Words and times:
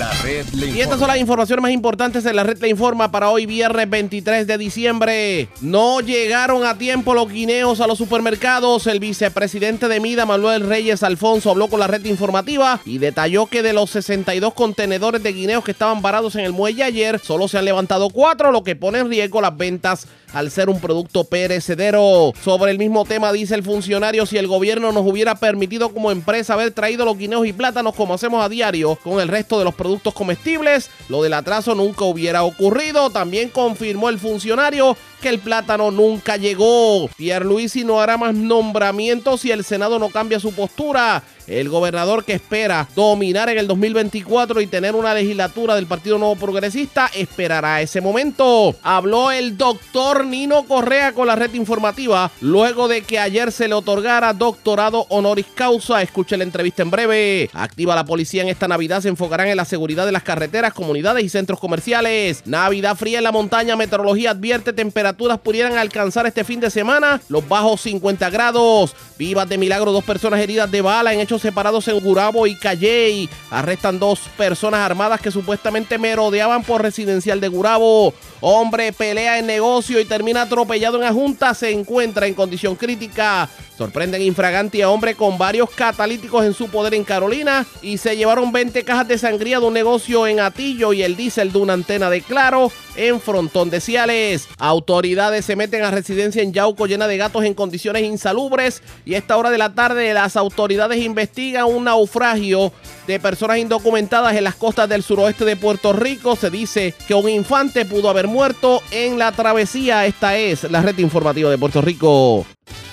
La 0.00 0.10
red 0.22 0.46
le 0.54 0.68
Y 0.68 0.80
estas 0.80 0.98
son 0.98 1.08
las 1.08 1.18
informaciones 1.18 1.60
más 1.60 1.72
importantes 1.72 2.24
en 2.24 2.34
la 2.34 2.42
red 2.42 2.56
Le 2.58 2.70
Informa 2.70 3.10
para 3.10 3.28
hoy 3.28 3.44
viernes 3.44 3.90
23 3.90 4.46
de 4.46 4.56
diciembre. 4.56 5.48
No 5.60 6.00
llegaron 6.00 6.64
a 6.64 6.78
tiempo 6.78 7.12
los 7.12 7.30
guineos 7.30 7.82
a 7.82 7.86
los 7.86 7.98
supermercados. 7.98 8.86
El 8.86 8.98
vicepresidente 8.98 9.88
de 9.88 10.00
Mida, 10.00 10.24
Manuel 10.24 10.66
Reyes 10.66 11.02
Alfonso, 11.02 11.50
habló 11.50 11.68
con 11.68 11.80
la 11.80 11.86
red 11.86 12.02
informativa 12.06 12.80
y 12.86 12.96
detalló 12.96 13.44
que 13.44 13.62
de 13.62 13.74
los 13.74 13.90
62 13.90 14.54
contenedores 14.54 15.22
de 15.22 15.34
guineos 15.34 15.64
que 15.64 15.72
estaban 15.72 16.00
varados 16.00 16.34
en 16.34 16.46
el 16.46 16.52
muelle 16.52 16.82
ayer, 16.82 17.18
solo 17.18 17.46
se 17.46 17.58
han 17.58 17.66
levantado 17.66 18.08
cuatro, 18.08 18.52
lo 18.52 18.64
que 18.64 18.76
pone 18.76 19.00
en 19.00 19.10
riesgo 19.10 19.42
las 19.42 19.54
ventas 19.54 20.06
al 20.32 20.50
ser 20.50 20.68
un 20.68 20.80
producto 20.80 21.24
perecedero. 21.24 22.32
Sobre 22.42 22.70
el 22.70 22.78
mismo 22.78 23.04
tema 23.04 23.32
dice 23.32 23.54
el 23.54 23.62
funcionario, 23.62 24.26
si 24.26 24.38
el 24.38 24.46
gobierno 24.46 24.92
nos 24.92 25.06
hubiera 25.06 25.34
permitido 25.34 25.90
como 25.92 26.10
empresa 26.10 26.54
haber 26.54 26.72
traído 26.72 27.04
los 27.04 27.18
guineos 27.18 27.46
y 27.46 27.52
plátanos 27.52 27.94
como 27.94 28.14
hacemos 28.14 28.44
a 28.44 28.48
diario 28.48 28.96
con 28.96 29.20
el 29.20 29.28
resto 29.28 29.58
de 29.58 29.64
los 29.64 29.74
productos 29.74 30.14
comestibles, 30.14 30.90
lo 31.08 31.22
del 31.22 31.34
atraso 31.34 31.74
nunca 31.74 32.04
hubiera 32.04 32.42
ocurrido. 32.42 33.10
También 33.10 33.48
confirmó 33.48 34.08
el 34.08 34.18
funcionario 34.18 34.96
que 35.20 35.28
el 35.28 35.38
plátano 35.38 35.90
nunca 35.90 36.36
llegó. 36.36 37.08
Pierluisi 37.16 37.84
no 37.84 38.00
hará 38.00 38.16
más 38.16 38.34
nombramientos 38.34 39.42
si 39.42 39.50
el 39.50 39.64
Senado 39.64 39.98
no 39.98 40.08
cambia 40.08 40.40
su 40.40 40.52
postura. 40.52 41.22
El 41.50 41.68
gobernador 41.68 42.24
que 42.24 42.34
espera 42.34 42.86
dominar 42.94 43.48
en 43.48 43.58
el 43.58 43.66
2024 43.66 44.60
y 44.60 44.68
tener 44.68 44.94
una 44.94 45.12
legislatura 45.12 45.74
del 45.74 45.86
Partido 45.86 46.16
Nuevo 46.16 46.36
Progresista 46.36 47.10
esperará 47.12 47.80
ese 47.82 48.00
momento. 48.00 48.76
Habló 48.82 49.32
el 49.32 49.56
doctor 49.56 50.24
Nino 50.24 50.62
Correa 50.64 51.12
con 51.12 51.26
la 51.26 51.34
red 51.34 51.52
informativa 51.54 52.30
luego 52.40 52.86
de 52.86 53.02
que 53.02 53.18
ayer 53.18 53.50
se 53.50 53.66
le 53.66 53.74
otorgara 53.74 54.32
doctorado 54.32 55.06
honoris 55.08 55.46
causa. 55.52 56.02
Escuche 56.02 56.36
la 56.36 56.44
entrevista 56.44 56.82
en 56.82 56.90
breve. 56.92 57.50
Activa 57.52 57.96
la 57.96 58.04
policía 58.04 58.42
en 58.42 58.48
esta 58.48 58.68
Navidad. 58.68 59.00
Se 59.00 59.08
enfocarán 59.08 59.48
en 59.48 59.56
la 59.56 59.64
seguridad 59.64 60.06
de 60.06 60.12
las 60.12 60.22
carreteras, 60.22 60.72
comunidades 60.72 61.24
y 61.24 61.28
centros 61.28 61.58
comerciales. 61.58 62.46
Navidad 62.46 62.96
fría 62.96 63.18
en 63.18 63.24
la 63.24 63.32
montaña. 63.32 63.74
Meteorología 63.74 64.30
advierte 64.30 64.72
temperaturas 65.10 65.40
pudieran 65.40 65.76
alcanzar 65.76 66.26
este 66.26 66.44
fin 66.44 66.60
de 66.60 66.70
semana 66.70 67.20
los 67.28 67.46
bajos 67.48 67.80
50 67.80 68.30
grados. 68.30 68.94
Vivas 69.18 69.48
de 69.48 69.58
milagro, 69.58 69.92
dos 69.92 70.04
personas 70.04 70.40
heridas 70.40 70.70
de 70.70 70.82
bala 70.82 71.12
en 71.12 71.20
hechos 71.20 71.42
separados 71.42 71.88
en 71.88 71.98
Gurabo 72.00 72.46
y 72.46 72.56
Calley. 72.56 73.28
Arrestan 73.50 73.98
dos 73.98 74.20
personas 74.36 74.80
armadas 74.80 75.20
que 75.20 75.32
supuestamente 75.32 75.98
merodeaban 75.98 76.62
por 76.62 76.82
residencial 76.82 77.40
de 77.40 77.48
Gurabo. 77.48 78.14
Hombre 78.42 78.92
pelea 78.92 79.38
en 79.38 79.46
negocio 79.46 80.00
y 80.00 80.04
termina 80.06 80.42
atropellado 80.42 80.96
en 80.96 81.02
la 81.02 81.12
junta. 81.12 81.52
Se 81.54 81.70
encuentra 81.70 82.26
en 82.26 82.34
condición 82.34 82.74
crítica. 82.74 83.48
Sorprenden 83.76 84.22
infraganti 84.22 84.82
a 84.82 84.90
hombre 84.90 85.14
con 85.14 85.38
varios 85.38 85.70
catalíticos 85.70 86.44
en 86.44 86.52
su 86.52 86.68
poder 86.68 86.92
en 86.94 87.04
Carolina 87.04 87.64
y 87.80 87.96
se 87.96 88.14
llevaron 88.14 88.52
20 88.52 88.84
cajas 88.84 89.08
de 89.08 89.16
sangría 89.16 89.58
de 89.58 89.66
un 89.66 89.72
negocio 89.72 90.26
en 90.26 90.40
Atillo 90.40 90.92
y 90.92 91.02
el 91.02 91.16
diésel 91.16 91.50
de 91.50 91.58
una 91.58 91.72
antena 91.72 92.10
de 92.10 92.20
Claro 92.20 92.70
en 92.96 93.20
Frontón 93.20 93.70
de 93.70 93.80
Ciales. 93.80 94.48
Autoridades 94.58 95.46
se 95.46 95.56
meten 95.56 95.82
a 95.82 95.90
residencia 95.90 96.42
en 96.42 96.52
Yauco 96.52 96.86
llena 96.86 97.06
de 97.08 97.16
gatos 97.16 97.44
en 97.44 97.54
condiciones 97.54 98.02
insalubres 98.02 98.82
y 99.06 99.14
a 99.14 99.18
esta 99.18 99.38
hora 99.38 99.50
de 99.50 99.56
la 99.56 99.74
tarde 99.74 100.12
las 100.12 100.36
autoridades 100.36 101.02
investigan 101.02 101.64
un 101.64 101.84
naufragio 101.84 102.72
de 103.06 103.20
personas 103.20 103.58
indocumentadas 103.58 104.36
en 104.36 104.44
las 104.44 104.54
costas 104.54 104.88
del 104.88 105.02
suroeste 105.02 105.44
de 105.44 105.56
Puerto 105.56 105.92
Rico. 105.92 106.36
Se 106.36 106.50
dice 106.50 106.94
que 107.06 107.14
un 107.14 107.28
infante 107.28 107.84
pudo 107.84 108.08
haber 108.08 108.28
muerto 108.28 108.82
en 108.90 109.18
la 109.18 109.32
travesía. 109.32 110.06
Esta 110.06 110.36
es 110.36 110.70
la 110.70 110.82
red 110.82 110.98
informativa 110.98 111.50
de 111.50 111.58
Puerto 111.58 111.80
Rico. 111.80 112.46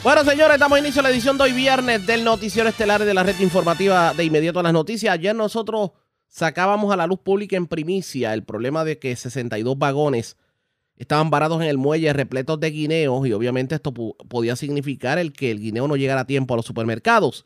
Bueno, 0.04 0.24
señores, 0.24 0.60
damos 0.60 0.80
inicio 0.80 1.02
a 1.02 1.04
la 1.04 1.10
edición 1.10 1.38
de 1.38 1.46
hoy 1.46 1.52
viernes 1.52 2.06
del 2.06 2.24
noticiero 2.24 2.70
estelar 2.70 3.04
de 3.04 3.14
la 3.14 3.24
red 3.24 3.40
informativa 3.40 4.14
de 4.14 4.24
inmediato 4.24 4.60
a 4.60 4.64
las 4.64 4.74
noticias. 4.74 5.14
Ayer 5.14 5.36
nosotros 5.36 5.92
sacábamos 6.28 6.94
a 6.94 6.96
la 6.96 7.08
luz 7.08 7.20
pública 7.20 7.58
en 7.58 7.68
primicia 7.68 8.34
el 8.34 8.44
problema 8.44 8.84
de 8.86 9.00
que 9.00 9.16
62 9.16 9.78
vagones 9.78 10.38
estaban 10.98 11.30
varados 11.30 11.62
en 11.62 11.68
el 11.68 11.78
muelle 11.78 12.12
repletos 12.14 12.60
de 12.60 12.72
guineos 12.72 13.28
y 13.28 13.34
obviamente 13.34 13.76
esto 13.76 13.94
podía 13.94 14.56
significar 14.56 15.20
el 15.20 15.32
que 15.32 15.52
el 15.52 15.60
guineo 15.60 15.88
no 15.88 15.96
llegara 15.96 16.22
a 16.22 16.28
tiempo 16.28 16.54
a 16.54 16.58
los 16.58 16.66
supermercados. 16.66 17.46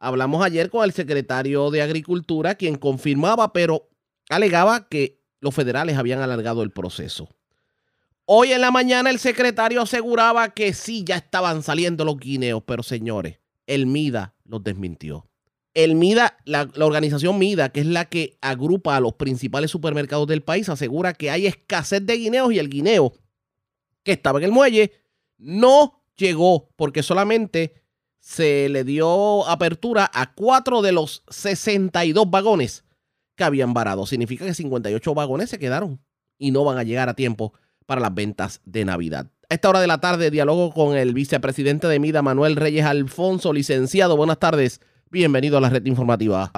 Hablamos 0.00 0.42
ayer 0.42 0.70
con 0.70 0.82
el 0.84 0.92
secretario 0.92 1.70
de 1.70 1.82
Agricultura, 1.82 2.54
quien 2.54 2.76
confirmaba, 2.76 3.52
pero 3.52 3.90
alegaba 4.30 4.88
que 4.88 5.20
los 5.40 5.54
federales 5.54 5.98
habían 5.98 6.22
alargado 6.22 6.62
el 6.62 6.70
proceso. 6.70 7.28
Hoy 8.24 8.52
en 8.52 8.62
la 8.62 8.70
mañana 8.70 9.10
el 9.10 9.18
secretario 9.18 9.82
aseguraba 9.82 10.54
que 10.54 10.72
sí, 10.72 11.04
ya 11.04 11.16
estaban 11.16 11.62
saliendo 11.62 12.06
los 12.06 12.16
guineos, 12.16 12.62
pero 12.64 12.82
señores, 12.82 13.40
el 13.66 13.84
MIDA 13.84 14.34
los 14.44 14.64
desmintió. 14.64 15.28
El 15.74 15.96
MIDA, 15.96 16.38
la, 16.46 16.70
organización 16.78 17.38
MIDA, 17.38 17.68
que 17.68 17.80
es 17.80 17.86
la 17.86 18.06
que 18.06 18.38
agrupa 18.40 18.96
a 18.96 19.00
los 19.00 19.14
principales 19.14 19.70
supermercados 19.70 20.26
del 20.26 20.42
país, 20.42 20.70
asegura 20.70 21.12
que 21.12 21.30
hay 21.30 21.46
escasez 21.46 22.06
de 22.06 22.16
guineos 22.16 22.52
y 22.54 22.58
el 22.58 22.70
guineo 22.70 23.12
que 24.02 24.12
estaba 24.12 24.38
en 24.38 24.46
el 24.46 24.52
muelle 24.52 24.92
no 25.36 26.02
llegó 26.16 26.70
porque 26.76 27.02
solamente 27.02 27.74
se 28.20 28.68
le 28.68 28.84
dio 28.84 29.48
apertura 29.48 30.08
a 30.12 30.34
cuatro 30.34 30.82
de 30.82 30.92
los 30.92 31.24
62 31.28 32.30
vagones 32.30 32.84
que 33.34 33.44
habían 33.44 33.74
varado. 33.74 34.06
Significa 34.06 34.44
que 34.44 34.54
58 34.54 35.14
vagones 35.14 35.50
se 35.50 35.58
quedaron 35.58 35.98
y 36.38 36.52
no 36.52 36.64
van 36.64 36.78
a 36.78 36.82
llegar 36.82 37.08
a 37.08 37.14
tiempo 37.14 37.54
para 37.86 38.00
las 38.00 38.14
ventas 38.14 38.60
de 38.64 38.84
Navidad. 38.84 39.26
A 39.48 39.54
esta 39.54 39.68
hora 39.68 39.80
de 39.80 39.88
la 39.88 39.98
tarde, 39.98 40.30
diálogo 40.30 40.72
con 40.72 40.96
el 40.96 41.12
vicepresidente 41.12 41.88
de 41.88 41.98
MIDA, 41.98 42.22
Manuel 42.22 42.54
Reyes 42.54 42.84
Alfonso, 42.84 43.52
licenciado. 43.52 44.16
Buenas 44.16 44.38
tardes. 44.38 44.80
Bienvenido 45.10 45.58
a 45.58 45.60
la 45.60 45.70
red 45.70 45.84
informativa. 45.86 46.52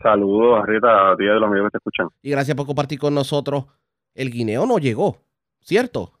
Saludos, 0.00 0.64
Rita, 0.66 1.10
a 1.10 1.16
ti 1.16 1.26
a 1.26 1.32
los 1.34 1.48
amigos 1.48 1.68
que 1.68 1.72
te 1.72 1.78
escuchan. 1.78 2.08
Y 2.22 2.30
gracias 2.30 2.56
por 2.56 2.66
compartir 2.66 3.00
con 3.00 3.14
nosotros. 3.14 3.64
El 4.14 4.30
guineo 4.30 4.66
no 4.66 4.78
llegó, 4.78 5.16
¿cierto? 5.60 6.12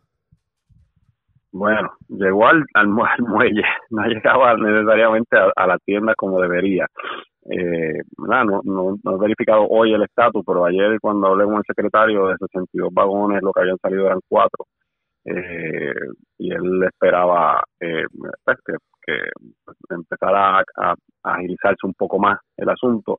Bueno, 1.58 1.90
llegó 2.08 2.46
al, 2.48 2.66
al, 2.74 2.88
al 2.88 3.22
muelle, 3.22 3.62
no 3.90 4.04
llegaba 4.06 4.54
necesariamente 4.56 5.38
a, 5.56 5.66
la 5.66 5.78
tienda 5.78 6.14
como 6.14 6.38
debería. 6.38 6.86
Eh, 7.50 8.02
no, 8.18 8.60
no, 8.62 8.96
no 9.02 9.16
he 9.16 9.18
verificado 9.18 9.66
hoy 9.66 9.94
el 9.94 10.02
estatus, 10.02 10.44
pero 10.46 10.66
ayer 10.66 10.98
cuando 11.00 11.28
hablé 11.28 11.44
con 11.44 11.56
el 11.56 11.62
secretario 11.66 12.26
de 12.28 12.36
62 12.36 12.92
vagones, 12.92 13.42
lo 13.42 13.52
que 13.52 13.60
habían 13.60 13.78
salido 13.78 14.04
eran 14.06 14.20
cuatro. 14.28 14.66
Eh, 15.24 15.94
y 16.38 16.52
él 16.52 16.82
esperaba 16.84 17.62
eh, 17.80 18.04
pues, 18.44 18.58
que, 18.66 18.74
empezara 19.88 20.58
a, 20.76 20.94
agilizarse 21.22 21.86
un 21.86 21.94
poco 21.94 22.18
más 22.18 22.38
el 22.58 22.68
asunto. 22.68 23.18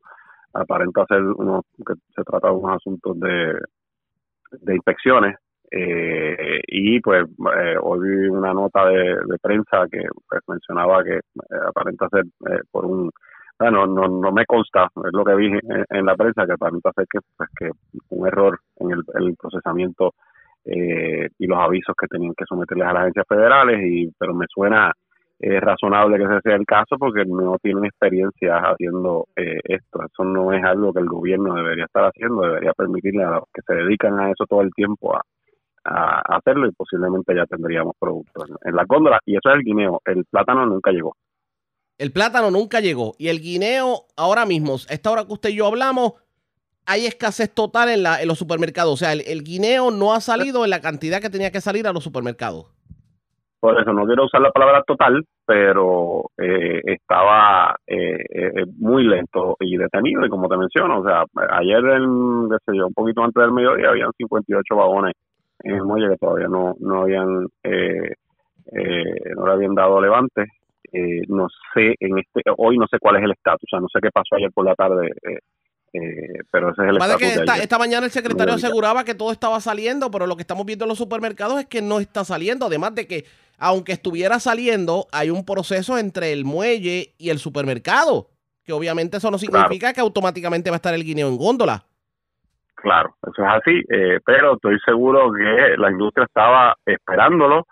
Aparenta 0.54 1.06
ser 1.08 1.24
uno, 1.24 1.64
que 1.76 1.96
se 2.16 2.24
trata 2.24 2.50
de 2.50 2.54
unos 2.54 2.76
asuntos 2.76 3.20
de 3.20 4.76
inspecciones 4.76 5.38
eh, 5.72 6.62
y 6.68 7.00
pues 7.02 7.26
eh, 7.26 7.76
hoy 7.82 8.00
vi 8.00 8.28
una 8.30 8.54
nota 8.54 8.88
de, 8.88 9.16
de 9.16 9.38
prensa 9.42 9.86
que 9.92 10.02
pues, 10.30 10.42
mencionaba 10.48 11.04
que 11.04 11.18
eh, 11.18 11.22
aparenta 11.68 12.08
ser 12.10 12.24
eh, 12.50 12.62
por 12.72 12.86
un 12.86 13.12
bueno 13.60 13.86
no, 13.86 14.08
no 14.08 14.32
me 14.32 14.46
consta 14.46 14.88
es 14.96 15.14
lo 15.14 15.26
que 15.26 15.36
vi 15.36 15.48
en, 15.48 15.86
en 15.90 16.06
la 16.06 16.16
prensa 16.16 16.46
que 16.46 16.54
aparenta 16.54 16.92
ser 16.94 17.06
que 17.10 17.20
pues 17.36 17.50
que 17.58 17.70
un 18.10 18.28
error 18.28 18.60
en 18.78 18.92
el, 18.92 19.04
el 19.16 19.36
procesamiento 19.36 20.14
eh, 20.64 21.30
y 21.38 21.48
los 21.48 21.58
avisos 21.60 21.96
que 22.00 22.08
tenían 22.08 22.34
que 22.36 22.46
someterles 22.46 22.88
a 22.88 22.94
las 22.94 23.02
agencias 23.04 23.26
federales 23.28 23.80
y 23.84 24.12
pero 24.18 24.34
me 24.34 24.46
suena 24.50 24.92
eh, 25.40 25.60
razonable 25.60 26.18
que 26.18 26.24
ese 26.24 26.42
sea 26.42 26.56
el 26.56 26.66
caso 26.66 26.98
porque 26.98 27.24
no 27.26 27.58
tienen 27.62 27.86
experiencia 27.86 28.58
haciendo 28.58 29.28
eh, 29.36 29.60
esto. 29.66 30.00
Eso 30.04 30.24
no 30.24 30.52
es 30.52 30.64
algo 30.64 30.92
que 30.94 31.00
el 31.00 31.08
gobierno 31.08 31.54
debería 31.56 31.86
estar 31.86 32.06
haciendo, 32.06 32.42
debería 32.42 32.74
permitirle 32.74 33.24
a 33.24 33.32
los 33.32 33.44
que 33.54 33.62
se 33.62 33.76
dedican 33.76 34.20
a 34.20 34.32
eso 34.32 34.46
todo 34.50 34.62
el 34.62 34.74
tiempo 34.74 35.16
a, 35.16 35.22
a 35.88 36.38
hacerlo 36.38 36.68
y 36.68 36.72
posiblemente 36.72 37.36
ya 37.36 37.46
tendríamos 37.46 37.96
productos 38.00 38.50
en, 38.64 38.76
la 38.76 38.84
góndola. 38.86 39.20
Y 39.26 39.36
eso 39.38 39.50
es 39.50 39.56
el 39.56 39.64
guineo. 39.64 40.02
El 40.06 40.26
plátano 40.26 40.66
nunca 40.66 40.92
llegó. 40.92 41.16
El 41.98 42.12
plátano 42.12 42.52
nunca 42.52 42.80
llegó. 42.80 43.16
Y 43.18 43.30
el 43.30 43.40
guineo, 43.40 44.06
ahora 44.16 44.46
mismo, 44.46 44.76
a 44.76 44.94
esta 44.94 45.12
hora 45.12 45.26
que 45.26 45.34
usted 45.34 45.50
y 45.50 45.56
yo 45.56 45.68
hablamos, 45.68 46.14
hay 46.86 47.06
escasez 47.06 47.54
total 47.54 47.90
en, 47.90 48.04
la, 48.04 48.22
en 48.22 48.28
los 48.28 48.38
supermercados. 48.38 48.94
O 48.94 48.98
sea, 48.98 49.14
el, 49.14 49.22
el 49.26 49.44
guineo 49.44 49.92
no 49.92 50.14
ha 50.14 50.22
salido 50.22 50.64
en 50.64 50.70
la 50.70 50.82
cantidad 50.82 51.22
que 51.22 51.30
tenía 51.30 51.52
que 51.52 51.62
salir 51.62 51.88
a 51.88 51.94
los 51.94 52.04
supermercados. 52.04 52.78
Por 53.60 53.80
eso 53.82 53.92
no 53.92 54.06
quiero 54.06 54.26
usar 54.26 54.42
la 54.42 54.52
palabra 54.52 54.84
total, 54.84 55.26
pero 55.46 56.30
eh, 56.38 56.80
estaba 56.86 57.76
eh, 57.88 58.24
eh, 58.30 58.66
muy 58.78 59.04
lento 59.04 59.58
y 59.60 59.78
detenido. 59.78 60.26
Y 60.26 60.30
como 60.30 60.48
te 60.48 60.58
menciono, 60.58 61.00
o 61.00 61.04
sea, 61.04 61.26
ayer, 61.52 61.84
en, 61.84 62.50
qué 62.50 62.58
sé 62.66 62.78
yo, 62.78 62.88
un 62.88 62.94
poquito 62.94 63.24
antes 63.24 63.42
del 63.42 63.52
mediodía, 63.52 63.90
habían 63.90 64.12
58 64.16 64.76
vagones 64.76 65.14
en 65.64 65.76
el 65.76 65.84
muelle 65.84 66.10
que 66.10 66.18
todavía 66.18 66.48
no, 66.48 66.76
no 66.80 67.02
habían 67.02 67.48
eh, 67.64 68.14
no 69.36 69.48
le 69.48 69.54
habían 69.54 69.76
dado 69.76 70.02
levante. 70.02 70.46
no 71.28 71.48
sé, 71.74 71.96
en 72.00 72.18
este 72.20 72.42
hoy 72.58 72.78
no 72.78 72.88
sé 72.88 73.00
cuál 73.00 73.18
es 73.18 73.24
el 73.24 73.32
estatus, 73.32 73.64
o 73.64 73.70
sea, 73.70 73.80
no 73.80 73.88
sé 73.92 74.00
qué 74.02 74.12
pasó 74.12 74.36
ayer 74.36 74.52
por 74.52 74.66
la 74.66 74.76
tarde. 74.76 75.10
Eh, 75.94 76.42
pero 76.52 76.72
ese 76.72 76.84
es 76.84 76.90
el 76.90 77.00
Vale 77.00 77.16
que 77.18 77.28
esta, 77.28 77.58
esta 77.58 77.80
mañana 77.80 78.06
el 78.06 78.12
secretario 78.12 78.54
aseguraba 78.54 79.04
que 79.04 79.16
todo 79.16 79.32
estaba 79.32 79.60
saliendo, 79.62 80.12
pero 80.12 80.28
lo 80.28 80.36
que 80.36 80.42
estamos 80.42 80.66
viendo 80.66 80.86
en 80.86 80.90
los 80.90 80.98
supermercados 80.98 81.60
es 81.60 81.66
que 81.66 81.82
no 81.82 82.00
está 82.00 82.26
saliendo. 82.26 82.66
Además 82.66 82.94
de 82.96 83.08
que, 83.08 83.26
aunque 83.58 83.94
estuviera 83.94 84.40
saliendo, 84.40 85.08
hay 85.12 85.30
un 85.30 85.46
proceso 85.46 85.98
entre 85.98 86.34
el 86.34 86.46
muelle 86.46 87.14
y 87.18 87.30
el 87.30 87.40
supermercado. 87.40 88.30
Que 88.64 88.74
obviamente 88.74 89.18
eso 89.18 89.32
no 89.32 89.38
significa 89.38 89.94
que 89.94 90.02
automáticamente 90.02 90.70
va 90.70 90.76
a 90.76 90.78
estar 90.78 90.94
el 90.94 91.06
guineo 91.06 91.30
en 91.30 91.38
góndola. 91.38 91.86
Claro, 92.78 93.16
eso 93.24 93.44
es 93.44 93.50
así, 93.50 93.82
eh, 93.90 94.20
pero 94.24 94.54
estoy 94.54 94.78
seguro 94.86 95.32
que 95.34 95.76
la 95.78 95.90
industria 95.90 96.26
estaba 96.26 96.76
esperándolo 96.86 97.66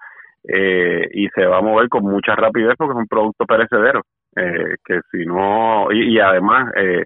eh, 0.44 1.08
y 1.14 1.28
se 1.30 1.46
va 1.46 1.60
a 1.60 1.62
mover 1.62 1.90
con 1.90 2.04
mucha 2.04 2.36
rapidez 2.36 2.74
porque 2.76 2.94
es 2.94 2.98
un 2.98 3.08
producto 3.08 3.46
perecedero, 3.46 4.02
eh, 4.36 4.76
que 4.84 5.02
si 5.12 5.26
no, 5.28 5.92
y, 5.92 6.16
y 6.16 6.20
además 6.20 6.72
eh, 6.76 7.04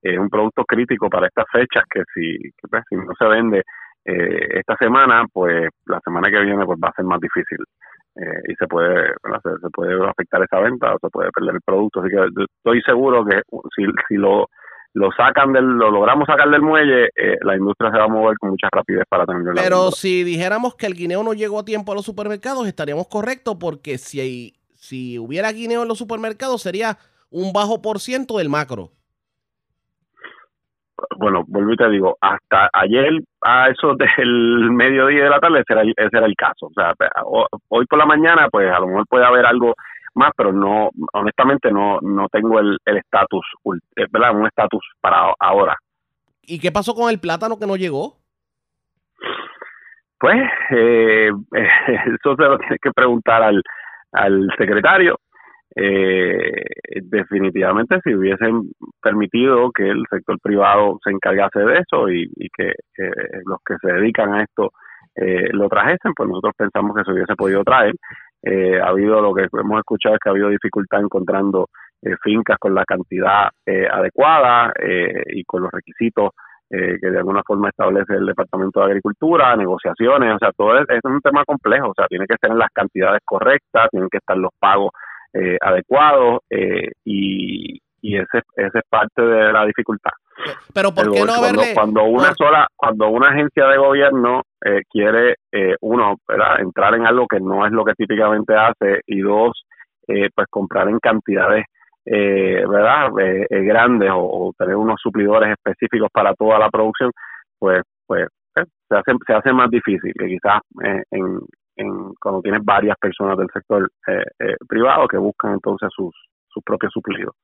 es 0.00 0.18
un 0.18 0.30
producto 0.30 0.64
crítico 0.64 1.10
para 1.10 1.26
estas 1.26 1.46
fechas 1.52 1.82
que 1.92 2.02
si, 2.14 2.38
pues, 2.70 2.84
no 2.92 3.12
se 3.18 3.26
vende 3.26 3.62
eh, 4.04 4.48
esta 4.60 4.76
semana, 4.76 5.24
pues 5.32 5.68
la 5.86 5.98
semana 6.04 6.30
que 6.30 6.40
viene 6.44 6.64
pues 6.64 6.78
va 6.82 6.88
a 6.88 6.94
ser 6.94 7.04
más 7.04 7.20
difícil 7.20 7.58
y 8.48 8.54
se 8.56 8.66
puede 8.66 9.14
se, 9.14 9.70
puede 9.72 9.94
afectar 10.06 10.42
esa 10.42 10.60
venta 10.60 10.94
o 10.94 10.98
se 11.00 11.08
puede 11.08 11.30
perder 11.30 11.54
el 11.54 11.60
producto, 11.64 12.00
así 12.00 12.10
que 12.10 12.42
estoy 12.58 12.82
seguro 12.82 13.24
que 13.24 13.40
si, 13.74 13.86
si 14.08 14.16
lo 14.16 14.46
lo 14.94 15.10
sacan 15.12 15.52
del, 15.52 15.64
lo 15.64 15.90
logramos 15.90 16.26
sacar 16.26 16.50
del 16.50 16.62
muelle, 16.62 17.06
eh, 17.16 17.36
la 17.42 17.56
industria 17.56 17.90
se 17.92 17.98
va 17.98 18.04
a 18.04 18.08
mover 18.08 18.36
con 18.38 18.50
mucha 18.50 18.68
rapidez 18.72 19.04
para 19.08 19.24
tenerlo 19.24 19.52
la 19.52 19.62
Pero 19.62 19.90
si 19.92 20.24
dijéramos 20.24 20.74
que 20.74 20.86
el 20.86 20.94
guineo 20.94 21.22
no 21.22 21.32
llegó 21.32 21.60
a 21.60 21.64
tiempo 21.64 21.92
a 21.92 21.94
los 21.94 22.04
supermercados, 22.04 22.66
estaríamos 22.66 23.06
correctos 23.08 23.56
porque 23.60 23.98
si, 23.98 24.54
si 24.74 25.18
hubiera 25.18 25.52
guineo 25.52 25.82
en 25.82 25.88
los 25.88 25.98
supermercados 25.98 26.62
sería 26.62 26.98
un 27.30 27.52
bajo 27.52 27.80
por 27.82 28.00
ciento 28.00 28.38
del 28.38 28.48
macro. 28.48 28.90
bueno, 31.18 31.44
vuelvo 31.46 31.72
y 31.72 31.76
te 31.76 31.88
digo, 31.90 32.16
hasta 32.20 32.68
ayer 32.72 33.22
a 33.42 33.68
eso 33.68 33.94
del 34.18 34.70
mediodía 34.72 35.24
de 35.24 35.30
la 35.30 35.38
tarde 35.40 35.60
ese 35.60 35.72
era, 35.72 35.82
el- 35.82 35.94
ese 35.96 36.16
era 36.16 36.26
el 36.26 36.34
caso. 36.36 36.66
O 36.66 36.72
sea, 36.74 36.92
hoy 37.68 37.86
por 37.86 37.98
la 37.98 38.06
mañana, 38.06 38.48
pues 38.50 38.70
a 38.72 38.80
lo 38.80 38.86
mejor 38.88 39.06
puede 39.08 39.24
haber 39.24 39.46
algo 39.46 39.74
más, 40.14 40.32
pero 40.36 40.52
no, 40.52 40.90
honestamente 41.12 41.70
no 41.70 41.98
no 42.02 42.28
tengo 42.28 42.58
el 42.60 42.78
el 42.84 42.96
estatus, 42.98 43.44
ul- 43.64 43.80
eh, 43.96 44.06
¿verdad? 44.10 44.34
Un 44.36 44.46
estatus 44.46 44.84
para 45.00 45.32
ahora. 45.38 45.76
¿Y 46.42 46.58
qué 46.58 46.72
pasó 46.72 46.94
con 46.94 47.10
el 47.10 47.20
plátano 47.20 47.58
que 47.58 47.66
no 47.66 47.76
llegó? 47.76 48.16
Pues 50.18 50.36
eh, 50.70 51.30
eso 51.52 52.36
se 52.36 52.42
lo 52.42 52.58
tienes 52.58 52.78
que 52.82 52.92
preguntar 52.92 53.42
al, 53.42 53.62
al 54.12 54.48
secretario. 54.58 55.18
Eh, 55.76 56.64
definitivamente 57.02 58.00
si 58.02 58.12
hubiesen 58.12 58.72
permitido 59.00 59.70
que 59.70 59.88
el 59.88 60.02
sector 60.10 60.36
privado 60.42 60.98
se 61.04 61.10
encargase 61.10 61.60
de 61.60 61.78
eso 61.78 62.08
y, 62.10 62.28
y 62.36 62.48
que 62.50 62.70
eh, 62.70 63.42
los 63.46 63.58
que 63.64 63.76
se 63.80 63.92
dedican 63.92 64.34
a 64.34 64.42
esto 64.42 64.72
eh, 65.14 65.48
lo 65.52 65.68
trajesen, 65.68 66.12
pues 66.14 66.28
nosotros 66.28 66.54
pensamos 66.56 66.96
que 66.96 67.04
se 67.04 67.12
hubiese 67.12 67.36
podido 67.36 67.62
traer. 67.62 67.94
Eh, 68.42 68.80
ha 68.80 68.88
habido 68.88 69.20
lo 69.20 69.34
que 69.34 69.46
hemos 69.52 69.78
escuchado 69.78 70.14
es 70.14 70.20
que 70.22 70.28
ha 70.28 70.32
habido 70.32 70.48
dificultad 70.48 71.00
encontrando 71.00 71.68
eh, 72.02 72.16
fincas 72.22 72.56
con 72.58 72.74
la 72.74 72.84
cantidad 72.84 73.50
eh, 73.66 73.86
adecuada 73.90 74.72
eh, 74.80 75.22
y 75.28 75.44
con 75.44 75.62
los 75.62 75.70
requisitos 75.70 76.30
eh, 76.70 76.98
que 77.00 77.10
de 77.10 77.18
alguna 77.18 77.42
forma 77.44 77.68
establece 77.68 78.14
el 78.14 78.26
Departamento 78.26 78.80
de 78.80 78.86
Agricultura, 78.86 79.56
negociaciones, 79.56 80.36
o 80.36 80.38
sea, 80.38 80.52
todo 80.56 80.78
es, 80.78 80.88
es 80.88 81.00
un 81.02 81.20
tema 81.20 81.44
complejo, 81.44 81.88
o 81.88 81.94
sea, 81.94 82.06
tiene 82.06 82.26
que 82.26 82.34
estar 82.34 82.50
en 82.50 82.58
las 82.58 82.70
cantidades 82.72 83.20
correctas, 83.24 83.88
tienen 83.90 84.08
que 84.08 84.18
estar 84.18 84.36
los 84.36 84.52
pagos 84.58 84.92
eh, 85.32 85.58
adecuados 85.60 86.40
eh, 86.48 86.92
y, 87.04 87.80
y 88.00 88.16
ese, 88.16 88.42
ese 88.56 88.78
es 88.78 88.84
parte 88.88 89.20
de 89.20 89.52
la 89.52 89.66
dificultad. 89.66 90.12
Pero 90.74 90.92
¿por 90.94 91.10
qué 91.12 91.20
no 91.20 91.26
gobierno- 91.26 91.34
cuando, 91.40 91.44
haberle... 91.60 91.74
cuando 91.74 92.04
una 92.04 92.34
sola, 92.34 92.66
cuando 92.76 93.08
una 93.08 93.28
agencia 93.28 93.66
de 93.66 93.76
gobierno 93.78 94.42
eh, 94.64 94.82
quiere, 94.90 95.36
eh, 95.52 95.74
uno, 95.80 96.16
¿verdad? 96.26 96.60
entrar 96.60 96.94
en 96.94 97.06
algo 97.06 97.26
que 97.26 97.40
no 97.40 97.66
es 97.66 97.72
lo 97.72 97.84
que 97.84 97.94
típicamente 97.94 98.54
hace 98.54 99.00
y 99.06 99.20
dos, 99.20 99.52
eh, 100.08 100.28
pues 100.34 100.46
comprar 100.50 100.88
en 100.88 100.98
cantidades 100.98 101.64
eh, 102.04 102.64
verdad 102.66 103.10
Eh, 103.20 103.46
eh, 103.50 103.62
grandes 103.62 104.10
o, 104.10 104.18
o 104.48 104.52
tener 104.56 104.74
unos 104.74 104.98
suplidores 105.02 105.50
específicos 105.52 106.08
para 106.10 106.34
toda 106.34 106.58
la 106.58 106.70
producción 106.70 107.12
pues 107.58 107.82
pues 108.06 108.26
se 108.54 108.96
hace 108.96 109.12
se 109.26 109.32
hace 109.34 109.52
más 109.52 109.70
difícil 109.70 110.12
que 110.18 110.26
quizás 110.26 110.60
en, 111.10 111.38
en 111.76 112.14
cuando 112.18 112.40
tienes 112.40 112.64
varias 112.64 112.96
personas 112.98 113.36
del 113.36 113.48
sector 113.52 113.86
privado 114.66 115.06
que 115.06 115.18
buscan 115.18 115.52
entonces 115.52 115.90
sus 115.94 116.12
sus 116.48 116.62
propios 116.64 116.90
suplidos 116.92 117.34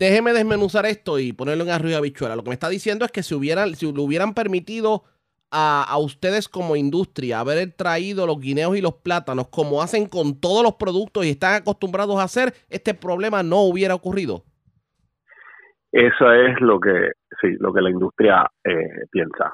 Déjeme 0.00 0.32
desmenuzar 0.32 0.86
esto 0.86 1.18
y 1.18 1.32
ponerlo 1.34 1.62
en 1.64 1.70
arroz 1.70 1.90
y 1.90 1.94
habichuela. 1.94 2.34
Lo 2.34 2.42
que 2.42 2.48
me 2.48 2.54
está 2.54 2.70
diciendo 2.70 3.04
es 3.04 3.12
que 3.12 3.22
si 3.22 3.34
hubieran, 3.34 3.74
si 3.74 3.92
le 3.92 4.00
hubieran 4.00 4.32
permitido 4.32 5.04
a, 5.50 5.84
a 5.84 5.98
ustedes 5.98 6.48
como 6.48 6.74
industria 6.74 7.40
haber 7.40 7.72
traído 7.72 8.26
los 8.26 8.40
guineos 8.40 8.76
y 8.76 8.80
los 8.80 8.94
plátanos 8.94 9.48
como 9.48 9.82
hacen 9.82 10.06
con 10.08 10.40
todos 10.40 10.62
los 10.62 10.76
productos 10.76 11.26
y 11.26 11.30
están 11.30 11.54
acostumbrados 11.60 12.18
a 12.18 12.22
hacer, 12.22 12.54
este 12.70 12.94
problema 12.94 13.42
no 13.42 13.60
hubiera 13.60 13.94
ocurrido. 13.94 14.42
Eso 15.92 16.32
es 16.32 16.58
lo 16.60 16.80
que, 16.80 17.10
sí, 17.40 17.48
lo 17.58 17.72
que 17.72 17.82
la 17.82 17.90
industria 17.90 18.50
eh, 18.64 19.04
piensa. 19.10 19.52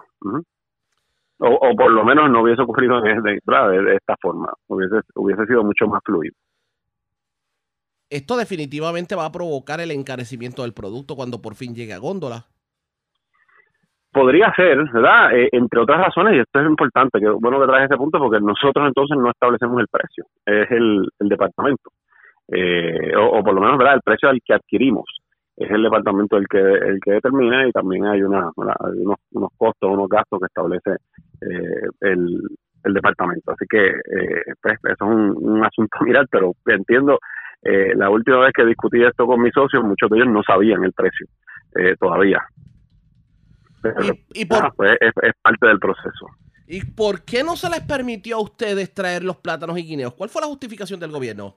O, 1.38 1.48
o 1.48 1.75
por 1.76 1.90
lo 1.90 2.04
menos 2.04 2.31
no 2.31 2.43
hubiese 2.43 2.62
ocurrido 2.62 3.00
de, 3.00 3.14
de- 3.14 3.82
de 3.82 3.96
esta 3.96 4.14
forma. 4.20 4.52
Hubiese, 4.69 5.00
hubiese 5.16 5.44
sido 5.46 5.64
mucho 5.64 5.88
más 5.88 6.00
fluido. 6.04 6.34
Esto 8.08 8.37
definitivamente 8.37 9.14
va 9.14 9.26
a 9.26 9.32
provocar 9.32 9.81
el 9.81 9.91
encarecimiento 9.91 10.62
del 10.62 10.73
producto 10.73 11.17
cuando 11.17 11.43
por 11.43 11.55
fin 11.55 11.75
llegue 11.75 11.93
a 11.93 11.99
góndola. 11.99 12.47
Podría 14.12 14.53
ser, 14.55 14.79
¿verdad? 14.93 15.37
Eh, 15.37 15.49
entre 15.53 15.81
otras 15.81 16.00
razones, 16.06 16.35
y 16.35 16.38
esto 16.38 16.61
es 16.61 16.67
importante, 16.67 17.20
que 17.20 17.29
bueno 17.29 17.61
que 17.61 17.67
traes 17.67 17.91
ese 17.91 17.99
punto, 17.99 18.19
porque 18.19 18.41
nosotros 18.41 18.87
entonces 18.87 19.19
no 19.19 19.31
establecemos 19.31 19.81
el 19.81 19.88
precio, 19.88 20.25
es 20.47 20.70
el, 20.70 21.06
el 21.19 21.29
departamento, 21.29 21.91
Eh, 22.49 23.12
o, 23.17 23.43
por 23.43 23.55
lo 23.55 23.61
menos, 23.61 23.76
¿verdad? 23.76 23.97
El 23.97 24.03
precio 24.03 24.29
al 24.29 24.41
que 24.41 24.55
adquirimos 24.55 25.05
es 25.56 25.69
el 25.69 25.82
departamento 25.82 26.37
el 26.37 26.47
que 26.47 26.58
el 26.58 27.00
que 27.03 27.12
determina 27.12 27.67
y 27.67 27.73
también 27.73 28.06
hay, 28.06 28.23
una, 28.23 28.50
hay 28.56 28.99
unos, 29.00 29.17
unos 29.32 29.50
costos, 29.56 29.91
unos 29.91 30.08
gastos 30.08 30.38
que 30.38 30.47
establece 30.47 30.91
eh, 31.41 31.89
el, 32.03 32.41
el 32.84 32.94
departamento. 32.94 33.51
Así 33.51 33.67
que 33.69 33.89
eh, 33.89 34.55
pues, 34.63 34.79
eso 34.84 34.93
es 34.93 35.01
un, 35.01 35.36
un 35.36 35.65
asunto 35.65 35.98
mirar, 36.03 36.27
pero 36.31 36.53
entiendo, 36.67 37.19
eh, 37.69 37.93
la 37.96 38.11
última 38.11 38.39
vez 38.39 38.53
que 38.55 38.65
discutí 38.65 39.03
esto 39.03 39.27
con 39.27 39.43
mis 39.43 39.53
socios, 39.53 39.82
muchos 39.82 40.08
de 40.11 40.19
ellos 40.19 40.29
no 40.29 40.43
sabían 40.43 40.85
el 40.85 40.93
precio 40.93 41.27
eh, 41.77 41.94
todavía. 41.99 42.43
Pero, 43.82 44.03
¿Y, 44.03 44.43
y 44.43 44.44
por, 44.44 44.65
Ah, 44.65 44.73
pues 44.77 44.93
es, 45.01 45.13
es 45.23 45.32
parte 45.43 45.67
del 45.67 45.79
proceso. 45.79 46.27
¿Y 46.69 46.85
por 46.85 47.25
qué 47.25 47.44
no 47.44 47.56
se 47.56 47.70
les 47.70 47.81
permitió 47.81 48.37
a 48.37 48.43
ustedes 48.43 48.93
traer 48.93 49.23
los 49.23 49.37
plátanos 49.37 49.79
y 49.79 49.82
guineos? 49.82 50.15
¿Cuál 50.15 50.31
fue 50.31 50.43
la 50.43 50.49
justificación 50.49 50.99
del 50.99 51.13
gobierno? 51.13 51.55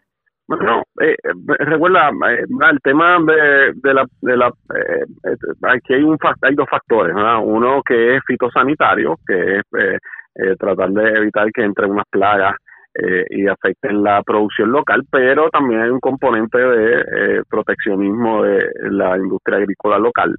Bueno, 0.49 0.81
eh, 0.99 1.15
eh, 1.23 1.55
recuerda, 1.59 2.09
eh, 2.27 2.43
el 2.71 2.79
tema 2.81 3.17
de, 3.19 3.71
de 3.75 3.93
la, 3.93 4.03
de 4.21 4.35
la 4.35 4.47
aquí 4.47 5.93
hay, 5.93 6.01
un, 6.01 6.17
hay 6.41 6.55
dos 6.55 6.67
factores, 6.67 7.13
¿verdad? 7.13 7.37
Uno 7.43 7.83
que 7.85 8.15
es 8.15 8.23
fitosanitario, 8.25 9.15
que 9.27 9.57
es 9.57 10.57
tratar 10.57 10.89
de 10.89 11.07
evitar 11.19 11.51
que 11.51 11.63
entren 11.63 11.91
unas 11.91 12.07
plagas 12.09 12.55
eh, 12.95 13.25
y 13.29 13.47
afecten 13.47 14.03
la 14.03 14.21
producción 14.23 14.71
local, 14.71 15.03
pero 15.11 15.49
también 15.49 15.81
hay 15.81 15.89
un 15.89 15.99
componente 15.99 16.57
de 16.57 17.01
eh, 17.01 17.41
proteccionismo 17.49 18.43
de 18.43 18.69
la 18.91 19.17
industria 19.17 19.57
agrícola 19.57 19.97
local. 19.99 20.35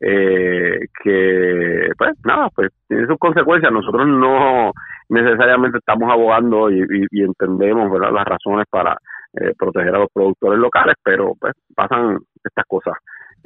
Eh, 0.00 0.80
que 1.02 1.88
pues 1.96 2.14
nada 2.24 2.48
pues 2.52 2.68
tiene 2.88 3.06
sus 3.06 3.16
consecuencias 3.16 3.70
nosotros 3.72 4.04
no 4.08 4.72
necesariamente 5.08 5.78
estamos 5.78 6.10
abogando 6.10 6.68
y, 6.68 6.84
y- 7.12 7.22
entendemos 7.22 7.88
¿verdad? 7.92 8.12
las 8.12 8.24
razones 8.24 8.66
para 8.68 8.96
eh, 9.34 9.52
proteger 9.56 9.94
a 9.94 10.00
los 10.00 10.08
productores 10.12 10.58
locales, 10.58 10.96
pero 11.02 11.34
pues 11.40 11.54
pasan 11.76 12.18
estas 12.42 12.64
cosas. 12.66 12.94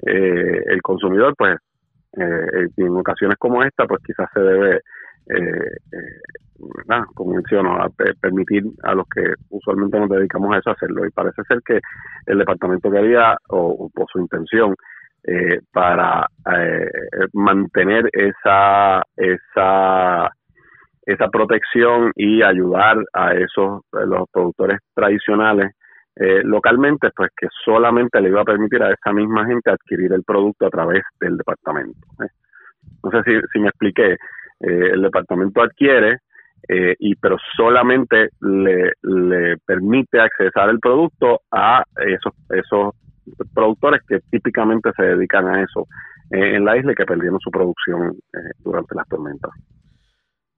Eh, 0.07 0.62
el 0.67 0.81
consumidor, 0.81 1.35
pues, 1.37 1.57
en 2.14 2.97
ocasiones 2.97 3.37
como 3.38 3.62
esta, 3.62 3.87
pues 3.87 4.00
quizás 4.05 4.28
se 4.33 4.40
debe, 4.40 4.81
¿verdad? 5.28 7.04
como 7.14 7.35
menciono, 7.35 7.80
a 7.82 7.88
pe- 7.90 8.14
permitir 8.20 8.64
a 8.82 8.94
los 8.94 9.06
que 9.08 9.35
usualmente 9.50 9.99
nos 9.99 10.08
dedicamos 10.08 10.54
a 10.54 10.58
eso 10.58 10.70
hacerlo. 10.70 11.06
Y 11.06 11.11
parece 11.11 11.42
ser 11.44 11.61
que 11.64 11.80
el 12.26 12.38
departamento 12.38 12.90
quería, 12.90 13.37
o, 13.50 13.58
o 13.87 13.90
por 13.90 14.06
su 14.11 14.20
intención, 14.20 14.75
eh, 15.25 15.61
para 15.73 16.26
eh, 16.52 16.88
mantener 17.32 18.08
esa, 18.12 19.02
esa 19.16 20.30
esa 21.06 21.28
protección 21.28 22.12
y 22.14 22.42
ayudar 22.42 22.99
a 23.14 23.32
esos 23.35 23.80
los 23.92 24.28
productores 24.30 24.78
tradicionales 24.94 25.73
eh, 26.16 26.42
localmente, 26.44 27.08
pues 27.16 27.30
que 27.35 27.49
solamente 27.64 28.20
le 28.20 28.28
iba 28.28 28.42
a 28.42 28.44
permitir 28.44 28.82
a 28.82 28.92
esa 28.92 29.12
misma 29.12 29.47
gente 29.47 29.70
adquirir 29.70 30.12
el 30.12 30.23
producto 30.23 30.66
a 30.66 30.70
través 30.70 31.02
del 31.20 31.38
departamento. 31.38 31.99
¿eh? 32.23 32.28
No 33.02 33.11
sé 33.11 33.23
si, 33.25 33.40
si 33.52 33.58
me 33.58 33.68
expliqué. 33.68 34.16
Eh, 34.61 34.91
el 34.93 35.03
departamento 35.03 35.62
adquiere, 35.62 36.19
eh, 36.69 36.97
y 36.99 37.15
pero 37.15 37.37
solamente 37.57 38.31
le, 38.41 39.57
permite 39.65 40.21
accesar 40.21 40.69
el 40.71 40.81
producto 40.81 41.43
a 41.50 41.85
esos, 42.07 42.35
esos 42.50 42.95
productores 43.55 44.03
que 44.07 44.21
típicamente 44.31 44.91
se 44.97 45.03
dedican 45.03 45.47
a 45.47 45.62
eso 45.62 45.87
eh, 46.31 46.57
en 46.57 46.65
la 46.65 46.77
isla 46.77 46.93
y 46.93 46.95
que 46.95 47.05
perdieron 47.05 47.38
su 47.41 47.50
producción 47.50 48.19
eh, 48.35 48.38
durante 48.59 48.95
las 48.95 49.09
tormentas. 49.09 49.50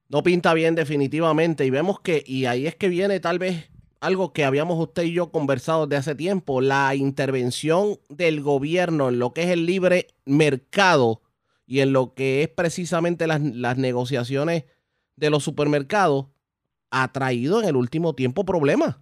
No 0.08 0.22
pinta 0.22 0.54
bien 0.54 0.74
definitivamente 0.74 1.64
y 1.64 1.70
vemos 1.70 2.00
que, 2.00 2.22
y 2.26 2.46
ahí 2.46 2.66
es 2.66 2.74
que 2.74 2.88
viene 2.88 3.20
tal 3.20 3.38
vez 3.38 3.70
algo 4.00 4.32
que 4.32 4.44
habíamos 4.44 4.78
usted 4.80 5.04
y 5.04 5.12
yo 5.12 5.30
conversado 5.30 5.86
desde 5.86 5.98
hace 5.98 6.14
tiempo, 6.16 6.60
la 6.60 6.94
intervención 6.96 7.98
del 8.08 8.40
gobierno 8.40 9.10
en 9.10 9.18
lo 9.18 9.32
que 9.32 9.42
es 9.42 9.50
el 9.50 9.66
libre 9.66 10.06
mercado 10.24 11.20
y 11.70 11.82
en 11.82 11.92
lo 11.92 12.14
que 12.16 12.42
es 12.42 12.48
precisamente 12.48 13.28
las, 13.28 13.40
las 13.40 13.78
negociaciones 13.78 14.64
de 15.14 15.30
los 15.30 15.44
supermercados 15.44 16.26
ha 16.90 17.12
traído 17.12 17.62
en 17.62 17.68
el 17.68 17.76
último 17.76 18.12
tiempo 18.16 18.44
problemas. 18.44 18.98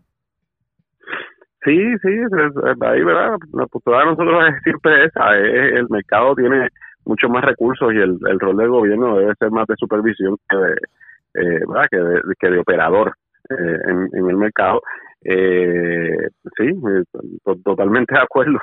Sí, 1.64 1.78
sí, 2.02 2.08
ahí, 2.82 3.02
¿verdad? 3.02 3.38
La 3.54 3.66
postura 3.68 4.00
de 4.00 4.04
nosotros 4.04 4.42
es 4.50 4.62
siempre 4.64 5.06
esa, 5.06 5.38
es- 5.38 5.72
el 5.78 5.88
mercado 5.88 6.34
tiene 6.34 6.68
mucho 7.06 7.30
más 7.30 7.42
recursos 7.42 7.90
y 7.94 7.96
el, 7.96 8.18
el 8.28 8.38
rol 8.38 8.58
del 8.58 8.68
gobierno 8.68 9.16
debe 9.16 9.32
ser 9.38 9.50
más 9.50 9.66
de 9.66 9.74
supervisión 9.78 10.36
que 10.46 10.56
de, 10.58 10.72
eh, 10.74 11.60
¿verdad? 11.66 11.86
Que 11.90 11.96
de, 11.96 12.20
que 12.38 12.50
de 12.50 12.58
operador 12.58 13.14
eh, 13.48 13.78
en, 13.88 14.10
en 14.12 14.28
el 14.28 14.36
mercado. 14.36 14.82
Eh, 15.24 16.28
sí, 16.58 16.66
eh, 16.66 17.04
to- 17.44 17.56
totalmente 17.64 18.14
de 18.14 18.20
acuerdo. 18.20 18.58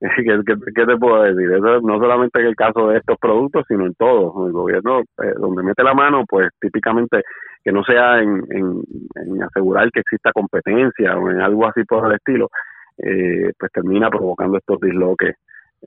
¿Qué, 0.74 0.86
te 0.86 0.96
puedo 0.96 1.22
decir? 1.22 1.52
Eso 1.52 1.80
no 1.82 1.98
solamente 1.98 2.40
en 2.40 2.46
el 2.46 2.56
caso 2.56 2.88
de 2.88 2.98
estos 2.98 3.18
productos, 3.18 3.64
sino 3.68 3.84
en 3.84 3.94
todo. 3.94 4.46
El 4.46 4.52
gobierno, 4.52 5.00
eh, 5.00 5.34
donde 5.38 5.62
mete 5.62 5.82
la 5.82 5.92
mano, 5.92 6.24
pues 6.26 6.48
típicamente 6.58 7.22
que 7.62 7.70
no 7.70 7.84
sea 7.84 8.20
en, 8.20 8.42
en, 8.48 9.42
asegurar 9.42 9.90
que 9.92 10.00
exista 10.00 10.32
competencia 10.32 11.18
o 11.18 11.30
en 11.30 11.40
algo 11.42 11.66
así 11.66 11.84
por 11.84 12.06
el 12.06 12.16
estilo, 12.16 12.48
eh, 12.96 13.52
pues 13.58 13.70
termina 13.72 14.08
provocando 14.08 14.56
estos 14.56 14.80
disloques 14.80 15.36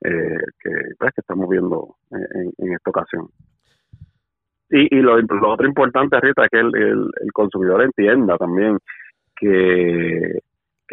eh, 0.03 0.37
que, 0.59 0.71
pues, 0.99 1.11
que 1.15 1.21
estamos 1.21 1.49
viendo 1.49 1.95
en, 2.11 2.73
esta 2.73 2.91
ocasión. 2.91 3.27
Y, 4.69 4.95
y 4.95 5.01
lo, 5.01 5.19
lo 5.19 5.49
otro 5.49 5.67
importante, 5.67 6.19
Rita, 6.19 6.45
es 6.45 6.49
que 6.51 6.59
el, 6.59 6.75
el 6.75 7.31
consumidor 7.33 7.81
entienda 7.81 8.37
también 8.37 8.77
que, 9.35 10.39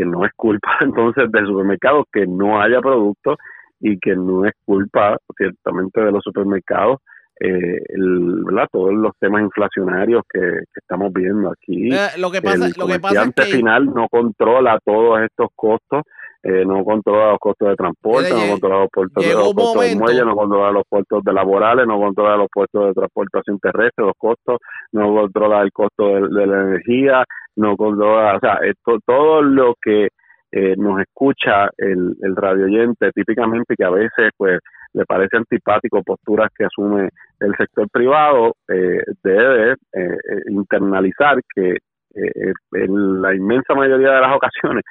que 0.00 0.06
no 0.06 0.24
es 0.24 0.32
culpa 0.34 0.70
entonces 0.80 1.30
del 1.30 1.46
supermercado 1.46 2.06
que 2.10 2.26
no 2.26 2.60
haya 2.60 2.80
producto 2.80 3.36
y 3.80 3.98
que 3.98 4.16
no 4.16 4.46
es 4.46 4.52
culpa 4.64 5.18
ciertamente 5.36 6.00
de 6.00 6.12
los 6.12 6.22
supermercados 6.24 7.00
eh, 7.38 7.82
el, 7.88 8.44
¿verdad? 8.44 8.68
todos 8.70 8.92
los 8.92 9.12
temas 9.18 9.42
inflacionarios 9.42 10.22
que, 10.30 10.40
que 10.40 10.80
estamos 10.80 11.10
viendo 11.10 11.50
aquí. 11.50 11.88
Eh, 11.90 12.18
lo 12.18 12.30
que 12.30 12.42
pasa, 12.42 12.66
el 12.66 12.74
lo 12.76 12.86
que 12.86 13.00
pasa 13.00 13.24
es 13.24 13.34
que 13.34 13.56
final 13.56 13.86
no 13.86 14.08
controla 14.10 14.78
todos 14.84 15.22
estos 15.22 15.48
costos, 15.56 16.02
eh, 16.42 16.64
no 16.64 16.82
controla 16.84 17.30
los 17.32 17.38
costos 17.38 17.68
de 17.68 17.76
transporte, 17.76 18.32
Mira, 18.32 18.46
no 18.46 18.50
controla 18.52 18.78
los 18.80 18.88
puertos, 18.90 19.24
de, 19.24 19.32
los 19.34 19.42
puertos 19.54 19.56
del 19.56 19.74
momento- 19.74 20.04
muelle, 20.04 20.24
no 20.24 20.36
controla 20.36 20.70
los 20.72 20.84
puertos 20.88 21.22
de 21.24 21.32
laborales, 21.32 21.86
no 21.86 21.98
controla 21.98 22.36
los 22.36 22.48
puestos 22.52 22.86
de 22.86 22.94
transportación 22.94 23.58
terrestre, 23.58 24.04
los 24.06 24.16
costos, 24.16 24.58
no 24.92 25.14
controla 25.14 25.60
el 25.62 25.72
costo 25.72 26.06
de, 26.08 26.20
de 26.28 26.46
la 26.46 26.60
energía, 26.62 27.24
no 27.56 27.76
controla, 27.76 28.36
o 28.36 28.40
sea, 28.40 28.54
esto, 28.62 28.98
todo 29.04 29.42
lo 29.42 29.74
que 29.82 30.08
eh, 30.52 30.74
nos 30.76 31.00
escucha 31.00 31.68
el, 31.76 32.16
el 32.22 32.34
radio 32.34 32.64
oyente 32.64 33.10
típicamente 33.12 33.74
que 33.76 33.84
a 33.84 33.90
veces 33.90 34.30
pues 34.36 34.58
le 34.94 35.04
parece 35.04 35.36
antipático 35.36 36.02
posturas 36.02 36.50
que 36.56 36.64
asume 36.64 37.10
el 37.38 37.54
sector 37.56 37.86
privado, 37.92 38.54
eh, 38.68 38.98
debe 39.22 39.72
eh, 39.72 39.76
eh, 39.92 40.16
internalizar 40.48 41.38
que 41.54 41.76
eh, 42.16 42.52
en 42.72 43.22
la 43.22 43.32
inmensa 43.34 43.74
mayoría 43.74 44.10
de 44.10 44.20
las 44.20 44.34
ocasiones 44.34 44.82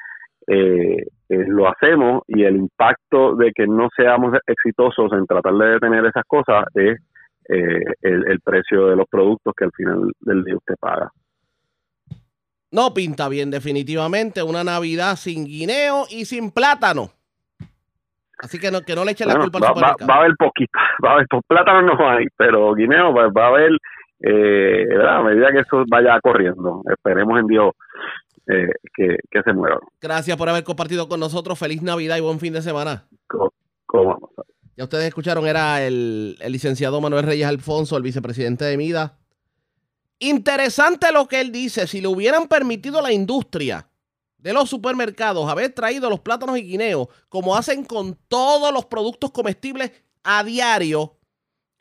eh, 0.48 1.04
eh, 1.30 1.46
lo 1.48 1.68
hacemos 1.70 2.24
y 2.28 2.44
el 2.44 2.56
impacto 2.58 3.36
de 3.36 3.52
que 3.54 3.68
no 3.68 3.90
seamos 3.96 4.34
exitosos 4.48 5.12
en 5.14 5.26
tratar 5.26 5.54
de 5.54 5.68
detener 5.72 6.06
esas 6.06 6.24
cosas 6.26 6.66
es 6.74 7.00
eh, 7.50 7.82
el, 8.02 8.28
el 8.28 8.40
precio 8.42 8.88
de 8.88 8.96
los 8.96 9.08
productos 9.10 9.54
que 9.56 9.66
al 9.66 9.72
final 9.72 10.12
del 10.22 10.44
día 10.44 10.56
usted 10.58 10.76
paga. 10.80 11.10
no 12.72 12.94
pinta 12.94 13.28
bien 13.30 13.50
definitivamente 13.50 14.44
una 14.44 14.64
Navidad 14.64 15.16
sin 15.16 15.46
guineo 15.46 16.06
y 16.10 16.26
sin 16.26 16.52
plátano. 16.52 17.10
Así 18.42 18.58
que 18.60 18.72
no, 18.72 18.82
que 18.82 18.96
no 18.96 19.04
le 19.04 19.12
echen 19.12 19.28
la 19.28 19.34
Bueno, 19.34 19.52
culpa 19.52 19.58
al 19.58 19.64
va, 19.64 19.68
va- 19.70 19.74
supermercado. 19.76 20.08
va 20.08 20.14
a 20.16 20.20
haber 20.20 20.36
poquito, 20.38 20.72
va 21.06 21.10
a 21.10 21.14
haber 21.14 21.28
po- 21.28 21.42
plátano 21.48 21.82
no 21.82 22.10
hay, 22.10 22.26
pero 22.38 22.74
guineo 22.74 23.12
pues, 23.12 23.28
va 23.38 23.46
a 23.46 23.48
haber, 23.48 23.72
eh, 24.22 24.86
a 25.10 25.22
medida 25.24 25.52
que 25.52 25.60
eso 25.60 25.84
vaya 25.90 26.20
corriendo, 26.22 26.82
esperemos 26.90 27.40
en 27.40 27.48
Dios 27.48 27.74
eh, 28.50 28.68
que, 28.96 29.18
que 29.32 29.42
se 29.44 29.54
mueva. 29.54 29.80
Gracias 30.02 30.36
por 30.38 30.50
haber 30.50 30.64
compartido 30.64 31.08
con 31.08 31.20
nosotros. 31.20 31.58
Feliz 31.58 31.82
Navidad 31.82 32.18
y 32.18 32.22
buen 32.22 32.40
fin 32.40 32.54
de 32.54 32.62
semana. 32.62 33.08
Co- 33.28 33.54
¿Cómo 33.86 34.06
vamos? 34.06 34.30
Ya 34.76 34.84
ustedes 34.86 35.06
escucharon, 35.08 35.46
era 35.46 35.86
el, 35.86 36.38
el 36.40 36.52
licenciado 36.52 37.02
Manuel 37.02 37.26
Reyes 37.26 37.48
Alfonso, 37.48 37.98
el 37.98 38.04
vicepresidente 38.04 38.66
de 38.66 38.78
MIDA. 38.78 39.18
Interesante 40.20 41.12
lo 41.12 41.28
que 41.28 41.42
él 41.42 41.52
dice. 41.52 41.88
Si 41.88 42.02
le 42.02 42.08
hubieran 42.08 42.48
permitido 42.48 43.00
a 43.00 43.02
la 43.02 43.12
industria 43.12 43.90
de 44.38 44.54
los 44.54 44.70
supermercados 44.70 45.50
haber 45.50 45.74
traído 45.74 46.10
los 46.10 46.22
plátanos 46.22 46.58
y 46.58 46.64
guineos, 46.64 47.08
como 47.28 47.56
hacen 47.56 47.84
con 47.84 48.18
todos 48.28 48.74
los 48.74 48.86
productos 48.86 49.32
comestibles 49.32 49.92
a 50.24 50.44
diario, 50.44 51.18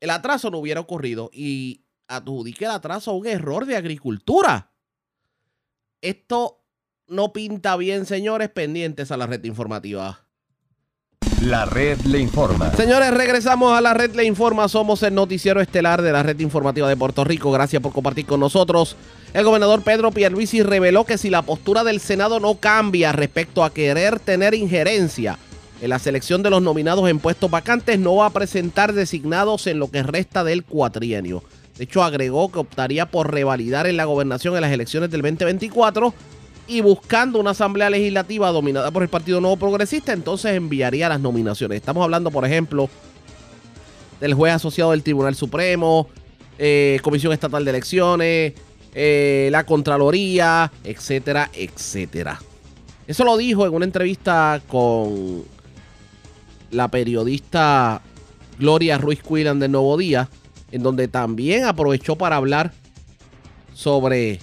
el 0.00 0.10
atraso 0.10 0.50
no 0.50 0.58
hubiera 0.58 0.80
ocurrido. 0.80 1.30
Y 1.32 1.84
adjudique 2.08 2.64
el 2.64 2.70
atraso 2.72 3.10
a 3.10 3.14
un 3.16 3.26
error 3.26 3.66
de 3.66 3.76
agricultura. 3.76 4.72
Esto 6.00 6.64
no 7.08 7.32
pinta 7.32 7.76
bien, 7.76 8.06
señores, 8.06 8.50
pendientes 8.50 9.10
a 9.10 9.16
la 9.16 9.26
red 9.26 9.42
informativa. 9.44 10.28
La 11.42 11.64
red 11.64 12.00
le 12.00 12.18
informa. 12.18 12.72
Señores, 12.72 13.12
regresamos 13.12 13.72
a 13.72 13.80
la 13.80 13.94
red 13.94 14.12
Le 14.16 14.24
Informa. 14.24 14.68
Somos 14.68 15.04
el 15.04 15.14
noticiero 15.14 15.60
estelar 15.60 16.02
de 16.02 16.10
la 16.10 16.24
red 16.24 16.38
informativa 16.40 16.88
de 16.88 16.96
Puerto 16.96 17.22
Rico. 17.22 17.52
Gracias 17.52 17.80
por 17.80 17.92
compartir 17.92 18.26
con 18.26 18.40
nosotros. 18.40 18.96
El 19.32 19.44
gobernador 19.44 19.82
Pedro 19.82 20.10
Pierluisi 20.10 20.64
reveló 20.64 21.04
que 21.04 21.16
si 21.16 21.30
la 21.30 21.42
postura 21.42 21.84
del 21.84 22.00
Senado 22.00 22.40
no 22.40 22.56
cambia 22.56 23.12
respecto 23.12 23.62
a 23.62 23.72
querer 23.72 24.18
tener 24.18 24.52
injerencia 24.54 25.38
en 25.80 25.90
la 25.90 26.00
selección 26.00 26.42
de 26.42 26.50
los 26.50 26.60
nominados 26.60 27.08
en 27.08 27.20
puestos 27.20 27.48
vacantes, 27.48 28.00
no 28.00 28.16
va 28.16 28.26
a 28.26 28.30
presentar 28.30 28.92
designados 28.92 29.68
en 29.68 29.78
lo 29.78 29.92
que 29.92 30.02
resta 30.02 30.42
del 30.42 30.64
cuatrienio. 30.64 31.44
De 31.78 31.84
hecho, 31.84 32.02
agregó 32.02 32.50
que 32.50 32.58
optaría 32.58 33.06
por 33.06 33.32
revalidar 33.32 33.86
en 33.86 33.96
la 33.96 34.04
gobernación 34.04 34.56
en 34.56 34.62
las 34.62 34.72
elecciones 34.72 35.10
del 35.10 35.22
2024 35.22 36.12
y 36.66 36.80
buscando 36.82 37.38
una 37.38 37.50
asamblea 37.50 37.88
legislativa 37.88 38.50
dominada 38.50 38.90
por 38.90 39.02
el 39.02 39.08
Partido 39.08 39.40
Nuevo 39.40 39.56
Progresista, 39.56 40.12
entonces 40.12 40.54
enviaría 40.54 41.08
las 41.08 41.20
nominaciones. 41.20 41.76
Estamos 41.76 42.04
hablando, 42.04 42.30
por 42.30 42.44
ejemplo, 42.44 42.90
del 44.20 44.34
juez 44.34 44.52
asociado 44.52 44.90
del 44.90 45.02
Tribunal 45.02 45.34
Supremo, 45.34 46.08
eh, 46.58 46.98
Comisión 47.02 47.32
Estatal 47.32 47.64
de 47.64 47.70
Elecciones, 47.70 48.52
eh, 48.94 49.48
la 49.52 49.64
Contraloría, 49.64 50.72
etcétera, 50.82 51.50
etcétera. 51.54 52.40
Eso 53.06 53.24
lo 53.24 53.36
dijo 53.36 53.64
en 53.64 53.72
una 53.72 53.84
entrevista 53.84 54.60
con 54.68 55.44
la 56.70 56.88
periodista 56.88 58.02
Gloria 58.58 58.98
Ruiz 58.98 59.22
Quillan 59.22 59.60
del 59.60 59.72
Nuevo 59.72 59.96
Día, 59.96 60.28
en 60.70 60.82
donde 60.82 61.08
también 61.08 61.64
aprovechó 61.64 62.16
para 62.16 62.36
hablar 62.36 62.72
sobre 63.74 64.40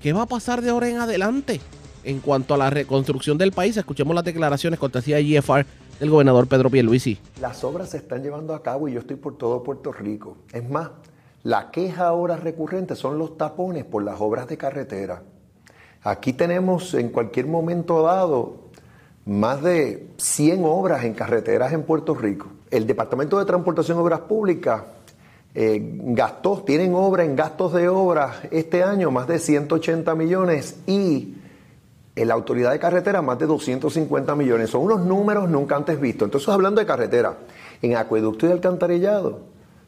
qué 0.00 0.12
va 0.12 0.22
a 0.22 0.26
pasar 0.26 0.62
de 0.62 0.70
ahora 0.70 0.88
en 0.88 0.98
adelante 0.98 1.60
en 2.04 2.20
cuanto 2.20 2.54
a 2.54 2.58
la 2.58 2.70
reconstrucción 2.70 3.38
del 3.38 3.52
país. 3.52 3.76
Escuchemos 3.76 4.14
las 4.14 4.24
declaraciones 4.24 4.78
cortesía 4.78 5.16
de 5.16 5.24
GFR 5.24 5.66
del 6.00 6.10
gobernador 6.10 6.46
Pedro 6.46 6.70
Pierluisi. 6.70 7.18
Las 7.40 7.64
obras 7.64 7.90
se 7.90 7.98
están 7.98 8.22
llevando 8.22 8.54
a 8.54 8.62
cabo 8.62 8.88
y 8.88 8.92
yo 8.92 9.00
estoy 9.00 9.16
por 9.16 9.36
todo 9.36 9.62
Puerto 9.62 9.92
Rico. 9.92 10.38
Es 10.52 10.68
más, 10.68 10.90
la 11.42 11.70
queja 11.70 12.08
ahora 12.08 12.36
recurrente 12.36 12.96
son 12.96 13.18
los 13.18 13.36
tapones 13.36 13.84
por 13.84 14.02
las 14.02 14.20
obras 14.20 14.48
de 14.48 14.56
carretera. 14.56 15.22
Aquí 16.02 16.32
tenemos 16.32 16.94
en 16.94 17.10
cualquier 17.10 17.46
momento 17.46 18.02
dado 18.02 18.68
más 19.26 19.62
de 19.62 20.08
100 20.16 20.64
obras 20.64 21.04
en 21.04 21.14
carreteras 21.14 21.72
en 21.72 21.82
Puerto 21.82 22.14
Rico. 22.14 22.48
El 22.70 22.86
Departamento 22.86 23.38
de 23.38 23.44
Transportación 23.44 23.98
Obras 23.98 24.20
Públicas 24.20 24.82
eh, 25.54 25.80
gastó, 25.82 26.62
tienen 26.62 26.94
obra 26.94 27.24
en 27.24 27.34
gastos 27.34 27.72
de 27.72 27.88
obra 27.88 28.42
este 28.50 28.82
año 28.82 29.10
más 29.10 29.26
de 29.26 29.38
180 29.38 30.14
millones 30.14 30.76
y 30.86 31.34
en 32.14 32.28
la 32.28 32.34
autoridad 32.34 32.72
de 32.72 32.78
carretera 32.78 33.22
más 33.22 33.38
de 33.38 33.46
250 33.46 34.34
millones. 34.34 34.70
Son 34.70 34.82
unos 34.82 35.00
números 35.00 35.48
nunca 35.48 35.76
antes 35.76 36.00
vistos. 36.00 36.26
Entonces, 36.26 36.48
hablando 36.48 36.80
de 36.80 36.86
carretera, 36.86 37.38
en 37.80 37.96
acueducto 37.96 38.46
y 38.46 38.50
alcantarillado 38.50 39.40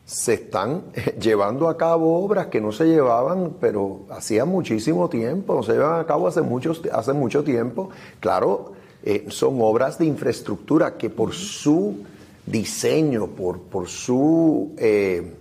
se 0.04 0.34
están 0.34 0.82
llevando 1.20 1.68
a 1.68 1.76
cabo 1.76 2.24
obras 2.24 2.46
que 2.46 2.60
no 2.60 2.72
se 2.72 2.86
llevaban, 2.86 3.54
pero 3.60 4.00
hacía 4.10 4.44
muchísimo 4.44 5.08
tiempo, 5.08 5.54
no 5.54 5.62
se 5.62 5.72
llevan 5.72 6.00
a 6.00 6.06
cabo 6.06 6.26
hace, 6.26 6.42
muchos, 6.42 6.82
hace 6.92 7.12
mucho 7.12 7.44
tiempo. 7.44 7.90
Claro, 8.18 8.72
eh, 9.02 9.26
son 9.28 9.60
obras 9.60 9.98
de 9.98 10.06
infraestructura 10.06 10.96
que 10.96 11.10
por 11.10 11.32
su 11.32 12.04
diseño, 12.46 13.28
por, 13.28 13.60
por 13.60 13.88
su 13.88 14.72
eh, 14.78 15.34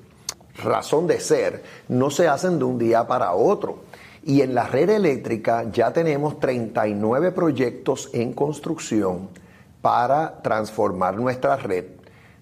razón 0.63 1.07
de 1.07 1.19
ser, 1.19 1.63
no 1.87 2.09
se 2.09 2.27
hacen 2.27 2.59
de 2.59 2.65
un 2.65 2.77
día 2.77 3.07
para 3.07 3.33
otro. 3.33 3.79
Y 4.23 4.41
en 4.41 4.53
la 4.53 4.67
red 4.67 4.89
eléctrica 4.89 5.65
ya 5.71 5.93
tenemos 5.93 6.39
39 6.39 7.31
proyectos 7.31 8.09
en 8.13 8.33
construcción 8.33 9.29
para 9.81 10.41
transformar 10.41 11.15
nuestra 11.17 11.55
red. 11.55 11.85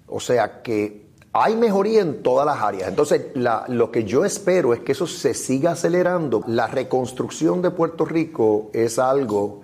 O 0.07 0.19
sea 0.19 0.61
que 0.61 1.07
hay 1.33 1.55
mejoría 1.55 2.01
en 2.01 2.23
todas 2.23 2.45
las 2.45 2.61
áreas. 2.61 2.89
Entonces, 2.89 3.27
lo 3.35 3.91
que 3.91 4.05
yo 4.05 4.25
espero 4.25 4.73
es 4.73 4.79
que 4.79 4.93
eso 4.93 5.05
se 5.05 5.33
siga 5.33 5.71
acelerando. 5.71 6.43
La 6.47 6.67
reconstrucción 6.67 7.61
de 7.61 7.69
Puerto 7.69 8.05
Rico 8.05 8.71
es 8.73 8.97
algo 8.97 9.61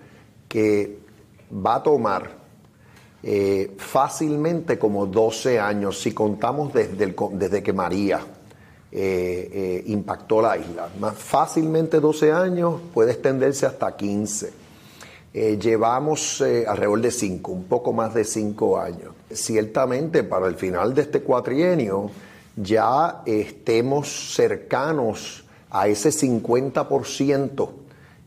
que 0.47 0.99
va 1.51 1.75
a 1.75 1.83
tomar 1.83 2.43
eh, 3.23 3.73
fácilmente 3.77 4.77
como 4.77 5.05
12 5.07 5.59
años 5.59 5.99
si 5.99 6.13
contamos 6.13 6.73
desde, 6.73 7.15
desde 7.31 7.63
que 7.63 7.73
María 7.73 8.19
eh, 8.95 9.49
eh, 9.51 9.83
impactó 9.87 10.41
la 10.41 10.57
isla. 10.57 10.89
Más 10.99 11.15
fácilmente 11.15 11.99
12 11.99 12.31
años, 12.31 12.79
puede 12.93 13.11
extenderse 13.11 13.65
hasta 13.65 13.95
15. 13.95 14.53
llevamos 15.59 16.41
alrededor 16.41 17.01
de 17.01 17.11
5, 17.11 17.51
un 17.51 17.63
poco 17.63 17.91
más 17.91 18.13
de 18.13 18.23
5 18.23 18.79
años 18.79 19.13
ciertamente 19.35 20.23
para 20.23 20.47
el 20.47 20.55
final 20.55 20.93
de 20.93 21.01
este 21.01 21.21
cuatrienio 21.21 22.11
ya 22.55 23.23
estemos 23.25 24.33
cercanos 24.35 25.43
a 25.71 25.87
ese 25.87 26.09
50% 26.09 27.69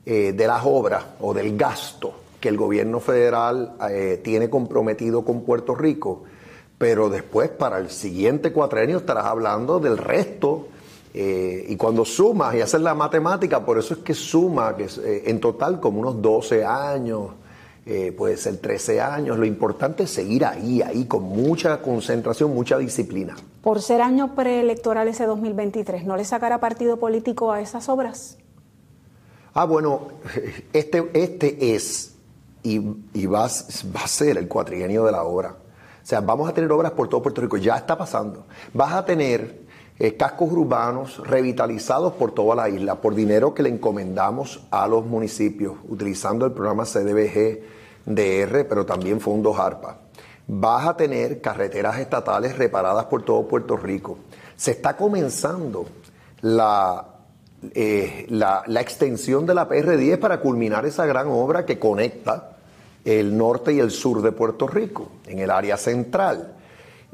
eh, 0.04 0.32
de 0.32 0.46
las 0.46 0.62
obras 0.64 1.04
o 1.20 1.32
del 1.32 1.56
gasto 1.56 2.14
que 2.40 2.49
el 2.49 2.56
gobierno 2.56 3.00
federal 3.00 3.76
eh, 3.90 4.20
tiene 4.23 4.50
comprometido 4.50 5.25
con 5.25 5.42
Puerto 5.42 5.75
Rico, 5.75 6.25
pero 6.78 7.09
después 7.09 7.50
para 7.50 7.78
el 7.78 7.90
siguiente 7.90 8.52
cuatrienio 8.52 8.99
estarás 8.99 9.26
hablando 9.26 9.78
del 9.78 9.99
resto. 9.99 10.68
Eh, 11.14 11.66
y 11.68 11.76
cuando 11.76 12.04
sumas 12.04 12.54
y 12.54 12.61
haces 12.61 12.80
la 12.80 12.95
matemática, 12.95 13.64
por 13.64 13.78
eso 13.78 13.95
es 13.95 14.00
que 14.00 14.12
suma, 14.12 14.76
que 14.76 14.87
en 15.25 15.40
total 15.40 15.80
como 15.80 16.00
unos 16.00 16.21
12 16.21 16.64
años, 16.64 17.30
eh, 17.88 18.11
puede 18.11 18.37
ser 18.37 18.56
13 18.56 19.00
años. 19.00 19.38
Lo 19.38 19.47
importante 19.47 20.02
es 20.02 20.11
seguir 20.11 20.45
ahí, 20.45 20.83
ahí, 20.83 21.04
con 21.04 21.23
mucha 21.23 21.80
concentración, 21.80 22.52
mucha 22.52 22.78
disciplina. 22.78 23.37
Por 23.62 23.80
ser 23.80 24.02
año 24.02 24.35
preelectoral 24.35 25.06
ese 25.06 25.25
2023, 25.25 26.04
¿no 26.04 26.16
le 26.16 26.25
sacará 26.25 26.59
partido 26.59 26.99
político 26.99 27.52
a 27.52 27.61
esas 27.61 27.88
obras? 27.88 28.38
Ah, 29.54 29.66
bueno, 29.66 30.09
este, 30.73 31.09
este 31.14 31.76
es 31.76 32.16
y, 32.64 32.78
va, 33.26 33.42
va 33.42 34.00
a 34.02 34.09
ser 34.09 34.37
el 34.37 34.49
cuatrienio 34.49 35.04
de 35.04 35.12
la 35.12 35.23
obra. 35.23 35.54
Sea, 36.07 36.21
vamos 36.21 36.49
a 36.49 36.55
tener 36.55 36.71
obras 36.71 36.93
por 36.93 37.09
todo 37.09 37.21
Puerto 37.21 37.41
Rico, 37.41 37.57
ya 37.57 37.75
está 37.75 37.99
pasando. 37.99 38.47
Vas 38.73 38.93
a 38.93 39.05
tener 39.05 39.63
eh, 39.99 40.17
cascos 40.17 40.53
urbanos 40.53 41.19
revitalizados 41.27 42.13
por 42.13 42.31
toda 42.31 42.55
la 42.55 42.69
isla, 42.69 42.95
por 43.01 43.17
dinero 43.17 43.53
que 43.55 43.65
le 43.65 43.71
encomendamos 43.71 44.69
a 44.71 44.87
los 44.87 45.05
municipios, 45.05 45.75
utilizando 45.89 46.47
el 46.47 46.53
programa 46.53 46.85
CDBG 46.85 47.61
DR, 48.07 48.69
pero 48.69 48.87
también 48.87 49.21
fondos 49.21 49.59
ARPA. 49.59 49.99
Vas 50.47 50.87
a 50.87 50.97
tener 50.97 51.41
carreteras 51.41 51.99
estatales 51.99 52.57
reparadas 52.57 53.07
por 53.07 53.25
todo 53.25 53.49
Puerto 53.49 53.77
Rico. 53.77 54.19
Se 54.55 54.71
está 54.71 54.97
comenzando 54.97 55.87
la, 56.41 57.05
eh, 57.75 58.27
la, 58.29 58.63
la 58.69 58.81
extensión 58.81 59.45
de 59.45 59.55
la 59.55 59.69
PR10 59.69 60.21
para 60.21 60.39
culminar 60.39 60.87
esa 60.87 61.05
gran 61.05 61.27
obra 61.27 61.67
que 61.67 61.81
conecta 61.81 62.56
el 63.07 63.37
norte 63.37 63.73
y 63.73 63.79
el 63.79 63.93
sur 63.93 64.21
de 64.21 64.33
Puerto 64.33 64.67
Rico, 64.67 65.09
en 65.27 65.39
el 65.39 65.51
área 65.51 65.77
central. 65.77 66.57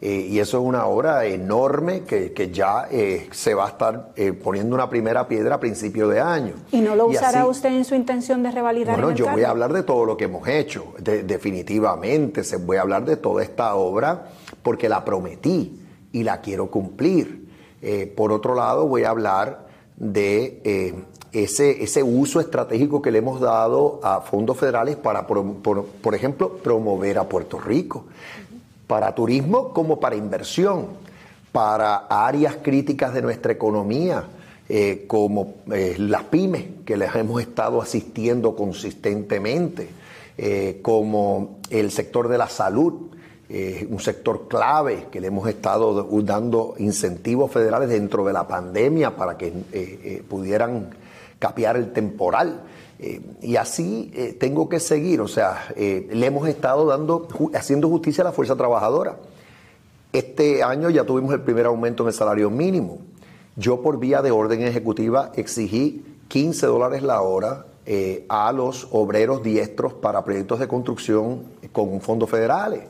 Eh, 0.00 0.26
y 0.30 0.40
eso 0.40 0.58
es 0.58 0.64
una 0.64 0.86
obra 0.86 1.26
enorme 1.26 2.02
que, 2.02 2.50
ya 2.52 2.88
eh, 2.90 3.28
se 3.30 3.54
va 3.54 3.66
a 3.66 3.68
estar 3.68 4.12
eh, 4.16 4.32
poniendo 4.32 4.74
una 4.74 4.90
primera 4.90 5.28
piedra 5.28 5.56
a 5.56 5.60
principio 5.60 6.08
de 6.08 6.18
año. 6.18 6.54
¿Y 6.72 6.80
no 6.80 6.96
lo 6.96 7.06
usará 7.06 7.46
usted 7.46 7.68
en 7.68 7.84
su 7.84 7.94
intención 7.94 8.42
de 8.42 8.50
revalidar? 8.50 9.00
Bueno, 9.00 9.14
yo 9.14 9.30
voy 9.30 9.44
a 9.44 9.50
hablar 9.50 9.72
de 9.72 9.84
todo 9.84 10.04
lo 10.04 10.16
que 10.16 10.24
hemos 10.24 10.48
hecho, 10.48 10.94
definitivamente. 10.98 12.42
Se, 12.42 12.56
voy 12.56 12.78
a 12.78 12.80
hablar 12.80 13.04
de 13.04 13.16
toda 13.16 13.44
esta 13.44 13.76
obra 13.76 14.30
porque 14.64 14.88
la 14.88 15.04
prometí 15.04 15.80
y 16.10 16.24
la 16.24 16.40
quiero 16.40 16.68
cumplir. 16.68 17.46
por 18.16 18.32
otro 18.32 18.56
lado, 18.56 18.88
voy 18.88 19.04
a 19.04 19.10
hablar 19.10 19.68
de 19.96 21.04
ese, 21.32 21.82
ese 21.82 22.02
uso 22.02 22.40
estratégico 22.40 23.00
que 23.00 23.10
le 23.10 23.18
hemos 23.18 23.40
dado 23.40 24.00
a 24.02 24.20
fondos 24.20 24.58
federales 24.58 24.96
para, 24.96 25.26
por 25.26 26.14
ejemplo, 26.14 26.58
promover 26.58 27.18
a 27.18 27.28
Puerto 27.28 27.58
Rico. 27.58 28.04
Para 28.86 29.14
turismo 29.14 29.72
como 29.72 29.98
para 29.98 30.16
inversión, 30.16 30.88
para 31.52 32.06
áreas 32.08 32.56
críticas 32.62 33.14
de 33.14 33.22
nuestra 33.22 33.52
economía, 33.52 34.24
eh, 34.68 35.04
como 35.06 35.56
eh, 35.70 35.96
las 35.98 36.24
pymes, 36.24 36.64
que 36.84 36.96
les 36.96 37.14
hemos 37.14 37.40
estado 37.40 37.80
asistiendo 37.80 38.56
consistentemente, 38.56 39.88
eh, 40.38 40.80
como 40.82 41.58
el 41.70 41.90
sector 41.90 42.28
de 42.28 42.38
la 42.38 42.48
salud, 42.48 43.08
un 43.90 44.00
sector 44.00 44.48
clave 44.48 45.08
que 45.12 45.20
le 45.20 45.26
hemos 45.26 45.46
estado 45.46 46.08
dando 46.22 46.74
incentivos 46.78 47.50
federales 47.50 47.90
dentro 47.90 48.24
de 48.24 48.32
la 48.32 48.48
pandemia 48.48 49.14
para 49.14 49.36
que 49.36 50.22
pudieran 50.26 50.88
capear 51.42 51.76
el 51.76 51.92
temporal. 51.92 52.60
Eh, 53.00 53.20
y 53.42 53.56
así 53.56 54.12
eh, 54.14 54.36
tengo 54.38 54.68
que 54.68 54.78
seguir, 54.78 55.20
o 55.20 55.26
sea, 55.26 55.72
eh, 55.74 56.08
le 56.12 56.24
hemos 56.24 56.48
estado 56.48 56.86
dando, 56.86 57.26
haciendo 57.52 57.88
justicia 57.88 58.22
a 58.22 58.26
la 58.26 58.32
fuerza 58.32 58.54
trabajadora. 58.54 59.16
Este 60.12 60.62
año 60.62 60.88
ya 60.88 61.02
tuvimos 61.02 61.34
el 61.34 61.40
primer 61.40 61.66
aumento 61.66 62.04
en 62.04 62.10
el 62.10 62.14
salario 62.14 62.48
mínimo. 62.48 62.98
Yo 63.56 63.82
por 63.82 63.98
vía 63.98 64.22
de 64.22 64.30
orden 64.30 64.62
ejecutiva 64.62 65.32
exigí 65.34 66.04
15 66.28 66.66
dólares 66.66 67.02
la 67.02 67.20
hora 67.22 67.66
a 68.28 68.52
los 68.52 68.86
obreros 68.92 69.42
diestros 69.42 69.92
para 69.94 70.24
proyectos 70.24 70.60
de 70.60 70.68
construcción 70.68 71.42
con 71.72 72.00
fondos 72.00 72.30
federales. 72.30 72.84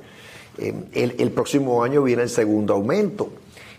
el 0.59 1.31
próximo 1.31 1.83
año 1.83 2.03
viene 2.03 2.23
el 2.23 2.29
segundo 2.29 2.75
aumento. 2.75 3.31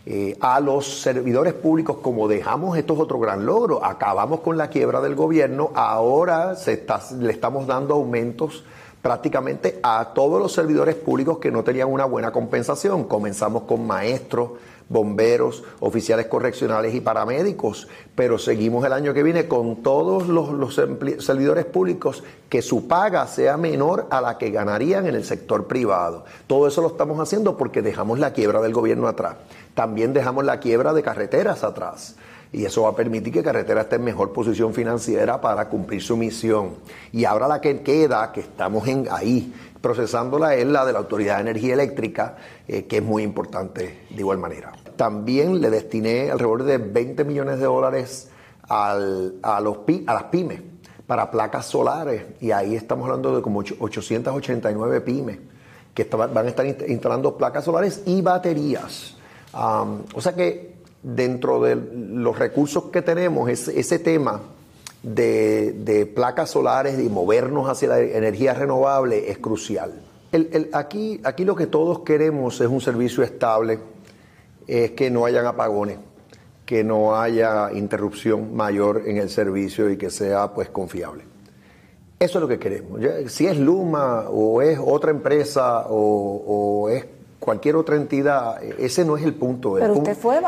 Eh, 0.05 0.37
a 0.41 0.59
los 0.59 1.01
servidores 1.01 1.53
públicos, 1.53 1.97
como 2.01 2.27
dejamos, 2.27 2.77
esto 2.77 2.93
es 2.93 2.99
otro 2.99 3.19
gran 3.19 3.45
logro, 3.45 3.85
acabamos 3.85 4.41
con 4.41 4.57
la 4.57 4.67
quiebra 4.69 4.99
del 4.99 5.15
gobierno, 5.15 5.71
ahora 5.75 6.55
se 6.55 6.85
le 7.19 7.31
estamos 7.31 7.67
dando 7.67 7.93
aumentos 7.93 8.65
prácticamente 9.01 9.79
a 9.81 10.11
todos 10.13 10.41
los 10.41 10.51
servidores 10.51 10.95
públicos 10.95 11.37
que 11.37 11.51
no 11.51 11.63
tenían 11.63 11.91
una 11.91 12.05
buena 12.05 12.31
compensación. 12.31 13.03
Comenzamos 13.03 13.63
con 13.63 13.85
maestros, 13.85 14.51
bomberos, 14.89 15.63
oficiales 15.79 16.27
correccionales 16.27 16.93
y 16.93 17.01
paramédicos, 17.01 17.87
pero 18.15 18.37
seguimos 18.37 18.85
el 18.85 18.93
año 18.93 19.13
que 19.13 19.23
viene 19.23 19.47
con 19.47 19.83
todos 19.83 20.27
los, 20.27 20.75
servidores 21.19 21.65
públicos 21.65 22.23
que 22.49 22.61
su 22.61 22.87
paga 22.87 23.25
sea 23.27 23.57
menor 23.57 24.07
a 24.09 24.21
la 24.21 24.37
que 24.37 24.51
ganarían 24.51 25.07
en 25.07 25.15
el 25.15 25.25
sector 25.25 25.67
privado. 25.67 26.25
Todo 26.47 26.67
eso 26.67 26.81
lo 26.81 26.89
estamos 26.89 27.19
haciendo 27.19 27.57
porque 27.57 27.81
dejamos 27.81 28.19
la 28.19 28.33
quiebra 28.33 28.61
del 28.61 28.73
gobierno 28.73 29.07
atrás. 29.07 29.35
También 29.73 30.13
dejamos 30.13 30.45
la 30.45 30.59
quiebra 30.59 30.93
de 30.93 31.03
carreteras 31.03 31.63
atrás. 31.63 32.15
Y 32.53 32.65
eso 32.65 32.83
va 32.83 32.89
a 32.89 32.95
permitir 32.95 33.33
que 33.33 33.41
Carretera 33.41 33.81
esté 33.81 33.95
en 33.95 34.03
mejor 34.03 34.31
posición 34.31 34.75
financiera 34.75 35.41
para 35.41 35.67
cumplir 35.67 36.03
su 36.03 36.15
misión. 36.15 36.75
Y 37.11 37.25
ahora 37.25 37.47
la 37.47 37.59
que 37.59 37.81
queda, 37.81 38.31
que 38.31 38.41
estamos 38.41 38.87
en 38.87 39.07
ahí 39.09 39.51
procesándola, 39.83 40.55
es 40.55 40.65
la 40.65 40.83
de 40.85 40.93
la 40.93 40.99
Autoridad 40.99 41.35
de 41.35 41.41
Energía 41.41 41.75
Eléctrica, 41.75 42.37
eh, 42.67 42.85
que 42.85 42.97
es 42.97 43.03
muy 43.03 43.21
importante 43.21 44.05
de 44.09 44.19
igual 44.19 44.39
manera. 44.39 44.71
También 44.95 45.61
le 45.61 45.69
destiné 45.69 46.31
alrededor 46.31 46.63
de 46.63 46.79
20 46.79 47.23
millones 47.25 47.59
de 47.59 47.65
dólares 47.65 48.29
a, 48.67 48.95
los, 48.95 49.33
a 49.43 50.13
las 50.13 50.23
pymes 50.31 50.61
para 51.05 51.29
placas 51.29 51.67
solares. 51.67 52.23
Y 52.41 52.51
ahí 52.51 52.75
estamos 52.75 53.05
hablando 53.05 53.35
de 53.35 53.41
como 53.43 53.59
889 53.59 55.01
pymes 55.01 55.37
que 55.93 56.05
van 56.05 56.35
a 56.35 56.49
estar 56.49 56.65
instalando 56.65 57.37
placas 57.37 57.65
solares 57.65 58.01
y 58.07 58.21
baterías 58.21 59.17
o 59.53 60.21
sea 60.21 60.33
que 60.33 60.73
dentro 61.01 61.61
de 61.61 61.75
los 61.75 62.37
recursos 62.37 62.85
que 62.85 63.01
tenemos, 63.01 63.49
ese, 63.49 63.99
tema 63.99 64.41
de, 65.03 66.11
placas 66.15 66.51
solares 66.51 66.97
y 66.99 67.09
movernos 67.09 67.69
hacia 67.69 67.89
la 67.89 67.99
energía 67.99 68.53
renovable 68.53 69.29
es 69.29 69.37
crucial. 69.37 69.93
aquí, 70.73 71.21
aquí 71.23 71.45
lo 71.45 71.55
que 71.55 71.67
todos 71.67 71.99
queremos 71.99 72.59
es 72.61 72.67
un 72.67 72.81
servicio 72.81 73.23
estable, 73.23 73.79
es 74.65 74.91
que 74.91 75.11
no 75.11 75.25
hayan 75.25 75.45
apagones, 75.45 75.99
que 76.65 76.83
no 76.83 77.15
haya 77.15 77.71
interrupción 77.73 78.55
mayor 78.55 79.03
en 79.05 79.17
el 79.17 79.29
servicio 79.29 79.89
y 79.89 79.97
que 79.97 80.09
sea 80.09 80.53
pues 80.53 80.69
confiable. 80.69 81.25
Eso 82.17 82.37
es 82.37 82.41
lo 82.41 82.47
que 82.47 82.57
queremos. 82.57 83.01
Si 83.27 83.45
es 83.45 83.57
Luma 83.57 84.29
o 84.29 84.61
es 84.61 84.79
otra 84.81 85.11
empresa 85.11 85.87
o, 85.89 86.83
o 86.85 86.89
es 86.89 87.05
cualquier 87.43 87.75
otra 87.75 87.97
entidad, 87.97 88.63
eh, 88.63 88.75
ese 88.79 89.03
no 89.03 89.17
es 89.17 89.23
el 89.23 89.33
punto. 89.33 89.77
El 89.77 89.81
Pero 89.83 89.93
punto- 89.95 90.11
usted 90.11 90.21
fue 90.21 90.39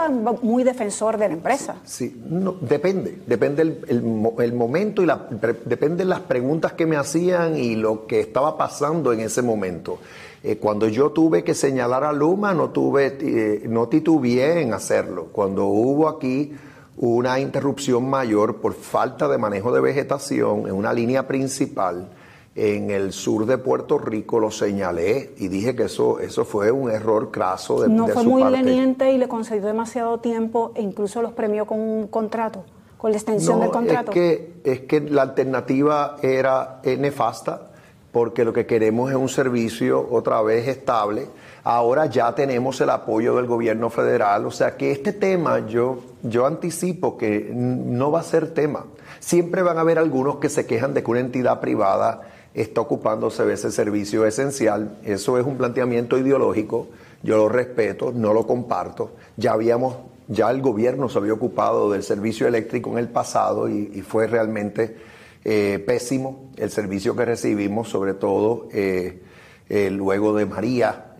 muy 0.42 0.64
defensor 0.64 1.18
de 1.18 1.28
la 1.28 1.34
empresa. 1.34 1.76
Sí, 1.84 2.22
no, 2.30 2.56
depende, 2.62 3.20
depende 3.28 3.62
el, 3.64 3.80
el 3.90 4.32
el 4.46 4.54
momento 4.54 5.02
y 5.04 5.06
la, 5.06 5.28
pre- 5.28 5.60
depende 5.66 6.06
las 6.06 6.22
preguntas 6.22 6.74
que 6.74 6.86
me 6.86 6.96
hacían 6.96 7.58
y 7.58 7.76
lo 7.76 8.08
que 8.08 8.20
estaba 8.22 8.58
pasando 8.58 9.12
en 9.12 9.20
ese 9.20 9.42
momento. 9.42 9.98
Eh, 10.44 10.58
cuando 10.58 10.88
yo 10.88 11.10
tuve 11.12 11.44
que 11.44 11.54
señalar 11.54 12.04
a 12.04 12.14
Luma, 12.14 12.54
no 12.54 12.70
tuve, 12.70 13.18
eh, 13.20 13.64
no 13.68 13.88
titubeé 13.88 14.62
en 14.62 14.74
hacerlo. 14.74 15.28
Cuando 15.32 15.66
hubo 15.66 16.08
aquí 16.08 16.54
una 16.98 17.40
interrupción 17.40 18.10
mayor 18.10 18.58
por 18.62 18.74
falta 18.74 19.28
de 19.28 19.38
manejo 19.38 19.74
de 19.74 19.82
vegetación 19.82 20.68
en 20.68 20.72
una 20.74 20.94
línea 20.94 21.28
principal 21.28 22.08
en 22.56 22.90
el 22.90 23.12
sur 23.12 23.46
de 23.46 23.58
Puerto 23.58 23.98
Rico, 23.98 24.40
lo 24.40 24.50
señalé 24.50 25.34
y 25.38 25.50
dije 25.50 25.76
que 25.76 25.84
eso, 25.84 26.20
eso 26.20 26.46
fue 26.46 26.72
un 26.72 26.90
error 26.90 27.30
craso 27.30 27.82
de, 27.82 27.90
No 27.90 28.08
de 28.08 28.14
fue 28.14 28.24
su 28.24 28.30
muy 28.30 28.42
parte. 28.44 28.64
leniente 28.64 29.12
y 29.12 29.18
le 29.18 29.28
concedió 29.28 29.66
demasiado 29.68 30.20
tiempo 30.20 30.72
e 30.76 30.82
incluso 30.82 31.22
los 31.22 31.34
premió 31.34 31.66
con 31.66 31.82
un 31.82 32.08
contrato, 32.08 32.64
con 32.98 33.12
la 33.12 33.18
extensión 33.18 33.58
No, 33.58 33.64
del 33.64 33.72
contrato. 33.72 34.12
Es 34.12 34.16
que, 34.16 34.54
es 34.64 34.80
que 34.82 35.02
la 35.02 35.24
alternativa 35.24 36.16
era 36.22 36.80
eh, 36.84 36.96
nefasta, 36.96 37.72
porque 38.14 38.46
lo 38.46 38.54
que 38.54 38.66
queremos 38.66 39.10
es 39.12 39.18
un 39.18 39.28
servicio 39.28 40.08
otra 40.10 40.42
vez 40.42 40.70
estable. 40.70 41.28
Ahora 41.66 42.06
ya 42.06 42.34
tenemos 42.36 42.80
el 42.80 42.90
apoyo 42.90 43.36
del 43.36 43.48
gobierno 43.48 43.90
federal, 43.90 44.46
o 44.46 44.52
sea 44.52 44.78
que 44.78 44.94
este 44.94 45.12
tema 45.12 45.68
yo, 45.68 45.98
yo 46.24 46.46
anticipo 46.46 47.18
que 47.18 47.52
no 47.54 48.12
va 48.12 48.22
a 48.22 48.24
ser 48.24 48.54
tema. 48.54 48.86
Siempre 49.20 49.62
van 49.62 49.78
a 49.78 49.82
haber 49.82 50.00
algunos 50.00 50.38
que 50.38 50.48
se 50.48 50.66
quejan 50.66 50.94
de 50.94 51.04
que 51.04 51.12
una 51.12 51.20
entidad 51.20 51.60
privada 51.60 52.22
está 52.56 52.82
ocupándose 52.82 53.46
de 53.46 53.54
ese 53.54 53.72
servicio 53.72 54.26
esencial. 54.26 54.98
Eso 55.04 55.38
es 55.38 55.46
un 55.46 55.58
planteamiento 55.58 56.18
ideológico, 56.18 56.88
yo 57.22 57.38
lo 57.38 57.50
respeto, 57.50 58.12
no 58.12 58.34
lo 58.34 58.48
comparto. 58.48 59.12
Ya 59.38 59.52
habíamos 59.52 59.96
ya 60.28 60.50
el 60.50 60.62
gobierno 60.62 61.08
se 61.10 61.20
había 61.20 61.34
ocupado 61.34 61.92
del 61.92 62.04
servicio 62.04 62.48
eléctrico 62.48 62.92
en 62.92 62.98
el 62.98 63.10
pasado 63.10 63.70
y, 63.70 64.02
fue 64.02 64.28
realmente 64.28 64.98
eh, 65.44 65.84
pésimo 65.86 66.50
el 66.58 66.72
servicio 66.72 67.16
que 67.16 67.26
recibimos, 67.26 67.90
sobre 67.90 68.16
todo 68.16 68.68
eh, 68.72 69.22
eh, 69.70 69.90
luego 69.92 70.36
de 70.36 70.46
María, 70.46 71.12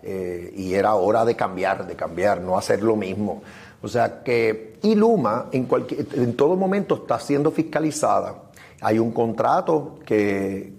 y 0.54 0.74
era 0.74 0.94
hora 0.94 1.24
de 1.24 1.34
cambiar, 1.34 1.84
de 1.84 1.96
cambiar, 1.96 2.40
no 2.40 2.56
hacer 2.56 2.80
lo 2.80 2.94
mismo. 2.94 3.42
O 3.82 3.88
sea 3.88 4.22
que, 4.22 4.74
y 4.82 4.94
Luma 4.94 5.46
en, 5.50 5.64
cualquier, 5.64 6.06
en 6.14 6.36
todo 6.36 6.54
momento 6.54 6.94
está 6.94 7.18
siendo 7.18 7.50
fiscalizada. 7.50 8.45
Hay 8.86 9.00
un 9.00 9.10
contrato 9.10 9.98
que, 10.06 10.74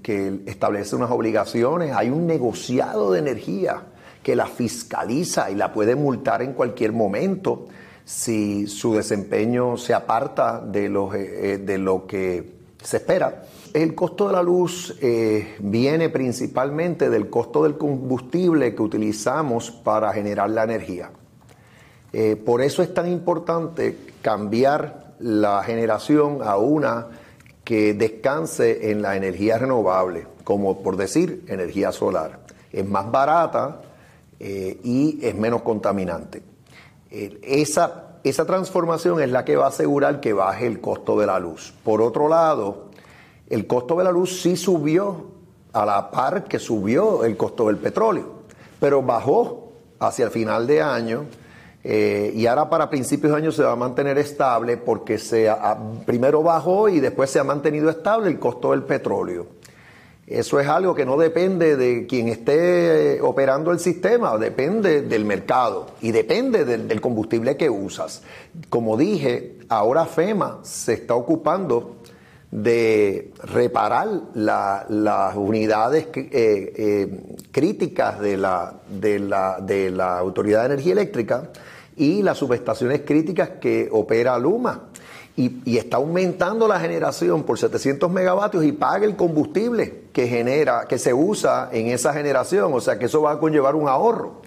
establece 0.46 0.96
unas 0.96 1.12
obligaciones, 1.12 1.93
hay 1.93 2.10
un 2.10 2.26
negociado 2.26 3.12
de 3.12 3.20
energía 3.20 3.82
que 4.24 4.34
la 4.34 4.46
fiscaliza 4.46 5.52
y 5.52 5.56
la 5.56 5.74
puede 5.74 5.93
multar 5.98 6.41
en 6.41 6.54
cualquier 6.54 6.93
momento 6.93 7.65
si 8.06 8.65
su 8.67 8.93
desempeño 8.93 9.76
se 9.76 9.93
aparta 9.93 10.62
de 10.62 10.88
lo, 10.88 11.13
eh, 11.13 11.58
de 11.58 11.78
lo 11.78 12.08
que 12.08 12.50
se 12.82 12.96
espera. 12.96 13.43
El 13.74 13.93
costo 13.93 14.28
de 14.28 14.34
la 14.36 14.41
luz 14.41 14.98
eh, 15.02 15.58
viene 15.60 16.08
principalmente 16.08 17.10
del 17.10 17.30
costo 17.30 17.63
del 17.63 17.78
combustible 17.78 18.74
que 18.74 18.84
utilizamos 18.84 19.70
para 19.70 20.13
generar 20.13 20.50
la 20.50 20.63
energía. 20.63 21.12
Eh, 22.13 22.38
por 22.38 22.62
eso 22.62 22.82
es 22.82 22.93
tan 22.93 23.12
importante 23.12 23.98
cambiar 24.22 25.15
la 25.20 25.62
generación 25.63 26.39
a 26.41 26.56
una 26.56 27.08
que 27.67 27.93
descanse 27.93 28.91
en 28.91 29.01
la 29.01 29.17
energía 29.17 29.58
renovable, 29.58 30.25
como 30.45 30.82
por 30.82 30.95
decir 30.95 31.43
energía 31.49 31.91
solar. 31.91 32.39
Es 32.71 32.88
más 32.88 33.12
barata 33.12 33.82
eh, 34.39 34.80
y 34.86 35.19
es 35.21 35.36
menos 35.36 35.63
contaminante. 35.63 36.41
Esa, 37.12 38.19
esa 38.23 38.45
transformación 38.45 39.21
es 39.21 39.30
la 39.32 39.43
que 39.43 39.58
va 39.58 39.65
a 39.65 39.67
asegurar 39.67 40.21
que 40.21 40.32
baje 40.32 40.65
el 40.65 40.80
costo 40.80 41.19
de 41.19 41.25
la 41.25 41.39
luz. 41.39 41.73
Por 41.84 42.01
otro 42.01 42.30
lado, 42.30 42.86
el 43.49 43.67
costo 43.67 43.97
de 43.97 44.06
la 44.06 44.13
luz 44.13 44.41
sí 44.41 44.56
subió 44.56 45.25
a 45.73 45.86
la 45.86 46.10
par 46.10 46.45
que 46.45 46.60
subió 46.60 47.25
el 47.25 47.36
costo 47.36 47.67
del 47.67 47.80
petróleo, 47.80 48.43
pero 48.80 49.01
bajó 49.01 49.73
hacia 49.99 50.23
el 50.23 50.32
final 50.32 50.67
de 50.67 50.82
año 50.82 51.25
eh, 51.89 52.34
y 52.36 52.45
ahora 52.47 52.69
para 52.69 52.89
principios 52.89 53.32
de 53.32 53.38
año 53.38 53.52
se 53.54 53.63
va 53.63 53.71
a 53.71 53.76
mantener 53.78 54.17
estable 54.17 54.76
porque 54.76 55.17
se 55.17 55.47
ha- 55.47 55.78
primero 56.06 56.43
bajó 56.43 56.89
y 56.89 57.00
después 57.00 57.30
se 57.30 57.39
ha 57.39 57.45
mantenido 57.45 57.89
estable 57.89 58.30
el 58.30 58.39
costo 58.39 58.71
del 58.71 58.84
petróleo. 58.84 59.47
Eso 60.28 60.60
es 60.60 60.67
algo 60.67 60.93
que 60.93 61.06
no 61.06 61.15
depende 61.15 61.78
de 61.78 62.06
quien 62.06 62.28
esté 62.28 63.15
eh, 63.15 63.21
operando 63.21 63.71
el 63.71 63.80
sistema, 63.80 64.38
depende 64.38 65.02
del 65.04 65.23
mercado 65.23 65.86
y 66.02 66.12
depende 66.12 66.65
del, 66.65 67.00
combustible 67.00 67.56
que 67.56 67.69
usas. 67.69 68.21
Como 68.67 68.97
dije, 68.97 69.60
ahora 69.69 70.06
FEMA 70.06 70.60
se 70.63 70.91
está 70.91 71.15
ocupando 71.15 71.95
de 72.52 73.32
reparar 73.43 74.08
la- 74.34 74.86
las 74.89 75.36
unidades 75.38 76.08
eh, 76.13 77.23
críticas 77.52 78.19
de 78.19 78.36
la, 78.36 78.73
de, 78.89 79.19
la, 79.19 79.60
de 79.62 79.91
la 79.91 80.17
Autoridad 80.19 80.62
de 80.62 80.65
Energía 80.73 80.91
Eléctrica 80.91 81.50
y 81.98 82.22
las 82.22 82.38
subestaciones 82.38 83.02
críticas 83.02 83.50
que 83.60 83.90
opera 83.92 84.38
Luma. 84.38 84.84
Y, 85.36 85.78
está 85.78 85.98
aumentando 85.98 86.68
la 86.68 86.80
generación 86.80 87.44
por 87.44 87.60
700 87.60 88.10
megavatios 88.10 88.64
y 88.64 88.72
paga 88.72 89.06
el 89.06 89.16
combustible 89.16 90.06
que 90.12 90.28
genera, 90.28 90.86
que 90.88 90.98
se 90.98 91.14
usa 91.14 91.70
en 91.72 91.88
esa 91.88 92.12
generación. 92.12 92.74
O 92.74 92.82
sea 92.82 92.98
que 92.98 93.06
eso 93.06 93.22
va 93.22 93.34
a 93.34 93.40
conllevar 93.40 93.76
un 93.76 93.88
ahorro. 93.88 94.42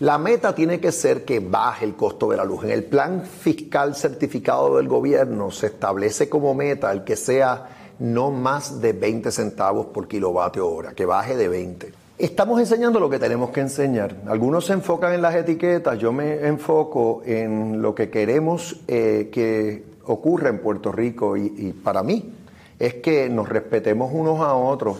La 0.00 0.18
meta 0.18 0.54
tiene 0.54 0.80
que 0.80 0.92
ser 0.92 1.24
que 1.24 1.40
baje 1.40 1.84
el 1.84 1.96
costo 1.96 2.28
de 2.28 2.36
la 2.36 2.44
luz. 2.44 2.64
En 2.64 2.70
el 2.70 2.84
plan 2.84 3.24
fiscal 3.24 3.94
certificado 3.96 4.76
del 4.76 4.86
gobierno 4.86 5.50
se 5.50 5.68
establece 5.68 6.28
como 6.28 6.54
meta 6.54 6.92
el 6.92 7.04
que 7.04 7.16
sea 7.16 7.94
no 7.98 8.30
más 8.30 8.80
de 8.80 8.92
20 8.92 9.32
centavos 9.32 9.86
por 9.86 10.06
kilovatio 10.06 10.68
hora, 10.68 10.92
que 10.92 11.04
baje 11.04 11.36
de 11.36 11.48
20. 11.48 11.92
Estamos 12.18 12.58
enseñando 12.58 12.98
lo 12.98 13.08
que 13.08 13.20
tenemos 13.20 13.50
que 13.50 13.60
enseñar. 13.60 14.16
Algunos 14.26 14.66
se 14.66 14.72
enfocan 14.72 15.12
en 15.14 15.22
las 15.22 15.36
etiquetas, 15.36 15.98
yo 16.00 16.12
me 16.12 16.46
enfoco 16.48 17.22
en 17.24 17.80
lo 17.80 17.94
que 17.94 18.10
queremos 18.10 18.80
eh, 18.88 19.28
que 19.30 19.84
ocurra 20.04 20.48
en 20.48 20.58
Puerto 20.58 20.90
Rico 20.90 21.36
y, 21.36 21.72
para 21.84 22.02
mí 22.02 22.32
es 22.80 22.94
que 22.94 23.28
nos 23.28 23.48
respetemos 23.48 24.10
unos 24.12 24.40
a 24.40 24.54
otros, 24.54 24.98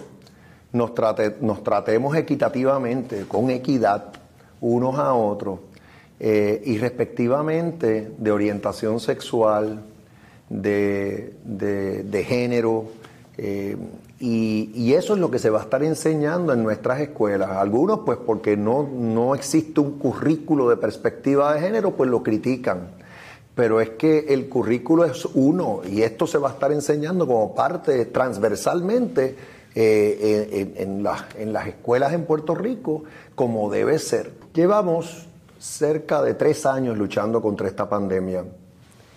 nos, 0.73 0.95
trate- 0.95 1.35
nos 1.41 1.65
tratemos 1.65 2.17
equitativamente, 2.17 3.25
con 3.27 3.51
equidad, 3.51 4.13
unos 4.61 4.97
a 4.99 5.13
otros, 5.15 5.59
eh, 6.21 6.63
y 6.67 6.79
respectivamente 6.79 8.13
de 8.17 8.31
orientación 8.31 9.01
sexual, 9.01 9.83
de 10.49 12.25
género, 12.29 12.85
eh, 13.37 13.77
y, 14.21 14.95
eso 14.95 15.15
es 15.15 15.21
lo 15.21 15.31
que 15.31 15.39
se 15.39 15.49
va 15.49 15.61
a 15.61 15.63
estar 15.63 15.83
enseñando 15.85 16.53
en 16.53 16.65
nuestras 16.65 17.01
escuelas. 17.01 17.51
Algunos, 17.51 18.01
pues 18.01 18.19
porque 18.19 18.57
no, 18.57 18.83
no 18.83 19.35
existe 19.35 19.81
un 19.81 19.99
currículo 19.99 20.69
de 20.69 20.77
perspectiva 20.77 21.55
de 21.55 21.61
género, 21.61 21.93
pues 21.93 22.11
lo 22.11 22.23
critican. 22.23 22.91
Pero 23.55 23.81
es 23.81 23.91
que 23.91 24.27
el 24.29 24.49
currículo 24.49 25.05
es 25.05 25.25
uno 25.35 25.83
y 25.89 26.03
esto 26.03 26.27
se 26.27 26.39
va 26.39 26.49
a 26.49 26.53
estar 26.53 26.73
enseñando 26.73 27.27
como 27.27 27.55
parte 27.55 28.07
transversalmente 28.07 29.37
eh, 29.75 30.75
en, 30.77 30.89
en 30.89 31.03
las, 31.03 31.23
en 31.37 31.53
las 31.53 31.69
escuelas 31.69 32.13
en 32.13 32.25
Puerto 32.25 32.55
Rico 32.55 33.05
como 33.35 33.71
debe 33.71 33.99
ser. 33.99 34.33
Llevamos 34.53 35.27
cerca 35.59 36.23
de 36.23 36.35
tres 36.35 36.67
años 36.67 36.97
luchando 36.97 37.43
contra 37.43 37.69
esta 37.69 37.89
pandemia 37.89 38.45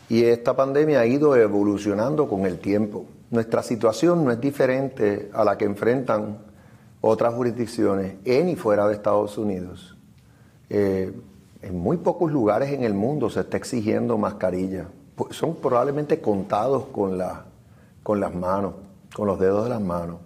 y 0.09 0.23
esta 0.23 0.55
pandemia 0.55 0.99
ha 1.01 1.05
ido 1.05 1.35
evolucionando 1.35 2.27
con 2.27 2.45
el 2.45 2.59
tiempo. 2.59 3.05
Nuestra 3.31 3.63
situación 3.63 4.25
no 4.25 4.31
es 4.31 4.41
diferente 4.41 5.31
a 5.33 5.45
la 5.45 5.57
que 5.57 5.63
enfrentan 5.63 6.39
otras 6.99 7.33
jurisdicciones 7.33 8.15
en 8.25 8.49
y 8.49 8.57
fuera 8.57 8.87
de 8.87 8.93
Estados 8.93 9.37
Unidos. 9.37 9.97
Eh, 10.69 11.13
en 11.61 11.79
muy 11.79 11.97
pocos 11.97 12.29
lugares 12.29 12.71
en 12.71 12.83
el 12.83 12.93
mundo 12.93 13.29
se 13.29 13.39
está 13.39 13.55
exigiendo 13.55 14.17
mascarilla. 14.17 14.87
Son 15.29 15.55
probablemente 15.55 16.19
contados 16.19 16.87
con, 16.87 17.17
la, 17.17 17.45
con 18.03 18.19
las 18.19 18.35
manos, 18.35 18.73
con 19.15 19.27
los 19.27 19.39
dedos 19.39 19.63
de 19.63 19.69
las 19.69 19.81
manos. 19.81 20.17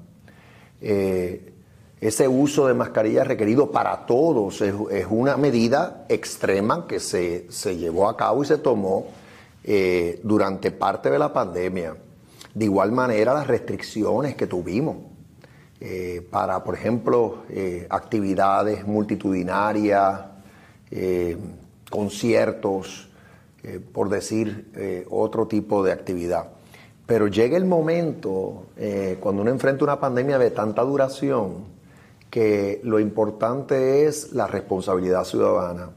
Eh, 0.82 1.54
ese 2.02 2.28
uso 2.28 2.68
de 2.68 2.74
mascarilla 2.74 3.24
requerido 3.24 3.72
para 3.72 4.06
todos 4.08 4.62
es, 4.62 4.74
es 4.90 5.06
una 5.10 5.38
medida 5.38 6.06
extrema 6.10 6.88
que 6.88 7.00
se, 7.00 7.46
se 7.52 7.78
llevó 7.78 8.10
a 8.10 8.18
cabo 8.18 8.44
y 8.44 8.48
se 8.48 8.58
tomó 8.58 9.06
eh, 9.64 10.20
durante 10.24 10.72
parte 10.72 11.12
de 11.12 11.20
la 11.20 11.32
pandemia. 11.32 11.98
De 12.56 12.66
igual 12.66 12.94
manera, 12.94 13.34
las 13.34 13.48
restricciones 13.48 14.36
que 14.36 14.48
tuvimos 14.48 14.96
eh, 15.82 16.26
para, 16.32 16.64
por 16.64 16.74
ejemplo, 16.74 17.44
eh, 17.50 17.86
actividades 17.90 18.88
multitudinarias, 18.88 20.22
eh, 20.90 21.38
conciertos, 21.90 23.10
por 23.94 24.10
decir 24.10 25.06
otro 25.10 25.48
tipo 25.48 25.84
de 25.84 25.92
actividad. 25.92 26.50
Pero 27.08 27.28
llega 27.28 27.58
el 27.58 27.66
momento, 27.66 28.68
cuando 29.20 29.42
uno 29.42 29.50
enfrenta 29.50 29.84
una 29.84 30.00
pandemia 30.00 30.38
de 30.38 30.52
tanta 30.52 30.84
duración, 30.84 31.66
que 32.30 32.80
lo 32.84 33.00
importante 33.00 34.06
es 34.06 34.34
la 34.34 34.46
responsabilidad 34.46 35.24
ciudadana. 35.24 35.90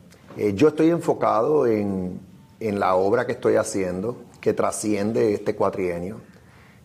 Yo 0.55 0.69
estoy 0.69 0.89
enfocado 0.89 1.67
en, 1.67 2.19
en, 2.59 2.81
la 2.81 2.95
obra 2.95 3.27
que 3.27 3.33
estoy 3.33 3.57
haciendo, 3.57 4.17
que 4.41 4.55
trasciende 4.55 5.35
este 5.35 5.55
cuatrienio, 5.55 6.21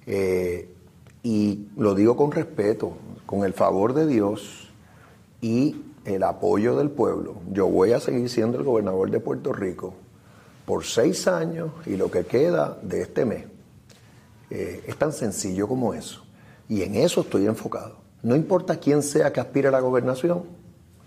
eh, 0.05 0.69
y 1.23 1.67
lo 1.77 1.95
digo 1.95 2.15
con 2.17 2.31
respeto, 2.31 2.93
con 3.25 3.45
el 3.45 3.53
favor 3.53 3.93
de 3.93 4.05
Dios 4.05 4.69
y 5.41 5.81
el 6.05 6.23
apoyo 6.23 6.75
del 6.75 6.89
pueblo. 6.89 7.35
Yo 7.51 7.67
voy 7.67 7.93
a 7.93 7.99
seguir 7.99 8.29
siendo 8.29 8.57
el 8.57 8.63
gobernador 8.63 9.09
de 9.09 9.19
Puerto 9.19 9.53
Rico 9.53 9.93
por 10.65 10.85
seis 10.85 11.27
años 11.27 11.71
y 11.85 11.95
lo 11.95 12.11
que 12.11 12.25
queda 12.25 12.77
de 12.81 13.01
este 13.01 13.25
mes. 13.25 13.45
Eh, 14.49 14.83
es 14.85 14.97
tan 14.97 15.13
sencillo 15.13 15.67
como 15.67 15.93
eso. 15.93 16.23
Y 16.69 16.83
en 16.83 16.95
eso 16.95 17.21
estoy 17.21 17.45
enfocado. 17.45 17.97
No 18.21 18.35
importa 18.35 18.77
quién 18.77 19.01
sea 19.01 19.33
que 19.33 19.39
aspire 19.39 19.67
a 19.67 19.71
la 19.71 19.79
gobernación, 19.79 20.43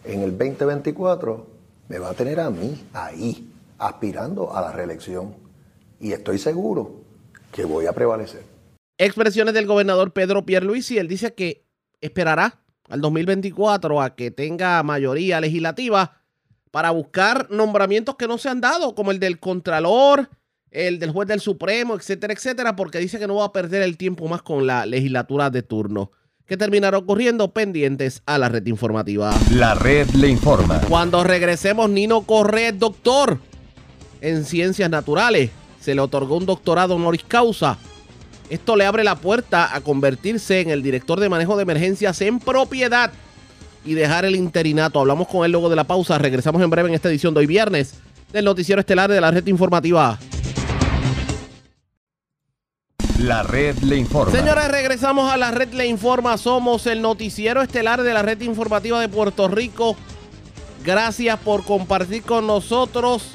en 0.05 0.23
el 0.23 0.37
2024 0.37 1.47
me 1.89 1.99
va 1.99 2.11
a 2.11 2.15
tener 2.15 2.41
a 2.41 2.51
mí 2.51 2.87
ahí, 2.93 3.53
aspirando 3.79 4.55
a 4.55 4.61
la 4.61 4.73
reelección. 4.73 5.35
Y 6.01 6.13
estoy 6.13 6.39
seguro 6.39 6.93
que 7.53 7.65
voy 7.65 7.87
a 7.87 7.93
prevalecer. 7.93 8.56
Expresiones 8.99 9.53
del 9.53 9.67
gobernador 9.67 10.13
Pedro 10.13 10.47
Pierluisi, 10.47 10.97
él 10.97 11.09
dice 11.09 11.35
que 11.35 11.67
esperará 12.01 12.61
al 12.89 13.01
2024 13.01 14.01
a 14.01 14.15
que 14.15 14.31
tenga 14.31 14.83
mayoría 14.83 15.41
legislativa 15.41 16.23
para 16.71 16.91
buscar 16.91 17.51
nombramientos 17.51 18.17
que 18.17 18.27
no 18.27 18.39
se 18.39 18.49
han 18.49 18.61
dado, 18.61 18.95
como 18.95 19.11
el 19.11 19.19
del 19.19 19.39
Contralor, 19.39 20.31
el 20.71 20.99
del 20.99 21.11
juez 21.11 21.29
del 21.29 21.41
Supremo, 21.41 21.95
etcétera, 21.95 22.33
etcétera, 22.33 22.77
porque 22.77 22.99
dice 22.99 23.19
que 23.19 23.27
no 23.27 23.37
va 23.37 23.47
a 23.47 23.53
perder 23.53 23.83
el 23.83 23.97
tiempo 23.97 24.29
más 24.29 24.43
con 24.43 24.67
la 24.67 24.87
legislatura 24.87 25.51
de 25.51 25.63
turno. 25.63 26.11
¿Qué 26.47 26.57
terminará 26.57 26.97
ocurriendo? 26.97 27.53
Pendientes 27.53 28.23
a 28.25 28.39
la 28.39 28.49
red 28.49 28.65
informativa. 28.67 29.35
La 29.53 29.75
red 29.75 30.09
le 30.11 30.29
informa. 30.29 30.81
Cuando 30.89 31.25
regresemos, 31.25 31.91
Nino 31.91 32.23
Correa 32.23 32.73
doctor 32.73 33.41
en 34.21 34.45
ciencias 34.45 34.89
naturales. 34.89 35.51
Se 35.81 35.95
le 35.95 36.01
otorgó 36.01 36.37
un 36.37 36.47
doctorado 36.47 36.95
honoris 36.95 37.25
causa. 37.25 37.79
Esto 38.49 38.77
le 38.77 38.87
abre 38.87 39.03
la 39.03 39.17
puerta 39.17 39.75
a 39.75 39.81
convertirse 39.81 40.61
en 40.61 40.71
el 40.71 40.83
director 40.83 41.19
de 41.19 41.29
manejo 41.29 41.57
de 41.57 41.63
emergencias 41.63 42.21
en 42.21 42.39
propiedad 42.39 43.13
y 43.85 43.95
dejar 43.95 44.25
el 44.25 44.37
interinato. 44.37 45.01
Hablamos 45.01 45.29
con 45.29 45.45
él 45.45 45.53
luego 45.53 45.69
de 45.69 45.77
la 45.77 45.85
pausa. 45.85 46.19
Regresamos 46.19 46.63
en 46.63 46.71
breve 46.71 46.89
en 46.89 46.95
esta 46.95 47.09
edición 47.09 47.35
de 47.35 47.41
hoy 47.41 47.47
viernes 47.47 47.95
del 48.33 48.45
noticiero 48.45 48.81
estelar 48.81 49.11
de 49.11 49.21
la 49.21 49.31
red 49.31 49.47
informativa. 49.47 50.19
La 53.21 53.43
red 53.43 53.79
le 53.79 53.97
informa. 53.97 54.33
Señores, 54.33 54.69
regresamos 54.69 55.33
a 55.33 55.37
la 55.37 55.51
red 55.51 55.73
le 55.73 55.87
informa. 55.87 56.37
Somos 56.37 56.87
el 56.87 57.01
noticiero 57.01 57.63
estelar 57.63 58.03
de 58.03 58.13
la 58.13 58.23
red 58.23 58.41
informativa 58.43 59.01
de 59.01 59.09
Puerto 59.09 59.49
Rico. 59.49 59.97
Gracias 60.85 61.39
por 61.41 61.65
compartir 61.65 62.23
con 62.23 62.47
nosotros 62.47 63.31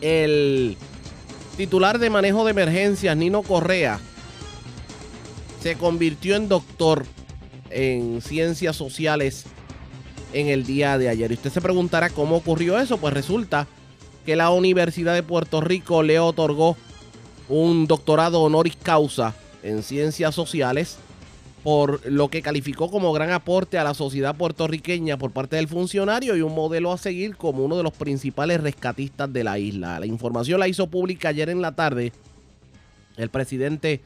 el 0.00 0.76
titular 1.56 1.98
de 1.98 2.10
manejo 2.10 2.44
de 2.44 2.50
emergencias, 2.50 3.16
Nino 3.16 3.42
Correa. 3.42 3.98
Se 5.62 5.76
convirtió 5.76 6.36
en 6.36 6.48
doctor 6.48 7.06
en 7.70 8.20
ciencias 8.22 8.76
sociales 8.76 9.44
en 10.32 10.48
el 10.48 10.64
día 10.64 10.98
de 10.98 11.08
ayer. 11.08 11.30
Y 11.30 11.34
usted 11.34 11.50
se 11.50 11.60
preguntará 11.60 12.10
cómo 12.10 12.36
ocurrió 12.36 12.78
eso. 12.78 12.98
Pues 12.98 13.14
resulta 13.14 13.66
que 14.24 14.36
la 14.36 14.50
Universidad 14.50 15.14
de 15.14 15.22
Puerto 15.22 15.60
Rico 15.60 16.02
le 16.02 16.18
otorgó 16.18 16.76
un 17.48 17.86
doctorado 17.86 18.42
honoris 18.42 18.76
causa 18.76 19.34
en 19.62 19.82
ciencias 19.82 20.34
sociales 20.34 20.98
por 21.66 22.06
lo 22.06 22.28
que 22.28 22.42
calificó 22.42 22.88
como 22.88 23.12
gran 23.12 23.32
aporte 23.32 23.76
a 23.76 23.82
la 23.82 23.92
sociedad 23.92 24.36
puertorriqueña 24.36 25.18
por 25.18 25.32
parte 25.32 25.56
del 25.56 25.66
funcionario 25.66 26.36
y 26.36 26.40
un 26.40 26.54
modelo 26.54 26.92
a 26.92 26.96
seguir 26.96 27.36
como 27.36 27.64
uno 27.64 27.76
de 27.76 27.82
los 27.82 27.92
principales 27.92 28.60
rescatistas 28.60 29.32
de 29.32 29.42
la 29.42 29.58
isla. 29.58 29.98
La 29.98 30.06
información 30.06 30.60
la 30.60 30.68
hizo 30.68 30.86
pública 30.86 31.30
ayer 31.30 31.48
en 31.48 31.60
la 31.60 31.74
tarde 31.74 32.12
el 33.16 33.30
presidente 33.30 34.04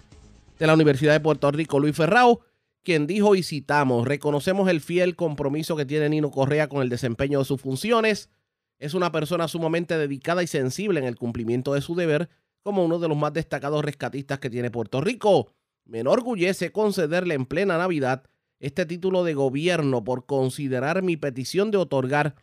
de 0.59 0.67
la 0.67 0.73
Universidad 0.73 1.13
de 1.13 1.21
Puerto 1.21 1.51
Rico, 1.51 1.79
Luis 1.79 1.95
Ferrao, 1.95 2.41
quien 2.83 3.07
dijo 3.07 3.35
y 3.35 3.43
citamos, 3.43 4.09
reconocemos 4.09 4.67
el 4.71 4.81
fiel 4.81 5.15
compromiso 5.15 5.77
que 5.77 5.85
tiene 5.85 6.09
Nino 6.09 6.31
Correa 6.31 6.67
con 6.67 6.81
el 6.81 6.89
desempeño 6.89 7.41
de 7.41 7.45
sus 7.45 7.61
funciones. 7.61 8.31
Es 8.79 8.95
una 8.95 9.13
persona 9.13 9.49
sumamente 9.49 9.99
dedicada 9.99 10.43
y 10.43 10.47
sensible 10.47 10.99
en 10.99 11.05
el 11.05 11.17
cumplimiento 11.17 11.75
de 11.75 11.83
su 11.83 11.95
deber 11.95 12.31
como 12.63 12.87
uno 12.87 12.99
de 12.99 13.09
los 13.09 13.19
más 13.19 13.35
destacados 13.35 13.85
rescatistas 13.85 14.39
que 14.39 14.49
tiene 14.49 14.71
Puerto 14.71 15.03
Rico. 15.03 15.53
Me 15.85 16.01
enorgullece 16.01 16.71
concederle 16.73 17.35
en 17.35 17.47
plena 17.47 17.79
Navidad 17.79 18.23
este 18.61 18.87
título 18.87 19.25
de 19.25 19.35
gobierno 19.35 20.05
por 20.05 20.27
considerar 20.27 21.03
mi 21.03 21.17
petición 21.17 21.71
de 21.71 21.79
otorgar 21.79 22.35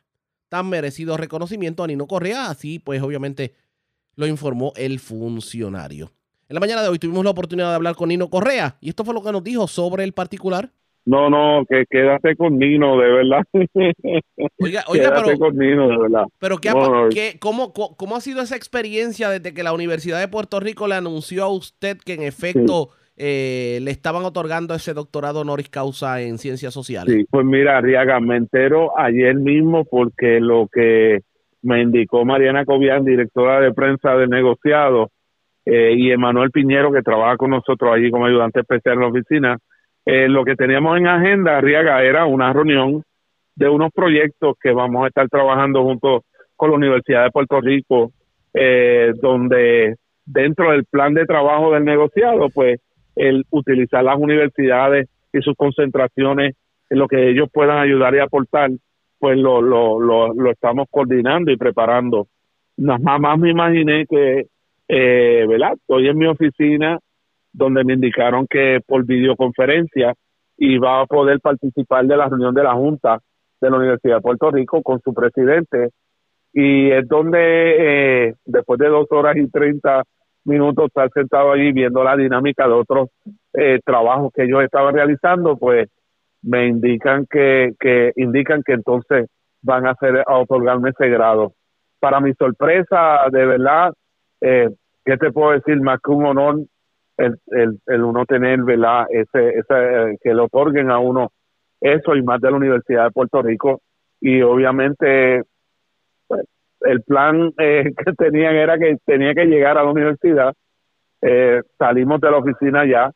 tan 0.50 0.69
merecido 0.69 1.17
reconocimiento 1.17 1.84
a 1.84 1.88
Nino 1.88 2.08
Correa. 2.08 2.50
Así, 2.50 2.80
pues, 2.80 3.02
obviamente, 3.02 3.54
lo 4.15 4.26
informó 4.28 4.73
el 4.76 5.00
funcionario. 5.00 6.12
En 6.50 6.54
la 6.56 6.60
mañana 6.60 6.82
de 6.82 6.88
hoy 6.88 6.97
tuvimos 7.00 7.23
la 7.23 7.32
oportunidad 7.32 7.69
de 7.69 7.76
hablar 7.76 7.95
con 7.95 8.10
Nino 8.10 8.30
Correa 8.30 8.78
y 8.80 8.89
esto 8.89 9.04
fue 9.04 9.13
lo 9.13 9.21
que 9.21 9.32
nos 9.32 9.43
dijo 9.43 9.67
sobre 9.67 10.04
el 10.04 10.13
particular. 10.13 10.71
No, 11.06 11.30
no, 11.30 11.63
que 11.69 11.86
quédate 11.89 12.36
con 12.36 12.58
Nino, 12.58 12.97
de 12.97 13.08
verdad. 13.10 13.43
Oiga, 14.60 14.84
oiga 14.88 15.04
quédate 15.10 15.21
pero, 15.26 15.38
con 15.39 15.58
Nino, 15.58 15.88
de 15.88 15.97
verdad. 15.97 16.23
pero 16.39 16.58
¿qué 16.58 16.69
ha, 16.69 16.73
No, 16.73 17.04
no. 17.04 17.10
qué- 17.10 17.38
cómo, 17.39 17.71
cómo- 17.73 17.95
cómo 17.95 18.15
ha 18.17 18.21
sido 18.21 18.41
esa 18.41 18.56
experiencia 18.58 19.30
desde 19.30 19.54
que 19.54 19.63
la 19.63 19.71
Universidad 19.73 20.19
de 20.19 20.28
Puerto 20.28 20.60
Rico 20.60 20.88
le 20.88 20.95
anunció 20.95 21.43
a 21.45 21.50
usted 21.50 21.97
que 21.97 22.13
en 22.15 22.23
efecto 22.23 22.89
eh, 23.17 23.80
le 23.82 23.91
estaban 23.91 24.23
otorgando 24.23 24.75
ese 24.75 24.93
doctorado 24.93 25.41
honoris 25.41 25.69
causa 25.69 26.21
en 26.21 26.38
ciencias 26.38 26.73
sociales? 26.73 27.13
Sí, 27.13 27.25
pues 27.30 27.45
mira, 27.45 27.82
Riaga, 27.82 28.19
me 28.19 28.38
entero 28.38 28.97
ayer 28.97 29.36
mismo 29.36 29.86
porque 29.86 30.39
lo 30.39 30.67
que 30.71 31.21
me 31.63 31.82
indicó 31.82 32.23
Mariana 32.23 32.63
Cobian, 32.63 33.03
directora 33.03 33.60
de 33.60 33.73
prensa 33.73 34.15
del 34.15 34.30
negociado, 34.30 35.10
eh, 35.65 35.95
y 35.97 36.12
Emanuel 36.12 36.51
Piñero, 36.51 36.93
que 36.93 37.01
trabaja 37.01 37.36
con 37.36 37.49
nosotros 37.49 37.91
allí 37.93 38.10
como 38.10 38.25
ayudante 38.25 38.62
especial 38.62 38.95
en 38.95 39.01
la 39.01 39.08
oficina, 39.08 39.58
eh, 40.06 40.30
lo 40.30 40.45
que 40.45 40.56
teníamos 40.56 40.97
en 40.97 41.08
agenda, 41.08 41.60
Riaga, 41.60 42.01
era 42.03 42.25
una 42.25 42.53
reunión 42.53 43.03
de 43.56 43.67
unos 43.67 43.91
proyectos 43.91 44.56
que 44.62 44.71
vamos 44.71 45.03
a 45.03 45.08
estar 45.08 45.27
trabajando 45.27 45.84
junto 45.84 46.23
con 46.56 46.69
la 46.69 46.77
Universidad 46.77 47.25
de 47.25 47.32
Puerto 47.32 47.60
Rico, 47.60 48.12
eh, 48.53 49.12
donde 49.21 49.95
dentro 50.25 50.71
del 50.71 50.86
plan 50.86 51.13
de 51.13 51.25
trabajo 51.25 51.73
del 51.73 51.84
negociado, 51.84 52.49
pues 52.49 52.80
el 53.17 53.45
utilizar 53.49 54.03
las 54.03 54.17
universidades 54.17 55.08
y 55.34 55.41
sus 55.41 55.56
concentraciones 55.56 56.56
en 56.89 56.99
lo 56.99 57.08
que 57.08 57.30
ellos 57.30 57.49
puedan 57.51 57.77
ayudar 57.77 58.15
y 58.15 58.19
aportar, 58.19 58.69
pues 59.19 59.38
lo, 59.38 59.62
lo, 59.62 59.99
lo, 59.99 60.34
lo 60.34 60.51
estamos 60.51 60.88
coordinando 60.89 61.51
y 61.51 61.58
preparando. 61.58 62.27
Nada 62.77 63.19
más 63.19 63.39
me 63.39 63.49
imaginé 63.49 64.06
que, 64.06 64.45
eh, 64.88 65.45
¿verdad? 65.47 65.73
Estoy 65.73 66.08
en 66.08 66.17
mi 66.17 66.27
oficina 66.27 66.99
donde 67.51 67.84
me 67.84 67.93
indicaron 67.93 68.45
que 68.47 68.80
por 68.86 69.06
videoconferencia 69.06 70.13
iba 70.58 71.01
a 71.01 71.06
poder 71.06 71.39
participar 71.39 72.06
de 72.06 72.17
la 72.17 72.30
reunión 72.30 72.53
de 72.53 72.63
la 72.63 72.73
Junta 72.73 73.19
de 73.60 73.69
la 73.69 73.77
Universidad 73.77 74.17
de 74.17 74.21
Puerto 74.21 74.51
Rico 74.51 74.82
con 74.84 75.01
su 75.01 75.13
presidente 75.13 75.89
y 76.53 76.91
es 76.91 77.08
donde 77.08 77.39
eh, 77.39 78.34
después 78.45 78.80
de 78.80 78.88
dos 78.88 79.08
horas 79.12 79.36
y 79.38 79.49
treinta 79.49 80.03
minutos 80.47 80.88
estar 80.88 81.10
sentado 81.13 81.51
allí 81.51 81.71
viendo 81.71 82.03
la 82.03 82.15
dinámica 82.15 82.67
de 82.67 82.73
otros 82.73 83.10
eh, 83.53 83.79
trabajos 83.86 84.31
que 84.33 84.43
ellos 84.43 84.63
estaban 84.63 84.95
realizando, 84.95 85.57
pues 85.57 85.89
me 86.41 86.67
indican 86.67 87.25
que, 87.29 87.73
que 87.79 88.12
indican 88.15 88.63
que 88.63 88.73
entonces 88.73 89.27
van 89.62 89.86
a 89.86 89.91
hacer 89.91 90.23
a 90.25 90.38
otorgarme 90.38 90.91
ese 90.91 91.10
grado. 91.10 91.53
Para 91.99 92.19
mi 92.19 92.33
sorpresa, 92.33 93.27
de 93.31 93.45
verdad, 93.45 93.93
eh, 94.41 94.69
¿qué 95.03 95.17
te 95.17 95.31
puedo 95.31 95.51
decir? 95.51 95.81
Más 95.81 95.99
que 96.01 96.12
un 96.12 96.25
honor 96.25 96.57
el, 97.17 97.36
el, 97.47 97.79
el 97.88 98.03
uno 98.03 98.25
tener, 98.25 98.63
¿verdad? 98.63 99.05
Ese, 99.10 99.49
ese, 99.49 99.63
eh, 99.71 100.17
que 100.21 100.33
le 100.33 100.41
otorguen 100.41 100.91
a 100.91 100.99
uno 100.99 101.31
eso 101.81 102.15
y 102.15 102.21
más 102.21 102.39
de 102.39 102.51
la 102.51 102.57
Universidad 102.57 103.05
de 103.05 103.12
Puerto 103.12 103.41
Rico. 103.41 103.81
Y 104.21 104.41
obviamente, 104.41 105.43
pues, 106.27 106.43
el 106.82 107.02
plan 107.04 107.52
eh, 107.58 107.92
que 108.06 108.13
tenían 108.13 108.56
era 108.56 108.78
que 108.78 108.98
tenía 109.06 109.34
que 109.34 109.46
llegar 109.46 109.78
a 109.78 109.84
la 109.84 109.92
universidad. 109.92 110.54
Eh, 111.22 111.62
salimos 111.78 112.22
de 112.22 112.32
la 112.32 112.38
oficina 112.38 112.86
ya 112.86 113.12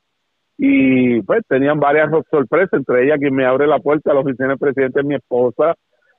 y 0.57 1.21
pues 1.21 1.41
tenían 1.47 1.79
varias 1.79 2.09
sorpresas, 2.29 2.73
entre 2.73 3.05
ellas 3.05 3.19
quien 3.19 3.33
me 3.33 3.45
abre 3.45 3.67
la 3.67 3.79
puerta 3.79 4.11
a 4.11 4.13
la 4.13 4.19
oficina 4.21 4.49
del 4.49 4.57
presidente, 4.57 5.03
mi 5.03 5.15
esposa, 5.15 5.75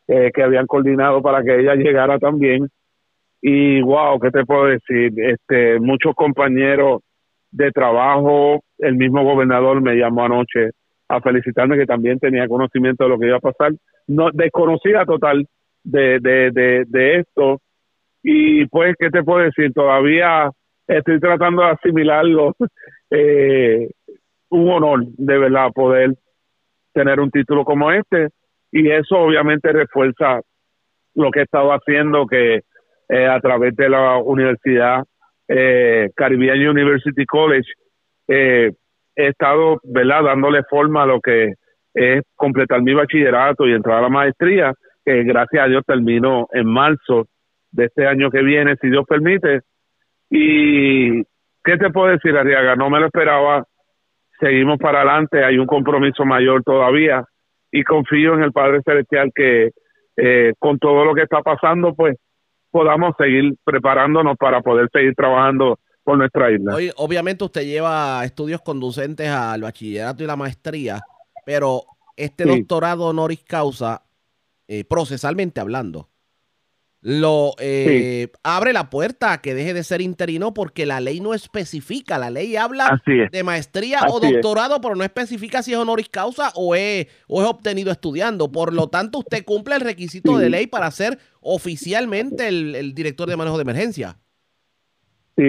eh, 0.08 0.30
que 0.34 0.42
habían 0.42 0.66
coordinado 0.66 1.22
para 1.22 1.42
que 1.42 1.60
ella 1.60 1.74
llegara 1.74 2.18
también. 2.18 2.68
Y 3.40 3.80
wow, 3.82 4.18
¿qué 4.20 4.30
te 4.30 4.44
puedo 4.44 4.66
decir? 4.66 5.12
Este, 5.16 5.78
muchos 5.80 6.14
compañeros 6.14 7.02
de 7.50 7.70
trabajo, 7.70 8.60
el 8.78 8.96
mismo 8.96 9.24
gobernador 9.24 9.80
me 9.80 9.94
llamó 9.94 10.24
anoche 10.24 10.70
a 11.08 11.20
felicitarme 11.20 11.76
que 11.76 11.86
también 11.86 12.18
tenía 12.18 12.48
conocimiento 12.48 13.04
de 13.04 13.10
lo 13.10 13.18
que 13.18 13.26
iba 13.26 13.36
a 13.36 13.40
pasar. 13.40 13.72
No 14.06 14.30
desconocida 14.32 15.04
total 15.04 15.46
de, 15.84 16.18
de, 16.20 16.50
de, 16.50 16.84
de 16.86 17.18
esto. 17.20 17.60
Y 18.22 18.66
pues, 18.66 18.94
¿qué 18.98 19.10
te 19.10 19.22
puedo 19.22 19.44
decir? 19.44 19.72
Todavía 19.72 20.50
estoy 20.86 21.20
tratando 21.20 21.62
de 21.62 21.68
asimilarlo. 21.70 22.54
Eh, 23.14 23.90
un 24.48 24.70
honor, 24.70 25.04
de 25.18 25.36
verdad, 25.36 25.70
poder 25.74 26.14
tener 26.94 27.20
un 27.20 27.30
título 27.30 27.64
como 27.64 27.92
este 27.92 28.28
y 28.70 28.90
eso 28.90 29.16
obviamente 29.16 29.72
refuerza 29.72 30.40
lo 31.14 31.30
que 31.30 31.40
he 31.40 31.42
estado 31.42 31.70
haciendo 31.72 32.26
que 32.26 32.62
eh, 33.08 33.26
a 33.26 33.40
través 33.40 33.76
de 33.76 33.88
la 33.88 34.16
universidad 34.16 35.04
eh, 35.48 36.10
Caribbean 36.16 36.66
University 36.66 37.26
College 37.26 37.70
eh, 38.28 38.72
he 39.14 39.26
estado 39.26 39.78
verdad 39.84 40.24
dándole 40.24 40.62
forma 40.64 41.02
a 41.02 41.06
lo 41.06 41.20
que 41.20 41.52
es 41.94 42.22
completar 42.34 42.80
mi 42.80 42.94
bachillerato 42.94 43.66
y 43.66 43.72
entrar 43.72 43.98
a 43.98 44.02
la 44.02 44.08
maestría 44.08 44.72
que 45.04 45.24
gracias 45.24 45.64
a 45.64 45.68
Dios 45.68 45.82
termino 45.86 46.48
en 46.52 46.66
marzo 46.66 47.26
de 47.70 47.86
este 47.86 48.06
año 48.06 48.30
que 48.30 48.42
viene 48.42 48.76
si 48.80 48.88
Dios 48.88 49.04
permite. 49.08 49.60
Y 50.30 51.22
qué 51.64 51.76
te 51.78 51.90
puedo 51.90 52.08
decir 52.08 52.36
Arriaga 52.36 52.76
no 52.76 52.90
me 52.90 53.00
lo 53.00 53.06
esperaba. 53.06 53.64
Seguimos 54.40 54.78
para 54.78 54.98
adelante. 55.02 55.44
Hay 55.44 55.58
un 55.58 55.66
compromiso 55.66 56.24
mayor 56.24 56.62
todavía. 56.62 57.24
Y 57.70 57.84
confío 57.84 58.34
en 58.34 58.42
el 58.42 58.52
Padre 58.52 58.80
Celestial 58.84 59.30
que 59.34 59.70
eh, 60.16 60.52
con 60.58 60.78
todo 60.78 61.04
lo 61.04 61.14
que 61.14 61.22
está 61.22 61.40
pasando, 61.42 61.94
pues 61.94 62.16
podamos 62.70 63.14
seguir 63.18 63.54
preparándonos 63.64 64.36
para 64.36 64.60
poder 64.60 64.88
seguir 64.92 65.14
trabajando 65.14 65.78
por 66.04 66.18
nuestra 66.18 66.50
isla. 66.50 66.74
Hoy, 66.74 66.90
obviamente 66.96 67.44
usted 67.44 67.62
lleva 67.62 68.22
estudios 68.24 68.60
conducentes 68.60 69.28
al 69.28 69.62
bachillerato 69.62 70.22
y 70.22 70.26
la 70.26 70.36
maestría, 70.36 71.00
pero 71.46 71.82
este 72.16 72.44
Sí. 72.44 72.58
doctorado 72.58 73.06
honoris 73.06 73.42
causa, 73.44 74.02
eh, 74.74 74.84
procesalmente 74.84 75.60
hablando, 75.60 76.08
lo 77.04 77.54
eh, 77.58 78.28
abre 78.44 78.72
la 78.72 78.88
puerta 78.88 79.32
a 79.32 79.42
que 79.42 79.54
deje 79.54 79.74
de 79.74 79.82
ser 79.82 80.00
interino 80.00 80.54
porque 80.54 80.86
la 80.86 81.00
ley 81.00 81.18
no 81.20 81.34
especifica, 81.34 82.16
la 82.16 82.30
ley 82.30 82.54
habla 82.54 83.00
es. 83.04 83.30
de 83.30 83.42
maestría 83.42 84.02
o 84.08 84.22
es. 84.22 84.30
doctorado, 84.30 84.80
pero 84.80 84.94
no 84.94 85.02
especifica 85.02 85.62
si 85.64 85.72
es 85.72 85.78
honoris 85.78 86.08
causa 86.08 86.52
o 86.54 86.76
es, 86.76 87.08
o 87.26 87.42
es 87.42 87.48
obtenido 87.48 87.90
estudiando. 87.90 88.52
Por 88.52 88.72
lo 88.72 88.88
tanto, 88.88 89.18
usted 89.18 89.44
cumple 89.44 89.74
el 89.74 89.80
requisito 89.80 90.36
Sí. 90.36 90.42
de 90.44 90.50
ley 90.50 90.66
para 90.68 90.90
ser 90.92 91.18
oficialmente 91.40 92.46
el, 92.46 92.76
el 92.76 92.94
director 92.94 93.28
de 93.28 93.36
manejo 93.36 93.56
de 93.58 93.62
emergencia. 93.62 94.16
Sí, 95.36 95.42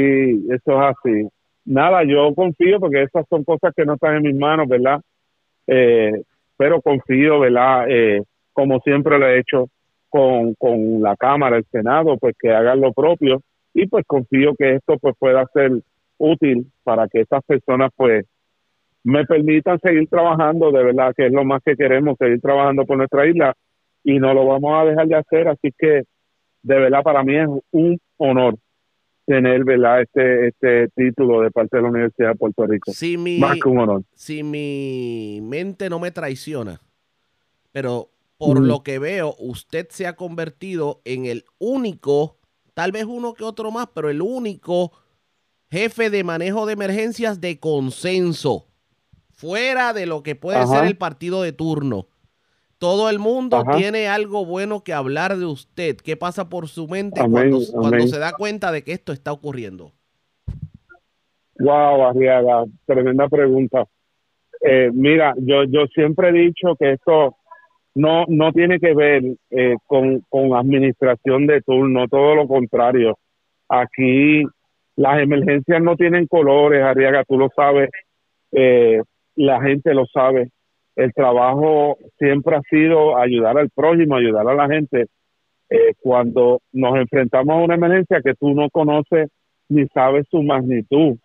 eso 0.50 0.72
es 0.82 0.96
así. 0.98 1.28
Nada, 1.66 2.04
yo 2.04 2.34
confío 2.36 2.80
porque 2.80 3.04
esas 3.04 3.26
son 3.30 3.44
cosas 3.44 3.72
que 3.76 3.86
no 3.86 3.94
están 3.94 4.16
en 4.16 4.24
mis 4.24 4.36
manos, 4.36 4.68
¿verdad? 4.68 5.00
Eh, 5.68 6.24
pero 6.58 6.82
confío, 6.82 7.40
¿verdad? 7.42 7.86
Eh, 7.90 8.24
como 8.54 8.80
siempre 8.80 9.20
lo 9.20 9.28
he 9.28 9.40
hecho 9.40 9.68
con, 10.10 10.54
con 10.56 11.02
la 11.02 11.16
Cámara, 11.16 11.58
el 11.58 11.66
Senado, 11.72 12.18
pues 12.18 12.36
que 12.40 12.52
hagan 12.52 12.82
lo 12.82 12.94
propio 12.94 13.42
y 13.74 13.88
pues 13.88 14.06
confío 14.06 14.54
que 14.56 14.76
esto 14.76 14.98
pues 15.00 15.16
pueda 15.18 15.46
ser 15.54 15.72
útil 16.18 16.72
para 16.84 17.08
que 17.08 17.22
estas 17.22 17.44
personas 17.44 17.92
pues 17.96 18.26
me 19.04 19.26
permitan 19.26 19.80
seguir 19.80 20.08
trabajando, 20.08 20.72
de 20.72 20.84
verdad 20.84 21.14
que 21.16 21.26
es 21.26 21.34
lo 21.34 21.44
más 21.44 21.62
que 21.64 21.76
queremos, 21.76 22.16
seguir 22.18 22.40
trabajando 22.40 22.86
por 22.86 22.98
nuestra 22.98 23.28
isla 23.28 23.54
y 24.04 24.20
no 24.20 24.34
lo 24.34 24.46
vamos 24.46 24.72
a 24.76 24.86
dejar 24.86 25.08
de 25.08 25.16
hacer, 25.16 25.48
así 25.48 25.74
que 25.78 26.04
de 26.62 26.80
verdad 26.80 27.04
para 27.04 27.24
mí 27.24 27.36
es 27.36 27.48
un 27.72 28.00
honor 28.18 28.56
tener 29.26 29.64
verdad 29.64 30.02
este 30.02 30.48
este 30.48 30.90
título 30.96 31.42
de 31.42 31.52
parte 31.52 31.78
de 31.78 31.84
la 31.84 31.90
Universidad 31.90 32.30
de 32.30 32.36
Puerto 32.36 32.66
Rico. 32.68 32.92
Si 32.92 33.18
mi, 33.18 33.40
Más 33.40 33.58
que 33.60 33.70
un 33.70 33.80
honor. 33.80 34.04
si 34.14 34.44
mi 34.44 35.40
mente 35.42 35.90
no 35.90 36.00
me 36.00 36.12
traiciona, 36.12 36.80
pero 37.72 38.10
por 38.46 38.62
lo 38.62 38.84
que 38.84 39.00
veo, 39.00 39.36
usted 39.40 39.88
se 39.90 40.06
ha 40.06 40.16
convertido 40.16 41.02
en 41.06 41.26
el 41.26 41.46
único, 41.60 42.38
tal 42.74 42.92
vez 42.92 43.06
uno 43.06 43.34
que 43.34 43.44
otro 43.44 43.72
más, 43.72 43.88
pero 43.94 44.10
el 44.10 44.22
único 44.22 44.92
jefe 45.72 46.10
de 46.10 46.24
manejo 46.24 46.66
de 46.66 46.74
emergencias 46.74 47.40
de 47.40 47.60
consenso, 47.60 48.68
fuera 49.32 49.94
de 49.94 50.06
lo 50.06 50.24
que 50.24 50.36
puede 50.36 50.60
Ajá. 50.60 50.68
ser 50.68 50.86
el 50.86 50.98
partido 50.98 51.42
de 51.42 51.54
turno. 51.54 52.08
Todo 52.80 53.10
el 53.10 53.18
mundo 53.18 53.58
Ajá. 53.58 53.78
tiene 53.78 54.10
algo 54.10 54.46
bueno 54.46 54.84
que 54.84 54.92
hablar 54.94 55.38
de 55.38 55.46
usted. 55.46 55.96
¿Qué 55.96 56.18
pasa 56.18 56.50
por 56.50 56.68
su 56.68 56.90
mente 56.90 57.22
Amén, 57.22 57.54
cuando, 57.72 58.08
se 58.08 58.20
da 58.20 58.34
cuenta 58.34 58.74
de 58.74 58.84
que 58.84 58.92
esto 58.92 59.14
está 59.14 59.32
ocurriendo? 59.32 59.94
Wow, 61.60 62.08
Arriaga, 62.08 62.66
tremenda 62.86 63.30
pregunta. 63.30 63.86
Eh, 64.60 64.92
mira, 64.94 65.34
yo 65.38 65.64
yo 65.64 65.86
siempre 65.94 66.30
he 66.30 66.34
dicho 66.34 66.76
que 66.78 66.94
esto 66.94 67.38
no 67.96 68.26
no 68.28 68.52
tiene 68.52 68.80
que 68.80 68.94
ver 68.94 69.24
eh, 69.52 69.76
con, 69.86 70.22
con 70.30 70.56
administración 70.56 71.48
de 71.48 71.62
turno, 71.62 72.08
todo 72.08 72.36
lo 72.36 72.48
contrario. 72.48 73.18
Aquí 73.70 74.44
las 74.96 75.20
emergencias 75.20 75.82
no 75.82 75.96
tienen 75.96 76.28
colores, 76.28 76.84
Arriaga, 76.84 77.24
tú 77.24 77.38
lo 77.38 77.50
sabes, 77.56 77.90
eh, 78.52 79.02
la 79.36 79.62
gente 79.62 79.94
lo 79.94 80.06
sabe. 80.06 80.50
El 80.96 81.12
trabajo 81.14 81.98
siempre 82.20 82.56
ha 82.56 82.62
sido 82.70 83.18
ayudar 83.18 83.58
al 83.58 83.70
prójimo, 83.72 84.16
ayudar 84.16 84.48
a 84.48 84.54
la 84.54 84.68
gente. 84.68 85.08
Eh, 85.70 85.94
cuando 86.00 86.60
nos 86.72 86.96
enfrentamos 86.98 87.56
a 87.56 87.64
una 87.64 87.76
emergencia 87.76 88.22
que 88.24 88.36
tú 88.36 88.54
no 88.54 88.70
conoces 88.70 89.30
ni 89.70 89.88
sabes 89.88 90.28
su 90.30 90.44
magnitud. 90.44 91.18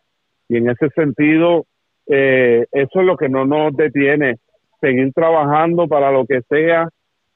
Y 0.48 0.56
en 0.56 0.70
ese 0.70 0.88
sentido, 0.94 1.66
eh, 2.06 2.64
eso 2.72 3.00
es 3.00 3.06
lo 3.06 3.16
que 3.16 3.28
no 3.28 3.44
nos 3.44 3.76
detiene, 3.76 4.36
seguir 4.80 5.12
trabajando 5.12 5.86
para 5.88 6.10
lo 6.10 6.24
que 6.26 6.40
sea 6.48 6.88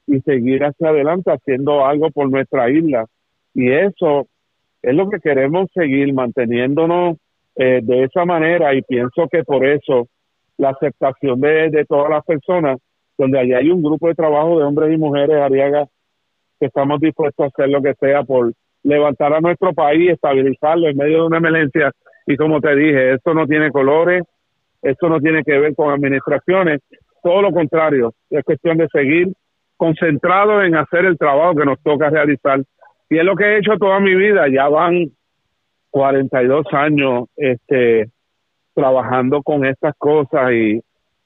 y 0.07 0.19
seguir 0.21 0.63
hacia 0.63 0.89
adelante 0.89 1.31
haciendo 1.31 1.85
algo 1.85 2.09
por 2.11 2.29
nuestra 2.29 2.69
isla. 2.69 3.05
Y 3.53 3.71
eso 3.71 4.27
es 4.81 4.95
lo 4.95 5.09
que 5.09 5.19
queremos 5.19 5.69
seguir 5.73 6.13
manteniéndonos 6.13 7.17
eh, 7.55 7.81
de 7.83 8.03
esa 8.03 8.25
manera 8.25 8.73
y 8.73 8.81
pienso 8.81 9.27
que 9.31 9.43
por 9.43 9.65
eso 9.65 10.07
la 10.57 10.69
aceptación 10.69 11.39
de, 11.39 11.69
de 11.69 11.85
todas 11.85 12.09
las 12.09 12.23
personas, 12.25 12.79
donde 13.17 13.39
allá 13.39 13.57
hay 13.59 13.69
un 13.69 13.81
grupo 13.81 14.07
de 14.07 14.15
trabajo 14.15 14.59
de 14.59 14.65
hombres 14.65 14.93
y 14.93 14.97
mujeres, 14.97 15.37
Ariaga, 15.37 15.85
que 16.59 16.67
estamos 16.67 16.99
dispuestos 16.99 17.45
a 17.45 17.47
hacer 17.47 17.69
lo 17.69 17.81
que 17.81 17.93
sea 17.95 18.23
por 18.23 18.53
levantar 18.83 19.33
a 19.33 19.39
nuestro 19.39 19.73
país, 19.73 20.11
estabilizarlo 20.11 20.89
en 20.89 20.97
medio 20.97 21.21
de 21.21 21.27
una 21.27 21.37
emergencia. 21.37 21.91
Y 22.25 22.35
como 22.37 22.59
te 22.59 22.75
dije, 22.75 23.13
esto 23.13 23.33
no 23.33 23.47
tiene 23.47 23.71
colores, 23.71 24.23
esto 24.81 25.09
no 25.09 25.19
tiene 25.19 25.43
que 25.43 25.57
ver 25.57 25.75
con 25.75 25.91
administraciones, 25.91 26.81
todo 27.23 27.41
lo 27.41 27.51
contrario, 27.51 28.13
es 28.29 28.43
cuestión 28.43 28.77
de 28.77 28.87
seguir 28.89 29.29
concentrados 29.77 30.63
en 30.65 30.75
hacer 30.75 31.05
el 31.05 31.17
trabajo 31.17 31.55
que 31.55 31.65
nos 31.65 31.81
toca 31.81 32.09
realizar. 32.09 32.61
Y 33.09 33.17
es 33.17 33.23
lo 33.23 33.35
que 33.35 33.45
he 33.45 33.57
hecho 33.59 33.77
toda 33.77 33.99
mi 33.99 34.13
vida, 34.15 34.47
ya 34.49 34.67
van 34.67 35.07
42 35.89 36.65
años 36.71 37.25
este, 37.35 38.09
trabajando 38.73 39.41
con 39.41 39.65
estas 39.65 39.95
cosas 39.97 40.51
y 40.51 40.81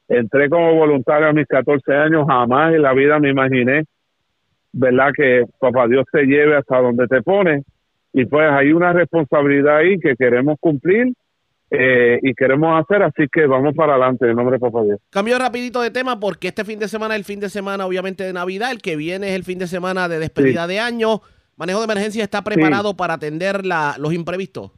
entré 0.07 0.49
como 0.49 0.75
voluntario 0.75 1.27
a 1.27 1.33
mis 1.33 1.47
14 1.47 1.93
años, 1.93 2.25
jamás 2.27 2.73
en 2.73 2.81
la 2.81 2.93
vida 2.93 3.19
me 3.19 3.29
imaginé, 3.29 3.83
¿verdad? 4.73 5.12
Que 5.15 5.45
papá 5.60 5.88
Dios 5.88 6.05
te 6.12 6.25
lleve 6.25 6.55
hasta 6.57 6.79
donde 6.79 7.07
te 7.07 7.21
pone. 7.21 7.63
Y 8.13 8.25
pues 8.25 8.49
hay 8.51 8.71
una 8.71 8.93
responsabilidad 8.93 9.77
ahí 9.77 9.99
que 9.99 10.15
queremos 10.15 10.57
cumplir 10.60 11.13
eh, 11.69 12.19
y 12.21 12.34
queremos 12.34 12.82
hacer, 12.82 13.03
así 13.03 13.25
que 13.32 13.45
vamos 13.45 13.75
para 13.75 13.93
adelante 13.93 14.30
en 14.30 14.36
nombre 14.36 14.56
de 14.56 14.60
papá 14.60 14.84
Dios. 14.84 14.99
Cambio 15.10 15.38
rapidito 15.38 15.82
de 15.82 15.91
tema 15.91 16.19
porque 16.19 16.47
este 16.47 16.63
fin 16.63 16.80
de 16.80 16.88
semana 16.88 17.15
es 17.15 17.19
el 17.19 17.25
fin 17.25 17.39
de 17.39 17.49
semana 17.49 17.86
obviamente 17.86 18.23
de 18.23 18.34
Navidad, 18.34 18.71
el 18.71 18.82
que 18.82 18.95
viene 18.95 19.30
es 19.30 19.36
el 19.36 19.43
fin 19.43 19.60
de 19.60 19.67
semana 19.67 20.08
de 20.08 20.19
despedida 20.19 20.67
de 20.67 20.80
año. 20.80 21.21
Manejo 21.58 21.80
de 21.80 21.86
emergencia 21.86 22.23
está 22.23 22.43
preparado 22.43 22.95
para 22.95 23.15
atender 23.15 23.65
la, 23.65 23.95
los 23.99 24.13
imprevistos. 24.13 24.71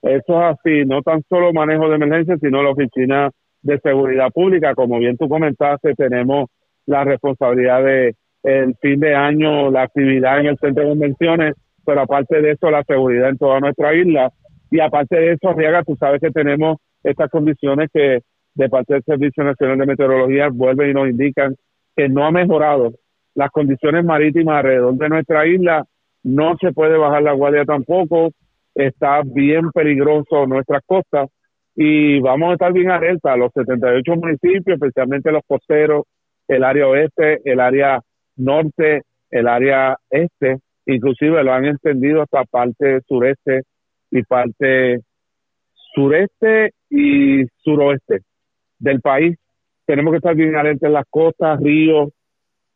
Eso 0.00 0.40
es 0.40 0.58
así, 0.58 0.84
no 0.86 1.02
tan 1.02 1.22
solo 1.28 1.52
manejo 1.52 1.88
de 1.88 1.96
emergencia, 1.96 2.36
sino 2.40 2.62
la 2.62 2.70
oficina 2.70 3.30
de 3.62 3.78
seguridad 3.78 4.30
pública. 4.30 4.74
Como 4.74 4.98
bien 4.98 5.16
tú 5.16 5.28
comentaste, 5.28 5.94
tenemos 5.94 6.48
la 6.86 7.04
responsabilidad 7.04 7.84
de 7.84 8.14
el 8.42 8.74
fin 8.80 8.98
de 8.98 9.14
año, 9.14 9.70
la 9.70 9.82
actividad 9.82 10.40
en 10.40 10.46
el 10.46 10.58
centro 10.58 10.82
de 10.82 10.90
convenciones, 10.90 11.54
pero 11.84 12.00
aparte 12.00 12.40
de 12.40 12.52
eso, 12.52 12.70
la 12.70 12.82
seguridad 12.84 13.28
en 13.28 13.38
toda 13.38 13.60
nuestra 13.60 13.94
isla. 13.94 14.30
Y 14.72 14.80
aparte 14.80 15.16
de 15.16 15.32
eso, 15.32 15.52
Riaga, 15.52 15.84
tú 15.84 15.94
sabes 15.96 16.18
que 16.18 16.30
tenemos 16.30 16.78
estas 17.04 17.28
condiciones 17.30 17.90
que 17.92 18.20
de 18.54 18.68
parte 18.70 18.94
del 18.94 19.02
Servicio 19.02 19.44
Nacional 19.44 19.76
de 19.76 19.84
Meteorología 19.84 20.48
vuelven 20.50 20.90
y 20.90 20.94
nos 20.94 21.10
indican 21.10 21.54
que 21.94 22.08
no 22.08 22.24
ha 22.24 22.30
mejorado 22.30 22.92
las 23.34 23.50
condiciones 23.50 24.02
marítimas 24.02 24.56
alrededor 24.56 24.94
de 24.94 25.08
nuestra 25.10 25.46
isla. 25.46 25.84
No 26.22 26.56
se 26.58 26.72
puede 26.72 26.96
bajar 26.96 27.22
la 27.22 27.34
guardia 27.34 27.66
tampoco. 27.66 28.30
Está 28.74 29.20
bien 29.22 29.70
peligroso 29.72 30.46
nuestras 30.46 30.80
costas 30.86 31.28
y 31.76 32.18
vamos 32.20 32.48
a 32.48 32.52
estar 32.54 32.72
bien 32.72 32.90
alerta. 32.90 33.36
Los 33.36 33.52
78 33.52 34.16
municipios, 34.16 34.80
especialmente 34.80 35.32
los 35.32 35.42
costeros, 35.46 36.04
el 36.48 36.64
área 36.64 36.88
oeste, 36.88 37.42
el 37.44 37.60
área 37.60 38.00
norte, 38.36 39.02
el 39.30 39.48
área 39.48 39.98
este, 40.08 40.60
inclusive 40.86 41.44
lo 41.44 41.52
han 41.52 41.66
extendido 41.66 42.22
hasta 42.22 42.44
parte 42.44 43.02
sureste 43.06 43.64
y 44.12 44.22
parte 44.22 45.00
sureste 45.94 46.70
y 46.88 47.44
suroeste 47.64 48.20
del 48.78 49.00
país. 49.00 49.36
Tenemos 49.84 50.12
que 50.12 50.18
estar 50.18 50.36
bien 50.36 50.54
alerta 50.54 50.86
en 50.86 50.92
las 50.92 51.06
costas, 51.10 51.60
ríos, 51.60 52.10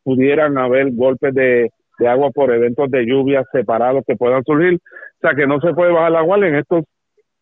pudieran 0.03 0.57
haber 0.57 0.91
golpes 0.91 1.33
de, 1.33 1.69
de 1.99 2.07
agua 2.07 2.31
por 2.31 2.53
eventos 2.53 2.91
de 2.91 3.05
lluvia 3.05 3.45
separados 3.51 4.03
que 4.05 4.17
puedan 4.17 4.43
surgir. 4.43 4.75
O 4.75 5.19
sea 5.21 5.33
que 5.33 5.47
no 5.47 5.61
se 5.61 5.73
puede 5.73 5.93
bajar 5.93 6.11
la 6.11 6.21
guardia 6.21 6.49
en 6.49 6.55
estos 6.55 6.83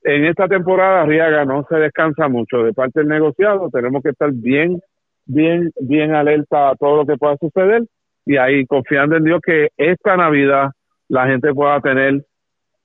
en 0.08 0.24
esta 0.26 0.48
temporada 0.48 1.04
Riaga 1.04 1.46
no 1.46 1.66
se 1.68 1.78
descansa 1.78 2.28
mucho 2.28 2.58
de 2.58 2.74
parte 2.74 3.00
del 3.00 3.10
negociado, 3.10 3.72
tenemos 3.72 4.04
que 4.04 4.10
estar 4.10 4.32
bien 4.32 4.80
bien, 5.26 5.72
bien 5.80 6.14
alerta 6.14 6.70
a 6.70 6.76
todo 6.76 6.98
lo 6.98 7.06
que 7.06 7.18
pueda 7.18 7.36
suceder 7.38 7.84
y 8.26 8.38
ahí 8.38 8.66
confiando 8.66 9.16
en 9.18 9.24
Dios 9.24 9.42
que 9.44 9.70
esta 9.78 10.16
Navidad 10.16 10.70
la 11.08 11.28
gente 11.28 11.54
pueda 11.54 11.80
tener 11.82 12.24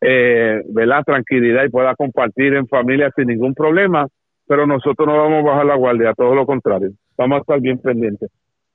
eh, 0.00 0.62
¿verdad? 0.68 1.02
tranquilidad 1.04 1.64
y 1.64 1.68
pueda 1.70 1.94
compartir 1.94 2.54
en 2.54 2.66
familia 2.68 3.10
sin 3.16 3.26
ningún 3.28 3.54
problema, 3.54 4.06
pero 4.46 4.66
nosotros 4.66 5.06
no 5.06 5.16
vamos 5.16 5.40
a 5.44 5.50
bajar 5.50 5.66
la 5.66 5.76
guardia, 5.76 6.14
todo 6.14 6.34
lo 6.34 6.46
contrario, 6.46 6.90
vamos 7.16 7.38
a 7.38 7.40
estar 7.40 7.60
bien 7.60 7.78
pendientes. 7.78 8.30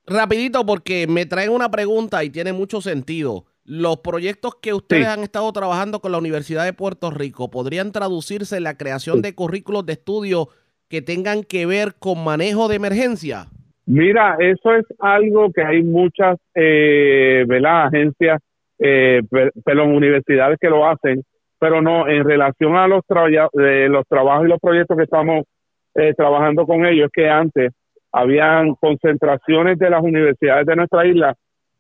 Rapidito, 0.08 0.66
porque 0.66 1.08
me 1.08 1.26
traen 1.26 1.50
una 1.50 1.70
pregunta 1.72 2.24
y 2.24 2.30
tiene 2.30 2.54
mucho 2.54 2.80
sentido. 2.80 3.46
Los 3.64 3.98
proyectos 4.02 4.54
que 4.62 4.74
ustedes 4.74 5.06
Sí. 5.06 5.10
han 5.12 5.22
estado 5.24 5.52
trabajando 5.52 6.00
con 6.00 6.12
la 6.12 6.20
Universidad 6.20 6.64
de 6.64 6.74
Puerto 6.74 7.10
Rico 7.10 7.50
podrían 7.50 7.92
traducirse 7.92 8.58
en 8.58 8.64
la 8.64 8.78
creación 8.78 9.24
de 9.24 9.34
currículos 9.34 9.84
de 9.88 9.94
estudio 9.94 10.50
que 10.88 11.02
tengan 11.02 11.42
que 11.44 11.66
ver 11.66 11.96
con 11.98 12.24
manejo 12.24 12.68
de 12.68 12.76
emergencia. 12.76 13.48
Mira, 13.88 14.38
eso 14.40 14.74
es 14.76 14.86
algo 15.00 15.52
que 15.52 15.64
hay 15.64 15.82
muchas 15.82 16.38
eh, 16.54 17.44
¿verdad? 17.48 17.88
agencias, 17.88 18.40
eh, 18.80 19.22
pe- 19.30 19.52
pero 19.64 19.86
universidades 19.86 20.58
que 20.60 20.70
lo 20.70 20.88
hacen, 20.88 21.22
pero 21.60 21.82
no 21.82 22.08
en 22.08 22.24
relación 22.24 22.76
a 22.76 22.88
los, 22.88 23.02
eh, 23.60 23.88
los 23.90 24.06
trabajos 24.08 24.46
y 24.46 24.50
los 24.50 24.60
proyectos 24.60 24.98
que 24.98 25.04
estamos 25.04 25.46
eh, 25.96 26.14
trabajando 26.16 26.66
con 26.66 26.86
ellos, 26.86 27.10
que 27.14 27.30
antes 27.30 27.72
habían 28.12 28.76
concentraciones 28.76 29.78
de 29.78 29.90
las 29.90 30.02
universidades 30.02 30.66
de 30.66 30.76
nuestra 30.76 31.06
isla 31.06 31.34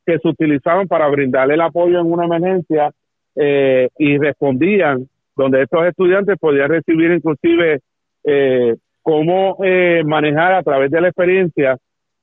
que 0.05 0.19
se 0.19 0.27
utilizaban 0.27 0.87
para 0.87 1.07
brindarle 1.07 1.55
el 1.55 1.61
apoyo 1.61 1.99
en 1.99 2.11
una 2.11 2.25
emergencia 2.25 2.91
eh, 3.35 3.89
y 3.97 4.17
respondían, 4.17 5.07
donde 5.35 5.63
estos 5.63 5.85
estudiantes 5.85 6.37
podían 6.39 6.69
recibir 6.69 7.11
inclusive 7.11 7.79
eh, 8.23 8.75
cómo 9.01 9.57
eh, 9.63 10.03
manejar 10.05 10.53
a 10.53 10.63
través 10.63 10.91
de 10.91 11.01
la 11.01 11.07
experiencia 11.09 11.77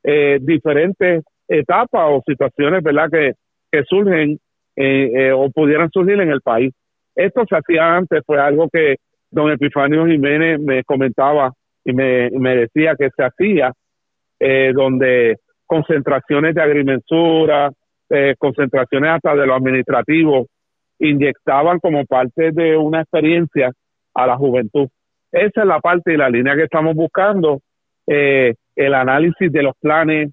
eh, 0.05 0.39
diferentes 0.41 1.23
etapas 1.49 2.07
o 2.09 2.23
situaciones 2.27 2.83
verdad 2.83 3.09
que 3.11 3.83
surgen 3.85 4.39
eh, 4.77 5.11
eh, 5.14 5.33
o 5.33 5.51
pudieran 5.51 5.91
surgir 5.91 6.20
en 6.20 6.31
el 6.31 6.41
país. 6.41 6.73
Esto 7.14 7.45
se 7.49 7.57
hacía 7.57 7.95
antes, 7.95 8.23
fue 8.25 8.41
algo 8.41 8.68
que 8.73 8.97
don 9.31 9.51
Epifanio 9.51 10.07
Jiménez 10.07 10.61
me 10.61 10.83
comentaba 10.85 11.53
y 11.85 11.93
me, 11.93 12.31
decía 12.31 12.95
que 12.99 13.11
se 13.14 13.25
hacía, 13.25 13.73
eh, 14.41 14.73
donde 14.75 15.37
concentraciones 15.66 16.55
de 16.55 16.62
agrimensura, 16.62 17.70
eh, 18.09 18.35
concentraciones 18.39 19.11
hasta 19.11 19.35
de 19.35 19.47
lo 19.47 19.55
administrativo, 19.55 20.47
inyectaban 20.99 21.79
como 21.79 22.05
parte 22.05 22.53
de 22.53 22.77
una 22.77 23.03
experiencia 23.03 23.70
a 24.14 24.27
la 24.27 24.37
juventud. 24.37 24.89
Esa 25.31 25.62
es 25.62 25.66
la 25.66 25.81
parte 25.81 26.12
y 26.12 26.16
la 26.16 26.29
línea 26.29 26.55
que 26.55 26.64
estamos 26.64 26.95
buscando, 26.95 27.61
el 28.07 28.95
análisis 28.95 29.51
de 29.51 29.62
los 29.62 29.75
planes. 29.81 30.31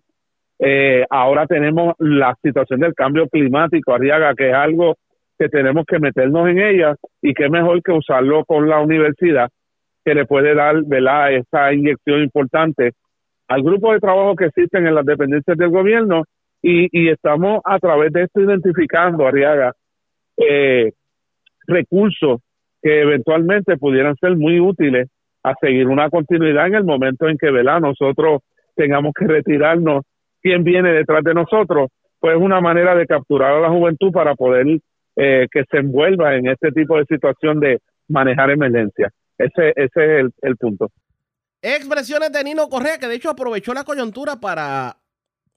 Eh, 0.59 1.05
ahora 1.09 1.47
tenemos 1.47 1.95
la 1.99 2.35
situación 2.43 2.81
del 2.81 2.93
cambio 2.93 3.27
climático, 3.29 3.93
Arriaga, 3.93 4.33
que 4.35 4.49
es 4.49 4.55
algo 4.55 4.95
que 5.37 5.47
tenemos 5.47 5.85
que 5.85 5.99
meternos 5.99 6.49
en 6.49 6.59
ella 6.59 6.95
y 7.21 7.33
que 7.33 7.49
mejor 7.49 7.81
que 7.81 7.93
usarlo 7.93 8.43
con 8.43 8.67
la 8.67 8.81
universidad, 8.81 9.49
que 10.03 10.13
le 10.13 10.25
puede 10.25 10.53
dar 10.53 10.83
¿verdad? 10.85 11.33
esa 11.33 11.71
inyección 11.73 12.23
importante 12.23 12.91
al 13.47 13.63
grupo 13.63 13.93
de 13.93 13.99
trabajo 13.99 14.35
que 14.35 14.45
existen 14.45 14.85
en 14.85 14.95
las 14.95 15.05
dependencias 15.05 15.57
del 15.57 15.69
gobierno 15.69 16.23
y, 16.61 16.87
y 16.91 17.09
estamos 17.09 17.61
a 17.63 17.79
través 17.79 18.11
de 18.11 18.23
esto 18.23 18.41
identificando, 18.41 19.25
Arriaga, 19.25 19.73
eh, 20.37 20.91
recursos 21.67 22.41
que 22.81 23.01
eventualmente 23.01 23.77
pudieran 23.77 24.15
ser 24.15 24.35
muy 24.35 24.59
útiles 24.59 25.07
a 25.43 25.53
seguir 25.61 25.87
una 25.87 26.09
continuidad 26.09 26.67
en 26.67 26.75
el 26.75 26.83
momento 26.83 27.27
en 27.27 27.37
que 27.37 27.49
¿verdad? 27.49 27.79
nosotros 27.79 28.41
tengamos 28.75 29.13
que 29.17 29.25
retirarnos. 29.25 30.03
¿Quién 30.41 30.63
viene 30.63 30.91
detrás 30.91 31.23
de 31.23 31.33
nosotros? 31.33 31.89
Pues 32.19 32.35
es 32.35 32.41
una 32.41 32.61
manera 32.61 32.95
de 32.95 33.05
capturar 33.05 33.53
a 33.53 33.59
la 33.61 33.69
juventud 33.69 34.11
para 34.11 34.35
poder 34.35 34.65
eh, 35.15 35.47
que 35.51 35.63
se 35.69 35.77
envuelva 35.77 36.35
en 36.35 36.47
este 36.47 36.71
tipo 36.71 36.97
de 36.97 37.05
situación 37.05 37.59
de 37.59 37.79
manejar 38.07 38.51
emergencias. 38.51 39.11
Ese, 39.37 39.73
ese 39.75 40.19
es 40.19 40.31
el, 40.41 40.57
punto. 40.57 40.91
Expresiones 41.61 42.31
de 42.31 42.43
Nino 42.43 42.67
Correa, 42.69 42.97
que 42.97 43.07
de 43.07 43.15
hecho 43.15 43.29
aprovechó 43.29 43.73
la 43.73 43.83
coyuntura 43.83 44.39
para, 44.39 44.97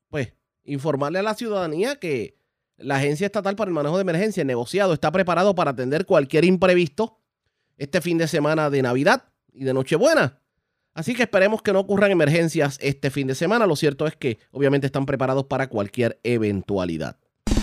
pues, 0.09 0.35
informarle 0.65 1.19
a 1.19 1.23
la 1.23 1.35
ciudadanía 1.35 1.97
que 1.97 2.35
la 2.77 2.97
Agencia 2.97 3.27
Estatal 3.27 3.57
para 3.57 3.69
el 3.69 3.75
Manejo 3.75 3.97
de 3.97 4.03
Emergencia, 4.03 4.45
negociado, 4.45 4.93
está 4.93 5.11
preparado 5.11 5.55
para 5.55 5.71
atender 5.71 6.07
cualquier 6.07 6.45
imprevisto 6.45 7.19
este 7.77 8.01
fin 8.01 8.19
de 8.19 8.29
semana 8.29 8.71
de 8.71 8.83
Navidad 8.83 9.25
y 9.53 9.65
de 9.65 9.75
Nochebuena. 9.75 10.42
Así 10.95 11.15
que 11.15 11.23
esperemos 11.23 11.63
que 11.63 11.73
no 11.73 11.81
ocurran 11.81 12.11
emergencias 12.11 12.79
este 12.83 13.11
fin 13.11 13.27
de 13.27 13.35
semana. 13.35 13.67
Lo 13.67 13.77
cierto 13.77 14.07
es 14.07 14.15
que 14.15 14.39
obviamente 14.51 14.87
están 14.87 15.07
preparados 15.07 15.45
para 15.45 15.69
cualquier 15.69 16.21
eventualidad. 16.23 17.17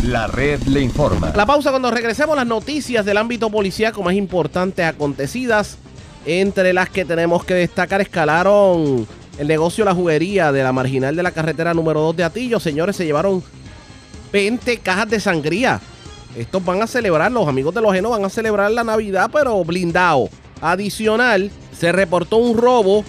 La 0.04 0.28
red 0.28 0.62
le 0.64 0.82
informa. 0.82 1.34
La 1.36 1.46
pausa 1.46 1.70
cuando 1.70 1.92
regresemos 1.92 2.36
las 2.36 2.48
noticias 2.48 3.06
del 3.06 3.18
ámbito 3.18 3.50
policíaco 3.50 4.02
más 4.02 4.16
importantes 4.16 4.86
acontecidas. 4.86 5.78
Entre 6.26 6.74
las 6.74 6.90
que 6.90 7.06
tenemos 7.06 7.46
que 7.46 7.54
destacar, 7.54 8.02
escalaron 8.02 9.08
el 9.38 9.48
negocio 9.48 9.86
La 9.86 9.94
Juguería 9.94 10.52
de 10.52 10.64
la 10.64 10.74
marginal 10.74 11.16
de 11.16 11.24
la 11.24 11.32
carretera 11.32 11.74
número 11.74 12.02
2 12.02 12.18
de 12.18 12.24
Atillo. 12.24 12.60
Señores, 12.60 12.96
se 12.96 13.06
llevaron 13.06 13.44
20 14.32 14.78
cajas 14.80 15.10
de 15.10 15.20
sangría. 15.20 15.80
Estos 16.36 16.64
van 16.64 16.82
a 16.82 16.88
celebrar, 16.88 17.32
los 17.32 17.48
amigos 17.48 17.74
de 17.74 17.82
los 17.82 17.92
ajenos 17.92 18.12
van 18.12 18.26
a 18.26 18.30
celebrar 18.30 18.72
la 18.72 18.84
Navidad, 18.84 19.30
pero 19.32 19.64
blindado. 19.64 20.30
Adicional, 20.62 21.52
se 21.78 21.92
reportó 21.92 22.38
un 22.38 22.58
robo 22.58 23.04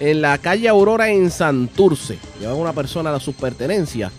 en 0.00 0.22
la 0.22 0.38
calle 0.38 0.68
Aurora 0.68 1.10
en 1.10 1.30
Santurce. 1.30 2.18
Llevan 2.40 2.56
una 2.56 2.72
persona 2.72 3.14
a 3.14 3.20
sus 3.20 3.34
pertenencias. 3.34 4.12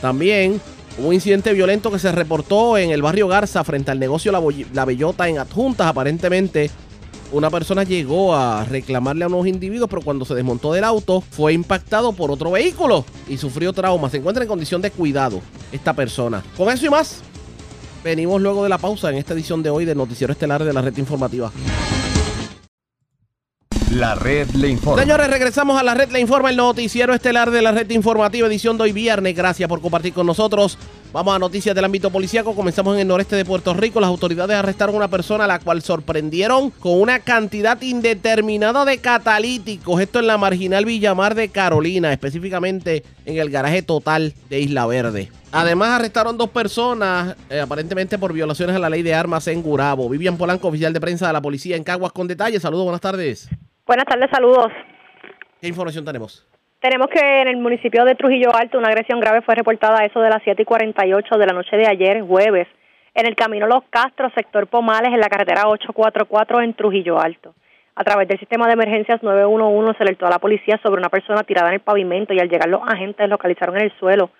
También 0.00 0.60
hubo 0.98 1.08
un 1.08 1.14
incidente 1.14 1.52
violento 1.52 1.90
que 1.90 1.98
se 1.98 2.10
reportó 2.10 2.76
en 2.76 2.90
el 2.90 3.02
barrio 3.02 3.28
Garza 3.28 3.62
frente 3.62 3.90
al 3.90 3.98
negocio 3.98 4.32
La, 4.72 4.84
Bellota 4.84 5.28
en 5.28 5.38
Adjuntas. 5.38 5.86
Aparentemente, 5.86 6.70
una 7.30 7.50
persona 7.50 7.84
llegó 7.84 8.34
a 8.34 8.64
reclamarle 8.64 9.24
a 9.24 9.28
unos 9.28 9.46
individuos, 9.46 9.88
pero 9.88 10.02
cuando 10.02 10.24
se 10.24 10.34
desmontó 10.34 10.72
del 10.72 10.84
auto 10.84 11.20
fue 11.20 11.52
impactado 11.52 12.12
por 12.12 12.30
otro 12.30 12.50
vehículo 12.50 13.04
y 13.28 13.36
sufrió 13.36 13.72
trauma. 13.72 14.10
Se 14.10 14.16
encuentra 14.16 14.42
en 14.42 14.48
condición 14.48 14.82
de 14.82 14.90
cuidado 14.90 15.40
esta 15.70 15.92
persona. 15.92 16.42
Con 16.56 16.70
eso 16.70 16.86
y 16.86 16.90
más, 16.90 17.20
venimos 18.02 18.40
luego 18.40 18.62
de 18.62 18.70
la 18.70 18.78
pausa 18.78 19.10
en 19.10 19.16
esta 19.16 19.34
edición 19.34 19.62
de 19.62 19.70
hoy 19.70 19.84
del 19.84 19.98
Noticiero 19.98 20.32
Estelar 20.32 20.64
de 20.64 20.72
la 20.72 20.82
Red 20.82 20.96
Informativa. 20.96 21.52
La 23.92 24.14
red 24.14 24.48
le 24.52 24.70
informa. 24.70 25.02
Señores, 25.02 25.28
regresamos 25.28 25.78
a 25.78 25.82
la 25.82 25.92
red 25.92 26.10
Le 26.10 26.18
Informa, 26.18 26.48
el 26.48 26.56
noticiero 26.56 27.12
estelar 27.12 27.50
de 27.50 27.60
la 27.60 27.72
red 27.72 27.90
informativa, 27.90 28.48
edición 28.48 28.78
de 28.78 28.84
hoy 28.84 28.92
viernes. 28.92 29.36
Gracias 29.36 29.68
por 29.68 29.82
compartir 29.82 30.14
con 30.14 30.26
nosotros. 30.26 30.78
Vamos 31.12 31.36
a 31.36 31.38
noticias 31.38 31.74
del 31.74 31.84
ámbito 31.84 32.08
policíaco. 32.08 32.54
Comenzamos 32.54 32.94
en 32.94 33.02
el 33.02 33.08
noreste 33.08 33.36
de 33.36 33.44
Puerto 33.44 33.74
Rico. 33.74 34.00
Las 34.00 34.08
autoridades 34.08 34.56
arrestaron 34.56 34.94
a 34.94 34.98
una 34.98 35.08
persona 35.08 35.44
a 35.44 35.46
la 35.46 35.58
cual 35.58 35.82
sorprendieron 35.82 36.70
con 36.70 36.98
una 37.02 37.18
cantidad 37.18 37.78
indeterminada 37.82 38.86
de 38.86 38.96
catalíticos. 38.96 40.00
Esto 40.00 40.20
en 40.20 40.26
la 40.26 40.38
marginal 40.38 40.86
Villamar 40.86 41.34
de 41.34 41.50
Carolina, 41.50 42.14
específicamente 42.14 43.04
en 43.26 43.36
el 43.36 43.50
garaje 43.50 43.82
total 43.82 44.32
de 44.48 44.60
Isla 44.60 44.86
Verde. 44.86 45.30
Además, 45.52 45.90
arrestaron 45.90 46.38
dos 46.38 46.48
personas, 46.48 47.36
eh, 47.50 47.60
aparentemente 47.60 48.16
por 48.16 48.32
violaciones 48.32 48.74
a 48.74 48.78
la 48.78 48.88
ley 48.88 49.02
de 49.02 49.12
armas 49.12 49.46
en 49.48 49.60
Gurabo. 49.60 50.08
Vivian 50.08 50.38
Polanco, 50.38 50.68
oficial 50.68 50.94
de 50.94 51.00
prensa 51.00 51.26
de 51.26 51.34
la 51.34 51.42
policía 51.42 51.76
en 51.76 51.84
Caguas, 51.84 52.12
con 52.12 52.26
detalles. 52.26 52.62
Saludos, 52.62 52.84
buenas 52.84 53.02
tardes. 53.02 53.50
Buenas 53.84 54.04
tardes, 54.06 54.30
saludos. 54.30 54.72
¿Qué 55.60 55.66
información 55.66 56.04
tenemos? 56.04 56.46
Tenemos 56.80 57.08
que 57.08 57.42
en 57.42 57.48
el 57.48 57.56
municipio 57.56 58.04
de 58.04 58.14
Trujillo 58.14 58.54
Alto 58.54 58.78
una 58.78 58.88
agresión 58.88 59.18
grave 59.18 59.42
fue 59.42 59.56
reportada 59.56 60.00
a 60.00 60.04
eso 60.04 60.20
de 60.20 60.30
las 60.30 60.40
7 60.44 60.62
y 60.62 60.64
48 60.64 61.36
de 61.36 61.46
la 61.46 61.52
noche 61.52 61.76
de 61.76 61.88
ayer, 61.88 62.22
jueves, 62.22 62.68
en 63.14 63.26
el 63.26 63.34
camino 63.34 63.66
Los 63.66 63.82
Castros, 63.90 64.32
sector 64.36 64.68
Pomales, 64.68 65.12
en 65.12 65.20
la 65.20 65.28
carretera 65.28 65.66
844 65.66 66.60
en 66.60 66.74
Trujillo 66.74 67.20
Alto. 67.20 67.54
A 67.96 68.04
través 68.04 68.28
del 68.28 68.38
sistema 68.38 68.68
de 68.68 68.74
emergencias 68.74 69.20
911 69.20 69.98
se 69.98 70.04
alertó 70.04 70.26
a 70.26 70.30
la 70.30 70.38
policía 70.38 70.78
sobre 70.80 71.00
una 71.00 71.10
persona 71.10 71.42
tirada 71.42 71.68
en 71.68 71.74
el 71.74 71.80
pavimento 71.80 72.32
y 72.32 72.38
al 72.38 72.48
llegar 72.48 72.68
los 72.68 72.82
agentes 72.86 73.28
localizaron 73.28 73.76
en 73.76 73.82
el 73.82 73.98
suelo 73.98 74.30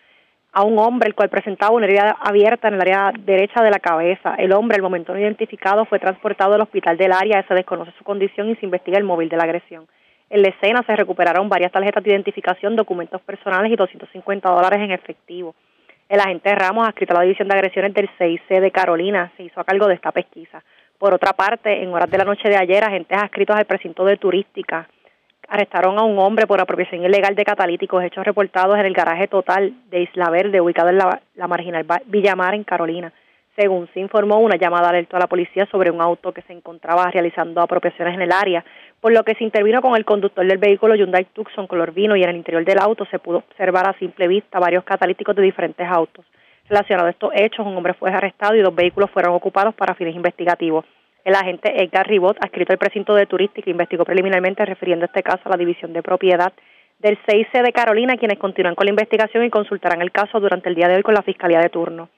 a 0.53 0.65
un 0.65 0.79
hombre 0.79 1.09
el 1.09 1.15
cual 1.15 1.31
presentaba 1.31 1.75
una 1.75 1.87
herida 1.87 2.17
abierta 2.21 2.69
en 2.69 2.75
el 2.75 2.83
área 2.83 3.13
derecha 3.19 3.63
de 3.63 3.71
la 3.71 3.79
cabeza. 3.79 4.35
El 4.37 4.53
hombre, 4.53 4.77
al 4.77 4.83
momento 4.83 5.13
no 5.15 5.19
identificado, 5.19 5.87
fue 5.87 5.99
transportado 5.99 6.55
al 6.55 6.61
hospital 6.61 6.99
del 6.99 7.13
área. 7.13 7.45
Se 7.49 7.55
desconoce 7.55 7.93
su 7.97 8.05
condición 8.05 8.51
y 8.51 8.57
se 8.57 8.67
investiga 8.67 8.99
el 8.99 9.05
móvil 9.05 9.31
de 9.31 9.39
la 9.39 9.45
agresión. 9.45 9.87
En 10.29 10.43
la 10.43 10.49
escena 10.49 10.83
se 10.87 10.95
recuperaron 10.95 11.49
varias 11.49 11.73
tarjetas 11.73 12.05
de 12.05 12.11
identificación, 12.11 12.77
documentos 12.77 13.21
personales 13.23 13.73
y 13.73 13.77
250 13.77 14.51
dólares 14.51 14.81
en 14.81 14.91
efectivo. 14.91 15.55
El 16.09 16.21
agente 16.21 16.55
Ramos, 16.55 16.87
adscrito 16.87 17.15
a 17.15 17.19
la 17.19 17.23
División 17.23 17.49
de 17.49 17.55
Agresiones 17.55 17.95
del 17.95 18.11
6C 18.19 18.61
de 18.61 18.71
Carolina, 18.71 19.33
se 19.37 19.45
hizo 19.45 19.61
a 19.61 19.65
cargo 19.65 19.87
de 19.87 19.95
esta 19.95 20.13
pesquisa. 20.13 20.63
Por 20.99 21.15
otra 21.15 21.33
parte, 21.33 21.83
en 21.83 21.93
horas 21.93 22.11
de 22.11 22.19
la 22.19 22.25
noche 22.25 22.49
de 22.49 22.57
ayer, 22.57 22.85
agentes 22.85 23.19
adscritos 23.19 23.57
al 23.57 23.65
precinto 23.65 24.05
de 24.05 24.19
turística 24.19 24.87
arrestaron 25.53 25.99
a 25.99 26.03
un 26.03 26.19
hombre 26.19 26.47
por 26.47 26.59
apropiación 26.63 27.05
ilegal 27.05 27.35
de 27.35 27.45
catalíticos, 27.45 28.03
hechos 28.03 28.25
reportados 28.25 28.79
en 28.79 28.87
el 28.87 28.95
garaje 28.95 29.29
total 29.29 29.75
de 29.91 30.01
Isla 30.01 30.31
Verde, 30.31 30.63
ubicado 30.63 30.89
en 30.89 30.97
la, 30.97 31.21
la 31.35 31.47
marginal 31.47 31.85
Villamar, 32.07 32.55
en 32.55 32.65
Carolina. 32.65 33.13
Según 33.55 33.87
se 33.93 34.01
informó, 34.01 34.39
una 34.39 34.57
llamada 34.57 34.89
alertó 34.89 35.17
a 35.17 35.21
la 35.21 35.27
policía 35.27 35.69
sobre 35.71 35.91
un 35.91 36.01
auto 36.01 36.33
que 36.33 36.41
se 36.41 36.55
encontraba 36.55 37.11
realizando 37.11 37.61
apropiaciones 37.61 38.15
en 38.15 38.23
el 38.23 38.33
área, 38.33 38.65
por 38.99 39.13
lo 39.13 39.23
que 39.25 39.35
se 39.35 39.45
intervino 39.45 39.83
con 39.83 39.95
el 39.95 40.07
conductor 40.07 40.47
del 40.47 40.57
vehículo 40.57 40.95
Hyundai 40.95 41.27
Tucson 41.35 41.67
color 41.67 41.93
vino 41.93 42.17
y 42.17 42.23
en 42.23 42.31
el 42.31 42.37
interior 42.37 42.65
del 42.65 42.79
auto 42.79 43.05
se 43.11 43.19
pudo 43.19 43.39
observar 43.39 43.87
a 43.87 43.99
simple 43.99 44.29
vista 44.29 44.59
varios 44.59 44.85
catalíticos 44.85 45.37
de 45.37 45.43
diferentes 45.43 45.87
autos. 45.87 46.25
Relacionado 46.67 47.09
a 47.09 47.11
estos 47.11 47.31
hechos, 47.35 47.67
un 47.67 47.77
hombre 47.77 47.93
fue 47.93 48.11
arrestado 48.11 48.55
y 48.55 48.63
dos 48.63 48.75
vehículos 48.75 49.11
fueron 49.11 49.35
ocupados 49.35 49.75
para 49.75 49.95
fines 49.95 50.17
investigativos. 50.17 50.87
El 51.25 51.37
agente 51.37 51.83
Edgar 51.83 52.09
Ribot, 52.09 52.37
adscrito 52.41 52.73
al 52.73 52.79
precinto 52.79 53.15
de 53.15 53.27
turística, 53.27 53.71
investigó 53.71 54.05
preliminarmente 54.05 54.65
refiriendo 54.65 55.05
este 55.05 55.23
caso 55.23 55.43
a 55.45 55.51
la 55.51 55.57
División 55.57 55.93
de 55.93 56.03
Propiedad 56.03 56.53
del 56.99 57.17
6C 57.25 57.63
de 57.63 57.73
Carolina, 57.73 58.17
quienes 58.17 58.39
continúan 58.39 58.75
con 58.75 58.87
la 58.87 58.91
investigación 58.91 59.45
y 59.45 59.51
consultarán 59.51 60.03
el 60.03 60.11
caso 60.11 60.41
durante 60.41 60.69
el 60.69 60.75
día 60.75 60.89
de 60.89 60.97
hoy 60.97 61.03
con 61.03 61.15
la 61.15 61.23
Fiscalía 61.23 61.61
de 61.61 61.69
turno. 61.69 62.09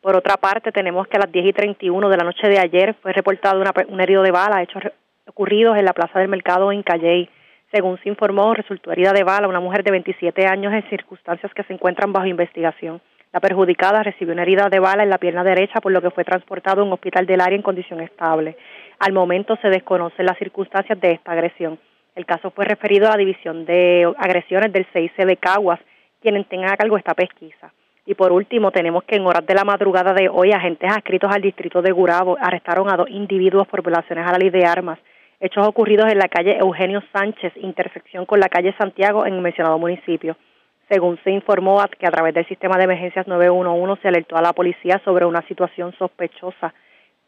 Por 0.00 0.16
otra 0.16 0.36
parte, 0.36 0.72
tenemos 0.72 1.06
que 1.06 1.16
a 1.16 1.20
las 1.20 1.32
10 1.32 1.46
y 1.46 1.52
31 1.52 2.08
de 2.08 2.16
la 2.16 2.24
noche 2.24 2.48
de 2.48 2.58
ayer 2.58 2.94
fue 3.02 3.12
reportado 3.12 3.60
una, 3.60 3.72
un 3.88 4.00
herido 4.00 4.22
de 4.22 4.30
bala, 4.30 4.62
hechos 4.62 4.82
ocurridos 5.26 5.76
en 5.76 5.84
la 5.84 5.92
plaza 5.92 6.18
del 6.18 6.28
mercado 6.28 6.72
en 6.72 6.82
Calley. 6.82 7.28
Según 7.72 7.98
se 8.02 8.08
informó, 8.08 8.54
resultó 8.54 8.90
herida 8.90 9.12
de 9.12 9.24
bala 9.24 9.48
una 9.48 9.60
mujer 9.60 9.84
de 9.84 9.90
27 9.90 10.46
años 10.46 10.72
en 10.72 10.88
circunstancias 10.88 11.52
que 11.54 11.64
se 11.64 11.72
encuentran 11.72 12.12
bajo 12.12 12.26
investigación. 12.26 13.00
La 13.32 13.40
perjudicada 13.40 14.02
recibió 14.02 14.32
una 14.32 14.42
herida 14.42 14.68
de 14.70 14.78
bala 14.78 15.02
en 15.02 15.10
la 15.10 15.18
pierna 15.18 15.44
derecha, 15.44 15.80
por 15.80 15.92
lo 15.92 16.00
que 16.00 16.10
fue 16.10 16.24
transportado 16.24 16.80
a 16.80 16.84
un 16.84 16.92
hospital 16.92 17.26
del 17.26 17.42
área 17.42 17.56
en 17.56 17.62
condición 17.62 18.00
estable. 18.00 18.56
Al 18.98 19.12
momento 19.12 19.56
se 19.60 19.68
desconocen 19.68 20.24
las 20.24 20.38
circunstancias 20.38 20.98
de 20.98 21.12
esta 21.12 21.32
agresión. 21.32 21.78
El 22.16 22.24
caso 22.24 22.50
fue 22.50 22.64
referido 22.64 23.06
a 23.06 23.10
la 23.10 23.16
División 23.18 23.66
de 23.66 24.10
Agresiones 24.16 24.72
del 24.72 24.86
CIC 24.92 25.26
de 25.26 25.36
Caguas, 25.36 25.78
quienes 26.20 26.48
tengan 26.48 26.72
a 26.72 26.76
cargo 26.76 26.96
esta 26.96 27.14
pesquisa. 27.14 27.72
Y 28.06 28.14
por 28.14 28.32
último, 28.32 28.70
tenemos 28.70 29.04
que 29.04 29.16
en 29.16 29.26
horas 29.26 29.46
de 29.46 29.54
la 29.54 29.64
madrugada 29.64 30.14
de 30.14 30.30
hoy, 30.30 30.50
agentes 30.50 30.90
adscritos 30.90 31.30
al 31.30 31.42
distrito 31.42 31.82
de 31.82 31.92
Gurabo 31.92 32.38
arrestaron 32.40 32.90
a 32.90 32.96
dos 32.96 33.10
individuos 33.10 33.68
por 33.68 33.82
violaciones 33.82 34.26
a 34.26 34.32
la 34.32 34.38
ley 34.38 34.48
de 34.48 34.64
armas, 34.64 34.98
hechos 35.38 35.66
ocurridos 35.66 36.10
en 36.10 36.18
la 36.18 36.28
calle 36.28 36.56
Eugenio 36.56 37.02
Sánchez, 37.12 37.52
intersección 37.56 38.24
con 38.24 38.40
la 38.40 38.48
calle 38.48 38.74
Santiago 38.78 39.26
en 39.26 39.34
el 39.34 39.42
mencionado 39.42 39.78
municipio. 39.78 40.36
Según 40.88 41.18
se 41.22 41.30
informó 41.30 41.82
que 41.98 42.06
a 42.06 42.10
través 42.10 42.34
del 42.34 42.46
sistema 42.46 42.78
de 42.78 42.84
emergencias 42.84 43.26
911 43.26 44.00
se 44.00 44.08
alertó 44.08 44.36
a 44.36 44.42
la 44.42 44.52
policía 44.52 45.00
sobre 45.04 45.26
una 45.26 45.42
situación 45.42 45.92
sospechosa 45.98 46.72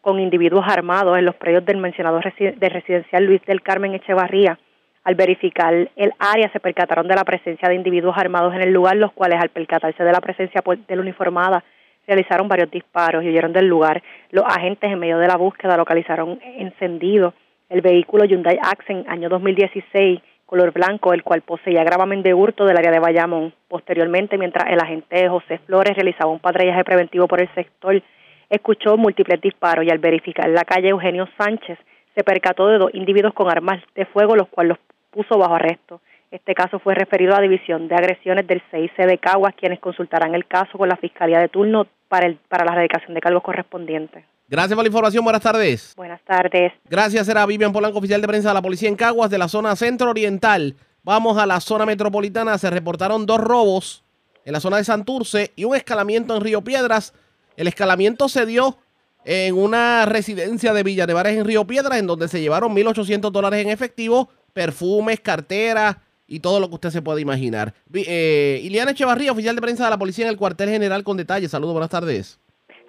con 0.00 0.18
individuos 0.18 0.64
armados 0.66 1.18
en 1.18 1.26
los 1.26 1.34
predios 1.34 1.64
del 1.66 1.76
mencionado 1.76 2.20
residencial 2.20 3.24
Luis 3.24 3.44
del 3.44 3.60
Carmen 3.60 3.94
Echevarría 3.94 4.58
al 5.04 5.14
verificar 5.14 5.72
el 5.96 6.12
área 6.18 6.50
se 6.52 6.60
percataron 6.60 7.08
de 7.08 7.14
la 7.14 7.24
presencia 7.24 7.68
de 7.68 7.74
individuos 7.74 8.16
armados 8.18 8.54
en 8.54 8.62
el 8.62 8.72
lugar, 8.72 8.96
los 8.96 9.12
cuales 9.12 9.40
al 9.40 9.48
percatarse 9.48 10.04
de 10.04 10.12
la 10.12 10.20
presencia 10.20 10.62
de 10.64 10.96
la 10.96 11.02
uniformada 11.02 11.64
realizaron 12.06 12.48
varios 12.48 12.70
disparos 12.70 13.24
y 13.24 13.28
huyeron 13.28 13.52
del 13.52 13.66
lugar. 13.66 14.02
Los 14.30 14.44
agentes 14.44 14.90
en 14.90 14.98
medio 14.98 15.18
de 15.18 15.28
la 15.28 15.36
búsqueda 15.36 15.76
localizaron 15.76 16.38
encendido 16.42 17.34
el 17.68 17.80
vehículo 17.80 18.24
Hyundai 18.24 18.58
Accent 18.62 19.08
año 19.08 19.28
2016 19.28 20.20
color 20.50 20.72
blanco, 20.72 21.14
el 21.14 21.22
cual 21.22 21.42
poseía 21.42 21.84
gravamen 21.84 22.24
de 22.24 22.34
hurto 22.34 22.64
del 22.64 22.76
área 22.76 22.90
de 22.90 22.98
Bayamón. 22.98 23.54
Posteriormente, 23.68 24.36
mientras 24.36 24.68
el 24.68 24.80
agente 24.80 25.28
José 25.28 25.58
Flores 25.58 25.94
realizaba 25.94 26.32
un 26.32 26.40
patrullaje 26.40 26.82
preventivo 26.82 27.28
por 27.28 27.40
el 27.40 27.48
sector, 27.54 28.02
escuchó 28.48 28.96
múltiples 28.96 29.40
disparos 29.40 29.84
y 29.84 29.90
al 29.90 30.00
verificar 30.00 30.48
la 30.48 30.64
calle 30.64 30.88
Eugenio 30.88 31.28
Sánchez 31.38 31.78
se 32.16 32.24
percató 32.24 32.66
de 32.66 32.78
dos 32.78 32.90
individuos 32.94 33.32
con 33.32 33.48
armas 33.48 33.80
de 33.94 34.04
fuego, 34.06 34.34
los 34.34 34.48
cuales 34.48 34.70
los 34.70 34.78
puso 35.12 35.38
bajo 35.38 35.54
arresto. 35.54 36.00
Este 36.32 36.52
caso 36.52 36.80
fue 36.80 36.96
referido 36.96 37.32
a 37.32 37.36
la 37.36 37.42
División 37.42 37.86
de 37.86 37.94
Agresiones 37.94 38.44
del 38.48 38.60
CIC 38.72 38.96
de 39.06 39.18
Caguas, 39.18 39.54
quienes 39.54 39.78
consultarán 39.78 40.34
el 40.34 40.46
caso 40.46 40.76
con 40.76 40.88
la 40.88 40.96
Fiscalía 40.96 41.38
de 41.38 41.48
turno 41.48 41.86
para, 42.08 42.26
el, 42.26 42.38
para 42.48 42.64
la 42.64 42.72
erradicación 42.72 43.14
de 43.14 43.20
cargos 43.20 43.44
correspondientes. 43.44 44.24
Gracias 44.50 44.74
por 44.74 44.82
la 44.82 44.88
información. 44.88 45.22
Buenas 45.22 45.42
tardes. 45.42 45.92
Buenas 45.96 46.20
tardes. 46.24 46.72
Gracias, 46.88 47.28
era 47.28 47.46
Vivian 47.46 47.72
Polanco, 47.72 47.98
oficial 47.98 48.20
de 48.20 48.26
prensa 48.26 48.48
de 48.48 48.54
la 48.54 48.62
Policía 48.62 48.88
en 48.88 48.96
Caguas, 48.96 49.30
de 49.30 49.38
la 49.38 49.46
zona 49.46 49.76
centro-oriental. 49.76 50.74
Vamos 51.04 51.38
a 51.38 51.46
la 51.46 51.60
zona 51.60 51.86
metropolitana. 51.86 52.58
Se 52.58 52.68
reportaron 52.68 53.26
dos 53.26 53.38
robos 53.38 54.02
en 54.44 54.52
la 54.52 54.58
zona 54.58 54.78
de 54.78 54.84
Santurce 54.84 55.52
y 55.54 55.62
un 55.62 55.76
escalamiento 55.76 56.34
en 56.34 56.42
Río 56.42 56.62
Piedras. 56.62 57.14
El 57.56 57.68
escalamiento 57.68 58.28
se 58.28 58.44
dio 58.44 58.76
en 59.24 59.56
una 59.56 60.04
residencia 60.04 60.72
de 60.74 60.82
Villa 60.82 61.06
Nevares 61.06 61.36
en 61.36 61.44
Río 61.44 61.64
Piedras, 61.64 62.00
en 62.00 62.08
donde 62.08 62.26
se 62.26 62.40
llevaron 62.40 62.74
1.800 62.74 63.30
dólares 63.30 63.64
en 63.64 63.70
efectivo 63.70 64.30
perfumes, 64.52 65.20
carteras 65.20 65.96
y 66.26 66.40
todo 66.40 66.58
lo 66.58 66.68
que 66.68 66.74
usted 66.74 66.90
se 66.90 67.02
pueda 67.02 67.20
imaginar. 67.20 67.72
Eh, 67.94 68.60
Iliana 68.64 68.90
Echevarría, 68.90 69.30
oficial 69.30 69.54
de 69.54 69.62
prensa 69.62 69.84
de 69.84 69.90
la 69.90 69.98
policía 69.98 70.24
en 70.24 70.30
el 70.32 70.36
cuartel 70.36 70.70
general 70.70 71.04
con 71.04 71.16
detalles. 71.16 71.52
Saludos, 71.52 71.74
buenas 71.74 71.90
tardes. 71.90 72.40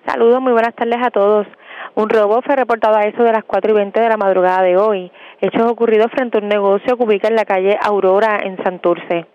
Saludos, 0.06 0.42
muy 0.42 0.52
buenas 0.52 0.74
tardes 0.74 1.00
a 1.00 1.12
todos. 1.12 1.46
Un 1.94 2.10
robo 2.10 2.42
fue 2.42 2.56
reportado 2.56 2.98
a 2.98 3.04
eso 3.04 3.24
de 3.24 3.34
las 3.34 3.44
4 3.44 3.72
y 3.72 3.76
20 3.76 4.00
de 4.00 4.10
la 4.10 4.18
madrugada 4.18 4.64
de 4.64 4.76
hoy. 4.76 5.12
Hechos 5.40 5.70
ocurridos 5.72 6.12
frente 6.12 6.38
a 6.38 6.42
un 6.42 6.48
negocio 6.48 6.98
que 6.98 7.04
ubica 7.04 7.28
en 7.28 7.36
la 7.36 7.46
calle 7.46 7.78
Aurora, 7.80 8.40
en 8.44 8.58
Santurce. 8.64 9.28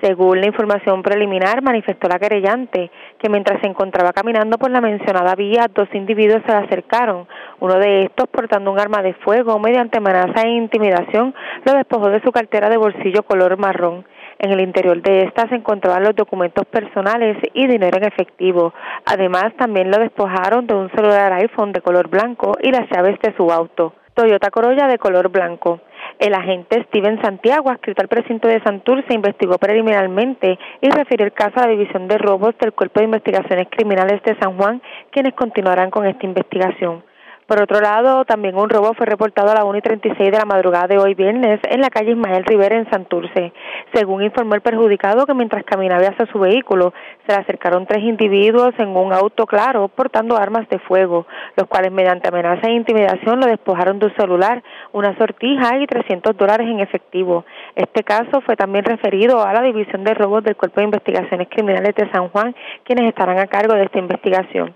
Según 0.00 0.40
la 0.40 0.46
información 0.46 1.02
preliminar, 1.02 1.60
manifestó 1.62 2.08
la 2.08 2.20
querellante 2.20 2.90
que 3.18 3.28
mientras 3.28 3.60
se 3.60 3.66
encontraba 3.66 4.12
caminando 4.12 4.58
por 4.58 4.70
la 4.70 4.80
mencionada 4.80 5.34
vía, 5.34 5.66
dos 5.74 5.88
individuos 5.92 6.42
se 6.46 6.52
le 6.52 6.58
acercaron. 6.58 7.26
Uno 7.58 7.74
de 7.74 8.04
estos, 8.04 8.28
portando 8.28 8.70
un 8.70 8.78
arma 8.78 9.02
de 9.02 9.14
fuego, 9.14 9.58
mediante 9.58 9.98
amenaza 9.98 10.42
e 10.42 10.50
intimidación, 10.50 11.34
lo 11.64 11.74
despojó 11.74 12.10
de 12.10 12.22
su 12.22 12.30
cartera 12.30 12.68
de 12.68 12.76
bolsillo 12.76 13.24
color 13.24 13.58
marrón. 13.58 14.04
En 14.42 14.50
el 14.50 14.60
interior 14.60 15.00
de 15.00 15.20
esta 15.20 15.48
se 15.48 15.54
encontraban 15.54 16.02
los 16.02 16.16
documentos 16.16 16.66
personales 16.66 17.36
y 17.54 17.68
dinero 17.68 17.96
en 17.98 18.08
efectivo. 18.08 18.74
Además, 19.06 19.54
también 19.56 19.88
lo 19.88 19.98
despojaron 19.98 20.66
de 20.66 20.74
un 20.74 20.90
celular 20.90 21.32
iPhone 21.34 21.72
de 21.72 21.80
color 21.80 22.08
blanco 22.08 22.56
y 22.60 22.72
las 22.72 22.90
llaves 22.90 23.20
de 23.22 23.32
su 23.36 23.52
auto. 23.52 23.94
Toyota 24.14 24.50
Corolla 24.50 24.88
de 24.88 24.98
color 24.98 25.28
blanco. 25.28 25.80
El 26.18 26.34
agente 26.34 26.82
Steven 26.88 27.22
Santiago, 27.22 27.70
adscrito 27.70 28.02
al 28.02 28.08
precinto 28.08 28.48
de 28.48 28.60
Santurce, 28.64 29.14
investigó 29.14 29.58
preliminarmente 29.58 30.58
y 30.80 30.90
refirió 30.90 31.24
el 31.24 31.32
caso 31.32 31.60
a 31.60 31.66
la 31.66 31.70
División 31.70 32.08
de 32.08 32.18
Robos 32.18 32.58
del 32.58 32.72
Cuerpo 32.72 32.98
de 32.98 33.06
Investigaciones 33.06 33.68
Criminales 33.70 34.20
de 34.24 34.36
San 34.40 34.56
Juan, 34.56 34.82
quienes 35.12 35.34
continuarán 35.34 35.90
con 35.90 36.04
esta 36.04 36.26
investigación. 36.26 37.04
Por 37.52 37.60
otro 37.60 37.82
lado, 37.82 38.24
también 38.24 38.56
un 38.56 38.70
robo 38.70 38.94
fue 38.94 39.04
reportado 39.04 39.50
a 39.50 39.54
la 39.54 39.66
1 39.66 39.76
y 39.76 39.82
36 39.82 40.30
de 40.30 40.38
la 40.38 40.46
madrugada 40.46 40.86
de 40.86 40.96
hoy 40.96 41.12
viernes 41.12 41.60
en 41.68 41.82
la 41.82 41.90
calle 41.90 42.12
Ismael 42.12 42.46
Rivera 42.46 42.76
en 42.78 42.88
Santurce. 42.88 43.52
Según 43.92 44.22
informó 44.22 44.54
el 44.54 44.62
perjudicado 44.62 45.26
que 45.26 45.34
mientras 45.34 45.62
caminaba 45.64 46.02
hacia 46.02 46.24
su 46.32 46.38
vehículo, 46.38 46.94
se 47.26 47.34
le 47.34 47.42
acercaron 47.42 47.84
tres 47.84 48.04
individuos 48.04 48.72
en 48.78 48.96
un 48.96 49.12
auto 49.12 49.44
claro 49.44 49.88
portando 49.88 50.38
armas 50.38 50.66
de 50.70 50.78
fuego, 50.78 51.26
los 51.54 51.68
cuales 51.68 51.92
mediante 51.92 52.26
amenaza 52.26 52.68
e 52.68 52.72
intimidación 52.72 53.38
lo 53.38 53.46
despojaron 53.46 53.98
de 53.98 54.06
un 54.06 54.16
celular, 54.16 54.62
una 54.92 55.14
sortija 55.18 55.76
y 55.76 55.86
300 55.86 56.34
dólares 56.34 56.66
en 56.66 56.80
efectivo. 56.80 57.44
Este 57.76 58.02
caso 58.02 58.40
fue 58.46 58.56
también 58.56 58.86
referido 58.86 59.44
a 59.44 59.52
la 59.52 59.60
División 59.60 60.04
de 60.04 60.14
Robos 60.14 60.42
del 60.42 60.56
Cuerpo 60.56 60.80
de 60.80 60.84
Investigaciones 60.84 61.48
Criminales 61.50 61.94
de 61.96 62.10
San 62.12 62.30
Juan, 62.30 62.56
quienes 62.82 63.10
estarán 63.10 63.38
a 63.38 63.46
cargo 63.46 63.74
de 63.74 63.82
esta 63.82 63.98
investigación. 63.98 64.74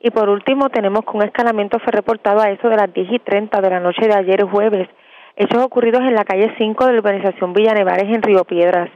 Y 0.00 0.10
por 0.10 0.28
último, 0.28 0.68
tenemos 0.68 1.00
que 1.04 1.16
un 1.16 1.24
escalamiento 1.24 1.80
fue 1.80 1.92
reportado 1.92 2.40
a 2.40 2.50
eso 2.50 2.68
de 2.68 2.76
las 2.76 2.92
10 2.92 3.12
y 3.12 3.18
30 3.18 3.60
de 3.60 3.70
la 3.70 3.80
noche 3.80 4.06
de 4.06 4.14
ayer 4.14 4.44
jueves, 4.44 4.88
hechos 5.34 5.64
ocurridos 5.64 6.02
en 6.02 6.14
la 6.14 6.24
calle 6.24 6.54
5 6.56 6.86
de 6.86 6.92
la 6.92 6.98
urbanización 6.98 7.52
Villa 7.52 7.74
Nevares 7.74 8.06
en 8.14 8.22
Río 8.22 8.44
Piedras. 8.44 8.90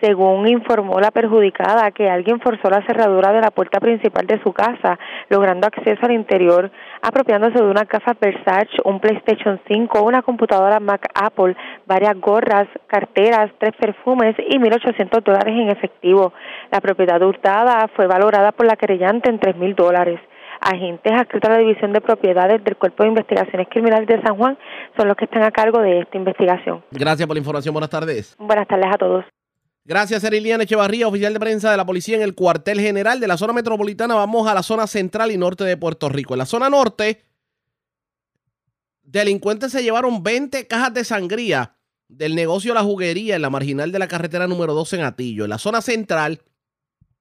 Según 0.00 0.46
informó 0.46 1.00
la 1.00 1.10
perjudicada, 1.10 1.90
que 1.90 2.08
alguien 2.08 2.38
forzó 2.40 2.68
la 2.68 2.84
cerradura 2.86 3.32
de 3.32 3.40
la 3.40 3.50
puerta 3.50 3.80
principal 3.80 4.26
de 4.26 4.40
su 4.42 4.52
casa, 4.52 4.98
logrando 5.28 5.66
acceso 5.66 6.04
al 6.04 6.12
interior, 6.12 6.70
apropiándose 7.00 7.58
de 7.58 7.70
una 7.70 7.86
casa 7.86 8.16
Versace, 8.20 8.76
un 8.84 9.00
PlayStation 9.00 9.60
5, 9.66 10.02
una 10.02 10.22
computadora 10.22 10.78
Mac 10.78 11.08
Apple, 11.14 11.56
varias 11.86 12.20
gorras, 12.20 12.66
carteras, 12.86 13.50
tres 13.58 13.72
perfumes 13.80 14.36
y 14.38 14.58
1.800 14.58 15.22
dólares 15.22 15.54
en 15.56 15.70
efectivo. 15.70 16.32
La 16.70 16.80
propiedad 16.80 17.22
hurtada 17.22 17.88
fue 17.96 18.06
valorada 18.06 18.52
por 18.52 18.66
la 18.66 18.76
querellante 18.76 19.30
en 19.30 19.40
3.000 19.40 19.74
dólares 19.74 20.20
agentes 20.64 21.12
adscritos 21.12 21.50
a 21.50 21.52
la 21.54 21.58
División 21.58 21.92
de 21.92 22.00
Propiedades 22.00 22.64
del 22.64 22.76
Cuerpo 22.76 23.02
de 23.02 23.10
Investigaciones 23.10 23.68
Criminales 23.70 24.08
de 24.08 24.20
San 24.22 24.36
Juan 24.36 24.58
son 24.96 25.08
los 25.08 25.16
que 25.16 25.26
están 25.26 25.42
a 25.42 25.50
cargo 25.50 25.80
de 25.80 26.00
esta 26.00 26.16
investigación. 26.16 26.82
Gracias 26.90 27.26
por 27.26 27.36
la 27.36 27.40
información. 27.40 27.72
Buenas 27.72 27.90
tardes. 27.90 28.34
Buenas 28.38 28.66
tardes 28.66 28.86
a 28.92 28.98
todos. 28.98 29.24
Gracias, 29.84 30.24
Eriliana 30.24 30.64
Echevarría, 30.64 31.06
oficial 31.06 31.34
de 31.34 31.40
prensa 31.40 31.70
de 31.70 31.76
la 31.76 31.84
policía 31.84 32.16
en 32.16 32.22
el 32.22 32.34
cuartel 32.34 32.80
general 32.80 33.20
de 33.20 33.28
la 33.28 33.36
zona 33.36 33.52
metropolitana. 33.52 34.14
Vamos 34.14 34.48
a 34.48 34.54
la 34.54 34.62
zona 34.62 34.86
central 34.86 35.30
y 35.30 35.36
norte 35.36 35.64
de 35.64 35.76
Puerto 35.76 36.08
Rico. 36.08 36.32
En 36.32 36.38
la 36.38 36.46
zona 36.46 36.70
norte, 36.70 37.20
delincuentes 39.02 39.72
se 39.72 39.82
llevaron 39.82 40.22
20 40.22 40.66
cajas 40.66 40.94
de 40.94 41.04
sangría 41.04 41.76
del 42.08 42.34
negocio 42.34 42.72
La 42.72 42.82
Juguería 42.82 43.36
en 43.36 43.42
la 43.42 43.50
marginal 43.50 43.92
de 43.92 43.98
la 43.98 44.08
carretera 44.08 44.46
número 44.46 44.72
2 44.72 44.94
en 44.94 45.02
Atillo. 45.02 45.44
En 45.44 45.50
la 45.50 45.58
zona 45.58 45.82
central, 45.82 46.40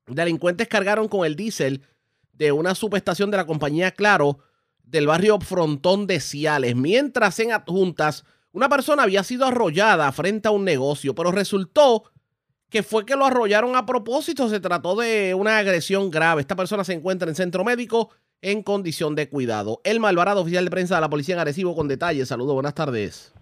delincuentes 0.07 0.69
cargaron 0.69 1.09
con 1.09 1.25
el 1.25 1.35
diésel 1.35 1.81
de 2.33 2.51
una 2.51 2.75
subestación 2.75 3.31
de 3.31 3.37
la 3.37 3.45
compañía 3.45 3.91
Claro 3.91 4.39
del 4.83 5.07
barrio 5.07 5.39
Frontón 5.39 6.07
de 6.07 6.19
Ciales. 6.19 6.75
Mientras 6.75 7.39
en 7.39 7.51
adjuntas, 7.51 8.25
una 8.51 8.69
persona 8.69 9.03
había 9.03 9.23
sido 9.23 9.45
arrollada 9.45 10.11
frente 10.11 10.47
a 10.47 10.51
un 10.51 10.65
negocio, 10.65 11.15
pero 11.15 11.31
resultó 11.31 12.11
que 12.69 12.83
fue 12.83 13.05
que 13.05 13.15
lo 13.15 13.25
arrollaron 13.25 13.75
a 13.75 13.85
propósito. 13.85 14.49
Se 14.49 14.59
trató 14.59 14.95
de 14.95 15.33
una 15.33 15.57
agresión 15.57 16.09
grave. 16.09 16.41
Esta 16.41 16.55
persona 16.55 16.83
se 16.83 16.93
encuentra 16.93 17.29
en 17.29 17.35
centro 17.35 17.63
médico 17.63 18.09
en 18.41 18.61
condición 18.61 19.15
de 19.15 19.29
cuidado. 19.29 19.79
El 19.83 19.99
Malvarado, 19.99 20.41
oficial 20.41 20.65
de 20.65 20.71
prensa 20.71 20.95
de 20.95 21.01
la 21.01 21.09
Policía 21.09 21.35
en 21.35 21.41
Arecibo, 21.41 21.75
con 21.75 21.87
detalles. 21.87 22.27
Saludos, 22.27 22.53
buenas 22.53 22.75
tardes. 22.75 23.33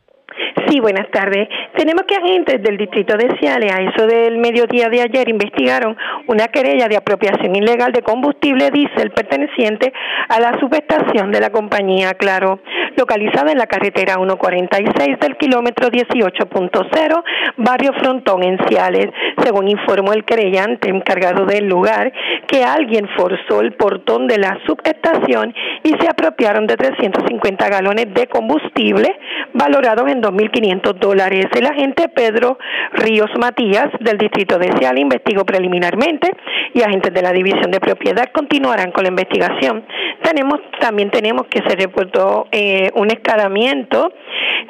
Sí, 0.72 0.80
buenas 0.80 1.12
tardes. 1.12 1.50
Tenemos 1.76 2.04
que 2.08 2.16
agentes 2.16 2.64
del 2.64 2.78
distrito 2.78 3.18
de 3.18 3.36
Ciales, 3.40 3.74
a 3.74 3.82
eso 3.82 4.08
del 4.08 4.38
mediodía 4.38 4.88
de 4.88 5.02
ayer, 5.02 5.28
investigaron 5.28 5.98
una 6.28 6.48
querella 6.48 6.88
de 6.88 6.96
apropiación 6.96 7.54
ilegal 7.58 7.92
de 7.92 8.02
combustible 8.02 8.72
diésel 8.72 9.12
perteneciente 9.12 9.92
a 10.30 10.40
la 10.40 10.58
subestación 10.62 11.34
de 11.34 11.42
la 11.42 11.50
compañía 11.50 12.14
Claro, 12.14 12.62
localizada 12.96 13.52
en 13.52 13.58
la 13.58 13.68
carretera 13.68 14.14
146 14.14 15.20
del 15.20 15.36
kilómetro 15.36 15.90
18.0, 15.90 17.24
barrio 17.58 17.92
Frontón 18.00 18.42
en 18.44 18.58
Ciales. 18.70 19.10
Según 19.44 19.68
informó 19.68 20.14
el 20.14 20.24
querellante 20.26 20.90
encargado 20.90 21.46
del 21.46 21.68
lugar, 21.68 22.12
que 22.48 22.64
alguien 22.64 23.08
forzó 23.16 23.62
el 23.62 23.74
portón 23.74 24.28
de 24.28 24.38
la 24.38 24.58
subestación 24.66 25.54
y 25.84 25.90
se 26.00 26.08
apropiaron 26.08 26.68
de 26.68 26.78
350 26.78 27.70
galones 27.70 28.14
de 28.14 28.28
combustible 28.28 29.08
valorados 29.54 30.10
en 30.12 30.22
2.500 30.22 30.94
dólares. 30.96 31.46
El 31.54 31.66
agente 31.66 32.10
Pedro 32.10 32.58
Ríos 32.94 33.30
Matías 33.40 33.88
del 34.00 34.18
distrito 34.18 34.58
de 34.58 34.72
Ciales 34.78 35.02
investigó 35.02 35.46
preliminarmente 35.46 36.32
y 36.74 36.82
agentes 36.82 37.14
de 37.14 37.22
la 37.22 37.32
división 37.32 37.72
de 37.72 37.80
propiedad 37.80 38.32
continuarán 38.32 38.92
con 38.92 39.04
la 39.04 39.10
investigación. 39.10 39.86
Tenemos 40.24 40.60
también 40.80 41.10
tenemos 41.10 41.48
que 41.48 41.62
se 41.68 41.76
reportó 41.76 42.48
eh, 42.52 42.90
un 42.96 43.12
escalamiento 43.12 44.14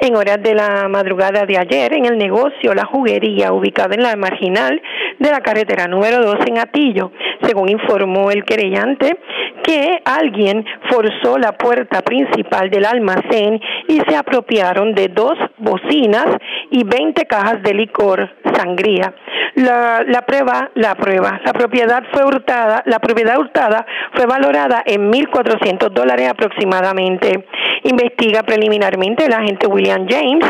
en 0.00 0.16
horas 0.16 0.42
de 0.42 0.54
la 0.54 0.88
madrugada 0.88 1.44
de 1.46 1.58
ayer 1.58 1.94
en 1.94 2.06
el 2.06 2.18
negocio 2.18 2.74
La 2.74 2.84
Juguería 2.84 3.52
ubicado 3.52 3.94
en 3.94 4.02
la 4.02 4.16
marginal 4.16 4.80
de 5.18 5.30
la 5.30 5.40
carretera 5.40 5.86
número 5.86 6.22
2 6.22 6.36
en 6.46 6.58
Atillo. 6.58 7.12
Según 7.42 7.68
informó 7.68 8.30
el 8.30 8.44
querellante, 8.44 9.18
que 9.62 10.00
alguien 10.04 10.64
forzó 10.90 11.38
la 11.38 11.52
puerta 11.52 12.02
principal 12.02 12.70
del 12.70 12.84
almacén 12.84 13.60
y 13.88 14.00
se 14.00 14.16
apropiaron 14.16 14.94
de 14.94 15.08
dos 15.08 15.38
bocinas 15.58 16.26
y 16.70 16.84
20 16.84 17.24
cajas 17.26 17.62
de 17.62 17.74
licor 17.74 18.28
sangría. 18.54 19.14
La, 19.54 20.02
la 20.06 20.22
prueba, 20.22 20.70
la 20.74 20.94
prueba, 20.94 21.40
la 21.44 21.52
propiedad 21.52 22.02
fue 22.12 22.24
hurtada, 22.24 22.82
la 22.86 22.98
propiedad 23.00 23.38
hurtada 23.38 23.84
fue 24.14 24.24
valorada 24.24 24.82
en 24.86 25.12
1.400 25.12 25.90
dólares 25.90 26.30
aproximadamente. 26.30 27.46
Investiga 27.84 28.44
preliminarmente 28.44 29.26
el 29.26 29.32
agente 29.32 29.66
William 29.66 30.06
James 30.08 30.46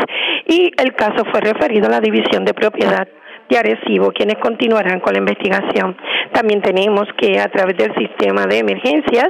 y 0.47 0.71
el 0.77 0.95
caso 0.95 1.25
fue 1.31 1.41
referido 1.41 1.87
a 1.87 1.91
la 1.91 1.99
división 1.99 2.45
de 2.45 2.53
propiedad 2.53 3.07
de 3.53 3.59
Arecibo, 3.59 4.11
quienes 4.11 4.37
continuarán 4.39 4.99
con 4.99 5.13
la 5.13 5.19
investigación. 5.19 5.95
También 6.31 6.61
tenemos 6.61 7.07
que 7.17 7.39
a 7.39 7.49
través 7.49 7.77
del 7.77 7.93
sistema 7.95 8.47
de 8.47 8.57
emergencias 8.57 9.29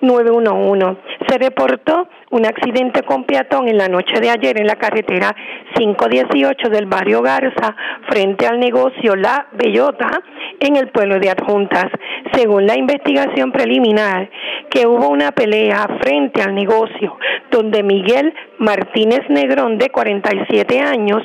911 0.00 1.00
se 1.28 1.38
reportó 1.38 2.08
un 2.30 2.46
accidente 2.46 3.02
con 3.02 3.24
peatón 3.24 3.68
en 3.68 3.76
la 3.76 3.88
noche 3.88 4.20
de 4.20 4.30
ayer 4.30 4.58
en 4.58 4.66
la 4.66 4.76
carretera 4.76 5.34
518 5.76 6.68
del 6.68 6.86
barrio 6.86 7.22
Garza 7.22 7.76
frente 8.08 8.46
al 8.46 8.58
negocio 8.58 9.14
La 9.14 9.46
Bellota 9.52 10.20
en 10.58 10.76
el 10.76 10.88
pueblo 10.88 11.18
de 11.20 11.30
Adjuntas. 11.30 11.86
Según 12.32 12.66
la 12.66 12.76
investigación 12.76 13.52
preliminar, 13.52 14.30
que 14.70 14.86
hubo 14.86 15.08
una 15.08 15.32
pelea 15.32 15.86
frente 16.00 16.42
al 16.42 16.54
negocio 16.54 17.16
donde 17.50 17.82
Miguel 17.82 18.32
Martínez 18.58 19.20
Negrón 19.28 19.78
de 19.78 19.90
47 19.90 20.80
años 20.80 21.22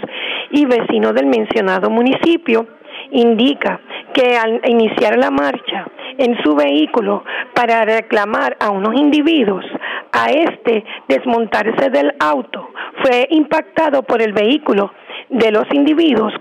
y 0.52 0.66
vecino 0.66 1.14
del 1.14 1.28
mencionado 1.28 1.90
municipio 1.90 2.35
indica 3.12 3.80
que 4.14 4.38
al 4.38 4.62
iniciar 4.66 5.18
la 5.18 5.32
marcha 5.32 5.88
en 6.18 6.38
su 6.44 6.56
vehículo 6.56 7.24
para 7.54 7.84
reclamar 7.84 8.56
a 8.60 8.70
unos 8.70 8.96
individuos, 8.96 9.66
a 10.12 10.30
este 10.30 10.84
desmontarse 11.08 11.90
del 11.90 12.14
auto, 12.20 12.70
fue 13.04 13.28
impactado 13.32 14.04
por 14.04 14.22
el 14.22 14.34
vehículo 14.34 14.92
de 15.30 15.52
los 15.52 15.66
individuos 15.74 16.34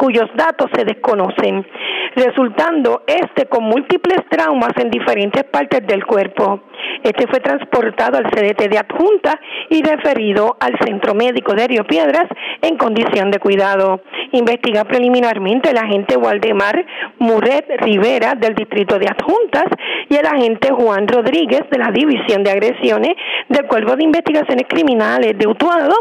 cuyos 0.00 0.30
datos 0.34 0.70
se 0.74 0.86
desconocen, 0.86 1.66
resultando 2.14 3.02
este 3.06 3.46
con 3.46 3.64
múltiples 3.64 4.18
traumas 4.28 4.72
en 4.76 4.90
diferentes 4.90 5.44
partes 5.44 5.86
del 5.86 6.04
cuerpo. 6.04 6.60
Este 7.02 7.26
fue 7.26 7.40
transportado 7.40 8.18
al 8.18 8.30
CDT 8.30 8.68
de 8.68 8.78
adjunta 8.78 9.40
y 9.68 9.82
referido 9.82 10.56
al 10.60 10.78
Centro 10.84 11.14
Médico 11.14 11.54
de 11.54 11.66
Río 11.66 11.84
Piedras 11.84 12.26
en 12.62 12.76
condición 12.76 13.30
de 13.30 13.38
cuidado. 13.38 14.02
Investiga 14.32 14.84
preliminarmente 14.84 15.70
el 15.70 15.78
agente 15.78 16.16
Waldemar 16.16 16.84
Muret 17.18 17.66
Rivera 17.80 18.34
del 18.34 18.54
Distrito 18.54 18.98
de 18.98 19.06
Adjuntas 19.08 19.66
y 20.08 20.16
el 20.16 20.26
agente 20.26 20.70
Juan 20.72 21.06
Rodríguez 21.06 21.62
de 21.70 21.78
la 21.78 21.90
División 21.90 22.42
de 22.42 22.50
Agresiones 22.50 23.14
del 23.48 23.66
Cuerpo 23.66 23.96
de 23.96 24.04
Investigaciones 24.04 24.66
Criminales 24.68 25.38
de 25.38 25.46
Utuado. 25.46 25.94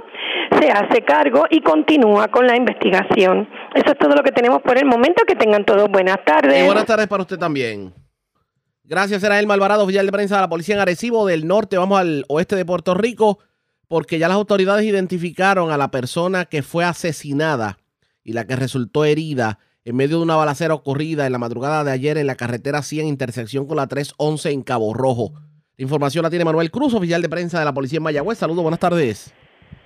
Se 0.60 0.72
hace 0.72 1.02
cargo 1.04 1.46
y 1.50 1.62
continúa 1.62 2.28
con 2.30 2.48
la 2.48 2.56
investigación. 2.56 3.48
Eso 3.74 3.92
es 3.92 3.98
todo 3.98 4.16
lo 4.16 4.24
que 4.24 4.32
tenemos 4.32 4.62
por 4.62 4.78
el 4.78 4.86
momento. 4.86 5.24
Que 5.28 5.36
tengan 5.36 5.64
todos 5.64 5.90
buenas 6.04 6.24
tardes. 6.24 6.64
Y 6.64 6.66
buenas 6.66 6.86
tardes 6.86 7.08
para 7.08 7.24
usted 7.24 7.38
también. 7.38 7.94
Gracias, 8.84 9.22
era 9.22 9.40
el 9.40 9.48
Malvarado, 9.48 9.84
oficial 9.84 10.06
de 10.06 10.12
prensa 10.12 10.36
de 10.36 10.42
la 10.42 10.50
policía 10.50 10.76
en 10.76 10.82
Arecibo 10.82 11.28
del 11.28 11.46
norte. 11.46 11.78
Vamos 11.78 12.00
al 12.00 12.26
oeste 12.30 12.56
de 12.56 12.66
Puerto 12.66 12.94
Rico, 12.94 13.40
porque 13.88 14.18
ya 14.18 14.28
las 14.28 14.36
autoridades 14.36 14.86
identificaron 14.86 15.72
a 15.72 15.78
la 15.78 15.92
persona 15.92 16.46
que 16.46 16.64
fue 16.64 16.86
asesinada 16.86 17.80
y 18.24 18.34
la 18.34 18.48
que 18.48 18.56
resultó 18.56 19.06
herida 19.06 19.60
en 19.84 19.96
medio 19.96 20.18
de 20.18 20.24
una 20.24 20.36
balacera 20.36 20.74
ocurrida 20.74 21.26
en 21.26 21.34
la 21.34 21.38
madrugada 21.38 21.84
de 21.84 21.92
ayer 21.92 22.18
en 22.18 22.28
la 22.28 22.36
carretera 22.36 22.82
100, 22.82 23.08
intersección 23.08 23.66
con 23.66 23.78
la 23.78 23.88
311 23.88 24.52
en 24.52 24.64
Cabo 24.64 24.94
Rojo. 24.94 25.34
La 25.78 25.84
información 25.84 26.24
la 26.24 26.30
tiene 26.30 26.46
Manuel 26.46 26.72
Cruz, 26.72 26.94
oficial 26.94 27.22
de 27.22 27.30
prensa 27.30 27.60
de 27.60 27.66
la 27.66 27.74
policía 27.74 27.98
en 27.98 28.04
Mayagüez. 28.04 28.38
Saludos, 28.38 28.64
buenas 28.64 28.80
tardes. 28.80 29.34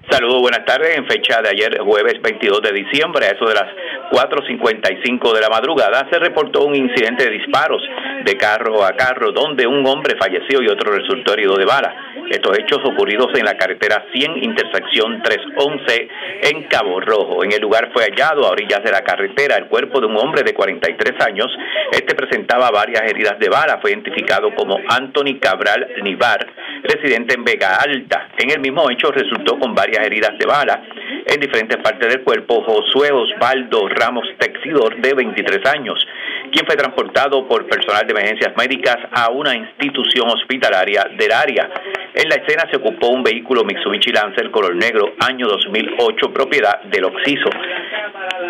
Saludos, 0.09 0.41
buenas 0.41 0.65
tardes. 0.65 0.97
En 0.97 1.07
fecha 1.07 1.41
de 1.41 1.49
ayer, 1.49 1.79
jueves 1.79 2.21
22 2.21 2.61
de 2.61 2.73
diciembre, 2.73 3.25
a 3.25 3.29
eso 3.29 3.45
de 3.45 3.55
las 3.55 3.69
4.55 4.11 5.33
de 5.33 5.41
la 5.41 5.49
madrugada, 5.49 6.05
se 6.11 6.19
reportó 6.19 6.65
un 6.65 6.75
incidente 6.75 7.23
de 7.23 7.31
disparos 7.31 7.81
de 8.25 8.35
carro 8.35 8.83
a 8.83 8.91
carro 8.97 9.31
donde 9.31 9.65
un 9.65 9.85
hombre 9.87 10.17
falleció 10.19 10.61
y 10.61 10.67
otro 10.67 10.91
resultó 10.91 11.33
herido 11.33 11.55
de 11.55 11.65
bala. 11.65 11.95
Estos 12.29 12.57
hechos 12.57 12.79
ocurridos 12.83 13.27
en 13.35 13.45
la 13.45 13.55
carretera 13.57 14.05
100, 14.11 14.43
intersección 14.43 15.21
311 15.23 16.07
en 16.51 16.63
Cabo 16.63 16.99
Rojo. 16.99 17.43
En 17.43 17.51
el 17.51 17.61
lugar 17.61 17.91
fue 17.93 18.03
hallado 18.03 18.45
a 18.45 18.51
orillas 18.51 18.83
de 18.83 18.91
la 18.91 19.03
carretera 19.03 19.55
el 19.57 19.67
cuerpo 19.67 19.99
de 19.99 20.07
un 20.07 20.17
hombre 20.17 20.43
de 20.43 20.53
43 20.53 21.25
años. 21.25 21.47
Este 21.91 22.15
presentaba 22.15 22.71
varias 22.71 23.03
heridas 23.03 23.39
de 23.39 23.49
bala. 23.49 23.79
Fue 23.81 23.91
identificado 23.91 24.53
como 24.55 24.77
Anthony 24.89 25.39
Cabral 25.39 25.87
Nivar, 26.03 26.45
residente 26.83 27.35
en 27.35 27.43
Vega 27.43 27.77
Alta. 27.77 28.29
En 28.37 28.51
el 28.51 28.59
mismo 28.59 28.89
hecho 28.89 29.11
resultó 29.11 29.57
con 29.57 29.73
varias 29.73 30.05
heridas 30.05 30.37
de 30.37 30.45
bala 30.45 30.83
en 31.25 31.39
diferentes 31.39 31.77
partes 31.77 32.09
del 32.09 32.23
cuerpo 32.23 32.61
Josué 32.63 33.11
Osvaldo 33.11 33.87
Ramos 33.89 34.27
Texidor, 34.37 34.97
de 35.01 35.13
23 35.13 35.65
años, 35.73 36.05
quien 36.53 36.65
fue 36.67 36.75
transportado 36.75 37.47
por 37.47 37.67
personal 37.67 38.05
de 38.05 38.11
emergencias 38.11 38.55
médicas 38.55 38.97
a 39.11 39.31
una 39.31 39.55
institución 39.55 40.29
hospitalaria 40.29 41.03
del 41.17 41.31
área. 41.31 41.69
En 42.13 42.29
la 42.29 42.35
escena 42.35 42.69
se 42.69 42.77
ocupó 42.77 43.07
un 43.07 43.23
vehículo 43.23 43.63
Mitsubishi 43.63 44.11
Lancer 44.11 44.51
color 44.51 44.75
negro, 44.75 45.15
año 45.19 45.47
2008, 45.47 46.31
propiedad 46.31 46.81
del 46.83 47.05
Oxiso. 47.05 47.49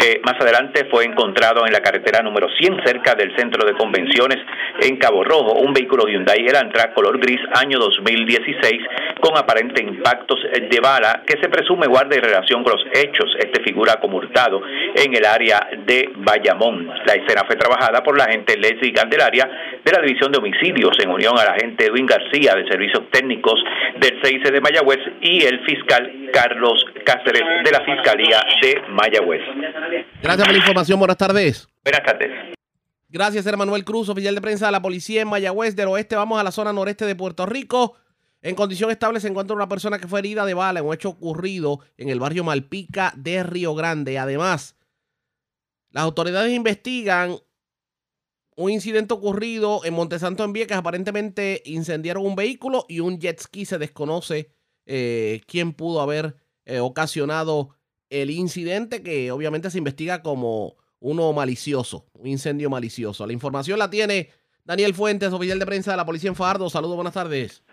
Eh, 0.02 0.20
más 0.24 0.36
adelante 0.42 0.86
fue 0.92 1.06
encontrado 1.06 1.66
en 1.66 1.72
la 1.72 1.80
carretera 1.80 2.22
número 2.22 2.48
100 2.50 2.82
cerca 2.86 3.16
del 3.16 3.34
centro 3.38 3.66
de 3.66 3.74
convenciones 3.74 4.38
en 4.82 4.98
Cabo 4.98 5.24
Rojo 5.24 5.54
un 5.54 5.74
vehículo 5.74 6.08
Hyundai 6.08 6.46
Elantra 6.46 6.94
color 6.94 7.20
gris 7.20 7.40
año 7.56 7.80
2016 7.80 8.82
con 9.22 9.38
aparente 9.38 9.82
impactos 9.82 10.40
de 10.44 10.80
bala 10.82 11.24
que 11.26 11.40
se 11.42 11.48
presume 11.48 11.88
guarda 11.88 12.18
relación 12.20 12.64
con 12.64 12.74
los 12.74 12.86
hechos. 12.94 13.36
Este 13.40 13.64
figura 13.64 14.00
como 14.00 14.18
hurtado 14.18 14.62
en 14.96 15.16
el 15.16 15.26
área 15.26 15.70
de 15.86 16.12
Bayamón. 16.16 16.88
La 17.06 17.14
escena 17.14 17.44
fue 17.46 17.56
trabajada 17.56 17.93
por 18.02 18.18
la 18.18 18.24
agente 18.24 18.58
Leslie 18.58 18.94
Candelaria 18.94 19.50
de 19.84 19.92
la 19.92 20.02
División 20.02 20.32
de 20.32 20.40
Homicidios 20.40 20.98
en 21.00 21.10
unión 21.10 21.38
a 21.38 21.44
la 21.44 21.52
agente 21.52 21.86
Edwin 21.86 22.06
García 22.06 22.56
de 22.56 22.68
Servicios 22.68 23.04
Técnicos 23.12 23.62
del 24.00 24.20
6 24.24 24.44
de 24.44 24.62
Mayagüez 24.62 25.00
y 25.22 25.44
el 25.44 25.64
fiscal 25.66 26.30
Carlos 26.32 26.84
Cáceres 27.06 27.44
de 27.64 27.72
la 27.72 27.82
Fiscalía 27.86 28.40
de 28.62 28.82
Mayagüez. 28.90 29.42
Gracias 30.22 30.48
por 30.48 30.52
la 30.54 30.58
información. 30.58 31.00
Buenas 31.00 31.18
tardes. 31.18 31.68
Buenas 31.84 32.04
tardes. 32.04 32.32
Gracias, 33.10 33.46
hermano 33.46 33.68
Manuel 33.68 33.86
Cruz, 33.86 34.10
oficial 34.10 34.34
de 34.34 34.42
prensa 34.42 34.66
de 34.66 34.72
la 34.72 34.82
policía 34.82 35.22
en 35.22 35.28
Mayagüez 35.28 35.76
del 35.76 35.90
oeste. 35.90 36.16
Vamos 36.16 36.40
a 36.40 36.44
la 36.44 36.52
zona 36.52 36.74
noreste 36.74 37.06
de 37.06 37.16
Puerto 37.16 37.46
Rico. 37.46 37.96
En 38.42 38.56
condición 38.56 38.90
estable 38.90 39.20
se 39.20 39.28
encuentra 39.28 39.56
una 39.56 39.70
persona 39.70 40.00
que 40.00 40.08
fue 40.08 40.20
herida 40.20 40.46
de 40.46 40.54
bala 40.54 40.80
en 40.80 40.86
un 40.86 40.94
hecho 40.94 41.10
ocurrido 41.10 41.80
en 41.98 42.10
el 42.10 42.20
barrio 42.20 42.44
Malpica 42.44 43.14
de 43.16 43.44
Río 43.44 43.76
Grande. 43.76 44.18
Además, 44.18 44.76
las 45.92 46.04
autoridades 46.04 46.52
investigan 46.52 47.38
un 48.56 48.72
incidente 48.72 49.14
ocurrido 49.14 49.82
en 49.86 49.94
Montesanto 49.94 50.44
en 50.44 50.54
Vieques. 50.54 50.78
Aparentemente 50.78 51.62
incendiaron 51.66 52.26
un 52.26 52.36
vehículo 52.36 52.86
y 52.88 53.00
un 53.00 53.20
jet 53.20 53.40
ski. 53.40 53.66
Se 53.66 53.78
desconoce 53.78 54.52
eh, 54.86 55.42
quién 55.48 55.74
pudo 55.74 56.02
haber 56.02 56.36
eh, 56.66 56.80
ocasionado 56.80 57.70
el 58.10 58.30
incidente, 58.30 59.02
que 59.02 59.32
obviamente 59.32 59.70
se 59.70 59.78
investiga 59.78 60.22
como 60.22 60.76
uno 61.00 61.34
malicioso, 61.34 62.06
un 62.14 62.28
incendio 62.28 62.70
malicioso. 62.70 63.26
La 63.26 63.34
información 63.34 63.80
la 63.80 63.90
tiene 63.90 64.30
Daniel 64.64 64.94
Fuentes, 64.94 65.34
oficial 65.34 65.60
de 65.60 65.66
prensa 65.66 65.92
de 65.92 65.98
la 65.98 66.06
policía 66.06 66.30
en 66.30 66.36
Fajardo. 66.36 66.70
Saludos, 66.70 66.96
buenas 66.96 67.14
tardes. 67.14 67.64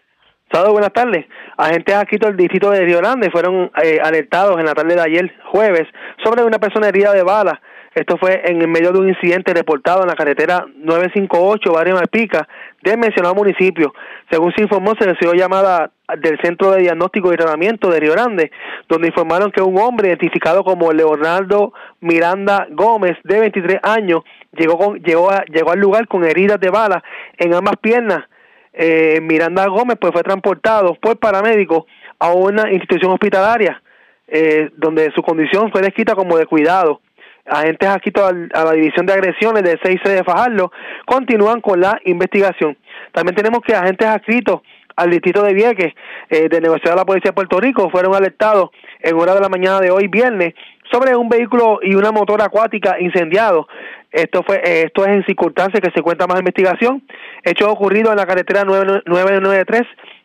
Saludos, 0.50 0.72
buenas 0.72 0.92
tardes. 0.92 1.26
Agentes 1.56 1.94
aquí 1.94 2.16
del 2.16 2.36
distrito 2.36 2.70
de 2.70 2.80
Río 2.80 2.98
Grande 2.98 3.30
fueron 3.30 3.70
eh, 3.82 4.00
alertados 4.02 4.58
en 4.58 4.66
la 4.66 4.74
tarde 4.74 4.96
de 4.96 5.00
ayer, 5.00 5.32
jueves, 5.52 5.86
sobre 6.24 6.42
una 6.42 6.58
persona 6.58 6.88
herida 6.88 7.12
de 7.12 7.22
bala. 7.22 7.60
Esto 7.94 8.16
fue 8.18 8.42
en 8.44 8.70
medio 8.70 8.92
de 8.92 9.00
un 9.00 9.08
incidente 9.08 9.52
reportado 9.52 10.02
en 10.02 10.08
la 10.08 10.14
carretera 10.14 10.64
958, 10.76 11.72
barrio 11.72 11.96
Malpica, 11.96 12.46
del 12.82 12.98
mencionado 12.98 13.34
municipio. 13.34 13.92
Según 14.30 14.52
se 14.54 14.62
informó, 14.62 14.94
se 14.98 15.06
recibió 15.06 15.34
llamada 15.34 15.90
del 16.18 16.38
Centro 16.40 16.70
de 16.70 16.82
Diagnóstico 16.82 17.32
y 17.32 17.36
Tratamiento 17.36 17.90
de 17.90 17.98
Río 17.98 18.12
Grande, 18.12 18.52
donde 18.88 19.08
informaron 19.08 19.50
que 19.50 19.60
un 19.60 19.76
hombre 19.78 20.08
identificado 20.08 20.62
como 20.62 20.92
Leonardo 20.92 21.72
Miranda 22.00 22.68
Gómez, 22.70 23.16
de 23.24 23.40
23 23.40 23.80
años, 23.82 24.22
llegó, 24.52 24.78
con, 24.78 25.00
llegó, 25.00 25.30
a, 25.30 25.44
llegó 25.46 25.72
al 25.72 25.80
lugar 25.80 26.06
con 26.06 26.24
heridas 26.24 26.60
de 26.60 26.70
bala 26.70 27.02
en 27.38 27.54
ambas 27.54 27.74
piernas 27.80 28.24
eh, 28.72 29.20
Miranda 29.20 29.66
Gómez 29.66 29.98
pues 30.00 30.12
fue 30.12 30.22
transportado 30.22 30.94
por 30.94 31.18
paramédicos 31.18 31.84
a 32.18 32.32
una 32.32 32.70
institución 32.72 33.12
hospitalaria 33.12 33.82
eh, 34.28 34.70
donde 34.76 35.10
su 35.12 35.22
condición 35.22 35.72
fue 35.72 35.82
descrita 35.82 36.14
como 36.14 36.36
de 36.36 36.46
cuidado. 36.46 37.00
Agentes 37.46 37.88
aquí 37.88 38.12
a 38.16 38.64
la 38.64 38.72
División 38.72 39.06
de 39.06 39.12
Agresiones 39.12 39.62
de 39.62 39.78
6C 39.78 40.08
de 40.08 40.24
Fajardo 40.24 40.70
continúan 41.06 41.60
con 41.60 41.80
la 41.80 41.98
investigación. 42.04 42.76
También 43.12 43.34
tenemos 43.34 43.60
que 43.62 43.74
agentes 43.74 44.06
adscritos 44.06 44.60
al 44.96 45.10
distrito 45.10 45.42
de 45.42 45.54
Vieques 45.54 45.94
eh, 46.28 46.48
de 46.48 46.60
negociado 46.60 46.96
de 46.96 47.00
la 47.00 47.06
Policía 47.06 47.30
de 47.30 47.34
Puerto 47.34 47.58
Rico 47.58 47.90
fueron 47.90 48.14
alertados 48.14 48.70
en 49.00 49.16
hora 49.16 49.34
de 49.34 49.40
la 49.40 49.48
mañana 49.48 49.80
de 49.80 49.90
hoy 49.90 50.08
viernes 50.08 50.54
sobre 50.92 51.16
un 51.16 51.28
vehículo 51.28 51.78
y 51.82 51.94
una 51.94 52.10
motora 52.10 52.46
acuática 52.46 52.96
incendiado 53.00 53.66
esto 54.12 54.42
fue 54.42 54.56
eh, 54.56 54.82
esto 54.86 55.04
es 55.04 55.10
en 55.10 55.24
circunstancias 55.24 55.80
que 55.80 55.92
se 55.94 56.02
cuenta 56.02 56.26
más 56.26 56.38
investigación. 56.38 57.02
Hecho 57.44 57.70
ocurrido 57.70 58.10
en 58.10 58.16
la 58.16 58.26
carretera 58.26 58.64
993, 58.64 59.82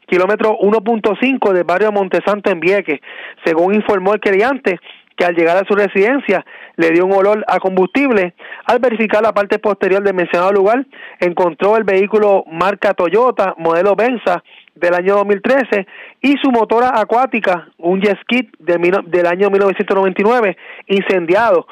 kilómetro 0.07 0.57
1.5 0.59 1.53
del 1.53 1.63
barrio 1.63 1.91
Montesanto 1.91 2.49
en 2.49 2.59
Vieques. 2.59 2.99
Según 3.43 3.75
informó 3.75 4.13
el 4.13 4.19
queriante, 4.19 4.79
que 5.15 5.25
al 5.25 5.35
llegar 5.35 5.57
a 5.57 5.65
su 5.67 5.75
residencia 5.75 6.45
le 6.75 6.91
dio 6.91 7.05
un 7.05 7.13
olor 7.13 7.43
a 7.47 7.59
combustible. 7.59 8.33
Al 8.65 8.79
verificar 8.79 9.21
la 9.21 9.33
parte 9.33 9.59
posterior 9.59 10.03
del 10.03 10.13
mencionado 10.13 10.51
lugar, 10.51 10.85
encontró 11.19 11.77
el 11.77 11.83
vehículo 11.83 12.43
marca 12.51 12.93
Toyota, 12.93 13.55
modelo 13.57 13.95
Benza, 13.95 14.43
del 14.75 14.93
año 14.93 15.15
2013 15.15 15.87
y 16.21 16.35
su 16.41 16.51
motora 16.51 16.99
acuática, 16.99 17.69
un 17.77 18.01
jet 18.01 18.19
ski 18.21 18.49
del 18.59 19.25
año 19.25 19.49
1999, 19.49 20.57
incendiado. 20.87 21.65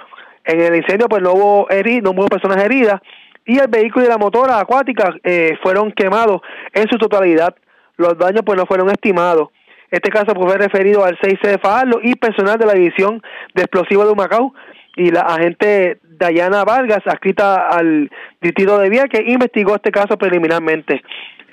En 0.46 0.62
el 0.62 0.76
incendio 0.76 1.08
pues 1.08 1.22
no 1.22 1.34
hubo 1.34 1.70
heridos, 1.70 2.04
no 2.04 2.22
hubo 2.22 2.30
personas 2.30 2.64
heridas 2.64 3.02
y 3.46 3.60
el 3.60 3.68
vehículo 3.68 4.06
y 4.06 4.10
la 4.10 4.18
motora 4.18 4.60
acuática 4.60 5.14
eh, 5.24 5.58
fueron 5.62 5.92
quemados 5.92 6.42
en 6.74 6.88
su 6.90 6.98
totalidad. 6.98 7.56
Los 7.98 8.18
daños 8.18 8.42
pues 8.46 8.58
no 8.58 8.66
fueron 8.66 8.90
estimados. 8.90 9.50
Este 9.94 10.10
caso 10.10 10.34
pues, 10.34 10.52
fue 10.52 10.58
referido 10.58 11.06
al 11.06 11.18
6C 11.20 11.48
de 11.48 11.60
Fajardo 11.60 12.00
y 12.02 12.16
personal 12.16 12.58
de 12.58 12.66
la 12.66 12.74
División 12.74 13.22
de 13.54 13.62
Explosivos 13.62 14.08
de 14.08 14.14
Humacao 14.14 14.52
y 14.96 15.12
la 15.12 15.20
agente 15.22 16.00
Dayana 16.02 16.64
Vargas, 16.64 17.02
adscrita 17.06 17.70
al 17.70 18.10
distrito 18.42 18.80
de 18.80 18.90
Vía, 18.90 19.08
que 19.08 19.22
investigó 19.22 19.76
este 19.76 19.92
caso 19.92 20.18
preliminarmente. 20.18 21.04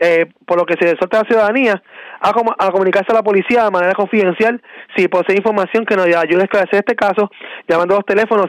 Eh, 0.00 0.24
por 0.46 0.56
lo 0.56 0.64
que 0.64 0.76
se 0.80 0.90
exhorta 0.90 1.18
a 1.18 1.24
la 1.24 1.28
ciudadanía 1.28 1.82
a, 2.22 2.30
a, 2.30 2.70
comunicarse 2.70 3.12
a 3.12 3.16
la 3.16 3.22
policía 3.22 3.64
de 3.64 3.70
manera 3.70 3.92
confidencial 3.92 4.62
si 4.96 5.08
posee 5.08 5.36
información 5.36 5.84
que 5.84 5.94
nos 5.94 6.06
ayude 6.06 6.40
a 6.40 6.44
esclarecer 6.44 6.78
este 6.78 6.96
caso, 6.96 7.30
llamando 7.68 7.96
a 7.96 7.98
los 7.98 8.06
teléfonos 8.06 8.46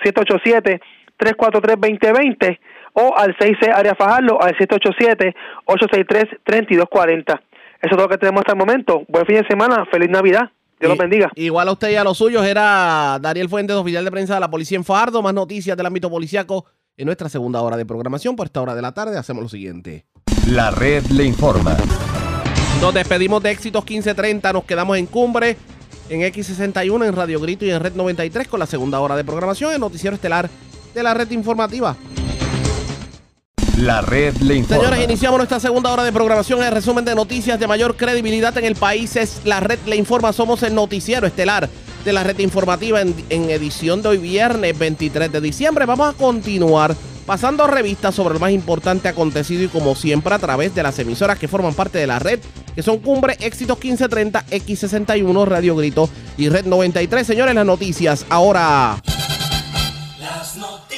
787-343-2020 1.19 2.59
o 2.93 3.13
al 3.17 3.35
6C 3.35 3.69
Área 3.75 3.95
Fajardo 3.95 4.41
al 4.41 4.55
787-863-3240. 4.55 7.41
Eso 7.81 7.95
es 7.95 7.97
todo 7.97 8.03
lo 8.03 8.09
que 8.09 8.17
tenemos 8.17 8.41
hasta 8.41 8.51
el 8.51 8.59
momento. 8.59 9.03
Buen 9.07 9.25
fin 9.25 9.37
de 9.37 9.47
semana, 9.47 9.85
feliz 9.91 10.09
Navidad. 10.09 10.51
Dios 10.79 10.89
los 10.89 10.97
bendiga. 10.97 11.31
Igual 11.35 11.67
a 11.67 11.71
usted 11.71 11.89
y 11.89 11.95
a 11.95 12.03
los 12.03 12.17
suyos 12.17 12.45
era 12.45 13.17
Daniel 13.19 13.49
Fuentes, 13.49 13.75
oficial 13.75 14.05
de 14.05 14.11
prensa 14.11 14.35
de 14.35 14.39
la 14.39 14.49
policía 14.49 14.77
en 14.77 14.83
Fajardo. 14.83 15.21
Más 15.21 15.33
noticias 15.33 15.75
del 15.75 15.85
ámbito 15.87 16.09
policiaco 16.09 16.65
en 16.95 17.05
nuestra 17.05 17.27
segunda 17.27 17.61
hora 17.61 17.77
de 17.77 17.85
programación. 17.85 18.35
Por 18.35 18.47
esta 18.47 18.61
hora 18.61 18.75
de 18.75 18.83
la 18.83 18.93
tarde 18.93 19.17
hacemos 19.17 19.41
lo 19.41 19.49
siguiente. 19.49 20.05
La 20.47 20.69
red 20.69 21.03
le 21.07 21.23
informa. 21.23 21.75
Nos 22.81 22.93
despedimos 22.93 23.41
de 23.41 23.51
Éxitos 23.51 23.83
1530, 23.83 24.53
nos 24.53 24.63
quedamos 24.63 24.97
en 24.97 25.07
Cumbre, 25.07 25.57
en 26.09 26.21
X61, 26.21 27.07
en 27.07 27.15
Radio 27.15 27.39
Grito 27.39 27.65
y 27.65 27.71
en 27.71 27.79
Red 27.79 27.93
93 27.93 28.47
con 28.47 28.59
la 28.59 28.65
segunda 28.65 28.99
hora 28.99 29.15
de 29.15 29.23
programación, 29.23 29.73
el 29.73 29.79
noticiero 29.79 30.15
estelar 30.15 30.49
de 30.93 31.03
la 31.03 31.13
red 31.13 31.29
informativa. 31.31 31.95
La 33.77 34.01
red 34.01 34.35
le 34.37 34.55
informa. 34.55 34.83
Señores, 34.83 35.03
iniciamos 35.03 35.37
nuestra 35.37 35.59
segunda 35.59 35.91
hora 35.91 36.03
de 36.03 36.11
programación. 36.11 36.63
El 36.63 36.71
resumen 36.71 37.05
de 37.05 37.15
noticias 37.15 37.59
de 37.59 37.67
mayor 37.67 37.95
credibilidad 37.95 38.55
en 38.57 38.65
el 38.65 38.75
país 38.75 39.15
es 39.15 39.41
La 39.45 39.59
red 39.59 39.79
le 39.85 39.95
informa. 39.95 40.33
Somos 40.33 40.61
el 40.63 40.75
noticiero 40.75 41.25
estelar 41.25 41.69
de 42.03 42.13
la 42.13 42.23
red 42.23 42.37
informativa 42.39 43.01
en, 43.01 43.15
en 43.29 43.49
edición 43.49 44.01
de 44.01 44.09
hoy 44.09 44.17
viernes 44.17 44.77
23 44.77 45.31
de 45.31 45.41
diciembre. 45.41 45.85
Vamos 45.85 46.13
a 46.13 46.17
continuar 46.17 46.95
pasando 47.25 47.67
revistas 47.67 48.13
sobre 48.15 48.33
lo 48.33 48.39
más 48.39 48.51
importante 48.51 49.07
acontecido 49.07 49.63
y 49.63 49.67
como 49.67 49.95
siempre 49.95 50.33
a 50.33 50.39
través 50.39 50.75
de 50.75 50.83
las 50.83 50.97
emisoras 50.99 51.39
que 51.39 51.47
forman 51.47 51.73
parte 51.73 51.97
de 51.97 52.07
la 52.07 52.19
red, 52.19 52.39
que 52.75 52.83
son 52.83 52.99
Cumbre, 52.99 53.37
Éxitos 53.39 53.77
1530, 53.77 54.45
X61, 54.47 55.45
Radio 55.45 55.75
Grito 55.75 56.09
y 56.37 56.49
Red 56.49 56.65
93. 56.65 57.25
Señores, 57.25 57.55
las 57.55 57.65
noticias 57.65 58.25
ahora. 58.29 59.01
Las 60.19 60.57
noticias. 60.57 60.90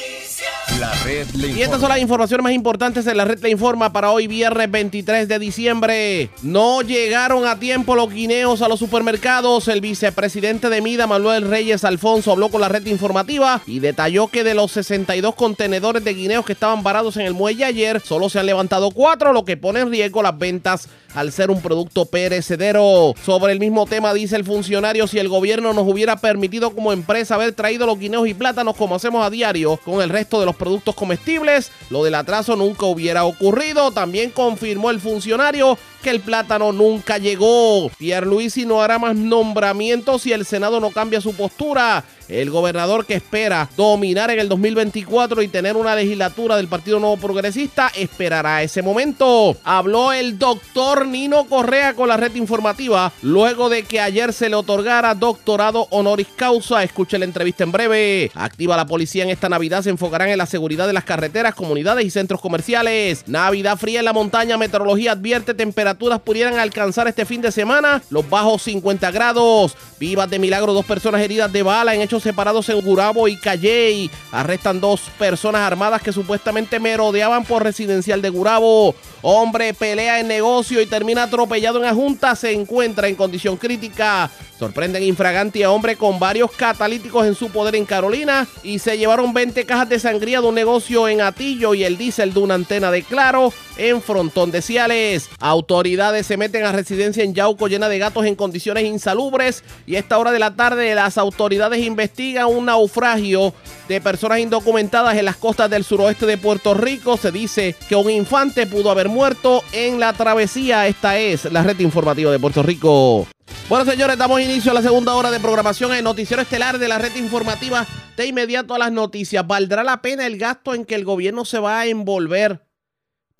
La 0.84 0.92
red 1.02 1.26
le 1.30 1.48
Y 1.48 1.62
estas 1.62 1.80
son 1.80 1.88
las 1.88 1.98
informaciones 1.98 2.44
más 2.44 2.52
importantes 2.52 3.06
en 3.06 3.16
la 3.16 3.24
red 3.24 3.38
le 3.40 3.48
informa 3.48 3.90
para 3.90 4.10
hoy 4.10 4.26
viernes 4.26 4.70
23 4.70 5.26
de 5.26 5.38
diciembre. 5.38 6.28
No 6.42 6.82
llegaron 6.82 7.46
a 7.46 7.58
tiempo 7.58 7.94
los 7.94 8.12
guineos 8.12 8.60
a 8.60 8.68
los 8.68 8.80
supermercados. 8.80 9.66
El 9.68 9.80
vicepresidente 9.80 10.68
de 10.68 10.82
Mida, 10.82 11.06
Manuel 11.06 11.48
Reyes 11.48 11.84
Alfonso, 11.84 12.32
habló 12.32 12.50
con 12.50 12.60
la 12.60 12.68
red 12.68 12.84
informativa 12.84 13.62
y 13.66 13.78
detalló 13.78 14.28
que 14.28 14.44
de 14.44 14.52
los 14.52 14.72
62 14.72 15.34
contenedores 15.34 16.04
de 16.04 16.12
guineos 16.12 16.44
que 16.44 16.52
estaban 16.52 16.82
varados 16.82 17.16
en 17.16 17.24
el 17.24 17.32
muelle 17.32 17.64
ayer, 17.64 18.02
solo 18.02 18.28
se 18.28 18.38
han 18.38 18.44
levantado 18.44 18.90
cuatro, 18.90 19.32
lo 19.32 19.46
que 19.46 19.56
pone 19.56 19.80
en 19.80 19.90
riesgo 19.90 20.22
las 20.22 20.38
ventas 20.38 20.90
al 21.14 21.32
ser 21.32 21.50
un 21.50 21.60
producto 21.60 22.04
perecedero. 22.04 23.14
Sobre 23.24 23.52
el 23.52 23.60
mismo 23.60 23.86
tema 23.86 24.12
dice 24.12 24.36
el 24.36 24.44
funcionario, 24.44 25.06
si 25.06 25.18
el 25.18 25.28
gobierno 25.28 25.72
nos 25.72 25.86
hubiera 25.86 26.16
permitido 26.16 26.74
como 26.74 26.92
empresa 26.92 27.36
haber 27.36 27.52
traído 27.52 27.86
los 27.86 27.98
guineos 27.98 28.28
y 28.28 28.34
plátanos 28.34 28.76
como 28.76 28.96
hacemos 28.96 29.24
a 29.24 29.30
diario 29.30 29.78
con 29.84 30.02
el 30.02 30.10
resto 30.10 30.40
de 30.40 30.46
los 30.46 30.56
productos 30.56 30.94
comestibles, 30.94 31.70
lo 31.90 32.04
del 32.04 32.14
atraso 32.14 32.56
nunca 32.56 32.86
hubiera 32.86 33.24
ocurrido. 33.24 33.90
También 33.92 34.30
confirmó 34.30 34.90
el 34.90 35.00
funcionario 35.00 35.78
que 36.04 36.10
el 36.10 36.20
plátano 36.20 36.70
nunca 36.70 37.16
llegó. 37.16 37.88
Pierluisi 37.96 38.66
no 38.66 38.82
hará 38.82 38.98
más 38.98 39.16
nombramientos 39.16 40.20
si 40.20 40.32
el 40.32 40.44
Senado 40.44 40.78
no 40.78 40.90
cambia 40.90 41.22
su 41.22 41.34
postura. 41.34 42.04
El 42.28 42.50
gobernador 42.50 43.04
que 43.04 43.14
espera 43.14 43.68
dominar 43.76 44.30
en 44.30 44.38
el 44.38 44.48
2024 44.48 45.42
y 45.42 45.48
tener 45.48 45.76
una 45.76 45.94
legislatura 45.94 46.56
del 46.56 46.68
Partido 46.68 46.98
Nuevo 46.98 47.18
Progresista 47.18 47.90
esperará 47.94 48.62
ese 48.62 48.80
momento. 48.80 49.56
Habló 49.62 50.12
el 50.12 50.38
doctor 50.38 51.06
Nino 51.06 51.44
Correa 51.44 51.94
con 51.94 52.08
la 52.08 52.16
red 52.16 52.34
informativa 52.34 53.12
luego 53.22 53.68
de 53.68 53.82
que 53.82 54.00
ayer 54.00 54.32
se 54.32 54.48
le 54.48 54.56
otorgara 54.56 55.14
doctorado 55.14 55.86
honoris 55.90 56.28
causa. 56.34 56.82
Escuche 56.82 57.18
la 57.18 57.26
entrevista 57.26 57.64
en 57.64 57.72
breve. 57.72 58.30
Activa 58.34 58.76
la 58.76 58.86
policía 58.86 59.24
en 59.24 59.30
esta 59.30 59.48
Navidad. 59.48 59.82
Se 59.82 59.90
enfocarán 59.90 60.30
en 60.30 60.38
la 60.38 60.46
seguridad 60.46 60.86
de 60.86 60.92
las 60.94 61.04
carreteras, 61.04 61.54
comunidades 61.54 62.06
y 62.06 62.10
centros 62.10 62.40
comerciales. 62.40 63.24
Navidad 63.26 63.76
fría 63.76 63.98
en 63.98 64.06
la 64.06 64.12
montaña. 64.14 64.56
Meteorología 64.56 65.12
advierte 65.12 65.52
temperaturas 65.94 66.20
pudieran 66.20 66.58
alcanzar 66.58 67.06
este 67.06 67.24
fin 67.24 67.40
de 67.40 67.52
semana 67.52 68.02
los 68.10 68.28
bajos 68.28 68.62
50 68.62 69.10
grados. 69.12 69.76
Vivas 70.00 70.28
de 70.28 70.38
milagro, 70.38 70.72
dos 70.72 70.84
personas 70.84 71.20
heridas 71.20 71.52
de 71.52 71.62
bala 71.62 71.94
en 71.94 72.00
hechos 72.00 72.22
separados 72.22 72.68
en 72.68 72.80
Gurabo 72.80 73.28
y 73.28 73.36
Calley. 73.38 74.10
Arrestan 74.32 74.80
dos 74.80 75.02
personas 75.18 75.62
armadas 75.62 76.02
que 76.02 76.12
supuestamente 76.12 76.80
merodeaban 76.80 77.44
por 77.44 77.62
residencial 77.62 78.20
de 78.20 78.30
Gurabo. 78.30 78.94
Hombre 79.22 79.72
pelea 79.72 80.20
en 80.20 80.28
negocio 80.28 80.80
y 80.82 80.86
termina 80.86 81.22
atropellado 81.22 81.78
en 81.78 81.84
la 81.84 81.94
junta. 81.94 82.34
Se 82.34 82.52
encuentra 82.52 83.08
en 83.08 83.14
condición 83.14 83.56
crítica. 83.56 84.30
Sorprenden 84.58 85.02
infraganti 85.02 85.62
a 85.62 85.70
hombre 85.70 85.96
con 85.96 86.18
varios 86.18 86.50
catalíticos 86.52 87.26
en 87.26 87.34
su 87.34 87.50
poder 87.50 87.74
en 87.74 87.84
Carolina 87.84 88.46
y 88.62 88.78
se 88.78 88.96
llevaron 88.96 89.34
20 89.34 89.64
cajas 89.66 89.88
de 89.88 89.98
sangría 89.98 90.40
de 90.40 90.46
un 90.46 90.54
negocio 90.54 91.08
en 91.08 91.20
Atillo 91.20 91.74
y 91.74 91.84
el 91.84 91.98
diésel 91.98 92.32
de 92.32 92.40
una 92.40 92.54
antena 92.54 92.90
de 92.90 93.02
Claro 93.02 93.52
en 93.76 94.00
Frontón 94.00 94.50
de 94.50 94.62
Ciales. 94.62 95.28
Autoridades 95.40 95.83
se 96.22 96.38
meten 96.38 96.64
a 96.64 96.72
residencia 96.72 97.22
en 97.22 97.34
Yauco 97.34 97.68
llena 97.68 97.90
de 97.90 97.98
gatos 97.98 98.24
en 98.24 98.36
condiciones 98.36 98.84
insalubres 98.84 99.62
y 99.86 99.96
a 99.96 99.98
esta 99.98 100.16
hora 100.16 100.32
de 100.32 100.38
la 100.38 100.56
tarde 100.56 100.94
las 100.94 101.18
autoridades 101.18 101.84
investigan 101.84 102.46
un 102.46 102.64
naufragio 102.64 103.52
de 103.86 104.00
personas 104.00 104.38
indocumentadas 104.38 105.14
en 105.18 105.26
las 105.26 105.36
costas 105.36 105.68
del 105.68 105.84
suroeste 105.84 106.24
de 106.24 106.38
Puerto 106.38 106.72
Rico. 106.72 107.18
Se 107.18 107.30
dice 107.30 107.76
que 107.86 107.96
un 107.96 108.10
infante 108.10 108.66
pudo 108.66 108.90
haber 108.90 109.10
muerto 109.10 109.62
en 109.72 110.00
la 110.00 110.14
travesía. 110.14 110.86
Esta 110.86 111.18
es 111.18 111.44
la 111.52 111.62
red 111.62 111.78
informativa 111.80 112.32
de 112.32 112.38
Puerto 112.38 112.62
Rico. 112.62 113.26
Bueno, 113.68 113.84
señores, 113.84 114.16
damos 114.16 114.40
inicio 114.40 114.70
a 114.70 114.74
la 114.74 114.82
segunda 114.82 115.14
hora 115.14 115.30
de 115.30 115.38
programación 115.38 115.92
en 115.92 116.04
Noticiero 116.04 116.40
Estelar 116.40 116.78
de 116.78 116.88
la 116.88 116.98
red 116.98 117.14
informativa. 117.16 117.86
De 118.16 118.26
inmediato 118.26 118.74
a 118.74 118.78
las 118.78 118.92
noticias. 118.92 119.46
¿Valdrá 119.46 119.84
la 119.84 120.00
pena 120.00 120.26
el 120.26 120.38
gasto 120.38 120.72
en 120.72 120.86
que 120.86 120.94
el 120.94 121.04
gobierno 121.04 121.44
se 121.44 121.58
va 121.58 121.80
a 121.80 121.86
envolver 121.86 122.63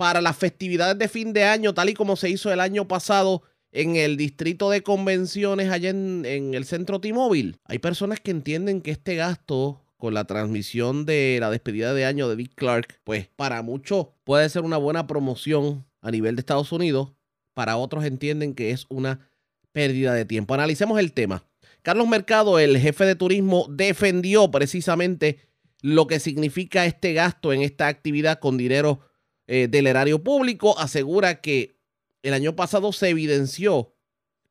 para 0.04 0.20
las 0.20 0.36
festividades 0.36 0.98
de 0.98 1.08
fin 1.08 1.32
de 1.32 1.44
año, 1.44 1.72
tal 1.72 1.88
y 1.88 1.94
como 1.94 2.14
se 2.16 2.28
hizo 2.28 2.52
el 2.52 2.60
año 2.60 2.86
pasado 2.86 3.42
en 3.72 3.96
el 3.96 4.18
distrito 4.18 4.68
de 4.68 4.82
convenciones 4.82 5.70
allá 5.70 5.88
en, 5.88 6.26
en 6.26 6.52
el 6.52 6.66
centro 6.66 7.00
T-Mobile. 7.00 7.56
Hay 7.64 7.78
personas 7.78 8.20
que 8.20 8.30
entienden 8.30 8.82
que 8.82 8.90
este 8.90 9.16
gasto 9.16 9.80
con 9.96 10.12
la 10.12 10.26
transmisión 10.26 11.06
de 11.06 11.38
la 11.40 11.50
despedida 11.50 11.94
de 11.94 12.04
año 12.04 12.28
de 12.28 12.36
Dick 12.36 12.52
Clark, 12.54 13.00
pues 13.02 13.28
para 13.34 13.62
muchos 13.62 14.08
puede 14.24 14.46
ser 14.50 14.60
una 14.60 14.76
buena 14.76 15.06
promoción 15.06 15.86
a 16.02 16.10
nivel 16.10 16.36
de 16.36 16.40
Estados 16.40 16.70
Unidos, 16.70 17.14
para 17.54 17.78
otros 17.78 18.04
entienden 18.04 18.52
que 18.52 18.72
es 18.72 18.84
una 18.90 19.26
pérdida 19.72 20.12
de 20.12 20.26
tiempo. 20.26 20.52
Analicemos 20.52 21.00
el 21.00 21.14
tema. 21.14 21.44
Carlos 21.80 22.08
Mercado, 22.08 22.58
el 22.58 22.76
jefe 22.76 23.06
de 23.06 23.14
turismo, 23.14 23.68
defendió 23.70 24.50
precisamente 24.50 25.38
lo 25.80 26.06
que 26.06 26.20
significa 26.20 26.84
este 26.84 27.14
gasto 27.14 27.54
en 27.54 27.62
esta 27.62 27.86
actividad 27.88 28.38
con 28.38 28.58
dinero 28.58 29.00
eh, 29.46 29.68
del 29.68 29.86
erario 29.86 30.22
público. 30.22 30.78
Asegura 30.78 31.40
que 31.40 31.76
el 32.22 32.34
año 32.34 32.56
pasado 32.56 32.92
se 32.92 33.08
evidenció 33.08 33.94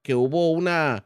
que 0.02 0.16
hubo 0.16 0.52
una 0.52 1.06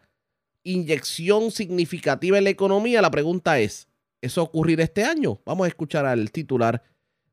inyección 0.64 1.52
significativa 1.52 2.38
en 2.38 2.44
la 2.44 2.50
economía. 2.50 3.02
La 3.02 3.12
pregunta 3.12 3.60
es, 3.60 3.88
¿eso 4.22 4.44
ocurrirá 4.44 4.84
este 4.84 5.06
año? 5.06 5.40
Vamos 5.46 5.66
a 5.66 5.70
escuchar 5.70 6.06
al 6.06 6.32
titular 6.32 6.84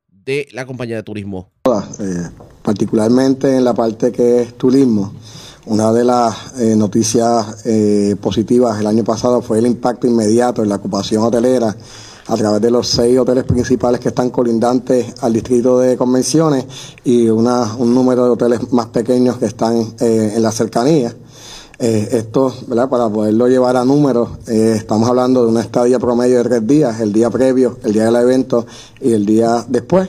de 0.09 0.49
la 0.53 0.65
compañía 0.65 0.97
de 0.97 1.03
turismo. 1.03 1.51
Eh, 1.99 2.31
particularmente 2.63 3.57
en 3.57 3.65
la 3.65 3.75
parte 3.75 4.13
que 4.13 4.43
es 4.43 4.55
turismo. 4.57 5.13
Una 5.67 5.93
de 5.93 6.05
las 6.05 6.61
eh, 6.61 6.77
noticias 6.77 7.65
eh, 7.65 8.17
positivas 8.21 8.79
el 8.79 8.87
año 8.87 9.03
pasado 9.03 9.41
fue 9.41 9.59
el 9.59 9.67
impacto 9.67 10.07
inmediato 10.07 10.63
en 10.63 10.69
la 10.69 10.77
ocupación 10.77 11.23
hotelera 11.23 11.75
a 12.27 12.37
través 12.37 12.61
de 12.61 12.71
los 12.71 12.89
seis 12.89 13.19
hoteles 13.19 13.45
principales 13.45 14.01
que 14.01 14.09
están 14.09 14.31
colindantes 14.31 15.15
al 15.21 15.33
distrito 15.33 15.79
de 15.79 15.97
convenciones 15.97 16.65
y 17.05 17.29
una, 17.29 17.75
un 17.77 17.95
número 17.95 18.25
de 18.25 18.31
hoteles 18.31 18.73
más 18.73 18.87
pequeños 18.87 19.39
que 19.39 19.47
están 19.47 19.95
eh, 20.01 20.33
en 20.37 20.43
la 20.43 20.51
cercanía. 20.51 21.15
esto, 21.79 22.55
¿verdad? 22.67 22.89
para 22.89 23.09
poderlo 23.09 23.49
llevar 23.49 23.77
a 23.77 23.85
números, 23.85 24.29
estamos 24.47 25.09
hablando 25.09 25.43
de 25.43 25.49
una 25.49 25.61
estadía 25.61 25.99
promedio 25.99 26.39
de 26.39 26.45
tres 26.45 26.67
días, 26.67 27.01
el 27.01 27.13
día 27.13 27.29
previo, 27.31 27.79
el 27.83 27.93
día 27.93 28.05
del 28.05 28.17
evento 28.17 28.65
y 29.01 29.13
el 29.13 29.27
día 29.27 29.65
después. 29.69 30.09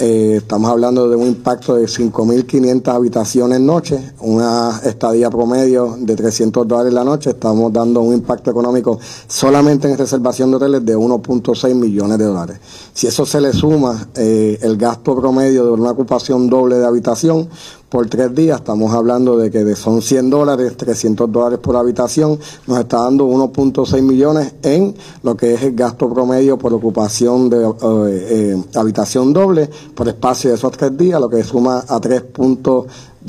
Eh, 0.00 0.36
estamos 0.36 0.70
hablando 0.70 1.08
de 1.08 1.16
un 1.16 1.26
impacto 1.26 1.74
de 1.74 1.86
5.500 1.86 2.94
habitaciones 2.94 3.58
noche, 3.58 4.12
una 4.20 4.80
estadía 4.84 5.28
promedio 5.28 5.96
de 5.98 6.14
300 6.14 6.68
dólares 6.68 6.92
la 6.92 7.02
noche. 7.02 7.30
Estamos 7.30 7.72
dando 7.72 8.00
un 8.02 8.14
impacto 8.14 8.48
económico 8.52 9.00
solamente 9.26 9.90
en 9.90 9.98
reservación 9.98 10.50
de 10.50 10.56
hoteles 10.56 10.86
de 10.86 10.96
1.6 10.96 11.74
millones 11.74 12.16
de 12.16 12.24
dólares. 12.26 12.60
Si 12.94 13.08
eso 13.08 13.26
se 13.26 13.40
le 13.40 13.52
suma 13.52 14.08
eh, 14.14 14.56
el 14.62 14.76
gasto 14.76 15.16
promedio 15.16 15.64
de 15.64 15.72
una 15.72 15.90
ocupación 15.90 16.48
doble 16.48 16.76
de 16.76 16.86
habitación, 16.86 17.48
por 17.88 18.06
tres 18.08 18.34
días, 18.34 18.58
estamos 18.58 18.92
hablando 18.92 19.36
de 19.38 19.50
que 19.50 19.74
son 19.74 20.02
100 20.02 20.30
dólares, 20.30 20.76
300 20.76 21.30
dólares 21.32 21.58
por 21.58 21.76
habitación, 21.76 22.38
nos 22.66 22.78
está 22.78 22.98
dando 23.02 23.26
1.6 23.26 24.02
millones 24.02 24.54
en 24.62 24.94
lo 25.22 25.36
que 25.36 25.54
es 25.54 25.62
el 25.62 25.74
gasto 25.74 26.12
promedio 26.12 26.58
por 26.58 26.72
ocupación 26.74 27.48
de 27.48 27.64
eh, 27.64 27.72
eh, 27.82 28.64
habitación 28.74 29.32
doble 29.32 29.70
por 29.94 30.06
espacio 30.08 30.50
de 30.50 30.56
esos 30.56 30.72
tres 30.72 30.96
días, 30.98 31.20
lo 31.20 31.30
que 31.30 31.42
suma 31.42 31.84
a 31.88 31.98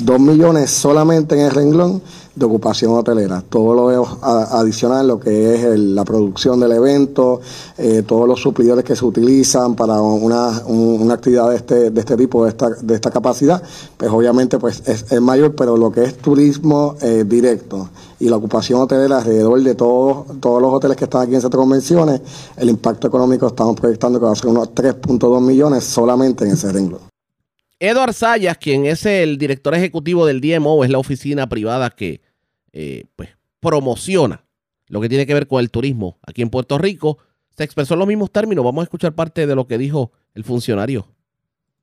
3.2 0.00 0.18
millones 0.18 0.70
solamente 0.70 1.34
en 1.34 1.46
el 1.46 1.50
renglón 1.50 2.02
de 2.34 2.46
ocupación 2.46 2.92
hotelera. 2.92 3.42
Todo 3.48 3.74
lo 3.74 4.06
adicional, 4.22 5.08
lo 5.08 5.20
que 5.20 5.54
es 5.54 5.78
la 5.78 6.04
producción 6.04 6.60
del 6.60 6.72
evento, 6.72 7.40
eh, 7.76 8.02
todos 8.06 8.26
los 8.26 8.40
suplidores 8.40 8.84
que 8.84 8.96
se 8.96 9.04
utilizan 9.04 9.74
para 9.74 10.00
una, 10.00 10.62
una 10.66 11.14
actividad 11.14 11.50
de 11.50 11.56
este, 11.56 11.90
de 11.90 12.00
este 12.00 12.16
tipo, 12.16 12.44
de 12.44 12.50
esta, 12.50 12.70
de 12.70 12.94
esta 12.94 13.10
capacidad, 13.10 13.62
pues 13.96 14.10
obviamente 14.10 14.58
pues 14.58 14.82
es, 14.86 15.20
mayor, 15.20 15.54
pero 15.54 15.76
lo 15.76 15.90
que 15.90 16.04
es 16.04 16.16
turismo 16.18 16.96
eh, 17.02 17.24
directo 17.26 17.90
y 18.18 18.28
la 18.28 18.36
ocupación 18.36 18.80
hotelera 18.80 19.18
alrededor 19.18 19.60
de 19.62 19.74
todos, 19.74 20.40
todos 20.40 20.62
los 20.62 20.72
hoteles 20.72 20.96
que 20.96 21.04
están 21.04 21.22
aquí 21.22 21.34
en 21.34 21.40
Centro 21.40 21.60
Convenciones, 21.60 22.20
el 22.56 22.70
impacto 22.70 23.08
económico 23.08 23.48
estamos 23.48 23.76
proyectando 23.76 24.18
que 24.18 24.26
va 24.26 24.32
a 24.32 24.36
ser 24.36 24.48
unos 24.48 24.70
3.2 24.74 25.40
millones 25.40 25.84
solamente 25.84 26.44
en 26.44 26.52
ese 26.52 26.72
renglón. 26.72 27.09
Eduard 27.82 28.12
Sayas, 28.12 28.58
quien 28.58 28.84
es 28.84 29.06
el 29.06 29.38
director 29.38 29.74
ejecutivo 29.74 30.26
del 30.26 30.42
DMO, 30.42 30.84
es 30.84 30.90
la 30.90 30.98
oficina 30.98 31.48
privada 31.48 31.88
que 31.88 32.20
eh, 32.72 33.06
pues, 33.16 33.30
promociona 33.58 34.44
lo 34.88 35.00
que 35.00 35.08
tiene 35.08 35.26
que 35.26 35.32
ver 35.32 35.46
con 35.46 35.60
el 35.60 35.70
turismo 35.70 36.18
aquí 36.26 36.42
en 36.42 36.50
Puerto 36.50 36.76
Rico. 36.76 37.16
Se 37.56 37.64
expresó 37.64 37.94
en 37.94 38.00
los 38.00 38.08
mismos 38.08 38.30
términos. 38.30 38.66
Vamos 38.66 38.82
a 38.82 38.84
escuchar 38.84 39.14
parte 39.14 39.46
de 39.46 39.54
lo 39.54 39.66
que 39.66 39.78
dijo 39.78 40.12
el 40.34 40.44
funcionario. 40.44 41.06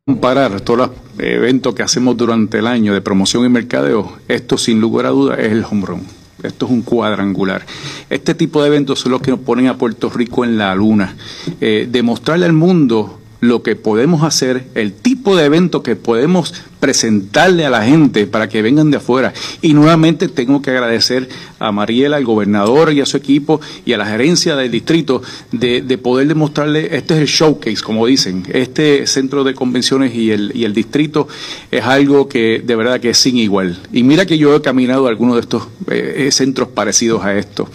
Comparar 0.05 0.61
todos 0.61 0.77
los 0.77 0.91
eventos 1.19 1.73
que 1.73 1.81
hacemos 1.81 2.15
durante 2.15 2.59
el 2.59 2.67
año 2.67 2.93
de 2.93 3.01
promoción 3.01 3.43
y 3.45 3.49
mercadeo, 3.49 4.19
esto 4.27 4.57
sin 4.57 4.79
lugar 4.79 5.07
a 5.07 5.09
dudas 5.09 5.39
es 5.39 5.51
el 5.51 5.65
home 5.65 5.85
run. 5.85 6.07
Esto 6.43 6.67
es 6.67 6.71
un 6.71 6.83
cuadrangular. 6.83 7.65
Este 8.07 8.35
tipo 8.35 8.61
de 8.61 8.67
eventos 8.67 8.99
son 8.99 9.13
los 9.13 9.21
que 9.21 9.31
nos 9.31 9.39
ponen 9.39 9.67
a 9.67 9.77
Puerto 9.77 10.11
Rico 10.11 10.45
en 10.45 10.59
la 10.59 10.75
luna. 10.75 11.17
Eh, 11.59 11.87
demostrarle 11.89 12.45
al 12.45 12.53
mundo 12.53 13.19
lo 13.39 13.63
que 13.63 13.75
podemos 13.75 14.23
hacer, 14.23 14.65
el 14.75 14.93
tipo 14.93 15.35
de 15.35 15.45
evento 15.45 15.83
que 15.83 15.95
podemos 15.95 16.53
presentarle 16.79 17.65
a 17.65 17.69
la 17.69 17.83
gente 17.83 18.27
para 18.27 18.49
que 18.49 18.61
vengan 18.61 18.91
de 18.91 18.97
afuera. 18.97 19.33
Y 19.61 19.73
nuevamente 19.73 20.27
tengo 20.27 20.61
que 20.61 20.71
agradecer 20.71 21.27
a 21.59 21.71
Mariela, 21.71 22.17
al 22.17 22.25
gobernador 22.25 22.93
y 22.93 23.01
a 23.01 23.05
su 23.05 23.17
equipo 23.17 23.59
y 23.85 23.93
a 23.93 23.97
la 23.97 24.05
gerencia 24.05 24.55
del 24.55 24.71
distrito 24.71 25.21
de, 25.51 25.97
poder 25.97 26.27
demostrarle, 26.27 26.95
este 26.95 27.15
es 27.15 27.21
el 27.21 27.27
showcase, 27.27 27.81
como 27.81 28.05
dicen, 28.05 28.43
este 28.53 29.07
centro 29.07 29.43
de 29.43 29.55
convenciones 29.55 30.13
y 30.13 30.31
el, 30.31 30.51
y 30.53 30.65
el 30.65 30.73
distrito 30.73 31.27
es 31.71 31.83
algo 31.83 32.27
que 32.29 32.61
de 32.63 32.75
verdad 32.75 32.99
que 32.99 33.09
es 33.09 33.17
sin 33.17 33.37
igual. 33.37 33.79
Y 33.91 34.03
mira 34.03 34.25
que 34.25 34.37
yo 34.37 34.55
he 34.55 34.61
caminado 34.61 35.07
a 35.07 35.09
algunos 35.09 35.35
de 35.35 35.41
estos 35.41 35.67
eh, 35.89 36.27
eh, 36.27 36.31
centros 36.31 36.69
parecidos 36.69 37.23
a 37.23 37.35
esto. 37.35 37.67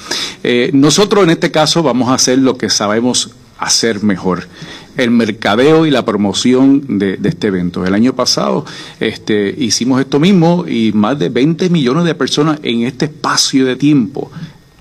Eh, 0.45 0.71
nosotros 0.73 1.25
en 1.25 1.31
este 1.31 1.51
caso 1.51 1.83
vamos 1.83 2.09
a 2.09 2.15
hacer 2.15 2.39
lo 2.39 2.57
que 2.57 2.71
sabemos 2.71 3.31
hacer 3.59 4.03
mejor 4.03 4.47
el 4.97 5.11
mercadeo 5.11 5.87
y 5.87 5.91
la 5.91 6.05
promoción 6.05 6.99
de, 6.99 7.19
este 7.25 7.49
evento. 7.49 7.85
El 7.85 7.95
año 7.95 8.15
pasado 8.15 8.65
este, 9.01 9.55
hicimos 9.57 10.01
esto 10.01 10.21
mismo 10.21 10.65
y 10.67 10.93
más 10.93 11.19
de 11.19 11.29
20 11.29 11.71
millones 11.71 12.05
de 12.05 12.15
personas 12.15 12.61
en 12.63 12.83
este 12.83 13.07
espacio 13.07 13.67
de 13.67 13.77
tiempo 13.77 14.31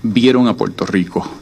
vieron 0.02 0.48
a 0.48 0.56
Puerto 0.56 0.84
Rico. 0.84 1.41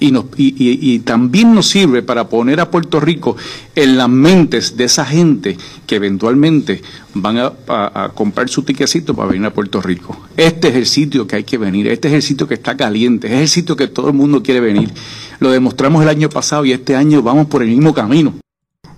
Y, 0.00 1.00
también 1.00 1.54
nos 1.54 1.68
sirve 1.68 2.02
para 2.02 2.28
poner 2.28 2.60
a 2.60 2.70
Puerto 2.70 3.00
Rico 3.00 3.36
en 3.74 3.98
las 3.98 4.08
mentes 4.08 4.76
de 4.76 4.84
esa 4.84 5.04
gente 5.04 5.58
que 5.86 5.96
eventualmente 5.96 6.82
van 7.14 7.38
a, 7.38 8.10
comprar 8.14 8.48
su 8.48 8.62
tiquecito 8.62 9.14
para 9.14 9.28
venir 9.28 9.46
a 9.46 9.52
Puerto 9.52 9.80
Rico. 9.80 10.16
Este 10.36 10.68
es 10.68 10.76
el 10.76 10.86
sitio 10.86 11.26
que 11.26 11.36
hay 11.36 11.44
que 11.44 11.58
venir, 11.58 11.86
este 11.88 12.08
es 12.08 12.14
el 12.14 12.22
sitio 12.22 12.48
que 12.48 12.54
está 12.54 12.76
caliente, 12.76 13.26
es 13.26 13.40
el 13.40 13.48
sitio 13.48 13.76
que 13.76 13.88
todo 13.88 14.08
el 14.08 14.14
mundo 14.14 14.42
quiere 14.42 14.60
venir. 14.60 14.90
Lo 15.38 15.50
demostramos 15.50 16.02
el 16.02 16.08
año 16.08 16.28
pasado 16.30 16.64
y 16.64 16.72
este 16.72 16.96
año 16.96 17.22
vamos 17.22 17.46
por 17.46 17.62
el 17.62 17.68
mismo 17.68 17.92
camino. 17.92 18.34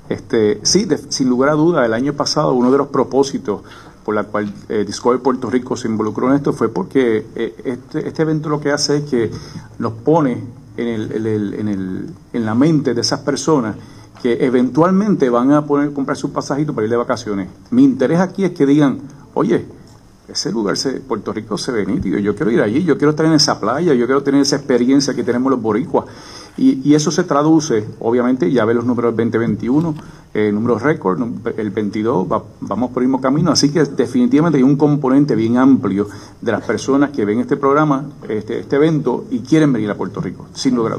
Este, 0.08 0.60
sí, 0.62 0.86
sin 1.08 1.28
lugar 1.28 1.50
a 1.50 1.54
duda, 1.54 1.86
el 1.86 1.94
año 1.94 2.12
pasado 2.12 2.52
uno 2.52 2.70
de 2.70 2.78
los 2.78 2.88
propósitos 2.88 3.62
por 4.04 4.14
la 4.14 4.24
cual 4.24 4.52
eh, 4.68 4.84
Discovery 4.86 5.22
Puerto 5.22 5.48
Rico 5.48 5.76
se 5.76 5.88
involucró 5.88 6.28
en 6.28 6.36
esto 6.36 6.52
fue 6.52 6.68
porque 6.68 7.24
eh, 7.34 7.54
este, 7.64 8.08
este, 8.08 8.22
evento 8.22 8.48
lo 8.48 8.60
que 8.60 8.70
hace 8.70 8.98
es 8.98 9.04
que 9.04 9.30
nos 9.78 9.92
pone 9.92 10.42
en, 10.76 10.88
el, 10.88 11.54
en, 11.54 11.68
el, 11.68 12.10
en 12.32 12.44
la 12.44 12.54
mente 12.54 12.94
de 12.94 13.00
esas 13.00 13.20
personas 13.20 13.76
que 14.22 14.44
eventualmente 14.44 15.28
van 15.30 15.52
a 15.52 15.66
poder 15.66 15.92
comprar 15.92 16.16
su 16.16 16.32
pasajito 16.32 16.74
para 16.74 16.84
ir 16.84 16.90
de 16.90 16.96
vacaciones. 16.96 17.48
Mi 17.70 17.82
interés 17.82 18.20
aquí 18.20 18.44
es 18.44 18.52
que 18.52 18.66
digan, 18.66 19.00
oye, 19.34 19.66
ese 20.28 20.52
lugar, 20.52 20.76
se, 20.76 21.00
Puerto 21.00 21.32
Rico 21.32 21.58
se 21.58 21.72
ve 21.72 21.84
nítido, 21.84 22.18
yo 22.18 22.34
quiero 22.34 22.50
ir 22.50 22.60
allí, 22.62 22.84
yo 22.84 22.96
quiero 22.96 23.10
estar 23.10 23.26
en 23.26 23.32
esa 23.32 23.58
playa, 23.58 23.92
yo 23.94 24.06
quiero 24.06 24.22
tener 24.22 24.40
esa 24.40 24.56
experiencia 24.56 25.14
que 25.14 25.24
tenemos 25.24 25.50
los 25.50 25.60
boricuas. 25.60 26.06
Y, 26.56 26.94
eso 26.94 27.10
se 27.10 27.24
traduce, 27.24 27.86
obviamente, 28.00 28.50
ya 28.52 28.64
ve 28.64 28.74
los 28.74 28.84
números 28.84 29.16
del 29.16 29.30
2021, 29.30 29.94
eh, 30.34 30.52
números 30.52 30.82
récord, 30.82 31.20
el 31.56 31.70
22, 31.70 32.26
vamos 32.60 32.90
por 32.90 33.02
el 33.02 33.08
mismo 33.08 33.20
camino, 33.20 33.50
así 33.50 33.70
que 33.70 33.84
definitivamente 33.84 34.58
hay 34.58 34.62
un 34.62 34.76
componente 34.76 35.34
bien 35.34 35.56
amplio 35.56 36.08
de 36.40 36.52
las 36.52 36.62
personas 36.64 37.10
que 37.10 37.24
ven 37.24 37.40
este 37.40 37.56
programa, 37.56 38.04
este, 38.28 38.60
este 38.60 38.76
evento 38.76 39.24
y 39.30 39.40
quieren 39.40 39.72
venir 39.72 39.90
a 39.90 39.94
Puerto 39.94 40.20
Rico, 40.20 40.46
sin 40.52 40.74
lugar. 40.74 40.98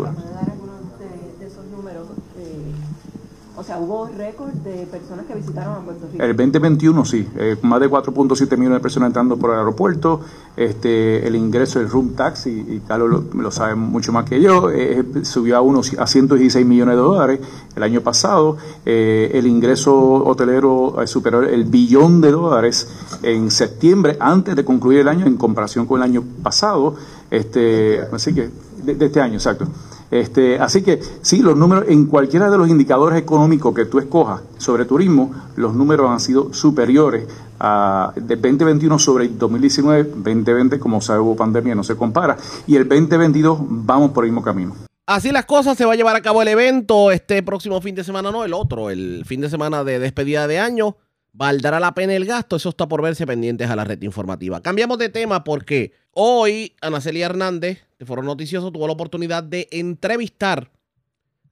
O 3.63 3.65
sea, 3.65 3.79
hubo 3.79 4.07
récord 4.07 4.51
de 4.55 4.85
personas 4.87 5.25
que 5.25 5.35
visitaron 5.35 5.75
a 5.75 5.79
Puerto 5.79 6.05
Rico. 6.11 6.21
El 6.21 6.35
2021 6.35 7.05
sí, 7.05 7.25
eh, 7.37 7.55
más 7.61 7.79
de 7.79 7.89
4.7 7.89 8.57
millones 8.57 8.79
de 8.79 8.81
personas 8.81 9.07
entrando 9.07 9.37
por 9.37 9.51
el 9.51 9.59
aeropuerto, 9.59 10.19
este, 10.57 11.25
el 11.25 11.33
ingreso 11.37 11.79
del 11.79 11.89
room 11.89 12.09
tax, 12.13 12.47
y, 12.47 12.81
Carlos 12.85 13.23
lo, 13.33 13.51
sabe 13.51 13.75
mucho 13.75 14.11
más 14.11 14.25
que 14.25 14.41
yo, 14.41 14.69
eh, 14.69 15.05
subió 15.21 15.55
a, 15.55 15.61
unos, 15.61 15.97
a 15.97 16.05
116 16.05 16.65
millones 16.65 16.95
de 16.95 17.01
dólares 17.01 17.39
el 17.73 17.83
año 17.83 18.01
pasado, 18.01 18.57
eh, 18.85 19.31
el 19.33 19.47
ingreso 19.47 19.95
hotelero 20.25 20.95
superó 21.05 21.43
el 21.43 21.63
billón 21.63 22.19
de 22.19 22.31
dólares 22.31 22.89
en 23.21 23.49
septiembre, 23.49 24.17
antes 24.19 24.57
de 24.57 24.65
concluir 24.65 24.99
el 24.99 25.07
año, 25.07 25.25
en 25.25 25.37
comparación 25.37 25.85
con 25.85 26.01
el 26.01 26.03
año 26.03 26.21
pasado, 26.43 26.95
este, 27.31 28.01
así 28.11 28.33
que, 28.33 28.49
de 28.83 29.05
este 29.05 29.21
año, 29.21 29.35
exacto. 29.35 29.67
Este, 30.13 30.59
así 30.59 30.83
que 30.83 30.99
sí, 31.23 31.39
los 31.39 31.57
números 31.57 31.85
en 31.87 32.05
cualquiera 32.05 32.51
de 32.51 32.55
los 32.59 32.69
indicadores 32.69 33.17
económicos 33.17 33.73
que 33.73 33.85
tú 33.85 33.97
escojas 33.97 34.43
sobre 34.59 34.85
turismo, 34.85 35.33
los 35.55 35.73
números 35.73 36.07
han 36.11 36.19
sido 36.19 36.53
superiores 36.53 37.27
a, 37.59 38.13
de 38.15 38.35
2021 38.35 38.99
sobre 38.99 39.25
el 39.25 39.39
2019, 39.39 40.03
2020 40.03 40.77
como 40.77 41.01
sabe 41.01 41.19
hubo 41.19 41.35
pandemia, 41.35 41.73
no 41.73 41.83
se 41.83 41.95
compara, 41.95 42.37
y 42.67 42.75
el 42.75 42.87
2022 42.87 43.57
vamos 43.59 44.11
por 44.11 44.25
el 44.25 44.29
mismo 44.29 44.43
camino. 44.43 44.75
Así 45.07 45.31
las 45.31 45.45
cosas, 45.45 45.75
se 45.75 45.85
va 45.85 45.93
a 45.93 45.95
llevar 45.95 46.15
a 46.15 46.21
cabo 46.21 46.43
el 46.43 46.47
evento 46.47 47.09
este 47.09 47.41
próximo 47.41 47.81
fin 47.81 47.95
de 47.95 48.03
semana, 48.03 48.29
no 48.29 48.43
el 48.43 48.53
otro, 48.53 48.91
el 48.91 49.23
fin 49.25 49.41
de 49.41 49.49
semana 49.49 49.83
de 49.83 49.97
despedida 49.97 50.45
de 50.45 50.59
año. 50.59 50.95
¿Valdrá 51.31 51.79
la 51.79 51.95
pena 51.95 52.13
el 52.13 52.25
gasto? 52.25 52.55
Eso 52.55 52.69
está 52.69 52.87
por 52.87 53.01
verse 53.01 53.25
pendientes 53.25 53.67
a 53.67 53.75
la 53.75 53.83
red 53.83 53.99
informativa. 54.03 54.61
Cambiamos 54.61 54.99
de 54.99 55.09
tema 55.09 55.43
porque 55.43 55.91
hoy 56.11 56.75
Ana 56.81 57.01
Celia 57.01 57.25
Hernández, 57.25 57.79
de 58.03 58.07
Foro 58.07 58.21
Noticioso, 58.21 58.71
tuvo 58.71 58.87
la 58.87 58.93
oportunidad 58.93 59.43
de 59.43 59.67
entrevistar 59.71 60.71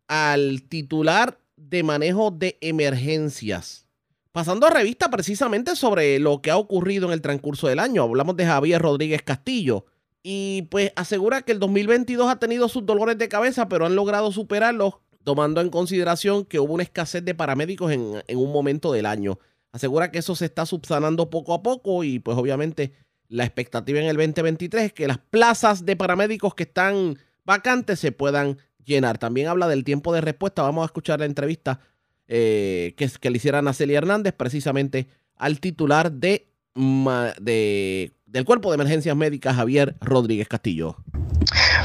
al 0.07 0.63
titular 0.63 1.39
de 1.55 1.83
manejo 1.83 2.31
de 2.31 2.57
emergencias. 2.61 3.87
Pasando 4.31 4.67
a 4.67 4.69
revista 4.69 5.09
precisamente 5.09 5.75
sobre 5.75 6.19
lo 6.19 6.41
que 6.41 6.51
ha 6.51 6.57
ocurrido 6.57 7.07
en 7.07 7.13
el 7.13 7.21
transcurso 7.21 7.67
del 7.67 7.79
año. 7.79 8.03
Hablamos 8.03 8.35
de 8.35 8.45
Javier 8.45 8.81
Rodríguez 8.81 9.21
Castillo. 9.23 9.85
Y 10.23 10.63
pues 10.63 10.91
asegura 10.95 11.41
que 11.41 11.51
el 11.51 11.59
2022 11.59 12.29
ha 12.29 12.39
tenido 12.39 12.69
sus 12.69 12.85
dolores 12.85 13.17
de 13.17 13.29
cabeza, 13.29 13.67
pero 13.67 13.85
han 13.85 13.95
logrado 13.95 14.31
superarlos, 14.31 14.95
tomando 15.23 15.61
en 15.61 15.69
consideración 15.69 16.45
que 16.45 16.59
hubo 16.59 16.73
una 16.73 16.83
escasez 16.83 17.25
de 17.25 17.33
paramédicos 17.33 17.91
en, 17.91 18.21
en 18.27 18.37
un 18.37 18.51
momento 18.51 18.91
del 18.91 19.05
año. 19.05 19.39
Asegura 19.71 20.11
que 20.11 20.19
eso 20.19 20.35
se 20.35 20.45
está 20.45 20.65
subsanando 20.65 21.29
poco 21.29 21.53
a 21.53 21.63
poco 21.63 22.03
y 22.03 22.19
pues 22.19 22.37
obviamente 22.37 22.93
la 23.31 23.45
expectativa 23.45 23.97
en 23.99 24.07
el 24.07 24.17
2023 24.17 24.83
es 24.83 24.93
que 24.93 25.07
las 25.07 25.17
plazas 25.17 25.85
de 25.85 25.95
paramédicos 25.95 26.53
que 26.53 26.63
están 26.63 27.17
vacantes 27.45 27.97
se 27.97 28.11
puedan 28.11 28.57
llenar. 28.83 29.17
También 29.19 29.47
habla 29.47 29.69
del 29.69 29.85
tiempo 29.85 30.13
de 30.13 30.19
respuesta. 30.19 30.63
Vamos 30.63 30.83
a 30.83 30.87
escuchar 30.87 31.19
la 31.19 31.25
entrevista 31.25 31.79
eh, 32.27 32.93
que, 32.97 33.29
le 33.29 33.37
hiciera 33.37 33.59
a 33.59 33.73
Celia 33.73 33.99
Hernández 33.99 34.33
precisamente 34.33 35.07
al 35.37 35.61
titular 35.61 36.11
de, 36.11 36.49
de, 36.75 38.11
del 38.25 38.43
Cuerpo 38.45 38.69
de 38.69 38.75
Emergencias 38.75 39.15
Médicas, 39.15 39.55
Javier 39.55 39.95
Rodríguez 40.01 40.49
Castillo. 40.49 40.97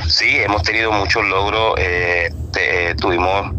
Sí, 0.09 0.27
hemos 0.29 0.65
tenido 0.65 0.91
muchos 0.91 1.25
logros. 1.29 1.75
Eh, 1.79 2.29
te, 2.53 2.97
tuvimos 2.97 3.53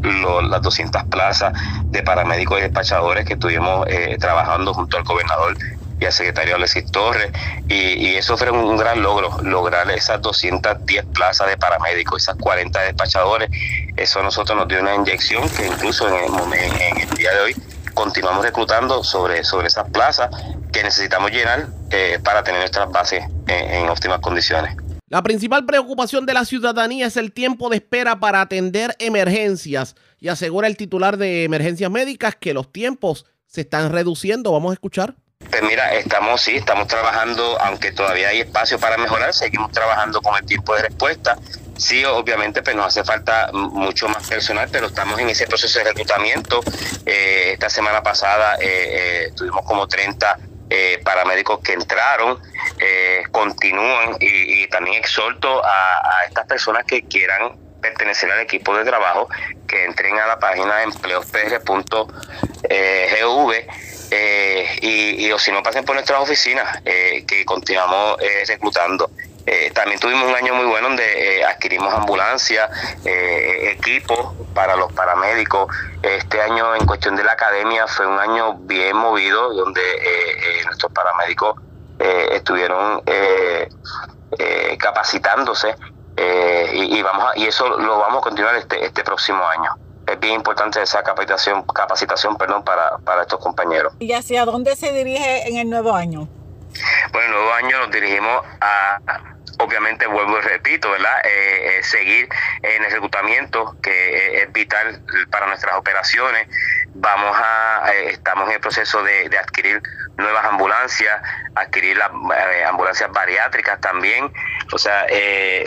las 0.49 0.61
200 0.61 1.05
plazas 1.05 1.53
de 1.85 2.03
paramédicos 2.03 2.59
y 2.59 2.63
despachadores 2.63 3.25
que 3.25 3.33
estuvimos 3.33 3.87
eh, 3.87 4.17
trabajando 4.19 4.73
junto 4.73 4.97
al 4.97 5.03
gobernador 5.03 5.57
y 5.99 6.05
al 6.05 6.11
secretario 6.11 6.55
Alexis 6.55 6.91
Torres. 6.91 7.31
Y, 7.67 8.15
eso 8.15 8.37
fue 8.37 8.49
un 8.51 8.77
gran 8.77 9.01
logro, 9.01 9.41
lograr 9.43 9.89
esas 9.91 10.21
210 10.21 11.05
plazas 11.13 11.47
de 11.47 11.57
paramédicos, 11.57 12.23
esas 12.23 12.35
40 12.37 12.81
despachadores. 12.81 13.49
Eso 13.95 14.19
a 14.19 14.23
nosotros 14.23 14.57
nos 14.57 14.67
dio 14.67 14.79
una 14.79 14.95
inyección 14.95 15.47
que 15.49 15.67
incluso 15.67 16.07
en 16.07 16.33
el, 16.53 17.09
día 17.17 17.31
de 17.33 17.39
hoy 17.41 17.55
continuamos 17.93 18.43
reclutando 18.43 19.03
sobre, 19.03 19.43
sobre 19.43 19.67
esas 19.67 19.89
plazas 19.89 20.29
que 20.71 20.83
necesitamos 20.83 21.31
llenar 21.31 21.67
eh, 21.91 22.19
para 22.23 22.43
tener 22.43 22.61
nuestras 22.61 22.91
bases 22.91 23.23
en 23.47 23.89
óptimas 23.89 24.19
condiciones. 24.19 24.75
La 25.09 25.23
principal 25.23 25.65
preocupación 25.65 26.25
de 26.25 26.33
la 26.33 26.43
ciudadanía 26.43 27.07
es 27.07 27.15
el 27.15 27.31
tiempo 27.31 27.69
de 27.69 27.77
espera 27.77 28.19
para 28.19 28.41
atender 28.41 28.93
emergencias 28.99 29.95
y 30.19 30.27
asegura 30.27 30.67
el 30.67 30.75
titular 30.75 31.15
de 31.15 31.45
emergencias 31.45 31.89
médicas 31.89 32.35
que 32.35 32.53
los 32.53 32.73
tiempos 32.73 33.25
se 33.45 33.61
están 33.61 33.93
reduciendo. 33.93 34.51
Vamos 34.51 34.71
a 34.71 34.73
escuchar. 34.73 35.15
Pues 35.57 35.71
mira, 35.71 35.95
estamos 35.95 36.41
sí, 36.41 36.57
estamos 36.57 36.87
trabajando, 36.87 37.59
aunque 37.61 37.91
todavía 37.91 38.29
hay 38.29 38.41
espacio 38.41 38.79
para 38.79 38.95
mejorar, 38.95 39.33
seguimos 39.33 39.71
trabajando 39.71 40.21
con 40.21 40.37
el 40.37 40.45
tiempo 40.45 40.75
de 40.75 40.83
respuesta. 40.83 41.35
Sí, 41.77 42.05
obviamente, 42.05 42.61
pues 42.61 42.75
nos 42.75 42.85
hace 42.85 43.03
falta 43.03 43.49
mucho 43.53 44.07
más 44.07 44.27
personal, 44.27 44.69
pero 44.71 44.85
estamos 44.85 45.19
en 45.19 45.29
ese 45.29 45.47
proceso 45.47 45.79
de 45.79 45.85
reclutamiento. 45.85 46.59
Eh, 47.07 47.53
esta 47.53 47.71
semana 47.71 48.03
pasada 48.03 48.57
eh, 48.57 48.59
eh, 48.61 49.31
tuvimos 49.35 49.65
como 49.65 49.87
30 49.87 50.37
eh, 50.69 51.01
paramédicos 51.03 51.59
que 51.61 51.73
entraron, 51.73 52.39
continúan 53.31 54.15
y, 54.19 54.67
también 54.67 54.97
exhorto 54.97 55.65
a, 55.65 56.23
estas 56.27 56.45
personas 56.45 56.83
que 56.85 57.01
quieran 57.07 57.57
pertenecer 57.81 58.31
al 58.31 58.41
equipo 58.41 58.77
de 58.77 58.85
trabajo 58.85 59.27
que 59.67 59.85
entren 59.85 60.19
a 60.19 60.27
la 60.27 60.37
página 60.37 60.83
empleospr.gov 60.83 63.53
eh, 64.09 64.79
y, 64.81 65.31
o 65.31 65.39
si 65.39 65.51
no 65.51 65.61
pasen 65.61 65.83
por 65.83 65.95
nuestras 65.95 66.21
oficinas 66.21 66.81
eh, 66.85 67.25
que 67.27 67.45
continuamos 67.45 68.17
eh, 68.21 68.43
reclutando. 68.47 69.09
Eh, 69.49 69.71
también 69.73 69.97
tuvimos 69.97 70.27
un 70.27 70.35
año 70.35 70.53
muy 70.55 70.65
bueno 70.65 70.89
donde 70.89 71.39
eh, 71.39 71.45
adquirimos 71.45 71.93
ambulancias, 71.93 72.69
eh, 73.05 73.75
equipos 73.77 74.35
para 74.53 74.75
los 74.75 74.91
paramédicos. 74.91 75.73
Este 76.03 76.41
año 76.41 76.75
en 76.75 76.85
cuestión 76.85 77.15
de 77.15 77.23
la 77.23 77.31
academia 77.31 77.87
fue 77.87 78.05
un 78.07 78.19
año 78.19 78.55
bien 78.55 78.97
movido 78.97 79.53
donde 79.53 79.81
nuestros 80.65 80.91
paramédicos 80.91 81.61
estuvieron 81.97 83.01
capacitándose 84.77 85.75
y, 86.73 86.97
y, 86.97 87.01
vamos 87.01 87.31
a, 87.31 87.37
y 87.39 87.45
eso 87.45 87.67
lo 87.67 87.99
vamos 87.99 88.19
a 88.19 88.21
continuar 88.21 88.55
este, 88.55 88.85
este 88.85 89.03
próximo 89.03 89.47
año 89.47 89.86
es 90.07 90.19
bien 90.19 90.35
importante 90.35 90.81
esa 90.81 91.03
capacitación, 91.03 91.63
capacitación 91.63 92.37
perdón, 92.37 92.63
para, 92.63 92.97
para 92.99 93.21
estos 93.23 93.39
compañeros. 93.39 93.93
¿Y 93.99 94.13
hacia 94.13 94.45
dónde 94.45 94.75
se 94.75 94.91
dirige 94.93 95.47
en 95.47 95.57
el 95.57 95.69
nuevo 95.69 95.93
año? 95.93 96.27
Bueno, 97.11 97.27
el 97.27 97.31
nuevo 97.31 97.53
año 97.53 97.79
nos 97.79 97.91
dirigimos 97.91 98.45
a, 98.61 98.99
obviamente 99.59 100.07
vuelvo 100.07 100.37
y 100.37 100.41
repito, 100.41 100.91
¿verdad? 100.91 101.25
Eh, 101.25 101.79
eh, 101.79 101.83
seguir 101.83 102.29
en 102.61 102.83
el 102.83 102.91
reclutamiento 102.91 103.75
que 103.81 104.43
es 104.43 104.51
vital 104.53 105.01
para 105.31 105.47
nuestras 105.47 105.75
operaciones. 105.75 106.47
Vamos 106.93 107.35
a, 107.37 107.91
eh, 107.93 108.11
estamos 108.11 108.47
en 108.47 108.55
el 108.55 108.59
proceso 108.59 109.03
de, 109.03 109.29
de 109.29 109.37
adquirir 109.37 109.81
nuevas 110.17 110.45
ambulancias, 110.45 111.21
adquirir 111.55 111.97
las 111.97 112.09
eh, 112.09 112.63
ambulancias 112.65 113.11
bariátricas 113.11 113.79
también. 113.81 114.31
O 114.73 114.77
sea, 114.77 115.05
eh, 115.09 115.65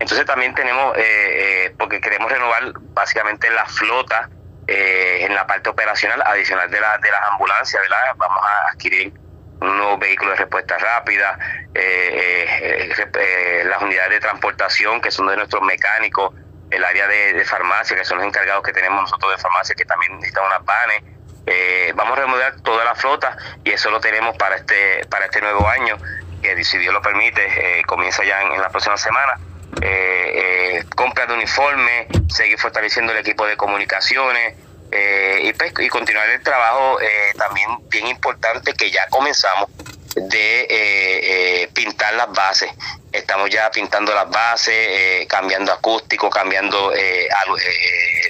entonces 0.00 0.26
también 0.26 0.54
tenemos, 0.54 0.96
eh, 0.96 1.02
eh, 1.02 1.74
porque 1.78 2.00
queremos 2.00 2.32
renovar 2.32 2.72
básicamente 2.94 3.50
la 3.50 3.66
flota 3.66 4.30
eh, 4.66 5.26
en 5.26 5.34
la 5.34 5.46
parte 5.46 5.68
operacional 5.68 6.22
adicional 6.24 6.70
de, 6.70 6.80
la, 6.80 6.96
de 6.96 7.10
las 7.10 7.20
ambulancias, 7.30 7.82
¿verdad? 7.82 8.14
Vamos 8.16 8.42
a 8.42 8.68
adquirir 8.70 9.12
un 9.60 9.76
nuevo 9.76 9.98
vehículo 9.98 10.30
de 10.30 10.38
respuesta 10.38 10.78
rápida, 10.78 11.38
eh, 11.74 12.90
las 13.66 13.82
unidades 13.82 14.12
de 14.12 14.20
transportación 14.20 15.02
que 15.02 15.10
son 15.10 15.26
de 15.26 15.36
nuestros 15.36 15.62
mecánicos, 15.62 16.34
el 16.70 16.82
área 16.82 17.06
de, 17.06 17.44
farmacia, 17.44 17.94
que 17.94 18.04
son 18.06 18.18
los 18.18 18.26
encargados 18.26 18.62
que 18.62 18.72
tenemos 18.72 19.02
nosotros 19.02 19.32
de 19.32 19.38
farmacia, 19.38 19.74
que 19.74 19.84
también 19.84 20.14
necesitan 20.14 20.46
unas 20.46 20.64
vanes. 20.64 21.02
vamos 21.94 22.16
a 22.16 22.22
remodelar 22.22 22.58
toda 22.62 22.86
la 22.86 22.94
flota 22.94 23.36
y 23.64 23.72
eso 23.72 23.90
lo 23.90 24.00
tenemos 24.00 24.34
para 24.38 24.56
este, 24.56 25.04
para 25.10 25.26
este 25.26 25.42
nuevo 25.42 25.68
año, 25.68 25.98
que 26.40 26.64
si 26.64 26.78
Dios 26.78 26.94
lo 26.94 27.02
permite, 27.02 27.82
comienza 27.86 28.24
ya 28.24 28.40
en, 28.40 28.52
en 28.52 28.62
la 28.62 28.70
próxima 28.70 28.96
semana 28.96 29.34
eh, 29.82 30.32
eh, 30.80 30.84
compra 30.94 31.26
de 31.26 31.34
uniforme, 31.34 32.08
seguir 32.28 32.58
fortaleciendo 32.58 33.12
el 33.12 33.18
equipo 33.18 33.46
de 33.46 33.56
comunicaciones 33.56 34.54
eh, 34.90 35.40
y, 35.44 35.52
pues, 35.52 35.72
y, 35.78 35.88
continuar 35.88 36.28
el 36.28 36.42
trabajo 36.42 37.00
eh, 37.00 37.32
también 37.38 37.68
bien 37.88 38.08
importante 38.08 38.74
que 38.74 38.90
ya 38.90 39.06
comenzamos 39.08 39.70
de 40.16 41.70
pintar 41.72 42.14
las 42.14 42.30
bases. 42.32 42.70
Estamos 43.12 43.48
ya 43.48 43.70
pintando 43.70 44.12
las 44.12 44.28
bases, 44.28 45.26
cambiando 45.28 45.72
acústico, 45.72 46.28
cambiando 46.28 46.92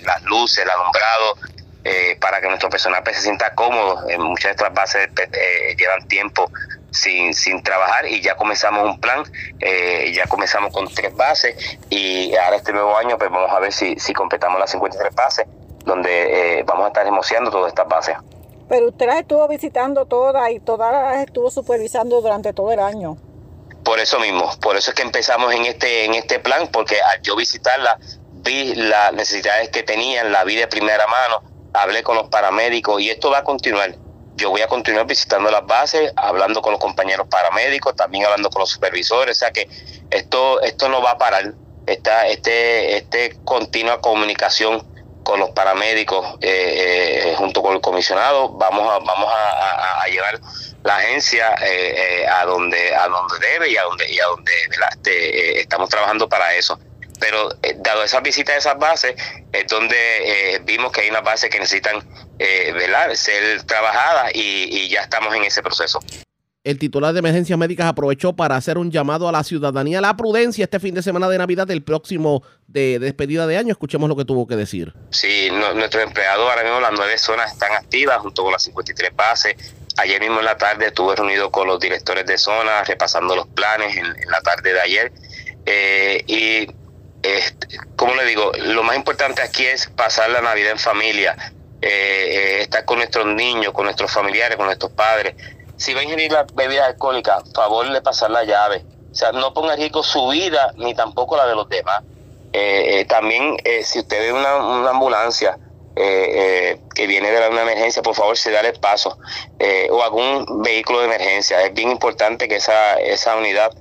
las 0.03 0.22
luces, 0.22 0.64
el 0.64 0.70
alumbrado, 0.70 1.36
para 2.20 2.41
que 2.41 2.49
nuestro 2.49 2.68
personal 2.68 3.03
pues, 3.03 3.16
se 3.16 3.22
sienta 3.22 3.55
cómodo. 3.55 4.07
muchas 4.18 4.45
de 4.45 4.51
estas 4.51 4.74
bases 4.74 5.09
llevan 5.76 6.07
tiempo 6.07 6.51
sin, 6.91 7.34
sin 7.34 7.62
trabajar 7.62 8.07
y 8.07 8.20
ya 8.20 8.36
comenzamos 8.36 8.84
un 8.84 9.01
plan, 9.01 9.22
eh, 9.61 10.12
ya 10.14 10.26
comenzamos 10.26 10.72
con 10.72 10.88
tres 10.93 11.14
bases 11.14 11.78
y 11.88 12.34
ahora 12.36 12.57
este 12.57 12.72
nuevo 12.72 12.97
año 12.97 13.18
pues 13.18 13.30
vamos 13.30 13.51
a 13.51 13.59
ver 13.61 13.72
si, 13.72 13.99
si 13.99 14.12
completamos 14.12 14.59
las 14.59 14.70
53 14.70 15.14
bases 15.14 15.47
donde 15.84 16.59
eh, 16.59 16.62
vamos 16.64 16.84
a 16.84 16.88
estar 16.88 17.07
emocionando 17.07 17.51
todas 17.51 17.68
estas 17.68 17.88
bases. 17.88 18.16
Pero 18.68 18.88
usted 18.88 19.07
las 19.07 19.20
estuvo 19.20 19.47
visitando 19.49 20.07
todas 20.07 20.51
y 20.51 20.61
todas 20.61 20.93
las 20.93 21.26
estuvo 21.26 21.51
supervisando 21.51 22.20
durante 22.20 22.53
todo 22.53 22.70
el 22.72 22.80
año. 22.80 23.16
Por 23.82 23.99
eso 23.99 24.20
mismo, 24.20 24.49
por 24.61 24.76
eso 24.76 24.91
es 24.91 24.97
que 24.97 25.03
empezamos 25.03 25.53
en 25.55 25.64
este, 25.64 26.05
en 26.05 26.14
este 26.14 26.38
plan, 26.38 26.68
porque 26.70 27.01
al 27.01 27.20
yo 27.22 27.34
visitarla 27.34 27.99
vi 28.32 28.74
las 28.74 29.12
necesidades 29.12 29.70
que 29.70 29.82
tenían, 29.82 30.30
la 30.32 30.45
vi 30.45 30.55
de 30.55 30.66
primera 30.66 31.07
mano, 31.07 31.43
hablé 31.72 32.03
con 32.03 32.16
los 32.16 32.28
paramédicos 32.28 33.01
y 33.01 33.11
esto 33.11 33.30
va 33.30 33.38
a 33.38 33.45
continuar 33.45 33.95
yo 34.41 34.51
voy 34.51 34.62
a 34.62 34.68
continuar 34.68 35.07
visitando 35.07 35.51
las 35.51 35.64
bases, 35.66 36.12
hablando 36.16 36.62
con 36.62 36.72
los 36.72 36.80
compañeros 36.80 37.26
paramédicos, 37.30 37.95
también 37.95 38.24
hablando 38.24 38.49
con 38.51 38.61
los 38.61 38.70
supervisores, 38.70 39.36
o 39.36 39.38
sea 39.38 39.53
que 39.53 39.68
esto, 40.11 40.61
esto 40.62 40.88
no 40.88 41.03
va 41.03 41.12
a 41.12 41.18
parar, 41.18 41.53
esta, 41.86 42.26
este, 42.26 42.97
este 42.97 43.38
continua 43.45 44.01
comunicación 44.01 44.86
con 45.22 45.38
los 45.38 45.51
paramédicos 45.51 46.26
eh, 46.41 47.28
eh, 47.30 47.34
junto 47.36 47.62
con 47.62 47.74
el 47.74 47.80
comisionado, 47.80 48.49
vamos 48.51 48.88
a, 48.91 48.99
vamos 48.99 49.30
a, 49.30 50.07
llevar 50.09 50.41
la 50.82 50.97
agencia 50.97 51.55
eh, 51.62 52.22
eh, 52.22 52.26
a 52.26 52.45
donde 52.47 52.97
a 52.97 53.07
donde 53.07 53.38
debe 53.38 53.70
y 53.70 53.76
a 53.76 53.84
donde 53.84 54.11
y 54.11 54.18
a 54.18 54.26
donde 54.26 54.53
este, 54.93 55.61
estamos 55.61 55.88
trabajando 55.88 56.28
para 56.28 56.53
eso. 56.55 56.80
Pero 57.20 57.50
eh, 57.62 57.76
dado 57.78 58.02
esas 58.02 58.22
visitas 58.22 58.54
a 58.54 58.58
esas 58.58 58.78
bases, 58.78 59.14
es 59.52 59.66
donde 59.68 59.96
eh, 59.96 60.60
vimos 60.64 60.90
que 60.90 61.02
hay 61.02 61.10
unas 61.10 61.22
bases 61.22 61.50
que 61.50 61.58
necesitan 61.60 61.96
eh, 62.38 62.72
velar, 62.72 63.16
ser 63.16 63.62
trabajadas 63.64 64.32
y, 64.34 64.40
y 64.70 64.88
ya 64.88 65.02
estamos 65.02 65.34
en 65.34 65.44
ese 65.44 65.62
proceso. 65.62 66.00
El 66.62 66.78
titular 66.78 67.14
de 67.14 67.20
emergencias 67.20 67.58
médicas 67.58 67.86
aprovechó 67.86 68.34
para 68.34 68.54
hacer 68.54 68.76
un 68.76 68.90
llamado 68.90 69.26
a 69.26 69.32
la 69.32 69.42
ciudadanía 69.42 69.96
a 69.98 70.02
la 70.02 70.14
prudencia 70.16 70.64
este 70.64 70.78
fin 70.78 70.94
de 70.94 71.02
semana 71.02 71.26
de 71.30 71.38
Navidad 71.38 71.66
del 71.66 71.82
próximo 71.82 72.42
de 72.66 72.98
despedida 72.98 73.46
de 73.46 73.56
año. 73.56 73.72
Escuchemos 73.72 74.10
lo 74.10 74.14
que 74.16 74.26
tuvo 74.26 74.46
que 74.46 74.56
decir. 74.56 74.92
Sí, 75.10 75.48
no- 75.50 75.72
nuestros 75.72 76.02
empleados 76.04 76.46
ahora 76.50 76.62
mismo 76.62 76.78
las 76.80 76.92
nueve 76.94 77.16
zonas 77.16 77.50
están 77.52 77.72
activas 77.72 78.18
junto 78.18 78.42
con 78.42 78.52
las 78.52 78.62
53 78.64 79.10
bases. 79.16 79.54
Ayer 79.96 80.20
mismo 80.20 80.40
en 80.40 80.44
la 80.44 80.58
tarde 80.58 80.88
estuve 80.88 81.16
reunido 81.16 81.50
con 81.50 81.66
los 81.66 81.80
directores 81.80 82.26
de 82.26 82.36
zona 82.36 82.84
repasando 82.84 83.34
los 83.34 83.46
planes 83.48 83.96
en, 83.96 84.04
en 84.04 84.30
la 84.30 84.42
tarde 84.42 84.74
de 84.74 84.80
ayer. 84.82 85.12
Eh, 85.64 86.22
y, 86.26 86.66
este, 87.22 87.78
como 87.96 88.14
le 88.14 88.24
digo, 88.24 88.50
lo 88.58 88.82
más 88.82 88.96
importante 88.96 89.42
aquí 89.42 89.66
es 89.66 89.88
pasar 89.88 90.30
la 90.30 90.40
Navidad 90.40 90.72
en 90.72 90.78
familia, 90.78 91.36
eh, 91.82 91.88
eh, 91.88 92.62
estar 92.62 92.84
con 92.84 92.98
nuestros 92.98 93.26
niños, 93.26 93.72
con 93.72 93.84
nuestros 93.84 94.10
familiares, 94.10 94.56
con 94.56 94.66
nuestros 94.66 94.92
padres. 94.92 95.34
Si 95.76 95.94
va 95.94 96.00
a 96.00 96.04
ingerir 96.04 96.32
la 96.32 96.46
bebida 96.54 96.86
alcohólica, 96.86 97.42
favor 97.54 97.90
de 97.90 98.00
pasar 98.00 98.30
la 98.30 98.44
llave. 98.44 98.84
O 99.10 99.14
sea, 99.14 99.32
no 99.32 99.52
ponga 99.52 99.74
en 99.74 99.80
riesgo 99.80 100.02
su 100.02 100.28
vida 100.28 100.72
ni 100.76 100.94
tampoco 100.94 101.36
la 101.36 101.46
de 101.46 101.54
los 101.54 101.68
demás. 101.68 102.02
Eh, 102.52 103.04
también, 103.08 103.56
si 103.82 104.00
usted 104.00 104.20
ve 104.20 104.32
una, 104.32 104.90
ambulancia 104.90 105.58
que 105.94 107.06
viene 107.06 107.30
de 107.30 107.48
una 107.48 107.62
emergencia, 107.62 108.02
por 108.02 108.14
favor, 108.14 108.36
se 108.36 108.50
da 108.50 108.60
el 108.60 108.78
paso. 108.80 109.18
O 109.90 110.02
algún 110.02 110.62
vehículo 110.62 111.00
de 111.00 111.06
emergencia. 111.06 111.62
Es 111.62 111.74
bien 111.74 111.90
importante 111.90 112.48
que 112.48 112.56
esa, 112.56 112.94
esa 113.00 113.36
unidad 113.36 113.72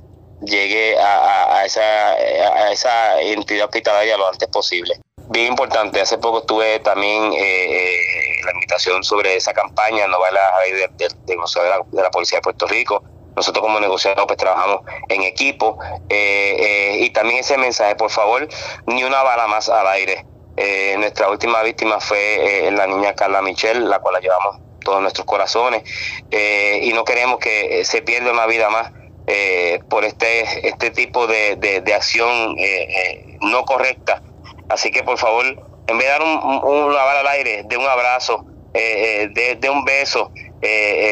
llegue 0.42 0.98
a, 0.98 1.66
esa, 1.66 1.82
a 1.82 2.72
esa 2.72 3.22
entidad 3.22 3.66
hospitalaria 3.66 4.18
lo 4.18 4.28
antes 4.28 4.48
posible. 4.50 5.00
Bien 5.32 5.48
importante, 5.48 6.02
hace 6.02 6.18
poco 6.18 6.42
tuve 6.44 6.80
también 6.80 7.34
eh, 7.34 7.38
eh, 7.38 8.42
la 8.46 8.52
invitación 8.52 9.04
sobre 9.04 9.36
esa 9.36 9.54
campaña, 9.54 10.08
no 10.08 10.20
vale 10.20 10.40
de, 10.72 10.88
de, 10.98 11.08
de, 11.26 11.36
de 11.36 12.02
la, 12.02 12.10
Policía 12.10 12.40
de 12.40 12.42
Puerto 12.42 12.66
Rico. 12.66 13.04
Nosotros 13.36 13.64
como 13.64 13.80
negociadores 13.80 14.26
pues 14.26 14.38
trabajamos 14.38 14.82
en 15.08 15.22
equipo 15.22 15.78
eh, 16.10 16.58
eh, 16.60 16.98
y 17.00 17.10
también 17.12 17.40
ese 17.40 17.58
mensaje, 17.58 17.96
por 17.96 18.10
favor, 18.10 18.48
ni 18.88 19.04
una 19.04 19.22
bala 19.22 19.48
más 19.48 19.70
al 19.70 19.88
aire. 19.88 20.26
Eh, 20.58 20.96
nuestra 20.98 21.30
última 21.30 21.62
víctima 21.62 22.00
fue 22.00 22.68
eh, 22.68 22.72
la 22.72 22.88
niña 22.88 23.14
Carla 23.14 23.42
Michelle, 23.42 23.82
la 23.82 24.00
cual 24.00 24.16
la 24.16 24.20
llevamos 24.20 24.58
todos 24.84 25.00
nuestros 25.02 25.26
corazones 25.26 25.84
y 26.32 26.92
no 26.94 27.04
queremos 27.04 27.38
que 27.40 27.86
se 27.86 28.02
pierda 28.02 28.32
una 28.32 28.48
vida 28.48 28.70
más 28.70 28.92
eh, 29.30 29.80
por 29.90 30.04
este 30.06 30.68
este 30.68 30.90
tipo 30.90 31.28
de, 31.28 31.56
de, 31.56 31.94
acción 31.94 32.56
eh, 32.58 32.88
eh, 32.90 33.38
no 33.42 33.64
correcta. 33.64 34.22
Así 34.70 34.92
que 34.92 35.04
por 35.04 35.18
favor, 35.18 35.46
en 35.88 35.98
vez 35.98 36.08
de 36.08 36.12
dar 36.12 36.22
un, 36.24 36.30
un- 36.44 36.84
una 36.90 37.04
bala 37.04 37.20
al 37.22 37.28
aire, 37.28 37.62
de 37.66 37.78
un 37.78 37.86
abrazo, 37.86 38.44
eh, 38.74 39.24
eh, 39.24 39.28
de, 39.32 39.56
de 39.56 39.70
un 39.70 39.86
beso, 39.86 40.32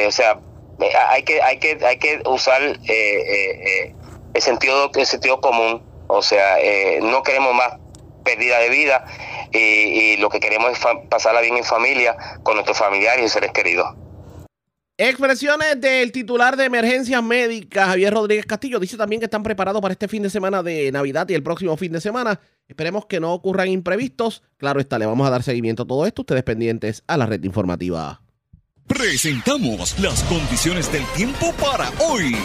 o 0.07 0.11
sea, 0.11 0.39
hay 1.09 1.23
que 1.23 1.41
hay 1.41 1.57
que 1.59 1.77
hay 1.85 1.97
que 1.97 2.21
usar 2.25 2.61
el 2.61 4.41
sentido 4.41 4.91
el 4.95 5.05
sentido 5.05 5.39
común. 5.39 5.83
O 6.09 6.21
sea, 6.21 6.57
no 7.01 7.21
queremos 7.21 7.53
más 7.53 7.73
pérdida 8.23 8.59
de 8.59 8.69
vida 8.69 9.05
y, 9.51 9.57
y 9.59 10.17
lo 10.17 10.29
que 10.29 10.39
queremos 10.39 10.71
es 10.71 10.79
pasarla 11.09 11.41
bien 11.41 11.57
en 11.57 11.63
familia 11.63 12.15
con 12.43 12.55
nuestros 12.55 12.77
familiares 12.77 13.25
y 13.25 13.29
seres 13.29 13.51
queridos. 13.51 13.87
Expresiones 14.99 15.79
del 15.79 16.11
titular 16.11 16.57
de 16.57 16.65
emergencias 16.65 17.21
médicas, 17.23 17.85
Javier 17.87 18.11
Rodríguez 18.11 18.47
Castillo. 18.47 18.79
Dice 18.79 18.97
también 18.97 19.19
que 19.19 19.25
están 19.25 19.43
preparados 19.43 19.79
para 19.79 19.91
este 19.91 20.07
fin 20.07 20.23
de 20.23 20.31
semana 20.31 20.63
de 20.63 20.91
Navidad 20.91 21.29
y 21.29 21.35
el 21.35 21.43
próximo 21.43 21.77
fin 21.77 21.91
de 21.91 22.01
semana. 22.01 22.39
Esperemos 22.67 23.05
que 23.05 23.19
no 23.19 23.31
ocurran 23.31 23.67
imprevistos. 23.67 24.41
Claro 24.57 24.79
está, 24.79 24.97
le 24.97 25.05
vamos 25.05 25.27
a 25.27 25.29
dar 25.29 25.43
seguimiento 25.43 25.83
a 25.83 25.85
todo 25.85 26.07
esto. 26.07 26.23
Ustedes 26.23 26.41
pendientes 26.41 27.03
a 27.05 27.15
la 27.15 27.27
red 27.27 27.43
informativa. 27.43 28.23
Presentamos 28.87 29.99
las 29.99 30.23
condiciones 30.23 30.91
del 30.91 31.05
tiempo 31.15 31.53
para 31.61 31.91
hoy. 31.99 32.35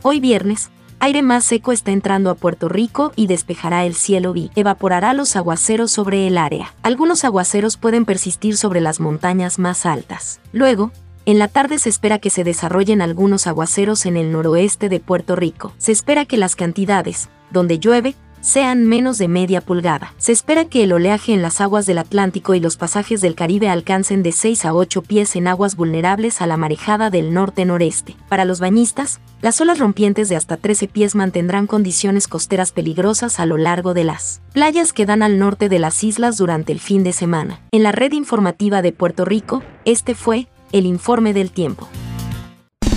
Hoy 0.00 0.18
viernes, 0.18 0.70
aire 1.04 1.20
más 1.20 1.44
seco 1.44 1.72
está 1.72 1.92
entrando 1.92 2.30
a 2.30 2.34
Puerto 2.34 2.66
Rico 2.66 3.12
y 3.14 3.26
despejará 3.26 3.84
el 3.84 3.94
cielo 3.94 4.34
y 4.34 4.50
evaporará 4.56 5.12
los 5.12 5.36
aguaceros 5.36 5.90
sobre 5.90 6.26
el 6.26 6.38
área. 6.38 6.72
Algunos 6.82 7.26
aguaceros 7.26 7.76
pueden 7.76 8.06
persistir 8.06 8.56
sobre 8.56 8.80
las 8.80 9.00
montañas 9.00 9.58
más 9.58 9.84
altas. 9.84 10.40
Luego, 10.52 10.92
en 11.26 11.38
la 11.38 11.48
tarde 11.48 11.78
se 11.78 11.90
espera 11.90 12.18
que 12.18 12.30
se 12.30 12.42
desarrollen 12.42 13.02
algunos 13.02 13.46
aguaceros 13.46 14.06
en 14.06 14.16
el 14.16 14.32
noroeste 14.32 14.88
de 14.88 14.98
Puerto 14.98 15.36
Rico. 15.36 15.74
Se 15.76 15.92
espera 15.92 16.24
que 16.24 16.38
las 16.38 16.56
cantidades, 16.56 17.28
donde 17.50 17.78
llueve, 17.78 18.14
sean 18.44 18.84
menos 18.84 19.16
de 19.16 19.26
media 19.26 19.62
pulgada. 19.62 20.12
Se 20.18 20.30
espera 20.30 20.66
que 20.66 20.84
el 20.84 20.92
oleaje 20.92 21.32
en 21.32 21.40
las 21.40 21.62
aguas 21.62 21.86
del 21.86 21.96
Atlántico 21.96 22.54
y 22.54 22.60
los 22.60 22.76
pasajes 22.76 23.22
del 23.22 23.34
Caribe 23.34 23.70
alcancen 23.70 24.22
de 24.22 24.32
6 24.32 24.66
a 24.66 24.74
8 24.74 25.00
pies 25.02 25.34
en 25.34 25.48
aguas 25.48 25.76
vulnerables 25.76 26.42
a 26.42 26.46
la 26.46 26.58
marejada 26.58 27.08
del 27.08 27.32
norte-noreste. 27.32 28.16
Para 28.28 28.44
los 28.44 28.60
bañistas, 28.60 29.20
las 29.40 29.60
olas 29.62 29.78
rompientes 29.78 30.28
de 30.28 30.36
hasta 30.36 30.58
13 30.58 30.88
pies 30.88 31.14
mantendrán 31.14 31.66
condiciones 31.66 32.28
costeras 32.28 32.72
peligrosas 32.72 33.40
a 33.40 33.46
lo 33.46 33.56
largo 33.56 33.94
de 33.94 34.04
las 34.04 34.42
playas 34.52 34.92
que 34.92 35.06
dan 35.06 35.22
al 35.22 35.38
norte 35.38 35.70
de 35.70 35.78
las 35.78 36.04
islas 36.04 36.36
durante 36.36 36.72
el 36.72 36.80
fin 36.80 37.02
de 37.02 37.14
semana. 37.14 37.62
En 37.72 37.82
la 37.82 37.92
red 37.92 38.12
informativa 38.12 38.82
de 38.82 38.92
Puerto 38.92 39.24
Rico, 39.24 39.62
este 39.86 40.14
fue 40.14 40.48
el 40.72 40.84
informe 40.84 41.32
del 41.32 41.50
tiempo. 41.50 41.88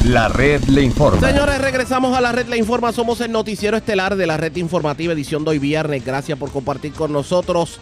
La 0.08 0.30
red 0.30 0.64
le 0.70 0.84
informa. 0.84 1.20
Señores, 1.20 1.60
regresamos 1.60 2.18
a 2.18 2.22
la 2.22 2.32
red 2.32 2.48
Le 2.48 2.56
Informa. 2.58 2.94
Somos 2.94 3.20
el 3.20 3.30
noticiero 3.30 3.76
estelar 3.76 4.16
de 4.16 4.26
la 4.26 4.38
red 4.38 4.56
informativa 4.56 5.12
edición 5.12 5.44
de 5.44 5.50
hoy 5.50 5.60
viernes. 5.60 6.06
Gracias 6.06 6.40
por 6.40 6.50
compartir 6.50 6.94
con 6.94 7.12
nosotros. 7.12 7.82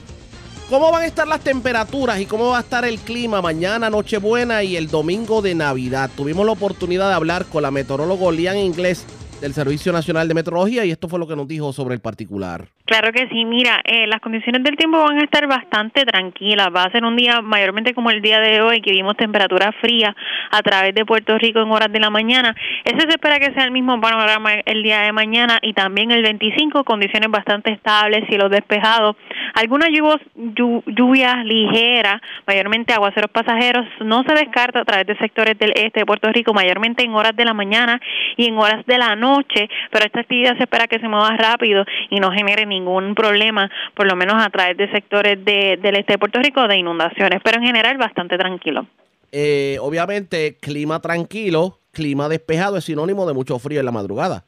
¿Cómo 0.67 0.91
van 0.91 1.03
a 1.03 1.05
estar 1.05 1.27
las 1.27 1.41
temperaturas 1.41 2.19
y 2.19 2.25
cómo 2.25 2.47
va 2.47 2.57
a 2.57 2.61
estar 2.61 2.83
el 2.83 2.97
clima 2.97 3.43
mañana, 3.43 3.91
Nochebuena 3.91 4.63
y 4.63 4.75
el 4.75 4.87
domingo 4.87 5.43
de 5.43 5.53
Navidad? 5.53 6.09
Tuvimos 6.17 6.47
la 6.47 6.53
oportunidad 6.53 7.09
de 7.09 7.13
hablar 7.13 7.45
con 7.45 7.61
la 7.61 7.69
meteoróloga 7.69 8.31
Lian 8.31 8.57
Inglés 8.57 9.05
del 9.41 9.53
Servicio 9.53 9.91
Nacional 9.91 10.27
de 10.27 10.33
Meteorología 10.33 10.85
y 10.85 10.91
esto 10.91 11.07
fue 11.07 11.19
lo 11.19 11.27
que 11.27 11.35
nos 11.35 11.47
dijo 11.47 11.73
sobre 11.73 11.95
el 11.95 12.01
particular. 12.01 12.65
Claro 12.85 13.11
que 13.11 13.27
sí, 13.29 13.45
mira, 13.45 13.81
eh, 13.83 14.05
las 14.07 14.21
condiciones 14.21 14.63
del 14.63 14.77
tiempo 14.77 14.99
van 14.99 15.17
a 15.17 15.23
estar 15.23 15.47
bastante 15.47 16.05
tranquilas, 16.05 16.67
va 16.75 16.83
a 16.83 16.91
ser 16.91 17.03
un 17.03 17.15
día 17.15 17.41
mayormente 17.41 17.93
como 17.93 18.11
el 18.11 18.21
día 18.21 18.39
de 18.39 18.61
hoy, 18.61 18.81
que 18.81 18.91
vimos 18.91 19.17
temperatura 19.17 19.71
fría 19.81 20.15
a 20.51 20.61
través 20.61 20.93
de 20.93 21.05
Puerto 21.05 21.37
Rico 21.37 21.59
en 21.59 21.71
horas 21.71 21.91
de 21.91 21.99
la 21.99 22.09
mañana. 22.09 22.55
Ese 22.83 23.01
se 23.01 23.09
espera 23.09 23.39
que 23.39 23.53
sea 23.53 23.63
el 23.63 23.71
mismo 23.71 23.99
panorama 23.99 24.53
el 24.65 24.83
día 24.83 25.01
de 25.01 25.11
mañana 25.11 25.57
y 25.61 25.73
también 25.73 26.11
el 26.11 26.21
25, 26.21 26.83
condiciones 26.83 27.29
bastante 27.31 27.73
estables, 27.73 28.27
cielos 28.29 28.51
despejados, 28.51 29.15
algunas 29.55 29.89
lluvias, 29.89 30.21
llu- 30.35 30.83
lluvias 30.85 31.43
ligeras, 31.45 32.21
mayormente 32.45 32.93
aguaceros 32.93 33.31
pasajeros, 33.31 33.85
no 34.01 34.23
se 34.23 34.33
descarta 34.35 34.81
a 34.81 34.85
través 34.85 35.07
de 35.07 35.17
sectores 35.17 35.57
del 35.57 35.71
este 35.75 36.01
de 36.01 36.05
Puerto 36.05 36.29
Rico, 36.31 36.53
mayormente 36.53 37.03
en 37.03 37.13
horas 37.13 37.35
de 37.35 37.45
la 37.45 37.53
mañana 37.53 37.99
y 38.37 38.45
en 38.47 38.57
horas 38.57 38.85
de 38.85 38.97
la 38.97 39.15
noche, 39.15 39.67
pero 39.91 40.05
esta 40.05 40.19
actividad 40.19 40.55
se 40.57 40.63
espera 40.63 40.87
que 40.87 40.99
se 40.99 41.07
mueva 41.07 41.35
rápido 41.37 41.83
y 42.09 42.19
no 42.19 42.31
genere 42.31 42.65
ningún 42.65 43.15
problema, 43.15 43.71
por 43.95 44.07
lo 44.07 44.15
menos 44.15 44.35
a 44.45 44.49
través 44.49 44.77
de 44.77 44.91
sectores 44.91 45.43
de- 45.43 45.77
del 45.81 45.95
este 45.95 46.13
de 46.13 46.17
Puerto 46.19 46.39
Rico 46.39 46.67
de 46.67 46.77
inundaciones, 46.77 47.39
pero 47.43 47.57
en 47.57 47.65
general 47.65 47.97
bastante 47.97 48.37
tranquilo. 48.37 48.85
Eh, 49.31 49.77
obviamente, 49.81 50.57
clima 50.61 50.99
tranquilo, 51.01 51.79
clima 51.91 52.29
despejado 52.29 52.77
es 52.77 52.85
sinónimo 52.85 53.25
de 53.25 53.33
mucho 53.33 53.57
frío 53.59 53.79
en 53.79 53.85
la 53.85 53.91
madrugada. 53.91 54.43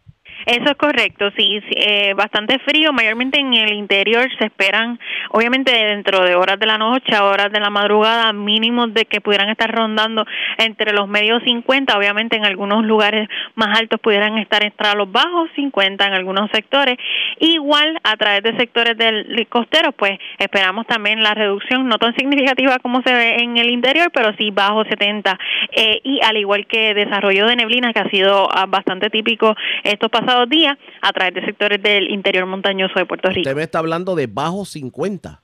Eso 0.48 0.64
es 0.64 0.78
correcto, 0.78 1.30
sí, 1.36 1.60
eh, 1.72 2.14
bastante 2.14 2.58
frío, 2.60 2.94
mayormente 2.94 3.38
en 3.38 3.54
el 3.54 3.74
interior 3.74 4.30
se 4.40 4.46
esperan, 4.46 4.98
obviamente 5.32 5.74
dentro 5.74 6.24
de 6.24 6.36
horas 6.36 6.58
de 6.58 6.66
la 6.66 6.78
noche 6.78 7.20
horas 7.20 7.52
de 7.52 7.60
la 7.60 7.70
madrugada, 7.70 8.32
mínimos 8.32 8.94
de 8.94 9.04
que 9.04 9.20
pudieran 9.20 9.50
estar 9.50 9.70
rondando 9.70 10.26
entre 10.58 10.94
los 10.94 11.10
medios 11.10 11.44
50, 11.44 11.98
obviamente 11.98 12.38
en 12.38 12.46
algunos 12.46 12.86
lugares 12.86 13.28
más 13.56 13.78
altos 13.78 14.00
pudieran 14.00 14.38
estar 14.38 14.64
entre 14.64 14.96
los 14.96 15.12
bajos 15.12 15.50
50 15.58 16.08
en 16.08 16.14
algunos 16.14 16.50
sectores, 16.52 16.98
igual 17.40 18.00
a 18.06 18.16
través 18.16 18.42
de 18.44 18.56
sectores 18.56 18.98
del 18.98 19.48
costero, 19.50 19.92
pues 19.92 20.18
esperamos 20.38 20.88
también 20.88 21.24
la 21.24 21.34
reducción, 21.34 21.90
no 21.90 21.98
tan 21.98 22.16
significativa 22.18 22.80
como 22.80 23.02
se 23.02 23.14
ve 23.14 23.36
en 23.40 23.58
el 23.58 23.70
interior, 23.70 24.12
pero 24.14 24.32
sí 24.38 24.52
bajo 24.52 24.86
70, 24.86 25.38
eh, 25.76 26.00
y 26.06 26.22
al 26.24 26.38
igual 26.38 26.68
que 26.68 26.94
desarrollo 26.94 27.48
de 27.48 27.58
neblina 27.58 27.92
que 27.92 28.00
ha 28.00 28.10
sido 28.10 28.48
ah, 28.50 28.66
bastante 28.66 29.10
típico 29.10 29.54
estos 29.84 30.10
pasados 30.10 30.37
días 30.46 30.78
a 31.02 31.12
través 31.12 31.34
de 31.34 31.46
sectores 31.46 31.82
del 31.82 32.12
interior 32.12 32.46
montañoso 32.46 33.00
de 33.00 33.06
Puerto 33.06 33.30
Rico. 33.30 33.42
Usted 33.42 33.56
me 33.56 33.64
está 33.64 33.80
hablando 33.80 34.16
de 34.16 34.28
bajo 34.28 34.66
50. 34.66 35.42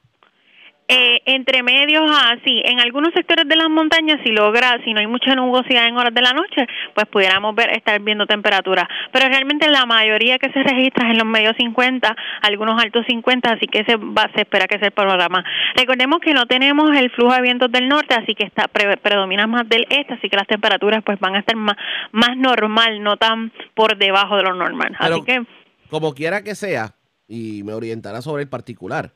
Eh, 0.94 1.22
entre 1.26 1.64
medios 1.64 2.04
así, 2.32 2.62
en 2.64 2.80
algunos 2.80 3.14
sectores 3.14 3.48
de 3.48 3.56
las 3.56 3.70
montañas, 3.70 4.20
si 4.24 4.32
logra, 4.32 4.78
si 4.84 4.94
no 4.94 5.00
hay 5.00 5.08
mucha 5.08 5.34
nubosidad 5.34 5.88
en 5.88 5.98
horas 5.98 6.14
de 6.14 6.22
la 6.22 6.34
noche, 6.34 6.68
pues 6.94 7.08
pudiéramos 7.08 7.56
ver 7.56 7.72
estar 7.72 8.00
viendo 8.02 8.28
temperaturas. 8.28 8.86
Pero 9.12 9.28
realmente 9.28 9.68
la 9.70 9.88
mayoría 9.88 10.38
que 10.38 10.52
se 10.52 10.62
registra 10.62 11.08
es 11.08 11.14
en 11.14 11.18
los 11.18 11.28
medios 11.28 11.56
50, 11.58 12.16
algunos 12.44 12.82
altos 12.82 13.06
50, 13.08 13.54
así 13.54 13.66
que 13.66 13.84
se, 13.86 13.96
va, 13.96 14.30
se 14.36 14.42
espera 14.42 14.68
que 14.68 14.78
sea 14.78 14.88
el 14.88 14.94
panorama. 14.94 15.44
Recordemos 15.76 16.20
que 16.20 16.34
no 16.34 16.46
tenemos 16.46 16.96
el 16.96 17.10
flujo 17.10 17.34
de 17.34 17.42
vientos 17.42 17.72
del 17.72 17.88
norte, 17.88 18.14
así 18.14 18.36
que 18.36 18.44
está 18.44 18.68
predomina 18.68 19.48
más 19.48 19.68
del 19.68 19.88
este, 19.90 20.14
así 20.14 20.30
que 20.30 20.38
las 20.38 20.48
temperaturas 20.48 21.02
pues 21.04 21.20
van 21.20 21.36
a 21.36 21.40
estar 21.40 21.56
más, 21.56 21.76
más 22.12 22.38
normal, 22.38 23.02
no 23.02 23.18
tan 23.18 23.52
por 23.74 23.98
debajo 23.98 24.38
de 24.38 24.44
lo 24.44 24.54
normal. 24.54 24.96
así 25.00 25.24
que 25.24 25.44
como 25.90 26.14
quiera 26.14 26.44
que 26.44 26.56
sea, 26.56 26.96
y 27.28 27.62
me 27.64 27.74
orientará 27.74 28.22
sobre 28.22 28.44
el 28.44 28.50
particular. 28.50 29.12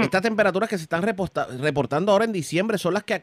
Estas 0.00 0.22
temperaturas 0.22 0.68
que 0.68 0.76
se 0.78 0.84
están 0.84 1.02
reportando 1.02 2.12
ahora 2.12 2.24
en 2.24 2.32
diciembre 2.32 2.78
son 2.78 2.94
las 2.94 3.02
que, 3.02 3.20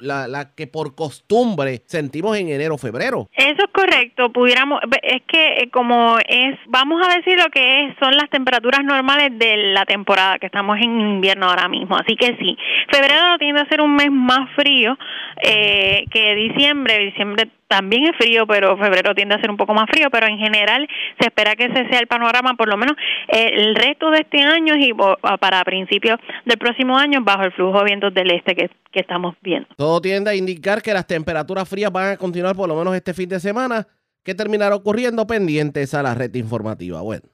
la, 0.00 0.54
que 0.56 0.66
por 0.66 0.96
costumbre 0.96 1.82
sentimos 1.86 2.36
en 2.36 2.48
enero 2.48 2.74
o 2.74 2.78
febrero. 2.78 3.28
Eso 3.32 3.62
es 3.62 3.72
correcto. 3.72 4.32
Pudiéramos, 4.32 4.80
es 5.02 5.22
que 5.28 5.62
eh, 5.62 5.70
como 5.70 6.18
es, 6.18 6.58
vamos 6.68 7.00
a 7.06 7.14
decir 7.14 7.38
lo 7.38 7.48
que 7.50 7.84
es, 7.84 7.94
son 8.00 8.12
las 8.16 8.28
temperaturas 8.28 8.84
normales 8.84 9.38
de 9.38 9.72
la 9.72 9.84
temporada, 9.84 10.38
que 10.40 10.46
estamos 10.46 10.78
en 10.78 11.00
invierno 11.00 11.46
ahora 11.46 11.68
mismo. 11.68 11.96
Así 11.96 12.16
que 12.16 12.36
sí, 12.38 12.56
febrero 12.90 13.38
tiende 13.38 13.60
a 13.60 13.68
ser 13.68 13.80
un 13.80 13.94
mes 13.94 14.10
más 14.10 14.50
frío 14.56 14.98
eh, 15.42 16.06
que 16.10 16.34
diciembre. 16.34 16.98
Diciembre 16.98 17.50
también 17.70 18.02
es 18.02 18.16
frío, 18.16 18.48
pero 18.48 18.76
febrero 18.76 19.14
tiende 19.14 19.36
a 19.36 19.40
ser 19.40 19.48
un 19.48 19.56
poco 19.56 19.72
más 19.74 19.86
frío, 19.88 20.08
pero 20.10 20.26
en 20.26 20.38
general 20.38 20.88
se 21.20 21.28
espera 21.28 21.54
que 21.54 21.66
ese 21.66 21.88
sea 21.88 22.00
el 22.00 22.08
panorama, 22.08 22.54
por 22.54 22.68
lo 22.68 22.76
menos 22.76 22.96
eh, 23.28 23.52
el 23.54 23.76
resto 23.76 24.10
de 24.10 24.22
este 24.22 24.42
año 24.42 24.74
y 24.76 24.92
para 25.38 25.62
principios 25.62 26.18
del 26.44 26.58
próximo 26.58 26.98
año 26.98 27.20
bajo 27.22 27.44
el 27.44 27.52
flujo 27.52 27.78
de 27.78 27.84
vientos 27.84 28.12
del 28.12 28.32
este 28.32 28.56
que, 28.56 28.70
que 28.90 28.98
estamos 28.98 29.36
viendo. 29.40 29.68
Todo 29.76 30.00
tiende 30.00 30.30
a 30.30 30.34
indicar 30.34 30.82
que 30.82 30.92
las 30.92 31.06
temperaturas 31.06 31.68
frías 31.68 31.92
van 31.92 32.14
a 32.14 32.16
continuar 32.16 32.56
por 32.56 32.68
lo 32.68 32.74
menos 32.74 32.92
este 32.96 33.14
fin 33.14 33.28
de 33.28 33.38
semana, 33.38 33.86
que 34.24 34.34
terminará 34.34 34.74
ocurriendo 34.74 35.24
pendientes 35.28 35.94
a 35.94 36.02
la 36.02 36.14
red 36.14 36.34
informativa. 36.34 37.00
Bueno. 37.02 37.28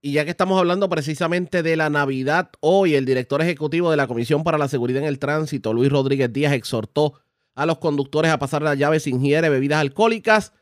Y 0.00 0.12
ya 0.12 0.24
que 0.24 0.30
estamos 0.30 0.58
hablando 0.58 0.88
precisamente 0.88 1.62
de 1.62 1.76
la 1.76 1.90
Navidad, 1.90 2.50
hoy 2.58 2.96
el 2.96 3.04
director 3.04 3.40
ejecutivo 3.40 3.90
de 3.90 3.96
la 3.96 4.08
Comisión 4.08 4.42
para 4.42 4.58
la 4.58 4.66
Seguridad 4.66 5.02
en 5.02 5.08
el 5.08 5.20
Tránsito, 5.20 5.72
Luis 5.72 5.90
Rodríguez 5.90 6.32
Díaz, 6.32 6.52
exhortó 6.54 7.14
a 7.58 7.66
los 7.66 7.78
conductores 7.78 8.30
a 8.30 8.38
pasar 8.38 8.62
la 8.62 8.76
llave 8.76 9.00
sin 9.00 9.16
ingiere 9.16 9.48
bebidas 9.48 9.80
alcohólicas 9.80 10.52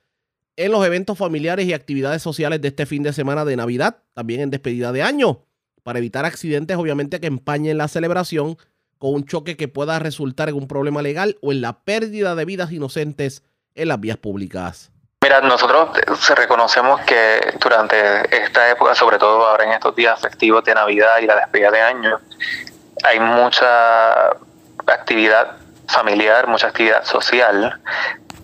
en 0.57 0.73
los 0.73 0.85
eventos 0.87 1.19
familiares 1.19 1.67
y 1.67 1.75
actividades 1.75 2.23
sociales 2.23 2.63
de 2.63 2.69
este 2.69 2.87
fin 2.87 3.03
de 3.03 3.13
semana 3.13 3.45
de 3.45 3.55
Navidad, 3.55 3.99
también 4.15 4.41
en 4.41 4.51
despedida 4.51 4.93
de 4.93 5.03
año, 5.03 5.43
para 5.83 5.99
evitar 5.99 6.25
accidentes 6.25 6.75
obviamente 6.79 7.21
que 7.21 7.27
empañen 7.27 7.77
la 7.77 7.89
celebración 7.89 8.57
con 8.97 9.13
un 9.13 9.27
choque 9.27 9.59
que 9.59 9.69
pueda 9.69 9.99
resultar 9.99 10.49
en 10.49 10.55
un 10.55 10.69
problema 10.69 11.03
legal 11.03 11.37
o 11.43 11.53
en 11.53 11.61
la 11.61 11.81
pérdida 11.81 12.35
de 12.35 12.47
vidas 12.47 12.73
inocentes 12.73 13.43
en 13.75 13.89
las 13.89 14.01
vías 14.01 14.17
públicas. 14.17 14.91
Mira, 15.23 15.43
nosotros 15.43 15.91
eh, 15.99 16.35
reconocemos 16.35 17.03
que 17.03 17.59
durante 17.61 18.43
esta 18.43 18.71
época, 18.71 18.95
sobre 18.95 19.19
todo 19.19 19.47
ahora 19.47 19.65
en 19.65 19.73
estos 19.73 19.95
días 19.95 20.19
festivos 20.19 20.65
de 20.65 20.75
Navidad 20.75 21.19
y 21.21 21.27
la 21.27 21.37
despedida 21.37 21.71
de 21.71 21.81
año, 21.83 22.21
hay 23.05 23.21
mucha 23.21 24.31
actividad 24.87 25.59
familiar, 25.89 26.47
mucha 26.47 26.69
actividad 26.69 27.05
social 27.05 27.81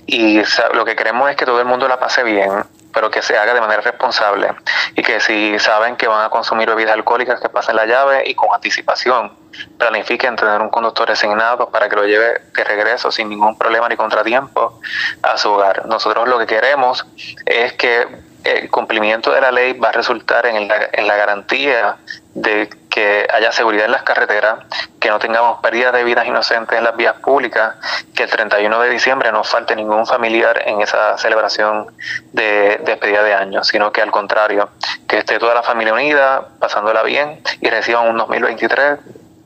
y 0.07 0.43
lo 0.75 0.85
que 0.85 0.97
queremos 0.97 1.31
es 1.31 1.37
que 1.37 1.45
todo 1.45 1.61
el 1.61 1.67
mundo 1.67 1.87
la 1.89 1.99
pase 1.99 2.23
bien, 2.23 2.65
pero 2.93 3.11
que 3.11 3.23
se 3.23 3.39
haga 3.39 3.55
de 3.55 3.61
manera 3.61 3.81
responsable 3.81 4.49
y 4.97 5.03
que 5.03 5.21
si 5.21 5.59
saben 5.59 5.97
que 5.97 6.09
van 6.09 6.25
a 6.25 6.29
consumir 6.29 6.69
bebidas 6.69 6.95
alcohólicas, 6.95 7.41
que 7.41 7.49
pasen 7.49 7.77
la 7.77 7.87
llave 7.87 8.25
y 8.27 8.35
con 8.35 8.53
anticipación 8.55 9.33
planifiquen 9.79 10.37
tener 10.37 10.61
un 10.61 10.71
conductor 10.71 11.09
designado 11.09 11.71
para 11.71 11.89
que 11.89 11.97
lo 11.97 12.05
lleve 12.05 12.41
de 12.55 12.65
regreso 12.65 13.11
sin 13.11 13.29
ningún 13.29 13.57
problema 13.57 13.89
ni 13.89 13.97
contratiempo 13.97 14.81
a 15.23 15.37
su 15.37 15.51
hogar. 15.51 15.87
Nosotros 15.87 16.29
lo 16.29 16.39
que 16.39 16.47
queremos 16.47 17.07
es 17.47 17.75
que 17.75 18.32
el 18.45 18.71
cumplimiento 18.71 19.33
de 19.33 19.41
la 19.41 19.53
ley 19.53 19.73
va 19.73 19.89
a 19.89 19.93
resultar 19.93 20.47
en 20.47 20.69
la, 20.69 21.17
garantía 21.17 21.97
de 22.35 22.69
que 22.91 23.27
haya 23.33 23.53
seguridad 23.53 23.87
en 23.87 23.93
las 23.93 24.03
carreteras, 24.03 24.61
que 25.01 25.09
no 25.09 25.19
tengamos 25.19 25.61
pérdidas 25.61 25.93
de 25.93 26.05
vidas 26.05 26.27
inocentes 26.27 26.79
en 26.79 26.85
las 26.85 26.97
vías 26.97 27.15
públicas, 27.15 27.75
que 28.15 28.25
el 28.25 28.31
31 28.31 28.81
de 28.81 28.91
diciembre 28.91 29.33
no 29.33 29.45
falte 29.45 29.77
ningún 29.77 30.07
familiar 30.07 30.63
en 30.67 30.81
esa 30.81 31.17
celebración 31.19 31.87
de 32.33 32.81
despedida 32.85 33.23
de 33.23 33.35
año, 33.35 33.65
sino 33.65 33.93
que 33.93 34.03
al 34.03 34.11
contrario, 34.11 34.71
que 35.09 35.19
esté 35.19 35.39
toda 35.39 35.55
la 35.55 35.63
familia 35.63 35.95
unida, 35.95 36.49
pasándola 36.59 37.03
bien 37.03 37.43
y 37.61 37.69
reciban 37.69 38.09
un 38.09 38.17
2023 38.19 38.99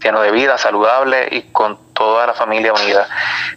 lleno 0.02 0.20
de 0.20 0.30
vida, 0.30 0.58
saludable 0.58 1.28
y 1.30 1.42
con 1.52 1.78
toda 1.92 2.26
la 2.26 2.34
familia 2.34 2.72
unida. 2.72 3.08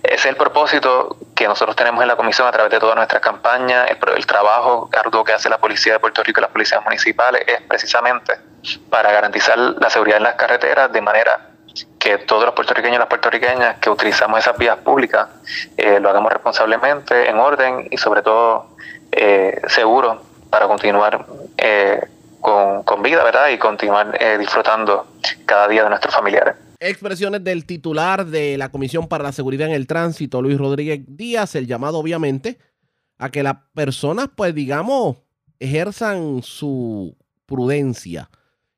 Ese 0.03 0.15
es 0.15 0.25
el 0.25 0.35
propósito 0.35 1.17
que 1.35 1.47
nosotros 1.47 1.75
tenemos 1.75 2.01
en 2.01 2.07
la 2.07 2.15
comisión 2.15 2.47
a 2.47 2.51
través 2.51 2.71
de 2.71 2.79
todas 2.79 2.95
nuestras 2.95 3.21
campañas, 3.21 3.89
el, 3.89 4.25
trabajo 4.25 4.89
arduo 4.97 5.23
que 5.23 5.33
hace 5.33 5.49
la 5.49 5.57
Policía 5.57 5.93
de 5.93 5.99
Puerto 5.99 6.23
Rico 6.23 6.39
y 6.39 6.43
las 6.43 6.51
policías 6.51 6.83
municipales 6.83 7.43
es 7.47 7.61
precisamente 7.61 8.33
para 8.89 9.11
garantizar 9.11 9.57
la 9.57 9.89
seguridad 9.89 10.17
en 10.17 10.23
las 10.23 10.35
carreteras 10.35 10.91
de 10.91 11.01
manera 11.01 11.49
que 11.97 12.17
todos 12.19 12.45
los 12.45 12.53
puertorriqueños 12.53 12.95
y 12.95 12.99
las 12.99 13.07
puertorriqueñas 13.07 13.77
que 13.79 13.89
utilizamos 13.89 14.39
esas 14.39 14.57
vías 14.57 14.77
públicas 14.77 15.27
eh, 15.77 15.99
lo 15.99 16.09
hagamos 16.09 16.31
responsablemente, 16.31 17.29
en 17.29 17.37
orden 17.39 17.87
y 17.91 17.97
sobre 17.97 18.21
todo 18.21 18.75
eh, 19.11 19.61
seguro 19.67 20.21
para 20.49 20.67
continuar 20.67 21.25
eh, 21.57 22.01
vida, 23.01 23.23
¿verdad? 23.23 23.49
Y 23.49 23.57
continuar 23.57 24.17
eh, 24.19 24.37
disfrutando 24.37 25.07
cada 25.45 25.67
día 25.67 25.83
de 25.83 25.89
nuestros 25.89 26.13
familiares. 26.13 26.55
Expresiones 26.79 27.43
del 27.43 27.65
titular 27.65 28.25
de 28.25 28.57
la 28.57 28.69
Comisión 28.69 29.07
para 29.07 29.23
la 29.23 29.31
Seguridad 29.31 29.67
en 29.67 29.73
el 29.73 29.87
Tránsito, 29.87 30.41
Luis 30.41 30.57
Rodríguez 30.57 31.01
Díaz, 31.07 31.55
el 31.55 31.67
llamado 31.67 31.97
obviamente 31.97 32.57
a 33.17 33.29
que 33.29 33.43
las 33.43 33.55
personas, 33.73 34.29
pues 34.33 34.55
digamos, 34.55 35.17
ejerzan 35.59 36.41
su 36.41 37.17
prudencia 37.45 38.29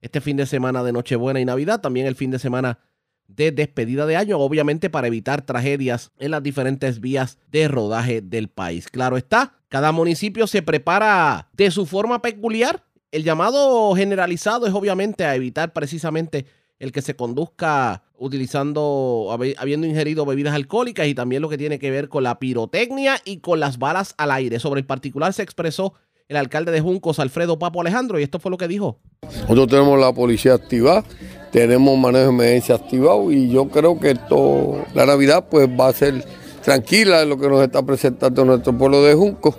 este 0.01 0.19
fin 0.19 0.37
de 0.37 0.47
semana 0.47 0.83
de 0.83 0.91
Nochebuena 0.91 1.39
y 1.39 1.45
Navidad, 1.45 1.79
también 1.79 2.07
el 2.07 2.15
fin 2.15 2.31
de 2.31 2.39
semana 2.39 2.79
de 3.27 3.51
despedida 3.51 4.05
de 4.05 4.17
año, 4.17 4.39
obviamente 4.39 4.89
para 4.89 5.07
evitar 5.07 5.43
tragedias 5.43 6.11
en 6.17 6.31
las 6.31 6.43
diferentes 6.43 6.99
vías 6.99 7.37
de 7.51 7.67
rodaje 7.67 8.21
del 8.21 8.49
país. 8.49 8.89
Claro 8.89 9.15
está, 9.15 9.53
cada 9.69 9.91
municipio 9.91 10.47
se 10.47 10.61
prepara 10.61 11.49
de 11.53 11.71
su 11.71 11.85
forma 11.85 12.21
peculiar 12.21 12.83
el 13.11 13.23
llamado 13.23 13.93
generalizado 13.95 14.67
es 14.67 14.73
obviamente 14.73 15.25
a 15.25 15.35
evitar 15.35 15.73
precisamente 15.73 16.45
el 16.79 16.91
que 16.91 17.01
se 17.01 17.15
conduzca 17.15 18.03
utilizando, 18.17 19.27
habiendo 19.57 19.85
ingerido 19.85 20.25
bebidas 20.25 20.55
alcohólicas 20.55 21.07
y 21.07 21.13
también 21.13 21.41
lo 21.41 21.49
que 21.49 21.57
tiene 21.57 21.77
que 21.77 21.91
ver 21.91 22.09
con 22.09 22.23
la 22.23 22.39
pirotecnia 22.39 23.17
y 23.23 23.37
con 23.37 23.59
las 23.59 23.77
balas 23.77 24.15
al 24.17 24.31
aire. 24.31 24.59
Sobre 24.59 24.79
el 24.79 24.87
particular 24.87 25.33
se 25.33 25.43
expresó 25.43 25.93
el 26.27 26.37
alcalde 26.37 26.71
de 26.71 26.81
Juncos, 26.81 27.19
Alfredo 27.19 27.59
Papo 27.59 27.81
Alejandro, 27.81 28.19
y 28.19 28.23
esto 28.23 28.39
fue 28.39 28.49
lo 28.49 28.57
que 28.57 28.67
dijo. 28.67 28.99
Nosotros 29.23 29.67
tenemos 29.67 29.99
la 29.99 30.13
policía 30.13 30.53
activada, 30.53 31.03
tenemos 31.51 31.97
manejo 31.99 32.25
de 32.25 32.29
emergencia 32.29 32.75
activado 32.75 33.31
y 33.31 33.49
yo 33.49 33.67
creo 33.67 33.99
que 33.99 34.11
esto, 34.11 34.83
la 34.95 35.05
Navidad 35.05 35.47
pues 35.49 35.67
va 35.67 35.89
a 35.89 35.93
ser 35.93 36.25
tranquila 36.63 37.21
en 37.21 37.29
lo 37.29 37.37
que 37.37 37.49
nos 37.49 37.61
está 37.61 37.85
presentando 37.85 38.45
nuestro 38.45 38.75
pueblo 38.75 39.03
de 39.03 39.13
Juncos 39.13 39.55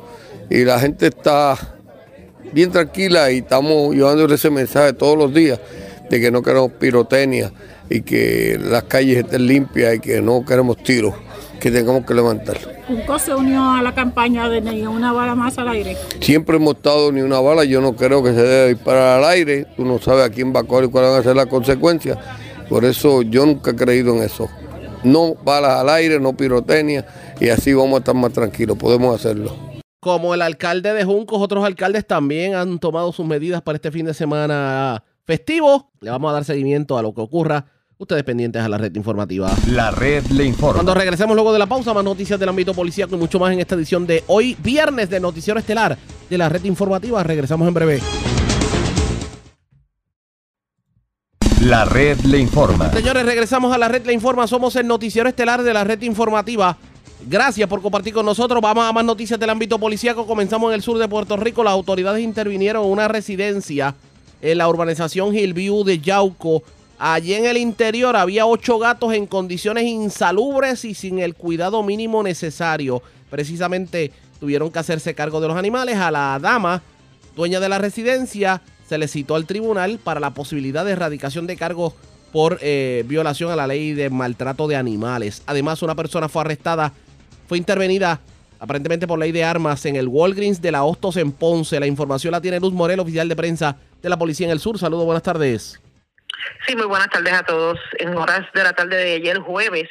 y 0.50 0.64
la 0.64 0.80
gente 0.80 1.08
está 1.08 1.76
bien 2.52 2.70
tranquila 2.70 3.30
y 3.30 3.38
estamos 3.38 3.94
llevando 3.94 4.32
ese 4.32 4.50
mensaje 4.50 4.92
todos 4.92 5.16
los 5.16 5.32
días 5.32 5.58
de 6.10 6.20
que 6.20 6.30
no 6.30 6.42
queremos 6.42 6.72
pirotecnia 6.72 7.52
y 7.88 8.02
que 8.02 8.58
las 8.60 8.84
calles 8.84 9.18
estén 9.18 9.46
limpias 9.46 9.96
y 9.96 10.00
que 10.00 10.20
no 10.20 10.44
queremos 10.44 10.76
tiros 10.82 11.14
que 11.60 11.70
tengamos 11.70 12.04
que 12.04 12.12
levantar. 12.12 12.58
¿Junco 12.88 13.18
se 13.20 13.32
unió 13.34 13.70
a 13.70 13.82
la 13.82 13.94
campaña 13.94 14.48
de 14.48 14.60
ni 14.60 14.84
una 14.84 15.12
bala 15.12 15.36
más 15.36 15.56
al 15.58 15.68
aire? 15.68 15.96
Siempre 16.20 16.56
hemos 16.56 16.74
estado 16.74 17.12
ni 17.12 17.20
una 17.20 17.38
bala, 17.40 17.64
yo 17.64 17.80
no 17.80 17.94
creo 17.94 18.22
que 18.22 18.30
se 18.30 18.42
debe 18.42 18.74
disparar 18.74 19.18
al 19.18 19.30
aire, 19.30 19.66
tú 19.76 19.84
no 19.84 20.00
sabes 20.00 20.24
a 20.24 20.30
quién 20.30 20.52
va 20.52 20.60
a 20.60 20.64
correr 20.64 20.88
y 20.88 20.92
cuáles 20.92 21.12
van 21.12 21.20
a 21.20 21.22
ser 21.22 21.36
las 21.36 21.46
consecuencias, 21.46 22.18
por 22.68 22.84
eso 22.84 23.22
yo 23.22 23.46
nunca 23.46 23.70
he 23.70 23.76
creído 23.76 24.16
en 24.16 24.24
eso. 24.24 24.48
No 25.04 25.34
balas 25.34 25.80
al 25.80 25.88
aire, 25.90 26.18
no 26.18 26.32
pirotecnia 26.32 27.06
y 27.40 27.48
así 27.48 27.72
vamos 27.72 27.94
a 27.94 27.98
estar 27.98 28.14
más 28.14 28.32
tranquilos, 28.32 28.76
podemos 28.76 29.14
hacerlo. 29.14 29.72
Como 30.02 30.34
el 30.34 30.42
alcalde 30.42 30.92
de 30.94 31.04
Juncos, 31.04 31.40
otros 31.40 31.64
alcaldes 31.64 32.04
también 32.04 32.56
han 32.56 32.80
tomado 32.80 33.12
sus 33.12 33.24
medidas 33.24 33.62
para 33.62 33.76
este 33.76 33.92
fin 33.92 34.04
de 34.04 34.12
semana 34.12 35.04
festivo. 35.24 35.92
Le 36.00 36.10
vamos 36.10 36.28
a 36.28 36.32
dar 36.32 36.44
seguimiento 36.44 36.98
a 36.98 37.02
lo 37.02 37.14
que 37.14 37.20
ocurra. 37.20 37.66
Ustedes 37.98 38.24
pendientes 38.24 38.60
a 38.60 38.68
la 38.68 38.78
red 38.78 38.92
informativa. 38.96 39.48
La 39.68 39.92
red 39.92 40.24
le 40.32 40.44
informa. 40.44 40.74
Cuando 40.74 40.94
regresemos 40.94 41.36
luego 41.36 41.52
de 41.52 41.60
la 41.60 41.66
pausa, 41.66 41.94
más 41.94 42.02
noticias 42.02 42.40
del 42.40 42.48
ámbito 42.48 42.74
policíaco 42.74 43.14
y 43.14 43.18
mucho 43.18 43.38
más 43.38 43.52
en 43.52 43.60
esta 43.60 43.76
edición 43.76 44.04
de 44.04 44.24
hoy, 44.26 44.56
viernes 44.60 45.08
de 45.08 45.20
Noticiero 45.20 45.60
Estelar 45.60 45.96
de 46.28 46.36
la 46.36 46.48
red 46.48 46.64
informativa. 46.64 47.22
Regresamos 47.22 47.68
en 47.68 47.74
breve. 47.74 48.00
La 51.60 51.84
red 51.84 52.18
le 52.22 52.38
informa. 52.38 52.90
Señores, 52.90 53.24
regresamos 53.24 53.72
a 53.72 53.78
la 53.78 53.86
red 53.86 54.04
le 54.04 54.12
informa. 54.12 54.48
Somos 54.48 54.74
el 54.74 54.88
Noticiero 54.88 55.28
Estelar 55.28 55.62
de 55.62 55.72
la 55.72 55.84
red 55.84 56.02
informativa. 56.02 56.76
Gracias 57.28 57.69
por 57.69 57.81
compartir 57.81 58.12
con 58.12 58.27
nosotros. 58.27 58.61
Vamos 58.61 58.85
a 58.85 58.93
más 58.93 59.05
noticias 59.05 59.39
del 59.39 59.51
ámbito 59.51 59.78
policíaco. 59.78 60.27
Comenzamos 60.27 60.70
en 60.70 60.74
el 60.74 60.82
sur 60.82 60.99
de 60.99 61.09
Puerto 61.09 61.36
Rico. 61.36 61.62
Las 61.62 61.73
autoridades 61.73 62.23
intervinieron 62.23 62.85
en 62.85 62.90
una 62.90 63.09
residencia 63.09 63.94
en 64.40 64.59
la 64.59 64.69
urbanización 64.69 65.35
Hillview 65.35 65.85
de 65.85 66.01
Yauco 66.01 66.62
Allí 67.05 67.35
en 67.35 67.47
el 67.47 67.57
interior 67.57 68.15
había 68.15 68.47
ocho 68.47 68.78
gatos 68.78 69.12
en 69.12 69.27
condiciones 69.27 69.82
insalubres 69.86 70.85
y 70.85 70.94
sin 70.94 71.19
el 71.19 71.35
cuidado 71.35 71.82
mínimo 71.82 72.23
necesario. 72.23 73.03
Precisamente 73.28 74.12
tuvieron 74.39 74.70
que 74.70 74.78
hacerse 74.78 75.12
cargo 75.12 75.40
de 75.40 75.49
los 75.49 75.57
animales. 75.57 75.97
A 75.97 76.12
la 76.12 76.39
dama, 76.40 76.81
dueña 77.35 77.59
de 77.59 77.69
la 77.69 77.78
residencia, 77.78 78.62
se 78.89 78.99
le 78.99 79.09
citó 79.09 79.35
al 79.35 79.47
tribunal 79.47 79.99
para 79.99 80.20
la 80.20 80.31
posibilidad 80.31 80.85
de 80.85 80.93
erradicación 80.93 81.49
de 81.49 81.57
cargos 81.57 81.94
por 82.32 82.61
eh, 82.62 83.03
violación 83.09 83.51
a 83.51 83.57
la 83.57 83.66
ley 83.66 83.94
de 83.94 84.09
maltrato 84.09 84.69
de 84.69 84.77
animales. 84.77 85.43
Además, 85.47 85.82
una 85.82 85.97
persona 85.97 86.28
fue 86.28 86.43
arrestada, 86.43 86.93
fue 87.52 87.58
intervenida 87.58 88.18
aparentemente 88.58 89.06
por 89.06 89.18
ley 89.18 89.30
de 89.30 89.44
armas 89.44 89.84
en 89.84 89.94
el 89.96 90.08
Walgreens 90.08 90.62
de 90.62 90.72
la 90.72 90.84
Hostos 90.84 91.18
en 91.18 91.32
Ponce. 91.32 91.78
La 91.78 91.86
información 91.86 92.32
la 92.32 92.40
tiene 92.40 92.58
Luz 92.58 92.72
Morel, 92.72 92.98
oficial 92.98 93.28
de 93.28 93.36
prensa 93.36 93.76
de 94.00 94.08
la 94.08 94.16
policía 94.16 94.46
en 94.46 94.52
el 94.52 94.58
sur. 94.58 94.78
Saludos, 94.78 95.04
buenas 95.04 95.22
tardes. 95.22 95.78
Sí, 96.66 96.74
muy 96.74 96.86
buenas 96.86 97.10
tardes 97.10 97.34
a 97.34 97.42
todos. 97.42 97.78
En 97.98 98.16
horas 98.16 98.46
de 98.54 98.62
la 98.62 98.72
tarde 98.72 98.96
de 98.96 99.16
ayer 99.16 99.38
jueves 99.40 99.90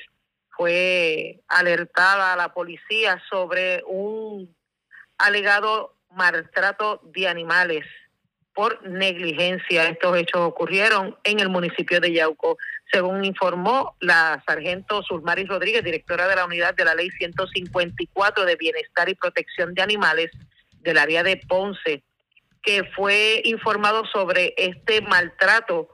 fue 0.57 1.39
alertada 1.47 2.35
la 2.35 2.51
policía 2.51 3.21
sobre 3.29 3.83
un 3.85 4.51
alegado 5.19 5.93
maltrato 6.15 6.99
de 7.13 7.27
animales 7.27 7.85
por 8.55 8.81
negligencia. 8.89 9.87
Estos 9.87 10.17
hechos 10.17 10.41
ocurrieron 10.41 11.15
en 11.25 11.39
el 11.39 11.49
municipio 11.49 11.99
de 11.99 12.11
Yauco. 12.11 12.57
Según 12.91 13.23
informó 13.23 13.95
la 13.99 14.43
sargento 14.45 15.01
Sulmari 15.03 15.45
Rodríguez, 15.45 15.83
directora 15.83 16.27
de 16.27 16.35
la 16.35 16.45
unidad 16.45 16.75
de 16.75 16.83
la 16.83 16.93
ley 16.93 17.09
154 17.11 18.45
de 18.45 18.55
Bienestar 18.57 19.07
y 19.07 19.15
Protección 19.15 19.73
de 19.73 19.81
Animales 19.81 20.31
del 20.81 20.97
área 20.97 21.23
de 21.23 21.37
Ponce, 21.37 22.03
que 22.61 22.83
fue 22.95 23.41
informado 23.45 24.05
sobre 24.05 24.53
este 24.57 25.01
maltrato 25.01 25.89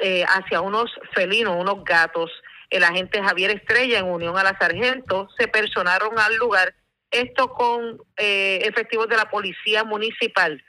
eh, 0.00 0.24
hacia 0.28 0.60
unos 0.60 0.90
felinos, 1.12 1.56
unos 1.58 1.82
gatos. 1.84 2.30
El 2.70 2.84
agente 2.84 3.22
Javier 3.22 3.50
Estrella, 3.50 3.98
en 3.98 4.06
unión 4.06 4.38
a 4.38 4.44
la 4.44 4.56
sargento, 4.58 5.28
se 5.36 5.48
personaron 5.48 6.18
al 6.18 6.36
lugar, 6.36 6.74
esto 7.10 7.48
con 7.48 7.98
eh, 8.16 8.60
efectivos 8.62 9.08
de 9.08 9.16
la 9.16 9.30
policía 9.30 9.82
municipal 9.82 10.62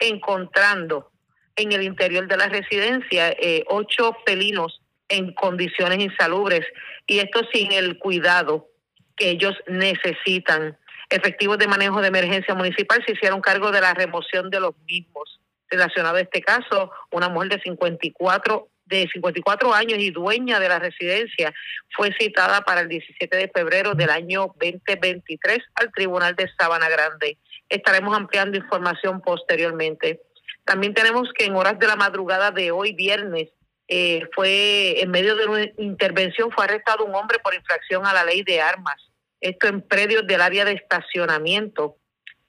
encontrando 0.00 1.10
en 1.56 1.72
el 1.72 1.82
interior 1.82 2.26
de 2.26 2.36
la 2.36 2.48
residencia 2.48 3.30
eh, 3.30 3.64
ocho 3.68 4.16
felinos 4.26 4.82
en 5.14 5.32
condiciones 5.34 5.98
insalubres 5.98 6.66
y 7.06 7.18
esto 7.18 7.40
sin 7.52 7.72
el 7.72 7.98
cuidado 7.98 8.68
que 9.16 9.30
ellos 9.30 9.54
necesitan. 9.66 10.76
Efectivos 11.10 11.58
de 11.58 11.68
manejo 11.68 12.00
de 12.00 12.08
emergencia 12.08 12.54
municipal 12.54 13.02
se 13.06 13.12
hicieron 13.12 13.40
cargo 13.40 13.70
de 13.70 13.80
la 13.80 13.94
remoción 13.94 14.50
de 14.50 14.60
los 14.60 14.76
mismos. 14.86 15.40
Relacionado 15.68 16.16
a 16.16 16.20
este 16.20 16.40
caso, 16.40 16.90
una 17.10 17.28
mujer 17.28 17.50
de 17.50 17.60
54 17.62 18.68
de 18.86 19.08
54 19.10 19.72
años 19.72 19.98
y 19.98 20.10
dueña 20.10 20.60
de 20.60 20.68
la 20.68 20.78
residencia 20.78 21.54
fue 21.96 22.12
citada 22.18 22.60
para 22.62 22.82
el 22.82 22.88
17 22.88 23.34
de 23.34 23.48
febrero 23.48 23.94
del 23.94 24.10
año 24.10 24.54
2023 24.60 25.58
al 25.76 25.90
Tribunal 25.90 26.36
de 26.36 26.50
Sabana 26.58 26.90
Grande 26.90 27.38
estaremos 27.68 28.16
ampliando 28.16 28.56
información 28.56 29.20
posteriormente. 29.20 30.22
También 30.64 30.94
tenemos 30.94 31.28
que 31.34 31.44
en 31.44 31.56
horas 31.56 31.78
de 31.78 31.86
la 31.86 31.96
madrugada 31.96 32.50
de 32.50 32.70
hoy, 32.70 32.92
viernes, 32.92 33.50
eh, 33.88 34.22
fue 34.34 35.02
en 35.02 35.10
medio 35.10 35.36
de 35.36 35.46
una 35.46 35.64
intervención, 35.78 36.50
fue 36.50 36.64
arrestado 36.64 37.04
un 37.04 37.14
hombre 37.14 37.38
por 37.38 37.54
infracción 37.54 38.06
a 38.06 38.14
la 38.14 38.24
ley 38.24 38.42
de 38.42 38.60
armas. 38.60 38.96
Esto 39.40 39.66
en 39.66 39.82
predios 39.82 40.26
del 40.26 40.40
área 40.40 40.64
de 40.64 40.72
estacionamiento 40.72 41.98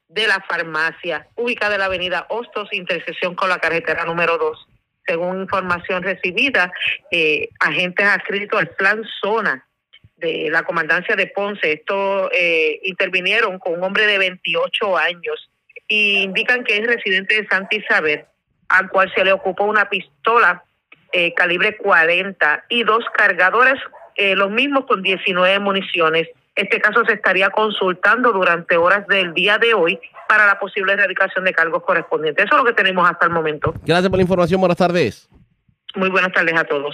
de 0.08 0.28
la 0.28 0.40
farmacia, 0.48 1.28
ubicada 1.36 1.76
en 1.76 1.80
la 1.80 1.88
avenida 1.88 2.26
Hostos, 2.30 2.70
intersección 2.72 3.36
con 3.36 3.50
la 3.50 3.60
carretera 3.60 4.06
número 4.06 4.38
2. 4.38 4.68
Según 5.06 5.42
información 5.42 6.04
recibida, 6.04 6.72
eh, 7.12 7.50
agentes 7.60 8.06
adscritos 8.06 8.60
al 8.60 8.70
plan 8.70 9.04
Zona 9.22 9.68
de 10.16 10.48
la 10.50 10.64
comandancia 10.64 11.16
de 11.16 11.28
Ponce, 11.28 11.74
esto 11.74 12.32
eh, 12.32 12.80
intervinieron 12.84 13.60
con 13.60 13.74
un 13.74 13.84
hombre 13.84 14.08
de 14.08 14.18
28 14.18 14.98
años 14.98 15.50
y 15.88 16.24
indican 16.24 16.64
que 16.64 16.78
es 16.78 16.88
residente 16.88 17.42
de 17.42 17.48
Santa 17.48 17.76
Isabel, 17.76 18.26
al 18.70 18.90
cual 18.90 19.12
se 19.14 19.24
le 19.24 19.34
ocupó 19.34 19.66
una 19.66 19.90
pistola 19.90 20.64
eh, 21.18 21.34
calibre 21.34 21.78
40 21.78 22.66
y 22.68 22.84
dos 22.84 23.06
cargadores, 23.14 23.76
eh, 24.18 24.36
los 24.36 24.52
mismos 24.52 24.84
con 24.86 25.02
19 25.02 25.60
municiones. 25.60 26.28
Este 26.58 26.82
caso 26.82 27.06
se 27.06 27.14
estaría 27.14 27.52
consultando 27.52 28.34
durante 28.34 28.76
horas 28.76 29.08
del 29.08 29.34
día 29.34 29.58
de 29.58 29.74
hoy 29.74 29.98
para 30.28 30.46
la 30.46 30.60
posible 30.60 30.92
erradicación 30.92 31.46
de 31.46 31.54
cargos 31.54 31.84
correspondientes. 31.84 32.44
Eso 32.44 32.56
es 32.56 32.62
lo 32.62 32.68
que 32.68 32.74
tenemos 32.74 33.10
hasta 33.10 33.28
el 33.28 33.32
momento. 33.32 33.74
Gracias 33.86 34.10
por 34.10 34.18
la 34.18 34.24
información. 34.24 34.60
Buenas 34.60 34.78
tardes. 34.78 35.30
Muy 35.96 36.10
buenas 36.10 36.34
tardes 36.34 36.54
a 36.60 36.66
todos. 36.66 36.94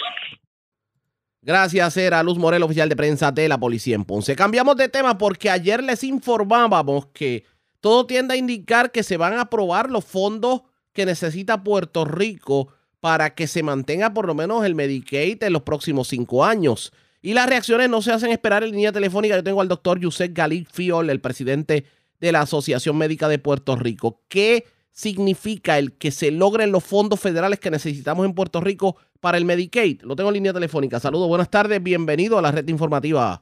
Gracias, 1.42 1.98
era 1.98 2.22
Luz 2.22 2.38
Morel, 2.38 2.62
oficial 2.62 2.90
de 2.90 2.96
prensa 2.96 3.32
de 3.32 3.50
la 3.50 3.58
policía 3.58 3.96
en 3.96 4.06
Ponce. 4.06 4.36
Cambiamos 4.36 4.76
de 4.76 4.88
tema 4.88 5.18
porque 5.18 5.50
ayer 5.50 5.82
les 5.82 6.04
informábamos 6.04 7.08
que 7.08 7.44
todo 7.80 8.06
tiende 8.06 8.36
a 8.36 8.38
indicar 8.38 8.92
que 8.92 9.02
se 9.02 9.18
van 9.18 9.34
a 9.34 9.42
aprobar 9.42 9.90
los 9.90 10.06
fondos 10.06 10.62
que 10.94 11.08
necesita 11.08 11.64
Puerto 11.64 12.06
Rico 12.06 12.72
para 13.02 13.32
que 13.32 13.48
se 13.48 13.64
mantenga 13.64 14.14
por 14.14 14.26
lo 14.26 14.34
menos 14.34 14.64
el 14.66 14.76
Medicaid 14.76 15.44
en 15.44 15.52
los 15.52 15.64
próximos 15.64 16.08
cinco 16.08 16.46
años. 16.46 16.94
Y 17.22 17.34
las 17.34 17.50
reacciones 17.50 17.90
no 17.90 18.02
se 18.02 18.14
hacen 18.14 18.32
esperar 18.32 18.64
en 18.64 18.72
línea 18.72 18.94
telefónica. 18.94 19.36
Yo 19.36 19.44
tengo 19.44 19.60
al 19.60 19.68
doctor 19.68 20.00
Yusef 20.00 20.32
Galí 20.34 20.66
Fiol, 20.72 21.10
el 21.10 21.20
presidente 21.20 21.86
de 22.20 22.32
la 22.32 22.42
Asociación 22.42 22.98
Médica 22.98 23.28
de 23.28 23.40
Puerto 23.40 23.76
Rico. 23.76 24.22
¿Qué 24.30 24.66
significa 24.92 25.78
el 25.78 25.98
que 25.98 26.12
se 26.12 26.32
logren 26.32 26.72
los 26.72 26.84
fondos 26.84 27.20
federales 27.20 27.60
que 27.60 27.72
necesitamos 27.72 28.26
en 28.26 28.34
Puerto 28.34 28.62
Rico 28.62 28.98
para 29.20 29.38
el 29.38 29.46
Medicaid. 29.46 30.02
Lo 30.02 30.16
tengo 30.16 30.30
en 30.30 30.36
línea 30.36 30.54
telefónica. 30.54 31.00
Saludos, 31.00 31.28
buenas 31.28 31.50
tardes, 31.50 31.82
bienvenido 31.82 32.38
a 32.38 32.42
la 32.42 32.52
red 32.52 32.68
informativa. 32.68 33.42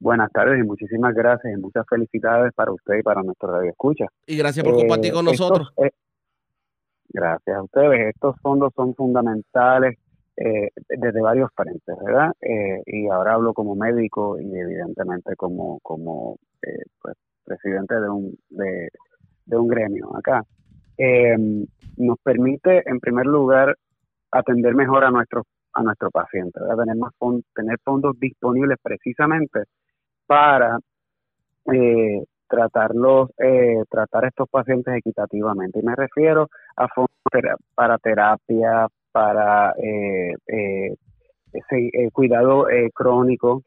Buenas 0.00 0.32
tardes 0.32 0.58
y 0.58 0.66
muchísimas 0.66 1.14
gracias 1.14 1.52
y 1.52 1.60
muchas 1.60 1.84
felicidades 1.88 2.52
para 2.54 2.72
usted 2.72 2.98
y 2.98 3.02
para 3.02 3.22
nuestro 3.22 3.52
radio 3.52 3.70
escucha. 3.70 4.06
Y 4.26 4.36
gracias 4.36 4.64
por 4.64 4.74
compartir 4.74 5.12
con 5.12 5.28
eh, 5.28 5.30
nosotros. 5.30 5.72
Eh, 5.76 5.90
gracias 7.10 7.56
a 7.56 7.62
ustedes. 7.62 8.14
Estos 8.14 8.36
fondos 8.40 8.72
son 8.74 8.94
fundamentales 8.94 9.98
eh, 10.36 10.70
desde 10.88 11.20
varios 11.20 11.50
frentes, 11.54 11.94
¿verdad? 12.04 12.32
y 12.86 13.08
ahora 13.08 13.34
hablo 13.34 13.52
como 13.52 13.74
médico 13.74 14.40
y 14.40 14.56
evidentemente 14.56 15.36
como, 15.36 15.78
como 15.80 16.38
pues, 17.02 17.16
presidente 17.44 17.94
de 18.00 18.08
un, 18.08 18.38
de, 18.48 18.88
un 19.56 19.68
gremio 19.68 20.16
acá. 20.16 20.42
nos 21.98 22.18
permite, 22.22 22.88
en 22.88 23.00
primer 23.00 23.26
lugar, 23.26 23.76
atender 24.30 24.74
mejor 24.74 25.04
a 25.04 25.10
nuestros 25.10 25.44
a 25.72 25.82
nuestro 25.82 26.10
paciente, 26.10 26.58
tener 26.76 26.96
más 26.96 27.12
tener 27.54 27.78
fondos 27.84 28.18
disponibles 28.18 28.78
precisamente 28.82 29.64
para 30.26 30.78
eh, 31.72 32.24
tratarlos, 32.50 33.30
eh, 33.38 33.82
tratar 33.88 34.26
estos 34.26 34.48
pacientes 34.50 34.94
equitativamente. 34.96 35.78
Y 35.80 35.82
me 35.82 35.96
refiero 35.96 36.48
a 36.76 36.88
fondos 36.88 37.10
para 37.74 37.98
terapia, 37.98 38.88
para 39.12 39.72
eh, 39.82 40.34
eh, 40.46 40.94
ese, 41.52 42.10
cuidado 42.12 42.66
crónico 42.94 43.62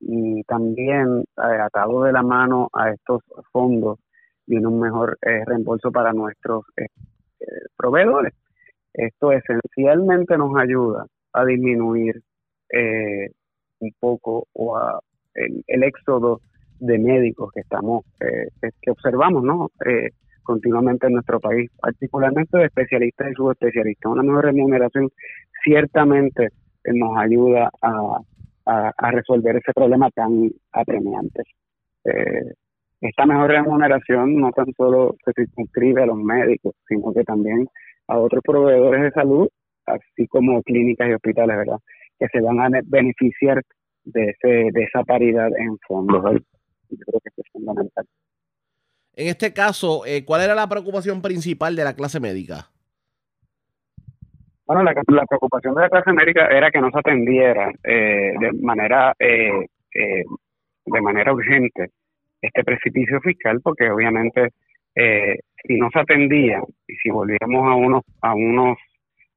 y 0.00 0.42
también 0.44 1.24
atado 1.36 2.02
de 2.02 2.12
la 2.12 2.22
mano 2.22 2.68
a 2.72 2.90
estos 2.90 3.22
fondos 3.52 3.98
viene 4.46 4.66
un 4.66 4.80
mejor 4.80 5.16
reembolso 5.22 5.90
para 5.90 6.12
nuestros 6.12 6.64
proveedores 7.76 8.34
esto 8.94 9.32
esencialmente 9.32 10.38
nos 10.38 10.56
ayuda 10.56 11.06
a 11.32 11.44
disminuir 11.44 12.22
eh, 12.72 13.28
un 13.80 13.92
poco 13.98 14.46
o 14.52 14.76
a 14.76 15.00
el, 15.34 15.82
éxodo 15.82 16.40
de 16.86 16.98
médicos 16.98 17.50
que 17.52 17.60
estamos 17.60 18.04
eh, 18.20 18.70
que 18.80 18.90
observamos 18.90 19.42
no 19.42 19.70
eh, 19.86 20.10
continuamente 20.42 21.06
en 21.06 21.14
nuestro 21.14 21.40
país 21.40 21.70
particularmente 21.80 22.58
de 22.58 22.66
especialistas 22.66 23.30
y 23.30 23.34
subespecialistas 23.34 24.12
una 24.12 24.22
mejor 24.22 24.44
remuneración 24.44 25.08
ciertamente 25.62 26.48
nos 26.84 27.16
ayuda 27.16 27.70
a, 27.80 28.18
a, 28.66 29.10
resolver 29.10 29.56
ese 29.56 29.72
problema 29.72 30.10
tan 30.10 30.50
apremiante 30.72 31.42
esta 33.00 33.24
mejor 33.24 33.50
remuneración 33.50 34.36
no 34.36 34.52
tan 34.52 34.66
solo 34.76 35.16
se 35.24 35.32
circunscribe 35.32 36.02
a 36.02 36.06
los 36.06 36.18
médicos 36.18 36.74
sino 36.86 37.12
que 37.14 37.24
también 37.24 37.66
a 38.08 38.18
otros 38.18 38.42
proveedores 38.44 39.02
de 39.02 39.10
salud, 39.12 39.48
así 39.86 40.26
como 40.28 40.62
clínicas 40.62 41.08
y 41.08 41.14
hospitales, 41.14 41.56
¿verdad? 41.56 41.78
Que 42.18 42.28
se 42.28 42.40
van 42.40 42.60
a 42.60 42.80
beneficiar 42.84 43.62
de, 44.04 44.24
ese, 44.30 44.70
de 44.72 44.82
esa 44.84 45.02
paridad 45.04 45.48
en 45.58 45.78
fondos. 45.86 46.42
Yo 46.90 47.04
creo 47.06 47.20
que 47.20 47.30
es 47.36 47.48
fundamental. 47.52 48.06
En 49.16 49.28
este 49.28 49.52
caso, 49.52 50.04
eh, 50.06 50.24
¿cuál 50.24 50.42
era 50.42 50.54
la 50.54 50.68
preocupación 50.68 51.22
principal 51.22 51.76
de 51.76 51.84
la 51.84 51.94
clase 51.94 52.20
médica? 52.20 52.70
Bueno, 54.66 54.82
la, 54.82 54.94
preocupación 55.26 55.74
de 55.74 55.82
la 55.82 55.90
clase 55.90 56.12
médica 56.12 56.46
era 56.48 56.70
que 56.70 56.80
no 56.80 56.90
se 56.90 56.98
atendiera 56.98 57.70
eh, 57.84 58.32
de 58.40 58.52
manera 58.62 59.14
eh, 59.18 59.66
de 59.92 61.00
manera 61.00 61.32
urgente 61.32 61.90
este 62.40 62.64
precipicio 62.64 63.20
fiscal, 63.20 63.60
porque 63.62 63.90
obviamente 63.90 64.50
eh, 64.94 65.38
si 65.62 65.76
no 65.78 65.88
se 65.90 66.00
atendía 66.00 66.62
y 66.86 66.94
si 66.96 67.10
volvíamos 67.10 67.66
a 67.66 67.74
unos 67.74 68.02
a 68.20 68.34
unos 68.34 68.78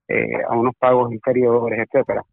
eh, 0.08 0.42
a 0.48 0.56
unos 0.56 0.76
pagos 0.78 1.12
inferiores, 1.12 1.80
etcétera, 1.80 2.24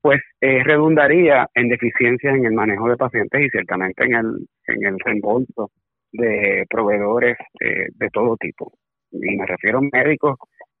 pues 0.00 0.20
eh, 0.40 0.62
redundaría 0.64 1.48
en 1.54 1.68
deficiencias 1.68 2.36
en 2.36 2.46
el 2.46 2.52
manejo 2.52 2.88
de 2.88 2.96
pacientes 2.96 3.40
y 3.40 3.50
ciertamente 3.50 4.04
en 4.04 4.14
el, 4.14 4.48
en 4.66 4.86
el 4.86 4.98
reembolso 5.00 5.70
de 6.12 6.64
proveedores 6.68 7.36
eh, 7.60 7.86
de 7.94 8.08
todo 8.10 8.36
tipo. 8.36 8.72
Y 9.10 9.36
me 9.36 9.46
refiero 9.46 9.78
a 9.78 9.82
médicos, 9.92 10.36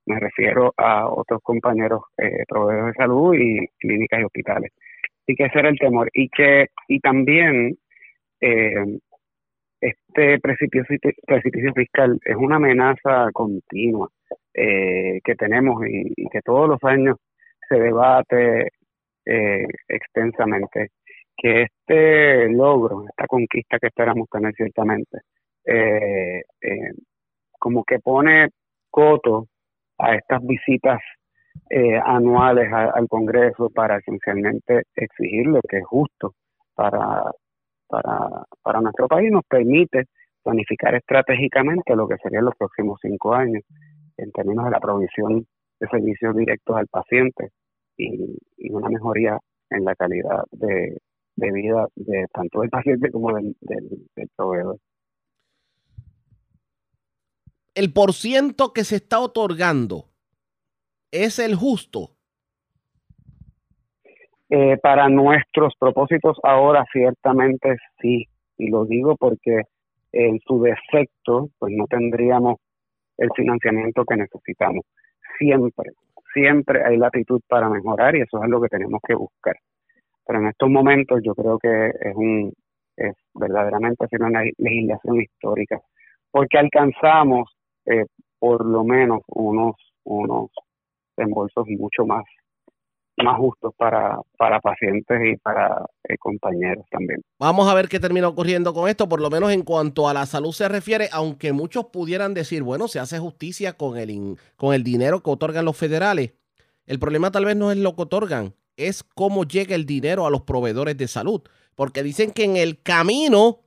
me 0.06 0.18
refiero 0.20 0.72
a 0.76 1.08
otros 1.08 1.40
compañeros 1.42 2.02
eh, 2.16 2.44
proveedores 2.48 2.94
de 2.94 3.02
salud 3.02 3.34
y 3.34 3.66
clínicas 3.78 4.20
y 4.20 4.24
hospitales. 4.24 4.72
Y 5.26 5.34
que 5.34 5.44
ese 5.44 5.58
era 5.58 5.68
el 5.68 5.78
temor. 5.78 6.08
Y 6.12 6.28
que 6.28 6.68
y 6.88 7.00
también 7.00 7.76
eh, 8.40 8.98
este 9.80 10.38
precipicio, 10.40 10.96
precipicio 11.26 11.72
fiscal 11.74 12.18
es 12.24 12.36
una 12.36 12.56
amenaza 12.56 13.30
continua 13.32 14.08
eh, 14.54 15.20
que 15.22 15.34
tenemos 15.34 15.86
y, 15.86 16.12
y 16.16 16.28
que 16.30 16.40
todos 16.42 16.68
los 16.68 16.82
años 16.82 17.16
se 17.68 17.78
debate 17.78 18.70
eh, 19.28 19.66
extensamente 19.88 20.88
que 21.36 21.62
este 21.62 22.48
logro, 22.50 23.04
esta 23.08 23.26
conquista 23.26 23.78
que 23.78 23.88
esperamos 23.88 24.28
tener 24.30 24.54
ciertamente, 24.54 25.20
eh, 25.64 26.42
eh, 26.60 26.92
como 27.58 27.84
que 27.84 28.00
pone 28.00 28.48
coto 28.90 29.46
a 29.98 30.14
estas 30.14 30.42
visitas 30.44 31.00
eh, 31.70 32.00
anuales 32.04 32.72
al 32.72 33.06
Congreso 33.08 33.70
para 33.70 33.98
esencialmente 33.98 34.84
exigir 34.94 35.46
lo 35.46 35.60
que 35.68 35.78
es 35.78 35.86
justo 35.86 36.34
para, 36.74 37.30
para, 37.86 38.44
para 38.62 38.80
nuestro 38.80 39.08
país, 39.08 39.30
nos 39.30 39.44
permite 39.44 40.06
planificar 40.42 40.94
estratégicamente 40.94 41.94
lo 41.94 42.08
que 42.08 42.16
serían 42.22 42.46
los 42.46 42.56
próximos 42.56 42.98
cinco 43.02 43.34
años 43.34 43.62
en 44.16 44.32
términos 44.32 44.64
de 44.64 44.70
la 44.70 44.80
provisión 44.80 45.46
de 45.80 45.88
servicios 45.88 46.34
directos 46.34 46.76
al 46.76 46.86
paciente 46.88 47.50
y, 47.98 48.38
y 48.56 48.70
una 48.70 48.88
mejoría 48.88 49.38
en 49.70 49.84
la 49.84 49.94
calidad 49.94 50.44
de, 50.52 50.96
de 51.36 51.52
vida 51.52 51.86
de 51.94 52.26
tanto 52.32 52.60
del 52.60 52.70
paciente 52.70 53.10
como 53.10 53.34
del, 53.34 53.54
del, 53.60 53.88
del 54.16 54.28
proveedor. 54.34 54.78
El 57.74 57.92
porciento 57.92 58.72
que 58.72 58.84
se 58.84 58.96
está 58.96 59.20
otorgando 59.20 60.06
es 61.12 61.38
el 61.38 61.54
justo. 61.54 62.10
Eh, 64.50 64.78
para 64.78 65.08
nuestros 65.10 65.74
propósitos 65.78 66.38
ahora 66.42 66.84
ciertamente 66.90 67.76
sí, 68.00 68.26
y 68.56 68.70
lo 68.70 68.86
digo 68.86 69.14
porque 69.16 69.64
en 70.12 70.40
su 70.40 70.62
defecto 70.62 71.50
pues 71.58 71.74
no 71.76 71.86
tendríamos 71.86 72.56
el 73.18 73.28
financiamiento 73.36 74.04
que 74.04 74.16
necesitamos. 74.16 74.84
Siempre, 75.38 75.92
siempre 76.40 76.84
hay 76.84 76.96
latitud 76.96 77.40
para 77.48 77.68
mejorar 77.68 78.16
y 78.16 78.22
eso 78.22 78.42
es 78.42 78.48
lo 78.48 78.60
que 78.60 78.68
tenemos 78.68 79.00
que 79.06 79.14
buscar. 79.14 79.56
Pero 80.26 80.40
en 80.40 80.48
estos 80.48 80.70
momentos 80.70 81.20
yo 81.24 81.34
creo 81.34 81.58
que 81.58 81.88
es 81.88 82.14
un 82.14 82.52
es 82.96 83.14
verdaderamente 83.34 84.06
una 84.18 84.42
legislación 84.58 85.20
histórica 85.20 85.80
porque 86.32 86.58
alcanzamos 86.58 87.56
eh, 87.86 88.06
por 88.38 88.66
lo 88.66 88.84
menos 88.84 89.20
unos 89.28 89.76
unos 90.04 90.50
reembolsos 91.16 91.66
mucho 91.68 92.06
más 92.06 92.24
más 93.24 93.36
justos 93.38 93.74
para, 93.76 94.18
para 94.36 94.60
pacientes 94.60 95.18
y 95.24 95.36
para 95.36 95.84
eh, 96.08 96.16
compañeros 96.18 96.84
también. 96.90 97.20
Vamos 97.38 97.68
a 97.68 97.74
ver 97.74 97.88
qué 97.88 97.98
termina 98.00 98.28
ocurriendo 98.28 98.72
con 98.72 98.88
esto, 98.88 99.08
por 99.08 99.20
lo 99.20 99.30
menos 99.30 99.52
en 99.52 99.62
cuanto 99.62 100.08
a 100.08 100.14
la 100.14 100.26
salud 100.26 100.52
se 100.52 100.68
refiere, 100.68 101.08
aunque 101.12 101.52
muchos 101.52 101.86
pudieran 101.86 102.34
decir, 102.34 102.62
bueno, 102.62 102.88
se 102.88 103.00
hace 103.00 103.18
justicia 103.18 103.72
con 103.74 103.96
el, 103.96 104.10
in- 104.10 104.36
con 104.56 104.74
el 104.74 104.84
dinero 104.84 105.22
que 105.22 105.30
otorgan 105.30 105.64
los 105.64 105.76
federales. 105.76 106.32
El 106.86 106.98
problema 106.98 107.30
tal 107.30 107.44
vez 107.44 107.56
no 107.56 107.70
es 107.70 107.78
lo 107.78 107.94
que 107.94 108.02
otorgan, 108.02 108.54
es 108.76 109.02
cómo 109.02 109.44
llega 109.44 109.74
el 109.74 109.84
dinero 109.86 110.26
a 110.26 110.30
los 110.30 110.42
proveedores 110.42 110.96
de 110.96 111.08
salud, 111.08 111.42
porque 111.74 112.02
dicen 112.02 112.30
que 112.30 112.44
en 112.44 112.56
el 112.56 112.80
camino 112.82 113.58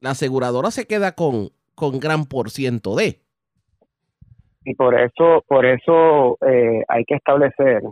la 0.00 0.10
aseguradora 0.10 0.70
se 0.70 0.86
queda 0.86 1.12
con, 1.12 1.50
con 1.74 1.98
gran 1.98 2.26
por 2.26 2.50
ciento 2.50 2.94
de. 2.94 3.20
Y 4.66 4.74
por 4.74 4.98
eso, 4.98 5.44
por 5.46 5.66
eso 5.66 6.38
eh, 6.46 6.82
hay 6.88 7.04
que 7.04 7.16
establecer 7.16 7.82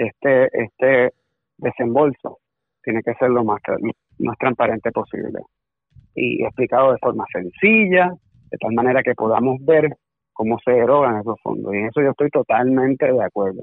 este, 0.00 0.48
este 0.52 1.12
desembolso. 1.58 2.38
Tiene 2.82 3.02
que 3.02 3.14
ser 3.14 3.30
lo 3.30 3.44
más, 3.44 3.60
más 4.18 4.38
transparente 4.38 4.90
posible. 4.90 5.40
Y 6.14 6.42
explicado 6.42 6.92
de 6.92 6.98
forma 6.98 7.24
sencilla, 7.32 8.12
de 8.50 8.58
tal 8.58 8.72
manera 8.72 9.02
que 9.02 9.14
podamos 9.14 9.64
ver 9.64 9.90
cómo 10.32 10.58
se 10.64 10.76
erogan 10.76 11.20
esos 11.20 11.38
fondos. 11.42 11.74
Y 11.74 11.78
en 11.78 11.86
eso 11.86 12.00
yo 12.00 12.10
estoy 12.10 12.30
totalmente 12.30 13.12
de 13.12 13.22
acuerdo. 13.22 13.62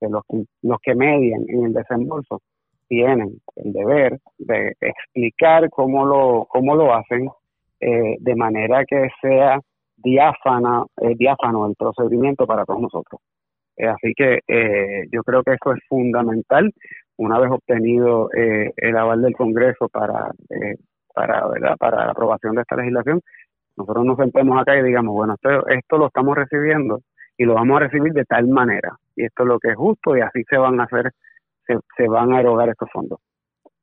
Que 0.00 0.08
los, 0.08 0.22
los 0.62 0.78
que 0.82 0.94
median 0.94 1.44
en 1.48 1.66
el 1.66 1.72
desembolso 1.72 2.40
tienen 2.88 3.40
el 3.56 3.72
deber 3.72 4.18
de 4.38 4.74
explicar 4.80 5.70
cómo 5.70 6.04
lo, 6.04 6.46
cómo 6.48 6.74
lo 6.74 6.94
hacen 6.94 7.28
eh, 7.80 8.16
de 8.18 8.34
manera 8.34 8.84
que 8.84 9.08
sea 9.20 9.60
diáfana, 9.96 10.84
eh, 11.00 11.14
diáfano 11.16 11.66
el 11.66 11.74
procedimiento 11.76 12.46
para 12.46 12.64
todos 12.64 12.80
nosotros. 12.80 13.20
Eh, 13.76 13.86
así 13.86 14.12
que 14.16 14.40
eh, 14.48 15.06
yo 15.12 15.22
creo 15.22 15.42
que 15.42 15.52
eso 15.52 15.72
es 15.74 15.80
fundamental. 15.88 16.72
Una 17.16 17.38
vez 17.38 17.50
obtenido 17.50 18.30
eh, 18.34 18.72
el 18.76 18.96
aval 18.96 19.22
del 19.22 19.34
Congreso 19.34 19.88
para, 19.88 20.30
eh, 20.50 20.76
para, 21.14 21.46
¿verdad? 21.48 21.76
para 21.78 22.04
la 22.04 22.12
aprobación 22.12 22.54
de 22.54 22.62
esta 22.62 22.76
legislación, 22.76 23.20
nosotros 23.76 24.04
nos 24.04 24.16
sentemos 24.18 24.60
acá 24.60 24.76
y 24.78 24.82
digamos, 24.82 25.14
bueno, 25.14 25.34
esto, 25.34 25.66
esto 25.68 25.98
lo 25.98 26.06
estamos 26.06 26.36
recibiendo 26.36 27.00
y 27.36 27.44
lo 27.44 27.54
vamos 27.54 27.76
a 27.76 27.84
recibir 27.84 28.12
de 28.12 28.24
tal 28.24 28.48
manera. 28.48 28.96
Y 29.14 29.24
esto 29.24 29.42
es 29.42 29.48
lo 29.48 29.58
que 29.58 29.70
es 29.70 29.76
justo 29.76 30.16
y 30.16 30.20
así 30.20 30.42
se 30.48 30.56
van 30.56 30.80
a 30.80 30.84
hacer, 30.84 31.12
se, 31.66 31.78
se 31.96 32.08
van 32.08 32.32
a 32.32 32.40
erogar 32.40 32.68
estos 32.68 32.90
fondos. 32.92 33.20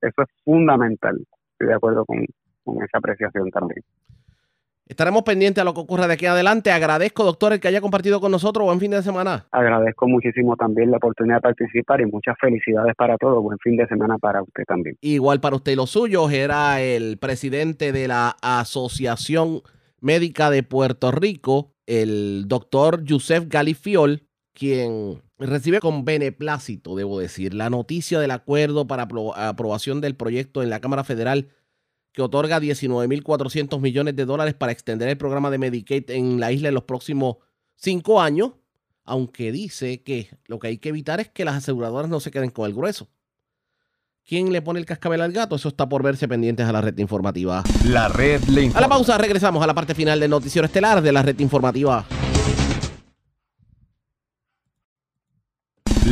Eso 0.02 0.22
es 0.22 0.30
fundamental. 0.44 1.18
Estoy 1.54 1.68
de 1.68 1.74
acuerdo 1.76 2.06
con, 2.06 2.26
con 2.64 2.84
esa 2.84 2.98
apreciación 2.98 3.50
también. 3.52 3.82
Estaremos 4.94 5.24
pendientes 5.24 5.60
a 5.60 5.66
lo 5.66 5.74
que 5.74 5.80
ocurra 5.80 6.06
de 6.06 6.14
aquí 6.14 6.28
adelante. 6.28 6.72
Agradezco, 6.72 7.24
doctor, 7.24 7.52
el 7.52 7.60
que 7.60 7.68
haya 7.68 7.82
compartido 7.82 8.22
con 8.22 8.32
nosotros. 8.32 8.64
Buen 8.64 8.80
fin 8.80 8.92
de 8.92 9.02
semana. 9.02 9.48
Agradezco 9.52 10.08
muchísimo 10.08 10.56
también 10.56 10.92
la 10.92 10.98
oportunidad 10.98 11.38
de 11.38 11.42
participar 11.42 12.00
y 12.02 12.06
muchas 12.06 12.36
felicidades 12.40 12.94
para 12.96 13.18
todos. 13.18 13.42
Buen 13.42 13.58
fin 13.58 13.76
de 13.76 13.88
semana 13.88 14.20
para 14.20 14.44
usted 14.44 14.62
también. 14.68 14.96
Igual 15.02 15.40
para 15.42 15.56
usted 15.56 15.72
y 15.72 15.76
los 15.76 15.90
suyos, 15.90 16.32
era 16.32 16.80
el 16.80 17.18
presidente 17.18 17.92
de 17.92 18.08
la 18.08 18.38
Asociación 18.44 19.64
Médica 20.00 20.52
de 20.52 20.62
Puerto 20.62 21.12
Rico, 21.12 21.74
el 21.88 22.44
doctor 22.48 23.04
Yusef 23.04 23.46
Galifiol, 23.48 24.28
quien 24.54 25.24
recibe 25.40 25.80
con 25.80 26.06
beneplácito, 26.06 26.96
debo 26.96 27.20
decir, 27.20 27.56
la 27.56 27.72
noticia 27.72 28.20
del 28.20 28.30
acuerdo 28.30 28.86
para 28.86 29.08
apro- 29.08 29.34
aprobación 29.36 30.02
del 30.02 30.16
proyecto 30.16 30.62
en 30.62 30.70
la 30.70 30.80
Cámara 30.82 31.04
Federal 31.04 31.48
que 32.14 32.22
otorga 32.22 32.62
19.400 32.62 33.80
millones 33.82 34.16
de 34.16 34.26
dólares 34.26 34.54
para 34.54 34.72
extender 34.72 35.10
el 35.10 35.18
programa 35.18 35.50
de 35.50 35.58
Medicaid 35.58 36.10
en 36.12 36.40
la 36.40 36.52
isla 36.52 36.70
en 36.70 36.76
los 36.76 36.84
próximos 36.84 37.38
cinco 37.76 38.22
años, 38.22 38.52
aunque 39.04 39.52
dice 39.52 40.04
que 40.04 40.30
lo 40.46 40.60
que 40.60 40.68
hay 40.68 40.78
que 40.78 40.90
evitar 40.90 41.20
es 41.20 41.30
que 41.30 41.44
las 41.44 41.56
aseguradoras 41.56 42.10
no 42.10 42.20
se 42.20 42.32
queden 42.32 42.52
con 42.52 42.68
el 42.68 42.76
grueso. 42.76 43.10
¿Quién 44.26 44.54
le 44.54 44.62
pone 44.62 44.80
el 44.80 44.86
cascabel 44.86 45.22
al 45.22 45.34
gato? 45.34 45.56
Eso 45.56 45.68
está 45.68 45.90
por 45.90 46.02
verse 46.02 46.30
pendientes 46.30 46.66
a 46.66 46.72
la 46.72 46.80
red 46.80 46.98
informativa. 47.00 47.62
La 47.86 48.08
red 48.08 48.42
le 48.44 48.72
A 48.74 48.80
la 48.80 48.88
pausa 48.88 49.18
regresamos 49.18 49.62
a 49.62 49.68
la 49.68 49.74
parte 49.74 49.94
final 49.94 50.20
del 50.20 50.30
noticiero 50.30 50.66
estelar 50.66 51.02
de 51.02 51.12
la 51.12 51.24
red 51.24 51.38
informativa. 51.40 52.06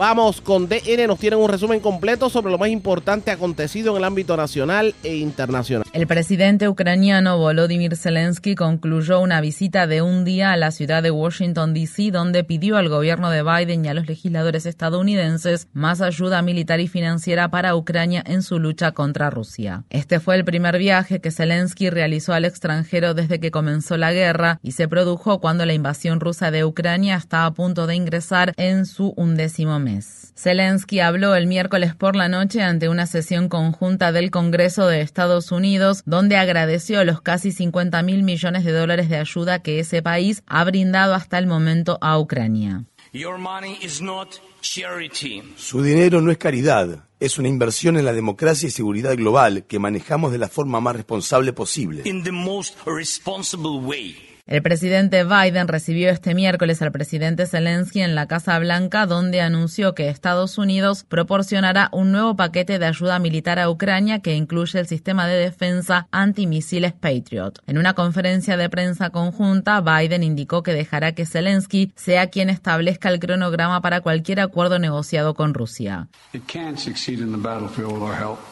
Vamos 0.00 0.40
con 0.40 0.66
DN, 0.66 1.08
nos 1.08 1.18
tienen 1.18 1.38
un 1.40 1.50
resumen 1.50 1.78
completo 1.78 2.30
sobre 2.30 2.50
lo 2.50 2.56
más 2.56 2.70
importante 2.70 3.30
acontecido 3.30 3.90
en 3.90 3.98
el 3.98 4.04
ámbito 4.04 4.34
nacional 4.34 4.94
e 5.02 5.16
internacional. 5.16 5.84
El 5.92 6.06
presidente 6.06 6.70
ucraniano 6.70 7.36
Volodymyr 7.36 7.94
Zelensky 7.98 8.54
concluyó 8.54 9.20
una 9.20 9.42
visita 9.42 9.86
de 9.86 10.00
un 10.00 10.24
día 10.24 10.52
a 10.52 10.56
la 10.56 10.70
ciudad 10.70 11.02
de 11.02 11.10
Washington, 11.10 11.74
D.C., 11.74 12.12
donde 12.12 12.44
pidió 12.44 12.78
al 12.78 12.88
gobierno 12.88 13.28
de 13.28 13.42
Biden 13.42 13.84
y 13.84 13.88
a 13.88 13.94
los 13.94 14.06
legisladores 14.06 14.64
estadounidenses 14.64 15.68
más 15.74 16.00
ayuda 16.00 16.40
militar 16.40 16.80
y 16.80 16.88
financiera 16.88 17.50
para 17.50 17.76
Ucrania 17.76 18.24
en 18.26 18.42
su 18.42 18.58
lucha 18.58 18.92
contra 18.92 19.28
Rusia. 19.28 19.84
Este 19.90 20.18
fue 20.18 20.36
el 20.36 20.46
primer 20.46 20.78
viaje 20.78 21.20
que 21.20 21.30
Zelensky 21.30 21.90
realizó 21.90 22.32
al 22.32 22.46
extranjero 22.46 23.12
desde 23.12 23.38
que 23.38 23.50
comenzó 23.50 23.98
la 23.98 24.14
guerra 24.14 24.60
y 24.62 24.72
se 24.72 24.88
produjo 24.88 25.42
cuando 25.42 25.66
la 25.66 25.74
invasión 25.74 26.20
rusa 26.20 26.50
de 26.50 26.64
Ucrania 26.64 27.16
está 27.16 27.44
a 27.44 27.52
punto 27.52 27.86
de 27.86 27.96
ingresar 27.96 28.54
en 28.56 28.86
su 28.86 29.12
undécimo 29.18 29.78
mes. 29.78 29.89
Zelensky 30.36 31.00
habló 31.00 31.34
el 31.34 31.46
miércoles 31.46 31.94
por 31.94 32.16
la 32.16 32.28
noche 32.28 32.62
ante 32.62 32.88
una 32.88 33.06
sesión 33.06 33.48
conjunta 33.48 34.12
del 34.12 34.30
Congreso 34.30 34.86
de 34.86 35.00
Estados 35.02 35.52
Unidos, 35.52 36.02
donde 36.06 36.36
agradeció 36.36 37.04
los 37.04 37.20
casi 37.20 37.52
50 37.52 38.02
mil 38.02 38.22
millones 38.22 38.64
de 38.64 38.72
dólares 38.72 39.08
de 39.08 39.16
ayuda 39.18 39.60
que 39.60 39.80
ese 39.80 40.02
país 40.02 40.42
ha 40.46 40.64
brindado 40.64 41.14
hasta 41.14 41.38
el 41.38 41.46
momento 41.46 41.98
a 42.00 42.18
Ucrania. 42.18 42.84
Your 43.12 43.38
money 43.38 43.76
is 43.82 44.00
not 44.00 44.28
charity. 44.60 45.42
Su 45.56 45.82
dinero 45.82 46.20
no 46.20 46.30
es 46.30 46.38
caridad, 46.38 47.04
Es 47.18 47.38
una 47.38 47.48
inversión 47.48 47.98
en 47.98 48.06
la 48.06 48.14
democracia 48.14 48.66
y 48.68 48.70
seguridad 48.70 49.14
global 49.14 49.64
que 49.66 49.78
manejamos 49.78 50.32
de 50.32 50.38
la 50.38 50.48
forma 50.48 50.80
más 50.80 50.96
responsable 50.96 51.52
posible. 51.52 52.02
in 52.06 52.22
the 52.22 52.32
most 52.32 52.74
responsible 52.86 53.78
way. 53.84 54.29
El 54.50 54.62
presidente 54.62 55.22
Biden 55.22 55.68
recibió 55.68 56.10
este 56.10 56.34
miércoles 56.34 56.82
al 56.82 56.90
presidente 56.90 57.46
Zelensky 57.46 58.00
en 58.00 58.16
la 58.16 58.26
Casa 58.26 58.58
Blanca, 58.58 59.06
donde 59.06 59.40
anunció 59.40 59.94
que 59.94 60.08
Estados 60.08 60.58
Unidos 60.58 61.04
proporcionará 61.04 61.88
un 61.92 62.10
nuevo 62.10 62.34
paquete 62.34 62.80
de 62.80 62.86
ayuda 62.86 63.20
militar 63.20 63.60
a 63.60 63.70
Ucrania 63.70 64.18
que 64.18 64.34
incluye 64.34 64.80
el 64.80 64.88
sistema 64.88 65.28
de 65.28 65.36
defensa 65.36 66.08
antimisiles 66.10 66.92
Patriot. 66.94 67.60
En 67.68 67.78
una 67.78 67.94
conferencia 67.94 68.56
de 68.56 68.68
prensa 68.68 69.10
conjunta, 69.10 69.80
Biden 69.82 70.24
indicó 70.24 70.64
que 70.64 70.72
dejará 70.72 71.12
que 71.12 71.26
Zelensky 71.26 71.92
sea 71.94 72.26
quien 72.26 72.50
establezca 72.50 73.08
el 73.08 73.20
cronograma 73.20 73.80
para 73.80 74.00
cualquier 74.00 74.40
acuerdo 74.40 74.80
negociado 74.80 75.34
con 75.34 75.54
Rusia. 75.54 76.08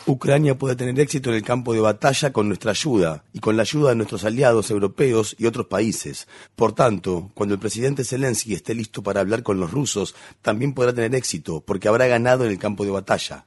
Ucrania 0.07 0.55
puede 0.57 0.77
tener 0.77 1.01
éxito 1.01 1.31
en 1.31 1.37
el 1.37 1.43
campo 1.43 1.75
de 1.75 1.81
batalla 1.81 2.33
con 2.33 2.47
nuestra 2.47 2.71
ayuda 2.71 3.25
y 3.33 3.41
con 3.41 3.57
la 3.57 3.63
ayuda 3.63 3.89
de 3.89 3.97
nuestros 3.97 4.25
aliados 4.25 4.71
europeos 4.71 5.35
y 5.37 5.47
otros 5.47 5.67
países. 5.67 5.88
Por 6.57 6.73
tanto, 6.73 7.31
cuando 7.35 7.55
el 7.55 7.61
presidente 7.61 8.05
Zelensky 8.05 8.55
esté 8.55 8.75
listo 8.75 9.03
para 9.03 9.21
hablar 9.21 9.43
con 9.43 9.61
los 9.61 9.71
rusos, 9.71 10.15
también 10.43 10.75
podrá 10.75 10.93
tener 10.93 11.15
éxito 11.15 11.63
porque 11.65 11.89
habrá 11.89 12.07
ganado 12.07 12.45
en 12.45 12.51
el 12.51 12.59
campo 12.59 12.85
de 12.85 12.91
batalla. 12.91 13.45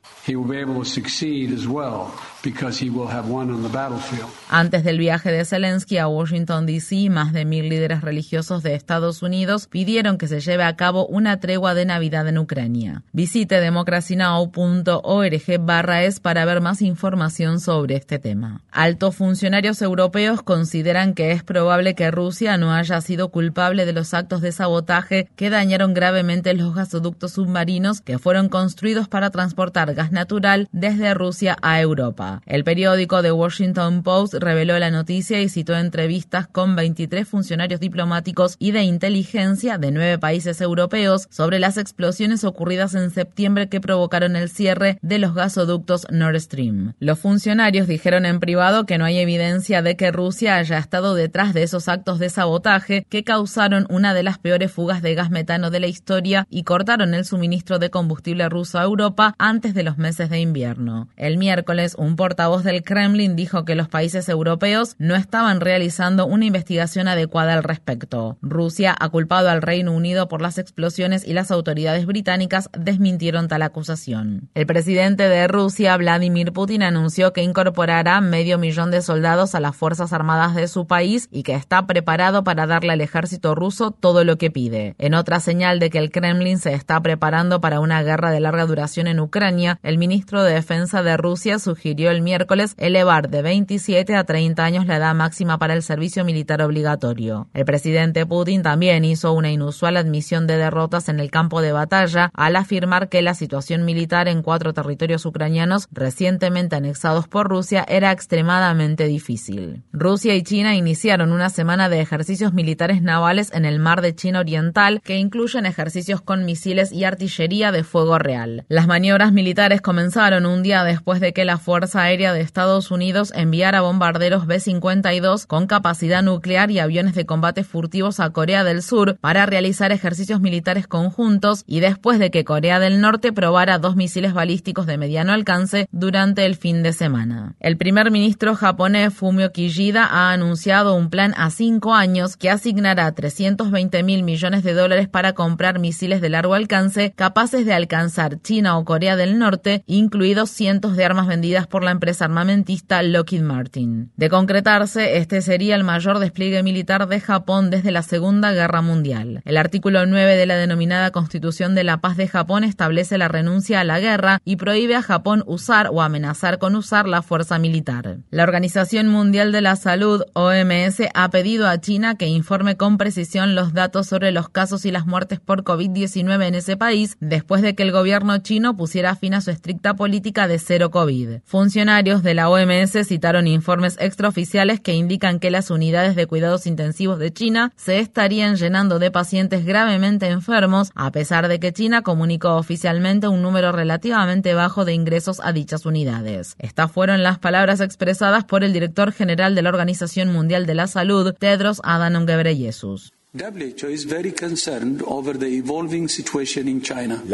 Antes 4.50 4.84
del 4.84 4.98
viaje 4.98 5.32
de 5.32 5.46
Zelensky 5.46 5.98
a 5.98 6.08
Washington, 6.08 6.66
D.C., 6.66 7.10
más 7.10 7.34
de 7.34 7.46
mil 7.46 7.70
líderes 7.70 8.02
religiosos 8.02 8.64
de 8.64 8.76
Estados 8.76 9.22
Unidos 9.22 9.68
pidieron 9.68 10.18
que 10.18 10.28
se 10.28 10.40
lleve 10.40 10.64
a 10.64 10.76
cabo 10.76 11.06
una 11.08 11.40
tregua 11.40 11.74
de 11.74 11.86
Navidad 11.86 12.28
en 12.28 12.38
Ucrania. 12.38 13.04
Visite 13.14 13.60
democracynow.org 13.60 15.60
barra 15.60 16.04
es 16.04 16.20
para 16.20 16.46
ver 16.46 16.62
más 16.62 16.82
información 16.82 17.60
sobre 17.60 17.96
este 17.96 18.20
tema. 18.20 18.62
Altos 18.72 19.16
funcionarios 19.16 19.82
europeos 19.82 20.42
consideran 20.42 21.14
que 21.14 21.32
es 21.32 21.44
probable 21.44 21.96
que 21.96 22.12
Rusia 22.12 22.31
no 22.58 22.74
haya 22.74 23.02
sido 23.02 23.30
culpable 23.30 23.86
de 23.86 23.94
los 23.94 24.14
actos 24.14 24.42
de 24.42 24.52
sabotaje 24.52 25.30
que 25.36 25.50
dañaron 25.50 25.94
gravemente 25.94 26.54
los 26.54 26.74
gasoductos 26.74 27.34
submarinos 27.34 28.00
que 28.02 28.20
fueron 28.20 28.50
construidos 28.50 29.08
para 29.08 29.30
transportar 29.32 29.94
gas 29.94 30.12
natural 30.12 30.70
desde 30.72 31.14
Rusia 31.14 31.58
a 31.62 31.82
Europa. 31.82 32.42
El 32.46 32.64
periódico 32.64 33.22
The 33.22 33.32
Washington 33.32 34.02
Post 34.02 34.36
reveló 34.36 34.80
la 34.80 34.92
noticia 34.92 35.42
y 35.42 35.50
citó 35.50 35.76
entrevistas 35.76 36.48
con 36.48 36.76
23 36.76 37.28
funcionarios 37.28 37.80
diplomáticos 37.80 38.56
y 38.60 38.72
de 38.72 38.84
inteligencia 38.84 39.78
de 39.78 39.92
nueve 39.92 40.18
países 40.18 40.62
europeos 40.62 41.28
sobre 41.30 41.60
las 41.60 41.78
explosiones 41.78 42.44
ocurridas 42.44 42.96
en 42.96 43.12
septiembre 43.12 43.68
que 43.68 43.82
provocaron 43.82 44.36
el 44.36 44.50
cierre 44.50 44.98
de 45.02 45.20
los 45.20 45.34
gasoductos 45.34 46.08
Nord 46.10 46.40
Stream. 46.40 46.94
Los 47.00 47.20
funcionarios 47.20 47.88
dijeron 47.88 48.26
en 48.26 48.40
privado 48.40 48.86
que 48.86 48.98
no 48.98 49.06
hay 49.06 49.20
evidencia 49.20 49.82
de 49.82 49.96
que 49.96 50.12
Rusia 50.12 50.56
haya 50.56 50.78
estado 50.78 51.14
detrás 51.14 51.54
de 51.54 51.64
esos 51.64 51.88
actos 51.88 52.11
de 52.20 52.30
sabotaje 52.30 53.06
que 53.10 53.24
causaron 53.24 53.86
una 53.90 54.14
de 54.14 54.24
las 54.24 54.38
peores 54.38 54.72
fugas 54.72 55.02
de 55.02 55.16
gas 55.16 55.30
metano 55.30 55.70
de 55.70 55.80
la 55.80 55.88
historia 55.88 56.48
y 56.50 56.64
cortaron 56.64 57.14
el 57.14 57.26
suministro 57.26 57.80
de 57.80 57.90
combustible 57.90 58.50
ruso 58.50 58.80
a 58.80 58.84
Europa 58.84 59.36
antes 59.38 59.74
de 59.74 59.84
los 59.84 59.98
meses 59.98 60.30
de 60.30 60.40
invierno. 60.40 61.10
El 61.16 61.38
miércoles, 61.38 61.96
un 61.98 62.16
portavoz 62.16 62.64
del 62.64 62.84
Kremlin 62.84 63.36
dijo 63.36 63.66
que 63.66 63.76
los 63.76 63.88
países 63.88 64.30
europeos 64.30 64.96
no 64.98 65.16
estaban 65.16 65.62
realizando 65.62 66.26
una 66.26 66.46
investigación 66.46 67.08
adecuada 67.08 67.54
al 67.54 67.64
respecto. 67.64 68.38
Rusia 68.42 68.96
ha 69.00 69.10
culpado 69.10 69.50
al 69.50 69.62
Reino 69.62 69.92
Unido 69.92 70.28
por 70.28 70.42
las 70.42 70.58
explosiones 70.58 71.28
y 71.28 71.34
las 71.34 71.52
autoridades 71.52 72.06
británicas 72.06 72.70
desmintieron 72.78 73.48
tal 73.48 73.62
acusación. 73.62 74.50
El 74.54 74.66
presidente 74.66 75.30
de 75.30 75.48
Rusia, 75.48 75.96
Vladimir 75.98 76.52
Putin, 76.52 76.84
anunció 76.84 77.34
que 77.34 77.44
incorporará 77.44 78.22
medio 78.22 78.58
millón 78.58 78.92
de 78.92 79.02
soldados 79.02 79.56
a 79.56 79.60
las 79.60 79.76
Fuerzas 79.76 80.14
Armadas 80.14 80.56
de 80.56 80.68
su 80.68 80.88
país 80.88 81.28
y 81.32 81.44
que 81.44 81.54
está 81.54 81.86
preparado 82.02 82.44
para 82.44 82.66
darle 82.66 82.94
al 82.94 83.02
ejército 83.02 83.54
ruso 83.54 83.92
todo 83.92 84.24
lo 84.24 84.40
que 84.40 84.50
pide. 84.50 84.96
En 84.98 85.14
otra 85.14 85.40
señal 85.40 85.78
de 85.78 85.92
que 85.92 86.00
el 86.00 86.10
Kremlin 86.10 86.58
se 86.58 86.74
está 86.74 87.00
preparando 87.00 87.62
para 87.62 87.80
una 87.80 88.02
guerra 88.02 88.32
de 88.32 88.40
larga 88.40 88.66
duración 88.66 89.06
en 89.06 89.20
Ucrania, 89.20 89.80
el 89.84 90.00
ministro 90.00 90.42
de 90.42 90.56
Defensa 90.56 91.04
de 91.04 91.16
Rusia 91.16 91.60
sugirió 91.60 92.10
el 92.10 92.24
miércoles 92.24 92.74
elevar 92.80 93.30
de 93.30 93.44
27 93.44 94.16
a 94.16 94.24
30 94.24 94.64
años 94.64 94.88
la 94.88 94.98
edad 94.98 95.14
máxima 95.14 95.60
para 95.60 95.76
el 95.76 95.84
servicio 95.84 96.26
militar 96.26 96.64
obligatorio. 96.64 97.50
El 97.54 97.66
presidente 97.66 98.26
Putin 98.26 98.64
también 98.64 99.06
hizo 99.06 99.32
una 99.34 99.52
inusual 99.52 99.96
admisión 99.96 100.48
de 100.48 100.58
derrotas 100.58 101.08
en 101.08 101.20
el 101.20 101.30
campo 101.30 101.62
de 101.62 101.72
batalla 101.72 102.32
al 102.34 102.56
afirmar 102.56 103.10
que 103.10 103.22
la 103.22 103.36
situación 103.36 103.86
militar 103.86 104.28
en 104.28 104.42
cuatro 104.42 104.74
territorios 104.74 105.24
ucranianos 105.28 105.88
recientemente 105.92 106.76
anexados 106.76 107.28
por 107.28 107.48
Rusia 107.48 107.86
era 107.88 108.12
extremadamente 108.12 109.06
difícil. 109.06 109.84
Rusia 109.94 110.34
y 110.34 110.42
China 110.42 110.74
iniciaron 110.74 111.32
una 111.32 111.52
semana 111.52 111.90
de 111.90 111.91
ejercicios 112.00 112.54
militares 112.54 113.02
navales 113.02 113.52
en 113.54 113.66
el 113.66 113.80
mar 113.80 114.02
de 114.02 114.16
China 114.16 114.40
Oriental 114.40 115.02
que 115.04 115.18
incluyen 115.18 115.66
ejercicios 115.66 116.22
con 116.22 116.46
misiles 116.46 116.92
y 116.92 117.04
artillería 117.04 117.72
de 117.72 117.84
fuego 117.84 118.20
real. 118.20 118.66
Las 118.70 118.88
maniobras 118.88 119.34
militares 119.34 119.82
comenzaron 119.82 120.46
un 120.46 120.64
día 120.64 120.84
después 120.84 121.20
de 121.20 121.34
que 121.34 121.46
la 121.46 121.58
Fuerza 121.58 122.04
Aérea 122.04 122.34
de 122.34 122.42
Estados 122.42 122.92
Unidos 122.92 123.34
enviara 123.36 123.82
bombarderos 123.82 124.48
B-52 124.48 125.48
con 125.48 125.68
capacidad 125.68 126.24
nuclear 126.24 126.72
y 126.72 126.80
aviones 126.80 127.16
de 127.16 127.26
combate 127.26 127.64
furtivos 127.64 128.20
a 128.20 128.30
Corea 128.30 128.64
del 128.64 128.84
Sur 128.84 129.18
para 129.20 129.46
realizar 129.46 129.92
ejercicios 129.92 130.42
militares 130.42 130.88
conjuntos 130.88 131.64
y 131.66 131.80
después 131.80 132.20
de 132.20 132.32
que 132.32 132.46
Corea 132.46 132.80
del 132.80 133.02
Norte 133.02 133.34
probara 133.34 133.80
dos 133.80 133.96
misiles 133.96 134.34
balísticos 134.34 134.86
de 134.86 134.98
mediano 134.98 135.34
alcance 135.34 135.88
durante 135.92 136.46
el 136.46 136.56
fin 136.56 136.84
de 136.84 136.94
semana. 136.94 137.56
El 137.60 137.78
primer 137.78 138.12
ministro 138.12 138.56
japonés 138.56 139.14
Fumio 139.14 139.52
Kishida 139.52 140.06
ha 140.06 140.32
anunciado 140.32 140.94
un 140.94 141.10
plan 141.10 141.34
a 141.38 141.50
cinco 141.50 141.81
años 141.90 142.38
que 142.38 142.52
asignará 142.52 143.12
320 143.12 144.04
mil 144.04 144.22
millones 144.22 144.64
de 144.64 144.74
dólares 144.74 145.10
para 145.10 145.34
comprar 145.34 145.80
misiles 145.80 146.22
de 146.22 146.30
largo 146.30 146.54
alcance 146.54 147.14
capaces 147.16 147.66
de 147.66 147.74
alcanzar 147.74 148.42
China 148.42 148.78
o 148.78 148.86
Corea 148.86 149.16
del 149.16 149.40
Norte, 149.40 149.84
incluidos 149.88 150.52
cientos 150.52 150.96
de 150.96 151.06
armas 151.06 151.26
vendidas 151.26 151.66
por 151.66 151.84
la 151.84 151.92
empresa 151.92 152.26
armamentista 152.26 153.02
Lockheed 153.02 153.42
Martin. 153.42 154.12
De 154.16 154.30
concretarse, 154.30 155.18
este 155.18 155.42
sería 155.42 155.76
el 155.76 155.84
mayor 155.84 156.20
despliegue 156.20 156.62
militar 156.62 157.08
de 157.08 157.20
Japón 157.20 157.72
desde 157.72 157.92
la 157.92 158.04
Segunda 158.04 158.52
Guerra 158.52 158.82
Mundial. 158.82 159.42
El 159.46 159.58
artículo 159.58 160.06
9 160.06 160.36
de 160.36 160.46
la 160.46 160.58
denominada 160.58 161.12
Constitución 161.12 161.74
de 161.74 161.84
la 161.84 161.98
Paz 161.98 162.18
de 162.18 162.28
Japón 162.28 162.64
establece 162.64 163.18
la 163.18 163.28
renuncia 163.28 163.80
a 163.80 163.84
la 163.84 164.00
guerra 164.00 164.40
y 164.46 164.58
prohíbe 164.58 164.96
a 164.96 165.02
Japón 165.02 165.44
usar 165.48 165.90
o 165.92 166.02
amenazar 166.02 166.60
con 166.60 166.76
usar 166.76 167.08
la 167.08 167.22
fuerza 167.22 167.58
militar. 167.58 168.18
La 168.30 168.44
Organización 168.44 169.08
Mundial 169.08 169.52
de 169.52 169.62
la 169.62 169.76
Salud, 169.76 170.24
OMS, 170.34 171.02
ha 171.14 171.30
pedido 171.30 171.68
a 171.68 171.71
China 171.80 172.16
que 172.16 172.28
informe 172.28 172.76
con 172.76 172.98
precisión 172.98 173.56
los 173.56 173.74
datos 173.74 174.08
sobre 174.08 174.32
los 174.32 174.50
casos 174.50 174.86
y 174.86 174.92
las 174.92 175.06
muertes 175.06 175.40
por 175.40 175.64
COVID-19 175.64 176.48
en 176.48 176.56
ese 176.56 176.76
país 176.76 177.18
después 177.20 177.62
de 177.62 177.76
que 177.76 177.84
el 177.84 177.92
gobierno 177.92 178.38
chino 178.40 178.76
pusiera 178.76 179.16
fin 179.16 179.34
a 179.34 179.42
su 179.42 179.52
estricta 179.52 179.94
política 179.94 180.48
de 180.48 180.60
cero 180.60 180.92
COVID. 180.92 181.40
Funcionarios 181.46 182.24
de 182.24 182.34
la 182.34 182.50
OMS 182.50 183.08
citaron 183.08 183.48
informes 183.48 183.98
extraoficiales 184.00 184.80
que 184.80 184.94
indican 184.94 185.40
que 185.40 185.52
las 185.52 185.70
unidades 185.70 186.16
de 186.16 186.28
cuidados 186.28 186.68
intensivos 186.68 187.20
de 187.20 187.32
China 187.32 187.72
se 187.76 188.00
estarían 188.00 188.56
llenando 188.56 189.00
de 189.00 189.12
pacientes 189.12 189.66
gravemente 189.66 190.28
enfermos, 190.28 190.92
a 190.96 191.12
pesar 191.12 191.48
de 191.48 191.60
que 191.60 191.74
China 191.74 192.02
comunicó 192.02 192.56
oficialmente 192.56 193.28
un 193.28 193.42
número 193.42 193.72
relativamente 193.72 194.54
bajo 194.54 194.86
de 194.86 194.94
ingresos 194.94 195.40
a 195.44 195.52
dichas 195.52 195.86
unidades. 195.86 196.56
Estas 196.60 196.92
fueron 196.92 197.24
las 197.24 197.40
palabras 197.40 197.82
expresadas 197.82 198.44
por 198.44 198.64
el 198.64 198.74
director 198.74 199.12
general 199.12 199.56
de 199.56 199.62
la 199.62 199.70
Organización 199.70 200.32
Mundial 200.32 200.66
de 200.66 200.76
la 200.76 200.88
Salud, 200.88 201.36
Tedros 201.62 201.80
Adhanom 201.84 202.26
Ghebreyesus. 202.26 203.14
La 203.34 203.48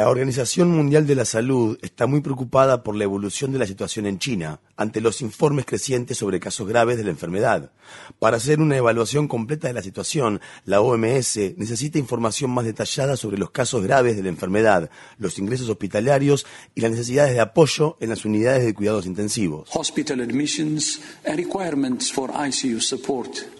Organización 0.10 0.70
Mundial 0.70 1.08
de 1.08 1.16
la 1.16 1.26
Salud 1.26 1.80
está 1.82 2.06
muy 2.06 2.22
preocupada 2.22 2.84
por 2.84 2.96
la 2.96 3.04
evolución 3.04 3.52
de 3.52 3.58
la 3.58 3.66
situación 3.66 4.06
en 4.06 4.20
China 4.20 4.60
ante 4.76 5.02
los 5.02 5.22
informes 5.24 5.66
crecientes 5.66 6.20
sobre 6.20 6.40
casos 6.40 6.68
graves 6.68 6.98
de 6.98 7.04
la 7.04 7.10
enfermedad. 7.10 7.72
Para 8.20 8.38
hacer 8.38 8.60
una 8.60 8.78
evaluación 8.78 9.28
completa 9.28 9.70
de 9.70 9.74
la 9.74 9.82
situación, 9.82 10.40
la 10.66 10.82
OMS 10.82 11.56
necesita 11.58 11.98
información 11.98 12.52
más 12.52 12.66
detallada 12.66 13.18
sobre 13.18 13.40
los 13.40 13.50
casos 13.50 13.82
graves 13.82 14.16
de 14.18 14.22
la 14.22 14.30
enfermedad, 14.30 14.92
los 15.18 15.40
ingresos 15.40 15.68
hospitalarios 15.68 16.46
y 16.76 16.82
las 16.82 16.92
necesidades 16.92 17.34
de 17.34 17.40
apoyo 17.40 17.98
en 18.02 18.10
las 18.10 18.24
unidades 18.24 18.64
de 18.66 18.76
cuidados 18.76 19.08
intensivos. 19.08 19.68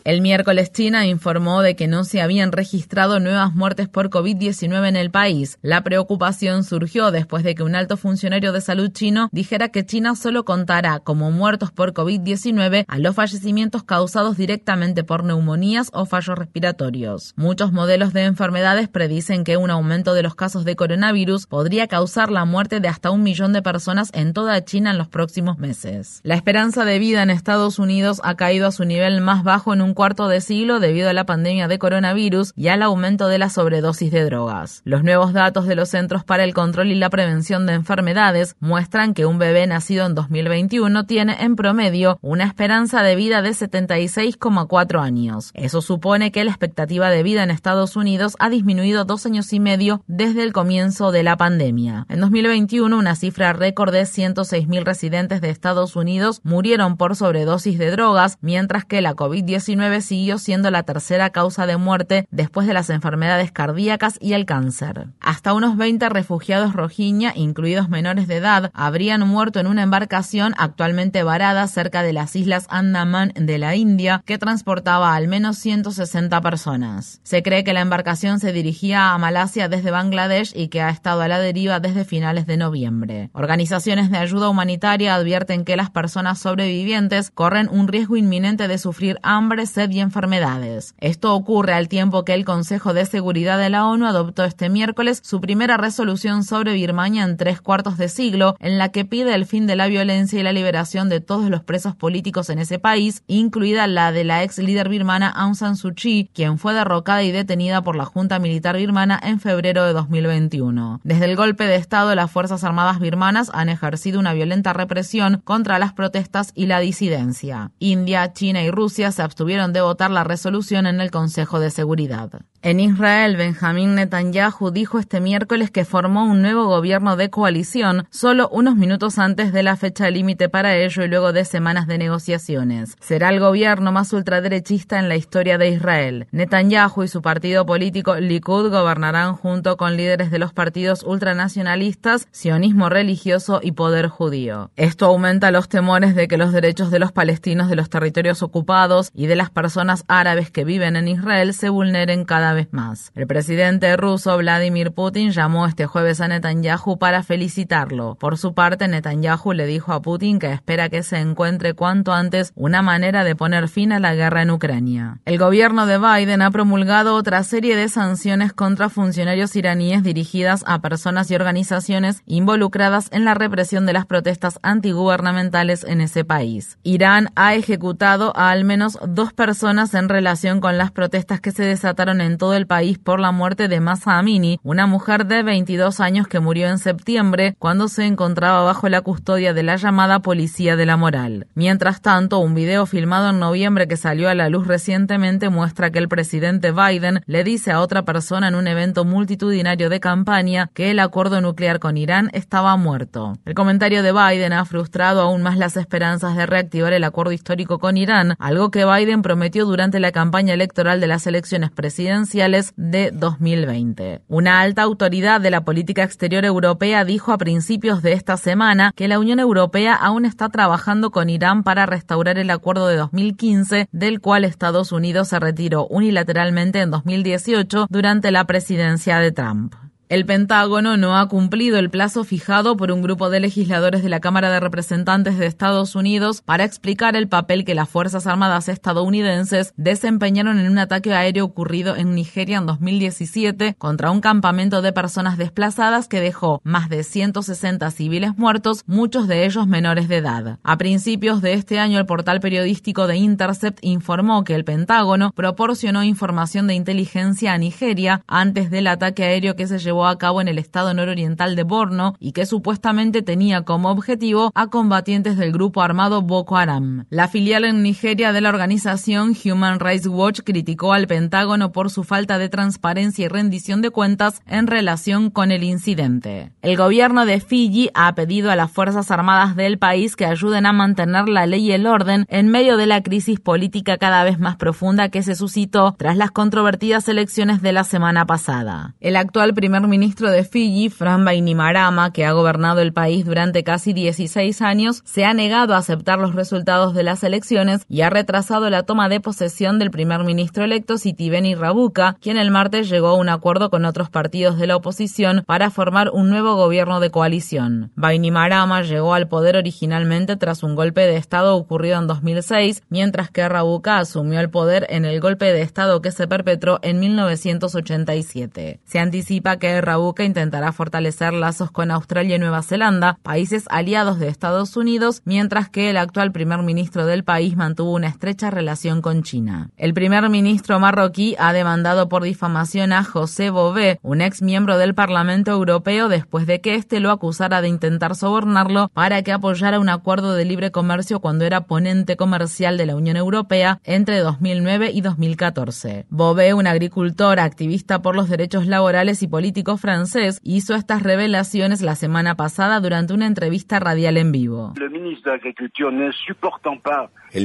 El 0.08 0.22
miércoles 0.22 0.72
China 0.72 1.06
informó 1.06 1.62
de 1.62 1.76
que 1.76 1.90
no 1.90 2.06
se 2.06 2.22
habían 2.22 2.54
registrado 2.54 3.20
nuevas 3.20 3.54
muertes 3.54 3.90
por 3.90 4.10
COVID-19 4.10 4.88
en 4.88 4.96
el 4.96 5.12
país. 5.12 5.60
La 5.62 5.84
preocupación 5.84 6.64
surgió 6.64 7.12
después 7.12 7.44
de 7.44 7.56
que 7.56 7.64
un 7.64 7.76
alto 7.76 7.98
funcionario 7.98 8.54
de 8.54 8.62
salud 8.62 8.90
chino 8.94 9.28
dijera 9.34 9.68
que 9.68 9.86
China 9.86 10.16
solo 10.16 10.46
contará 10.46 11.02
como 11.02 11.30
muertos 11.30 11.74
por 11.74 11.94
COVID-19 11.94 12.86
a 12.88 13.00
los 13.00 13.16
fallecimientos 13.16 13.84
causados 13.84 14.38
directamente 14.38 15.04
por 15.04 15.26
neumonías 15.26 15.90
o 15.92 16.06
fallos 16.06 16.38
respiratorios. 16.38 17.34
Muchos 17.36 17.74
modelos 17.74 18.14
de 18.14 18.24
enfermedades 18.24 18.88
predicen 18.88 19.44
que 19.44 19.58
un 19.58 19.72
aumento 19.72 20.14
de 20.14 20.24
los 20.24 20.36
casos 20.36 20.64
de 20.64 20.78
coronavirus 20.78 21.48
podría 21.48 21.88
causar 21.88 22.32
la 22.32 22.46
muerte 22.46 22.80
de 22.80 22.88
hasta 22.88 23.12
un 23.12 23.24
millón 23.24 23.52
de 23.52 23.62
personas 23.62 24.12
en 24.14 24.32
toda 24.32 24.64
China 24.64 24.92
en 24.92 25.00
los 25.00 25.10
próximos 25.10 25.58
meses. 25.58 26.22
La 26.24 26.36
esperanza 26.36 26.86
de 26.86 26.98
vida 26.98 27.24
en 27.24 27.30
Estados 27.30 27.78
Unidos 27.78 28.22
ha 28.24 28.36
caído 28.36 28.68
a 28.68 28.72
su 28.72 28.86
nivel 28.86 29.20
más 29.20 29.44
bajo 29.44 29.74
en 29.74 29.82
un 29.82 29.97
cuarto 29.98 30.28
de 30.28 30.42
siglo 30.42 30.80
debido 30.80 31.10
a 31.10 31.14
la 31.14 31.26
pandemia 31.26 31.68
de 31.68 31.80
coronavirus 31.80 32.54
y 32.56 32.68
al 32.68 32.84
aumento 32.84 33.28
de 33.28 33.40
la 33.40 33.50
sobredosis 33.50 34.12
de 34.12 34.26
drogas. 34.26 34.84
Los 34.86 35.04
nuevos 35.04 35.34
datos 35.34 35.66
de 35.66 35.74
los 35.74 35.90
Centros 35.90 36.24
para 36.24 36.44
el 36.44 36.54
Control 36.54 36.92
y 36.92 36.96
la 36.96 37.10
Prevención 37.10 37.66
de 37.66 37.74
Enfermedades 37.74 38.56
muestran 38.60 39.16
que 39.16 39.26
un 39.26 39.40
bebé 39.40 39.66
nacido 39.66 40.06
en 40.06 40.14
2021 40.14 41.08
tiene 41.08 41.38
en 41.40 41.56
promedio 41.56 42.20
una 42.22 42.44
esperanza 42.44 43.02
de 43.02 43.16
vida 43.16 43.42
de 43.42 43.50
76,4 43.50 45.02
años. 45.02 45.50
Eso 45.56 45.82
supone 45.82 46.32
que 46.32 46.44
la 46.44 46.52
expectativa 46.52 47.10
de 47.10 47.24
vida 47.24 47.42
en 47.42 47.50
Estados 47.50 47.96
Unidos 47.96 48.36
ha 48.38 48.52
disminuido 48.52 49.04
dos 49.04 49.26
años 49.26 49.52
y 49.52 49.60
medio 49.60 50.04
desde 50.06 50.44
el 50.44 50.54
comienzo 50.54 51.12
de 51.12 51.24
la 51.24 51.38
pandemia. 51.38 52.06
En 52.08 52.20
2021, 52.20 52.96
una 52.96 53.16
cifra 53.16 53.52
récord 53.52 53.92
de 53.92 54.04
106.000 54.04 54.84
residentes 54.84 55.42
de 55.42 55.50
Estados 55.50 55.96
Unidos 55.96 56.42
murieron 56.44 56.98
por 56.98 57.16
sobredosis 57.16 57.80
de 57.80 57.90
drogas, 57.90 58.38
mientras 58.42 58.86
que 58.86 59.02
la 59.02 59.16
COVID-19 59.16 59.87
siguió 60.02 60.38
siendo 60.38 60.72
la 60.72 60.84
tercera 60.84 61.32
causa 61.32 61.66
de 61.66 61.78
muerte 61.78 62.28
después 62.32 62.68
de 62.68 62.74
las 62.74 62.90
enfermedades 62.90 63.52
cardíacas 63.52 64.18
y 64.20 64.34
el 64.34 64.46
cáncer. 64.46 65.08
Hasta 65.20 65.54
unos 65.54 65.78
20 65.78 66.10
refugiados 66.10 66.74
rojiña, 66.74 67.34
incluidos 67.36 67.90
menores 67.90 68.28
de 68.28 68.38
edad, 68.38 68.72
habrían 68.74 69.28
muerto 69.28 69.60
en 69.60 69.68
una 69.68 69.84
embarcación 69.84 70.54
actualmente 70.58 71.24
varada 71.24 71.68
cerca 71.68 72.04
de 72.04 72.14
las 72.14 72.36
islas 72.36 72.68
Andaman 72.70 73.34
de 73.36 73.58
la 73.58 73.76
India 73.76 74.22
que 74.26 74.38
transportaba 74.38 75.16
al 75.16 75.28
menos 75.28 75.58
160 75.58 76.42
personas. 76.42 77.20
Se 77.24 77.44
cree 77.44 77.64
que 77.64 77.74
la 77.74 77.82
embarcación 77.82 78.40
se 78.40 78.54
dirigía 78.54 79.14
a 79.14 79.18
Malasia 79.18 79.70
desde 79.70 79.92
Bangladesh 79.92 80.52
y 80.56 80.68
que 80.68 80.82
ha 80.82 80.90
estado 80.90 81.22
a 81.22 81.28
la 81.28 81.40
deriva 81.40 81.80
desde 81.80 82.06
finales 82.06 82.46
de 82.46 82.58
noviembre. 82.58 83.30
Organizaciones 83.34 84.12
de 84.12 84.18
ayuda 84.18 84.50
humanitaria 84.50 85.16
advierten 85.16 85.66
que 85.66 85.76
las 85.76 85.90
personas 85.90 86.40
sobrevivientes 86.40 87.32
corren 87.32 87.70
un 87.70 87.88
riesgo 87.88 88.18
inminente 88.18 88.68
de 88.68 88.78
sufrir 88.78 89.20
hambre, 89.24 89.66
y 89.86 90.00
enfermedades. 90.00 90.96
Esto 90.98 91.36
ocurre 91.36 91.74
al 91.74 91.88
tiempo 91.88 92.26
que 92.26 92.34
el 92.34 92.46
Consejo 92.46 92.94
de 92.94 93.06
Seguridad 93.06 93.60
de 93.60 93.70
la 93.70 93.86
ONU 93.86 94.08
adoptó 94.08 94.44
este 94.44 94.70
miércoles 94.70 95.22
su 95.24 95.40
primera 95.40 95.78
resolución 95.78 96.44
sobre 96.44 96.74
Birmania 96.74 97.24
en 97.24 97.38
tres 97.38 97.62
cuartos 97.62 97.98
de 97.98 98.10
siglo, 98.10 98.56
en 98.60 98.80
la 98.80 98.90
que 98.90 99.06
pide 99.06 99.36
el 99.36 99.46
fin 99.46 99.68
de 99.68 99.76
la 99.76 99.88
violencia 99.88 100.40
y 100.40 100.44
la 100.44 100.52
liberación 100.52 101.10
de 101.10 101.22
todos 101.22 101.50
los 101.50 101.64
presos 101.64 101.96
políticos 101.96 102.50
en 102.50 102.58
ese 102.58 102.80
país, 102.80 103.24
incluida 103.28 103.86
la 103.86 104.12
de 104.12 104.24
la 104.24 104.44
ex 104.44 104.58
líder 104.58 104.90
birmana 104.90 105.30
Aung 105.30 105.56
San 105.56 105.76
Suu 105.76 105.94
Kyi, 105.94 106.32
quien 106.34 106.58
fue 106.58 106.74
derrocada 106.74 107.24
y 107.24 107.32
detenida 107.32 107.84
por 107.84 107.96
la 107.96 108.06
Junta 108.06 108.40
Militar 108.40 108.78
birmana 108.78 109.20
en 109.22 109.40
febrero 109.40 109.84
de 109.84 109.94
2021. 109.94 111.02
Desde 111.04 111.26
el 111.26 111.36
golpe 111.36 111.66
de 111.66 111.76
Estado, 111.76 112.16
las 112.16 112.32
Fuerzas 112.32 112.64
Armadas 112.64 113.00
birmanas 113.00 113.52
han 113.54 113.70
ejercido 113.70 114.20
una 114.20 114.34
violenta 114.34 114.74
represión 114.74 115.42
contra 115.44 115.80
las 115.80 115.94
protestas 115.94 116.52
y 116.56 116.66
la 116.68 116.80
disidencia. 116.80 117.72
India, 117.80 118.34
China 118.34 118.64
y 118.64 118.72
Rusia 118.72 119.12
se 119.12 119.22
abstuvieron 119.22 119.57
de 119.66 119.82
votar 119.82 120.12
la 120.12 120.24
resolución 120.24 120.86
en 120.86 121.02
el 121.02 121.10
Consejo 121.10 121.60
de 121.60 121.72
Seguridad. 121.72 122.30
En 122.64 122.80
Israel, 122.80 123.38
Benjamín 123.38 123.94
Netanyahu 123.94 124.72
dijo 124.72 124.98
este 124.98 125.22
miércoles 125.22 125.70
que 125.70 125.86
formó 125.86 126.26
un 126.26 126.42
nuevo 126.42 126.66
gobierno 126.66 127.16
de 127.16 127.30
coalición 127.30 128.08
solo 128.10 128.50
unos 128.50 128.76
minutos 128.76 129.20
antes 129.20 129.54
de 129.54 129.62
la 129.62 129.76
fecha 129.76 130.10
límite 130.10 130.50
para 130.50 130.76
ello 130.76 131.04
y 131.04 131.08
luego 131.08 131.34
de 131.34 131.46
semanas 131.46 131.86
de 131.86 132.00
negociaciones. 132.00 132.96
Será 133.00 133.30
el 133.30 133.40
gobierno 133.40 133.92
más 133.92 134.12
ultraderechista 134.12 134.98
en 134.98 135.08
la 135.08 135.16
historia 135.16 135.60
de 135.60 135.70
Israel. 135.70 136.28
Netanyahu 136.32 137.04
y 137.04 137.08
su 137.08 137.22
partido 137.22 137.64
político 137.68 138.16
Likud 138.16 138.72
gobernarán 138.72 139.36
junto 139.36 139.78
con 139.78 139.96
líderes 139.96 140.32
de 140.32 140.40
los 140.40 140.52
partidos 140.52 141.04
ultranacionalistas, 141.04 142.28
sionismo 142.32 142.90
religioso 142.90 143.60
y 143.62 143.74
poder 143.74 144.08
judío. 144.08 144.72
Esto 144.78 145.06
aumenta 145.06 145.52
los 145.52 145.70
temores 145.70 146.16
de 146.16 146.28
que 146.28 146.38
los 146.38 146.52
derechos 146.52 146.90
de 146.90 146.98
los 146.98 147.12
palestinos 147.12 147.70
de 147.70 147.76
los 147.76 147.92
territorios 147.92 148.42
ocupados 148.42 149.12
y 149.14 149.28
de 149.28 149.36
las 149.36 149.52
personas 149.52 150.06
árabes 150.08 150.50
que 150.50 150.66
viven 150.66 150.96
en 150.96 151.08
Israel 151.08 151.54
se 151.54 151.70
vulneren 151.70 152.26
cada 152.26 152.47
vez 152.54 152.68
más. 152.72 153.12
El 153.16 153.28
presidente 153.28 153.96
ruso 153.98 154.38
Vladimir 154.38 154.92
Putin 154.92 155.32
llamó 155.32 155.66
este 155.66 155.86
jueves 155.86 156.22
a 156.22 156.28
Netanyahu 156.28 156.98
para 156.98 157.24
felicitarlo. 157.24 158.16
Por 158.16 158.38
su 158.38 158.54
parte, 158.54 158.88
Netanyahu 158.88 159.54
le 159.54 159.66
dijo 159.66 159.94
a 159.94 160.02
Putin 160.02 160.40
que 160.40 160.52
espera 160.52 160.90
que 160.90 161.04
se 161.04 161.18
encuentre 161.18 161.74
cuanto 161.74 162.14
antes 162.14 162.52
una 162.56 162.82
manera 162.82 163.24
de 163.24 163.36
poner 163.36 163.68
fin 163.68 163.92
a 163.92 164.00
la 164.00 164.16
guerra 164.16 164.42
en 164.42 164.52
Ucrania. 164.52 165.20
El 165.26 165.38
gobierno 165.38 165.86
de 165.86 165.98
Biden 165.98 166.42
ha 166.42 166.52
promulgado 166.52 167.16
otra 167.16 167.44
serie 167.44 167.76
de 167.76 167.90
sanciones 167.90 168.54
contra 168.54 168.90
funcionarios 168.90 169.56
iraníes 169.56 170.04
dirigidas 170.04 170.64
a 170.68 170.80
personas 170.80 171.30
y 171.32 171.36
organizaciones 171.36 172.22
involucradas 172.26 173.10
en 173.12 173.26
la 173.26 173.34
represión 173.34 173.86
de 173.86 173.94
las 173.94 174.06
protestas 174.06 174.60
antigubernamentales 174.64 175.84
en 175.84 176.02
ese 176.02 176.24
país. 176.24 176.78
Irán 176.84 177.30
ha 177.36 177.56
ejecutado 177.56 178.36
a 178.36 178.52
al 178.52 178.64
menos 178.64 178.98
dos 179.08 179.34
personas 179.34 179.94
en 179.94 180.10
relación 180.10 180.62
con 180.62 180.78
las 180.78 180.92
protestas 180.92 181.42
que 181.42 181.52
se 181.52 181.64
desataron 181.64 182.22
en 182.22 182.37
todo 182.38 182.54
el 182.54 182.68
país 182.68 182.98
por 182.98 183.20
la 183.20 183.32
muerte 183.32 183.68
de 183.68 183.80
Masa 183.80 184.18
Amini, 184.18 184.60
una 184.64 184.88
mujer 184.88 185.26
de 185.26 185.44
22 185.44 186.00
años 186.00 186.28
que 186.28 186.40
murió 186.40 186.68
en 186.68 186.78
septiembre 186.78 187.56
cuando 187.60 187.88
se 187.88 188.06
encontraba 188.06 188.64
bajo 188.64 188.88
la 188.90 189.02
custodia 189.02 189.54
de 189.54 189.64
la 189.64 189.76
llamada 189.76 190.20
Policía 190.20 190.76
de 190.76 190.86
la 190.86 190.98
Moral. 190.98 191.48
Mientras 191.56 192.02
tanto, 192.02 192.40
un 192.40 192.54
video 192.54 192.86
filmado 192.86 193.30
en 193.30 193.40
noviembre 193.40 193.88
que 193.88 193.98
salió 193.98 194.30
a 194.30 194.36
la 194.36 194.50
luz 194.50 194.68
recientemente 194.68 195.50
muestra 195.50 195.92
que 195.92 196.00
el 196.00 196.08
presidente 196.08 196.72
Biden 196.72 197.22
le 197.26 197.44
dice 197.44 197.72
a 197.72 197.82
otra 197.82 198.04
persona 198.04 198.48
en 198.48 198.56
un 198.56 198.68
evento 198.68 199.04
multitudinario 199.04 199.90
de 199.90 200.00
campaña 200.00 200.70
que 200.74 200.92
el 200.92 201.00
acuerdo 201.00 201.42
nuclear 201.42 201.80
con 201.80 201.98
Irán 201.98 202.30
estaba 202.34 202.78
muerto. 202.78 203.38
El 203.46 203.54
comentario 203.54 204.04
de 204.04 204.12
Biden 204.12 204.54
ha 204.54 204.66
frustrado 204.66 205.22
aún 205.22 205.42
más 205.42 205.58
las 205.58 205.78
esperanzas 205.78 206.36
de 206.36 206.46
reactivar 206.46 206.94
el 206.94 207.04
acuerdo 207.04 207.32
histórico 207.32 207.80
con 207.80 207.98
Irán, 207.98 208.36
algo 208.40 208.72
que 208.72 208.86
Biden 208.86 209.22
prometió 209.22 209.66
durante 209.66 210.00
la 210.00 210.12
campaña 210.12 210.54
electoral 210.54 211.02
de 211.02 211.08
las 211.08 211.26
elecciones 211.28 211.72
presidenciales 211.72 212.27
de 212.76 213.12
2020. 213.14 214.22
Una 214.28 214.62
alta 214.62 214.82
autoridad 214.82 215.40
de 215.42 215.52
la 215.52 215.64
política 215.64 216.04
exterior 216.04 216.46
europea 216.46 217.06
dijo 217.06 217.32
a 217.32 217.38
principios 217.38 218.02
de 218.02 218.14
esta 218.14 218.38
semana 218.38 218.92
que 218.96 219.08
la 219.08 219.20
Unión 219.20 219.40
Europea 219.40 219.94
aún 219.94 220.26
está 220.26 220.50
trabajando 220.50 221.12
con 221.12 221.30
Irán 221.30 221.64
para 221.64 221.86
restaurar 221.86 222.38
el 222.38 222.50
acuerdo 222.50 222.88
de 222.88 222.98
2015, 222.98 223.88
del 223.92 224.20
cual 224.20 224.46
Estados 224.46 224.92
Unidos 224.92 225.30
se 225.30 225.40
retiró 225.40 225.88
unilateralmente 225.88 226.82
en 226.82 226.92
2018 226.92 227.88
durante 227.90 228.32
la 228.32 228.46
presidencia 228.46 229.20
de 229.20 229.32
Trump. 229.32 229.87
El 230.10 230.26
Pentágono 230.26 230.96
no 230.96 231.18
ha 231.18 231.28
cumplido 231.28 231.78
el 231.78 231.90
plazo 231.90 232.24
fijado 232.24 232.78
por 232.78 232.94
un 232.94 233.02
grupo 233.02 233.30
de 233.30 233.42
legisladores 233.42 234.04
de 234.04 234.08
la 234.08 234.22
Cámara 234.22 234.50
de 234.50 234.62
Representantes 234.62 235.38
de 235.38 235.48
Estados 235.48 235.96
Unidos 235.96 236.42
para 236.42 236.64
explicar 236.64 237.18
el 237.18 237.28
papel 237.28 237.66
que 237.66 237.76
las 237.76 237.90
Fuerzas 237.90 238.26
Armadas 238.26 238.70
estadounidenses 238.70 239.74
desempeñaron 239.76 240.60
en 240.60 240.72
un 240.72 240.78
ataque 240.78 241.14
aéreo 241.14 241.44
ocurrido 241.44 241.98
en 241.98 242.16
Nigeria 242.16 242.60
en 242.60 242.68
2017 242.68 243.76
contra 243.78 244.10
un 244.10 244.22
campamento 244.22 244.82
de 244.82 244.94
personas 244.94 245.38
desplazadas 245.38 246.08
que 246.08 246.22
dejó 246.22 246.62
más 246.64 246.88
de 246.88 247.04
160 247.04 247.92
civiles 247.92 248.38
muertos, 248.38 248.84
muchos 248.88 249.28
de 249.28 249.44
ellos 249.44 249.68
menores 249.68 250.08
de 250.08 250.18
edad. 250.18 250.60
A 250.64 250.78
principios 250.78 251.42
de 251.42 251.52
este 251.52 251.80
año, 251.80 252.00
el 252.00 252.06
portal 252.06 252.40
periodístico 252.40 253.08
de 253.08 253.18
Intercept 253.18 253.80
informó 253.82 254.46
que 254.46 254.56
el 254.56 254.64
Pentágono 254.64 255.34
proporcionó 255.36 256.02
información 256.06 256.66
de 256.66 256.76
inteligencia 256.76 257.52
a 257.52 257.58
Nigeria 257.58 258.22
antes 258.26 258.72
del 258.72 258.88
ataque 258.88 259.26
aéreo 259.26 259.58
que 259.58 259.68
se 259.68 259.80
llevó 259.80 259.97
a 260.06 260.18
cabo 260.18 260.42
en 260.42 260.48
el 260.48 260.60
estado 260.60 260.94
nororiental 260.94 261.56
de 261.56 261.64
Borno 261.64 262.16
y 262.20 262.34
que 262.34 262.46
supuestamente 262.46 263.22
tenía 263.22 263.64
como 263.64 263.90
objetivo 263.90 264.52
a 264.54 264.68
combatientes 264.68 265.38
del 265.38 265.52
grupo 265.52 265.82
armado 265.82 266.22
Boko 266.22 266.58
Haram. 266.58 267.06
La 267.10 267.28
filial 267.28 267.66
en 267.66 267.82
Nigeria 267.82 268.34
de 268.34 268.42
la 268.42 268.50
organización 268.50 269.36
Human 269.44 269.80
Rights 269.80 270.08
Watch 270.08 270.42
criticó 270.44 270.94
al 270.94 271.08
Pentágono 271.08 271.72
por 271.72 271.90
su 271.90 272.04
falta 272.04 272.38
de 272.38 272.50
transparencia 272.50 273.26
y 273.26 273.28
rendición 273.28 273.82
de 273.82 273.90
cuentas 273.90 274.42
en 274.46 274.68
relación 274.68 275.30
con 275.30 275.52
el 275.52 275.64
incidente. 275.64 276.52
El 276.62 276.78
gobierno 276.78 277.26
de 277.26 277.40
Fiji 277.40 277.90
ha 277.94 278.14
pedido 278.14 278.52
a 278.52 278.56
las 278.56 278.72
Fuerzas 278.72 279.12
Armadas 279.12 279.56
del 279.56 279.78
país 279.78 280.16
que 280.16 280.26
ayuden 280.26 280.66
a 280.66 280.74
mantener 280.74 281.30
la 281.30 281.46
ley 281.46 281.68
y 281.68 281.72
el 281.72 281.88
orden 281.88 282.26
en 282.30 282.50
medio 282.50 282.78
de 282.78 282.88
la 282.88 283.02
crisis 283.02 283.40
política 283.40 283.98
cada 283.98 284.24
vez 284.24 284.40
más 284.40 284.58
profunda 284.58 285.10
que 285.10 285.24
se 285.24 285.36
suscitó 285.36 285.96
tras 285.98 286.18
las 286.18 286.32
controvertidas 286.32 287.08
elecciones 287.08 287.62
de 287.62 287.74
la 287.74 287.84
semana 287.84 288.26
pasada. 288.26 288.96
El 289.00 289.16
actual 289.16 289.54
primer 289.54 289.87
ministro 289.88 290.30
de 290.30 290.44
Fiji, 290.44 290.90
Fran 290.90 291.26
Bainimarama, 291.26 292.12
que 292.12 292.26
ha 292.26 292.32
gobernado 292.32 292.82
el 292.82 292.94
país 292.94 293.26
durante 293.26 293.64
casi 293.64 293.94
16 293.94 294.62
años, 294.62 295.02
se 295.06 295.26
ha 295.26 295.34
negado 295.34 295.74
a 295.74 295.78
aceptar 295.78 296.20
los 296.20 296.36
resultados 296.36 296.94
de 296.94 297.04
las 297.04 297.24
elecciones 297.24 297.86
y 297.88 298.02
ha 298.02 298.10
retrasado 298.10 298.70
la 298.70 298.84
toma 298.84 299.10
de 299.10 299.20
posesión 299.20 299.80
del 299.80 299.92
primer 299.92 300.24
ministro 300.24 300.64
electo 300.64 300.98
Sitiveni 300.98 301.56
Rabuka, 301.56 302.18
quien 302.22 302.38
el 302.38 302.52
martes 302.52 302.90
llegó 302.90 303.08
a 303.08 303.18
un 303.18 303.30
acuerdo 303.30 303.70
con 303.70 303.86
otros 303.86 304.10
partidos 304.10 304.58
de 304.58 304.68
la 304.68 304.76
oposición 304.76 305.44
para 305.46 305.70
formar 305.70 306.10
un 306.12 306.30
nuevo 306.30 306.56
gobierno 306.56 307.00
de 307.00 307.12
coalición. 307.12 307.92
Bainimarama 307.96 308.82
llegó 308.82 309.14
al 309.14 309.28
poder 309.28 309.56
originalmente 309.56 310.36
tras 310.36 310.64
un 310.64 310.76
golpe 310.76 311.02
de 311.02 311.18
Estado 311.18 311.56
ocurrido 311.56 312.00
en 312.00 312.08
2006, 312.08 312.84
mientras 312.90 313.30
que 313.30 313.48
Rabuka 313.48 313.98
asumió 313.98 314.40
el 314.40 314.50
poder 314.50 314.86
en 314.90 315.06
el 315.06 315.20
golpe 315.20 315.46
de 315.46 315.62
Estado 315.62 316.02
que 316.02 316.12
se 316.12 316.28
perpetró 316.28 316.80
en 316.82 317.00
1987. 317.00 318.80
Se 318.84 319.00
anticipa 319.00 319.58
que 319.58 319.77
Rabuka 319.82 320.24
intentará 320.24 320.72
fortalecer 320.72 321.34
lazos 321.34 321.72
con 321.72 321.92
Australia 321.92 322.36
y 322.36 322.40
Nueva 322.40 322.64
Zelanda, 322.64 323.18
países 323.24 323.66
aliados 323.70 324.20
de 324.20 324.28
Estados 324.28 324.76
Unidos, 324.78 325.22
mientras 325.26 325.70
que 325.70 325.90
el 325.90 325.98
actual 325.98 326.32
primer 326.32 326.64
ministro 326.64 327.06
del 327.06 327.24
país 327.24 327.56
mantuvo 327.56 327.94
una 327.94 328.08
estrecha 328.08 328.50
relación 328.50 329.02
con 329.02 329.24
China. 329.24 329.70
El 329.78 329.94
primer 329.94 330.30
ministro 330.30 330.80
marroquí 330.80 331.36
ha 331.40 331.54
demandado 331.54 332.10
por 332.10 332.24
difamación 332.24 332.94
a 332.94 333.04
José 333.04 333.50
Bové, 333.50 334.00
un 334.02 334.22
ex 334.22 334.42
miembro 334.42 334.78
del 334.78 334.96
Parlamento 334.96 335.52
Europeo, 335.52 336.10
después 336.10 336.48
de 336.48 336.62
que 336.62 336.76
éste 336.76 337.00
lo 337.00 337.12
acusara 337.12 337.62
de 337.62 337.68
intentar 337.68 338.16
sobornarlo 338.16 338.90
para 338.94 339.22
que 339.22 339.32
apoyara 339.32 339.80
un 339.80 339.90
acuerdo 339.90 340.34
de 340.34 340.46
libre 340.46 340.72
comercio 340.72 341.20
cuando 341.20 341.46
era 341.46 341.62
ponente 341.62 342.18
comercial 342.18 342.78
de 342.78 342.86
la 342.86 342.96
Unión 342.96 343.18
Europea 343.18 343.80
entre 343.84 344.20
2009 344.20 344.92
y 344.92 345.02
2014. 345.02 346.06
Bové, 346.10 346.54
un 346.54 346.68
agricultor 346.68 347.40
activista 347.40 348.02
por 348.02 348.16
los 348.16 348.30
derechos 348.30 348.68
laborales 348.68 349.22
y 349.24 349.28
políticos 349.28 349.67
francés, 349.76 350.40
hizo 350.44 350.76
estas 350.76 351.04
revelaciones 351.04 351.82
la 351.82 351.96
semana 351.96 352.36
pasada 352.36 352.80
durante 352.80 353.14
una 353.14 353.28
entrevista 353.28 353.82
radial 353.82 354.16
en 354.16 354.32
vivo. 354.32 354.74
El 354.78 354.90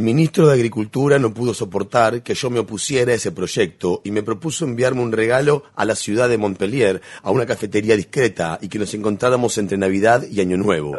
ministro 0.02 0.46
de 0.46 0.54
Agricultura 0.54 1.18
no 1.18 1.34
pudo 1.34 1.54
soportar 1.54 2.22
que 2.22 2.34
yo 2.34 2.50
me 2.50 2.60
opusiera 2.60 3.10
a 3.10 3.16
ese 3.16 3.32
proyecto 3.32 4.00
y 4.04 4.12
me 4.12 4.22
propuso 4.22 4.64
enviarme 4.64 5.00
un 5.00 5.10
regalo 5.10 5.64
a 5.74 5.84
la 5.84 5.96
ciudad 5.96 6.28
de 6.28 6.38
Montpellier, 6.38 7.00
a 7.24 7.32
una 7.32 7.46
cafetería 7.46 7.96
discreta 7.96 8.60
y 8.62 8.68
que 8.68 8.78
nos 8.78 8.94
encontráramos 8.94 9.58
entre 9.58 9.76
Navidad 9.76 10.22
y 10.30 10.40
Año 10.40 10.56
Nuevo. 10.56 10.94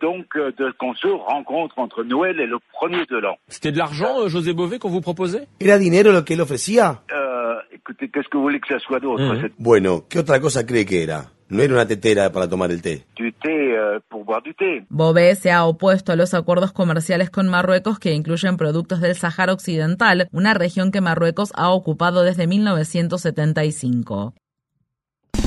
donc, 0.00 0.26
de, 0.34 0.72
qu'on 0.78 0.94
se 0.94 1.08
rencontre 1.08 1.78
entre 1.78 2.04
Noël 2.04 2.40
et 2.40 2.46
le 2.46 2.58
premier 2.72 3.04
de 3.10 3.18
l'an. 3.18 3.36
C'était 3.48 3.72
de 3.72 3.78
l'argent, 3.78 4.20
euh, 4.20 4.28
José 4.28 4.52
Bové, 4.52 4.78
qu'on 4.78 4.90
vous 4.90 5.00
proposait 5.00 5.48
¿Era 5.60 5.78
dinero 5.78 6.12
lo 6.12 6.24
que 6.24 6.34
él 6.34 6.40
ofrecía? 6.40 7.00
Euh, 7.12 7.31
écoutez, 7.72 8.08
qu'est-ce 8.10 8.28
que 8.28 8.36
vous 8.36 8.42
voulez 8.44 8.60
que 8.60 8.68
ça 8.68 8.78
soit 8.78 9.00
d'autre. 9.00 9.36
C'est 9.40 9.52
Bueno, 9.58 10.04
¿qué 10.08 10.18
otra 10.18 10.40
cosa 10.40 10.64
cree 10.66 10.84
que 10.84 11.02
era? 11.02 11.30
No 11.48 11.62
era 11.62 11.74
una 11.74 11.86
tetera 11.86 12.32
para 12.32 12.48
tomar 12.48 12.70
el 12.70 12.80
té. 12.80 13.04
du 13.14 13.30
thé 13.30 13.76
euh, 13.76 14.00
pour 14.08 14.24
boire 14.24 14.40
du 14.42 14.54
thé. 14.54 14.86
Bové 14.88 15.34
se 15.34 15.50
ha 15.50 15.66
opuesto 15.66 16.12
a 16.12 16.16
los 16.16 16.32
acuerdos 16.32 16.72
comerciales 16.72 17.28
con 17.28 17.46
Marruecos 17.48 17.98
que 17.98 18.12
incluyen 18.12 18.56
productos 18.56 19.02
del 19.02 19.16
Sáhara 19.16 19.52
Occidental, 19.52 20.28
una 20.32 20.54
región 20.54 20.90
que 20.90 21.02
Marruecos 21.02 21.52
ha 21.54 21.68
ocupado 21.70 22.22
desde 22.22 22.46
1975. 22.46 24.32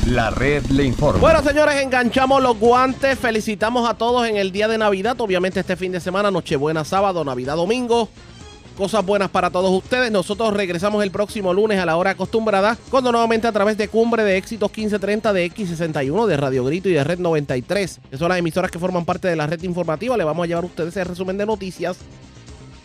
La 0.07 0.29
red 0.29 0.63
le 0.67 0.83
informa. 0.83 1.19
Bueno, 1.19 1.41
señores, 1.41 1.81
enganchamos 1.81 2.43
los 2.43 2.59
guantes. 2.59 3.17
Felicitamos 3.17 3.89
a 3.89 3.95
todos 3.95 4.27
en 4.27 4.37
el 4.37 4.51
día 4.51 4.67
de 4.67 4.77
Navidad. 4.77 5.19
Obviamente 5.19 5.61
este 5.61 5.75
fin 5.75 5.91
de 5.91 5.99
semana, 5.99 6.29
Nochebuena 6.29 6.83
sábado, 6.85 7.25
Navidad 7.25 7.55
domingo. 7.55 8.09
Cosas 8.77 9.05
buenas 9.05 9.29
para 9.29 9.49
todos 9.49 9.71
ustedes. 9.71 10.11
Nosotros 10.11 10.53
regresamos 10.53 11.01
el 11.01 11.09
próximo 11.09 11.53
lunes 11.53 11.79
a 11.79 11.85
la 11.85 11.95
hora 11.95 12.11
acostumbrada, 12.11 12.77
cuando 12.91 13.09
nuevamente 13.09 13.47
a 13.47 13.53
través 13.53 13.77
de 13.77 13.87
Cumbre 13.87 14.25
de 14.25 14.35
Éxitos 14.35 14.69
1530 14.69 15.31
de 15.31 15.49
X61, 15.49 16.25
de 16.25 16.35
Radio 16.35 16.65
Grito 16.65 16.89
y 16.89 16.93
de 16.93 17.03
Red 17.05 17.19
93, 17.19 18.01
que 18.11 18.17
son 18.17 18.27
las 18.27 18.37
emisoras 18.37 18.69
que 18.69 18.77
forman 18.77 19.05
parte 19.05 19.29
de 19.29 19.37
la 19.37 19.47
red 19.47 19.63
informativa, 19.63 20.17
le 20.17 20.25
vamos 20.25 20.43
a 20.43 20.47
llevar 20.47 20.65
a 20.65 20.67
ustedes 20.67 20.97
el 20.97 21.05
resumen 21.05 21.37
de 21.37 21.45
noticias 21.45 21.97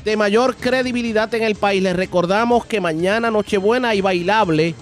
de 0.05 0.17
mayor 0.17 0.55
credibilidad 0.55 1.35
en 1.35 1.43
el 1.43 1.57
país. 1.57 1.83
Les 1.83 1.97
recordamos 1.97 2.65
que 2.67 2.81
mañana 2.81 3.33
Nochebuena 3.33 3.93
y 3.97 4.01
bailable 4.01 4.77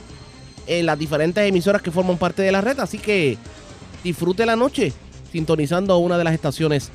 en 0.67 0.85
las 0.85 0.99
diferentes 0.99 1.43
emisoras 1.49 1.81
que 1.81 1.91
forman 1.91 2.19
parte 2.19 2.43
de 2.43 2.53
la 2.53 2.61
red. 2.61 2.79
Así 2.81 2.99
que 2.99 3.39
disfrute 4.05 4.45
la 4.45 4.57
noche 4.57 4.93
sintonizando 5.33 5.97
una 5.97 6.19
de 6.19 6.25
las 6.25 6.35
estaciones 6.35 6.91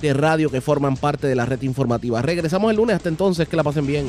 de 0.00 0.14
radio 0.14 0.50
que 0.50 0.60
forman 0.60 0.96
parte 0.96 1.26
de 1.26 1.34
la 1.34 1.46
red 1.46 1.62
informativa. 1.62 2.22
Regresamos 2.22 2.70
el 2.70 2.76
lunes. 2.76 2.96
Hasta 2.96 3.08
entonces, 3.08 3.48
que 3.48 3.56
la 3.56 3.64
pasen 3.64 3.86
bien. 3.86 4.06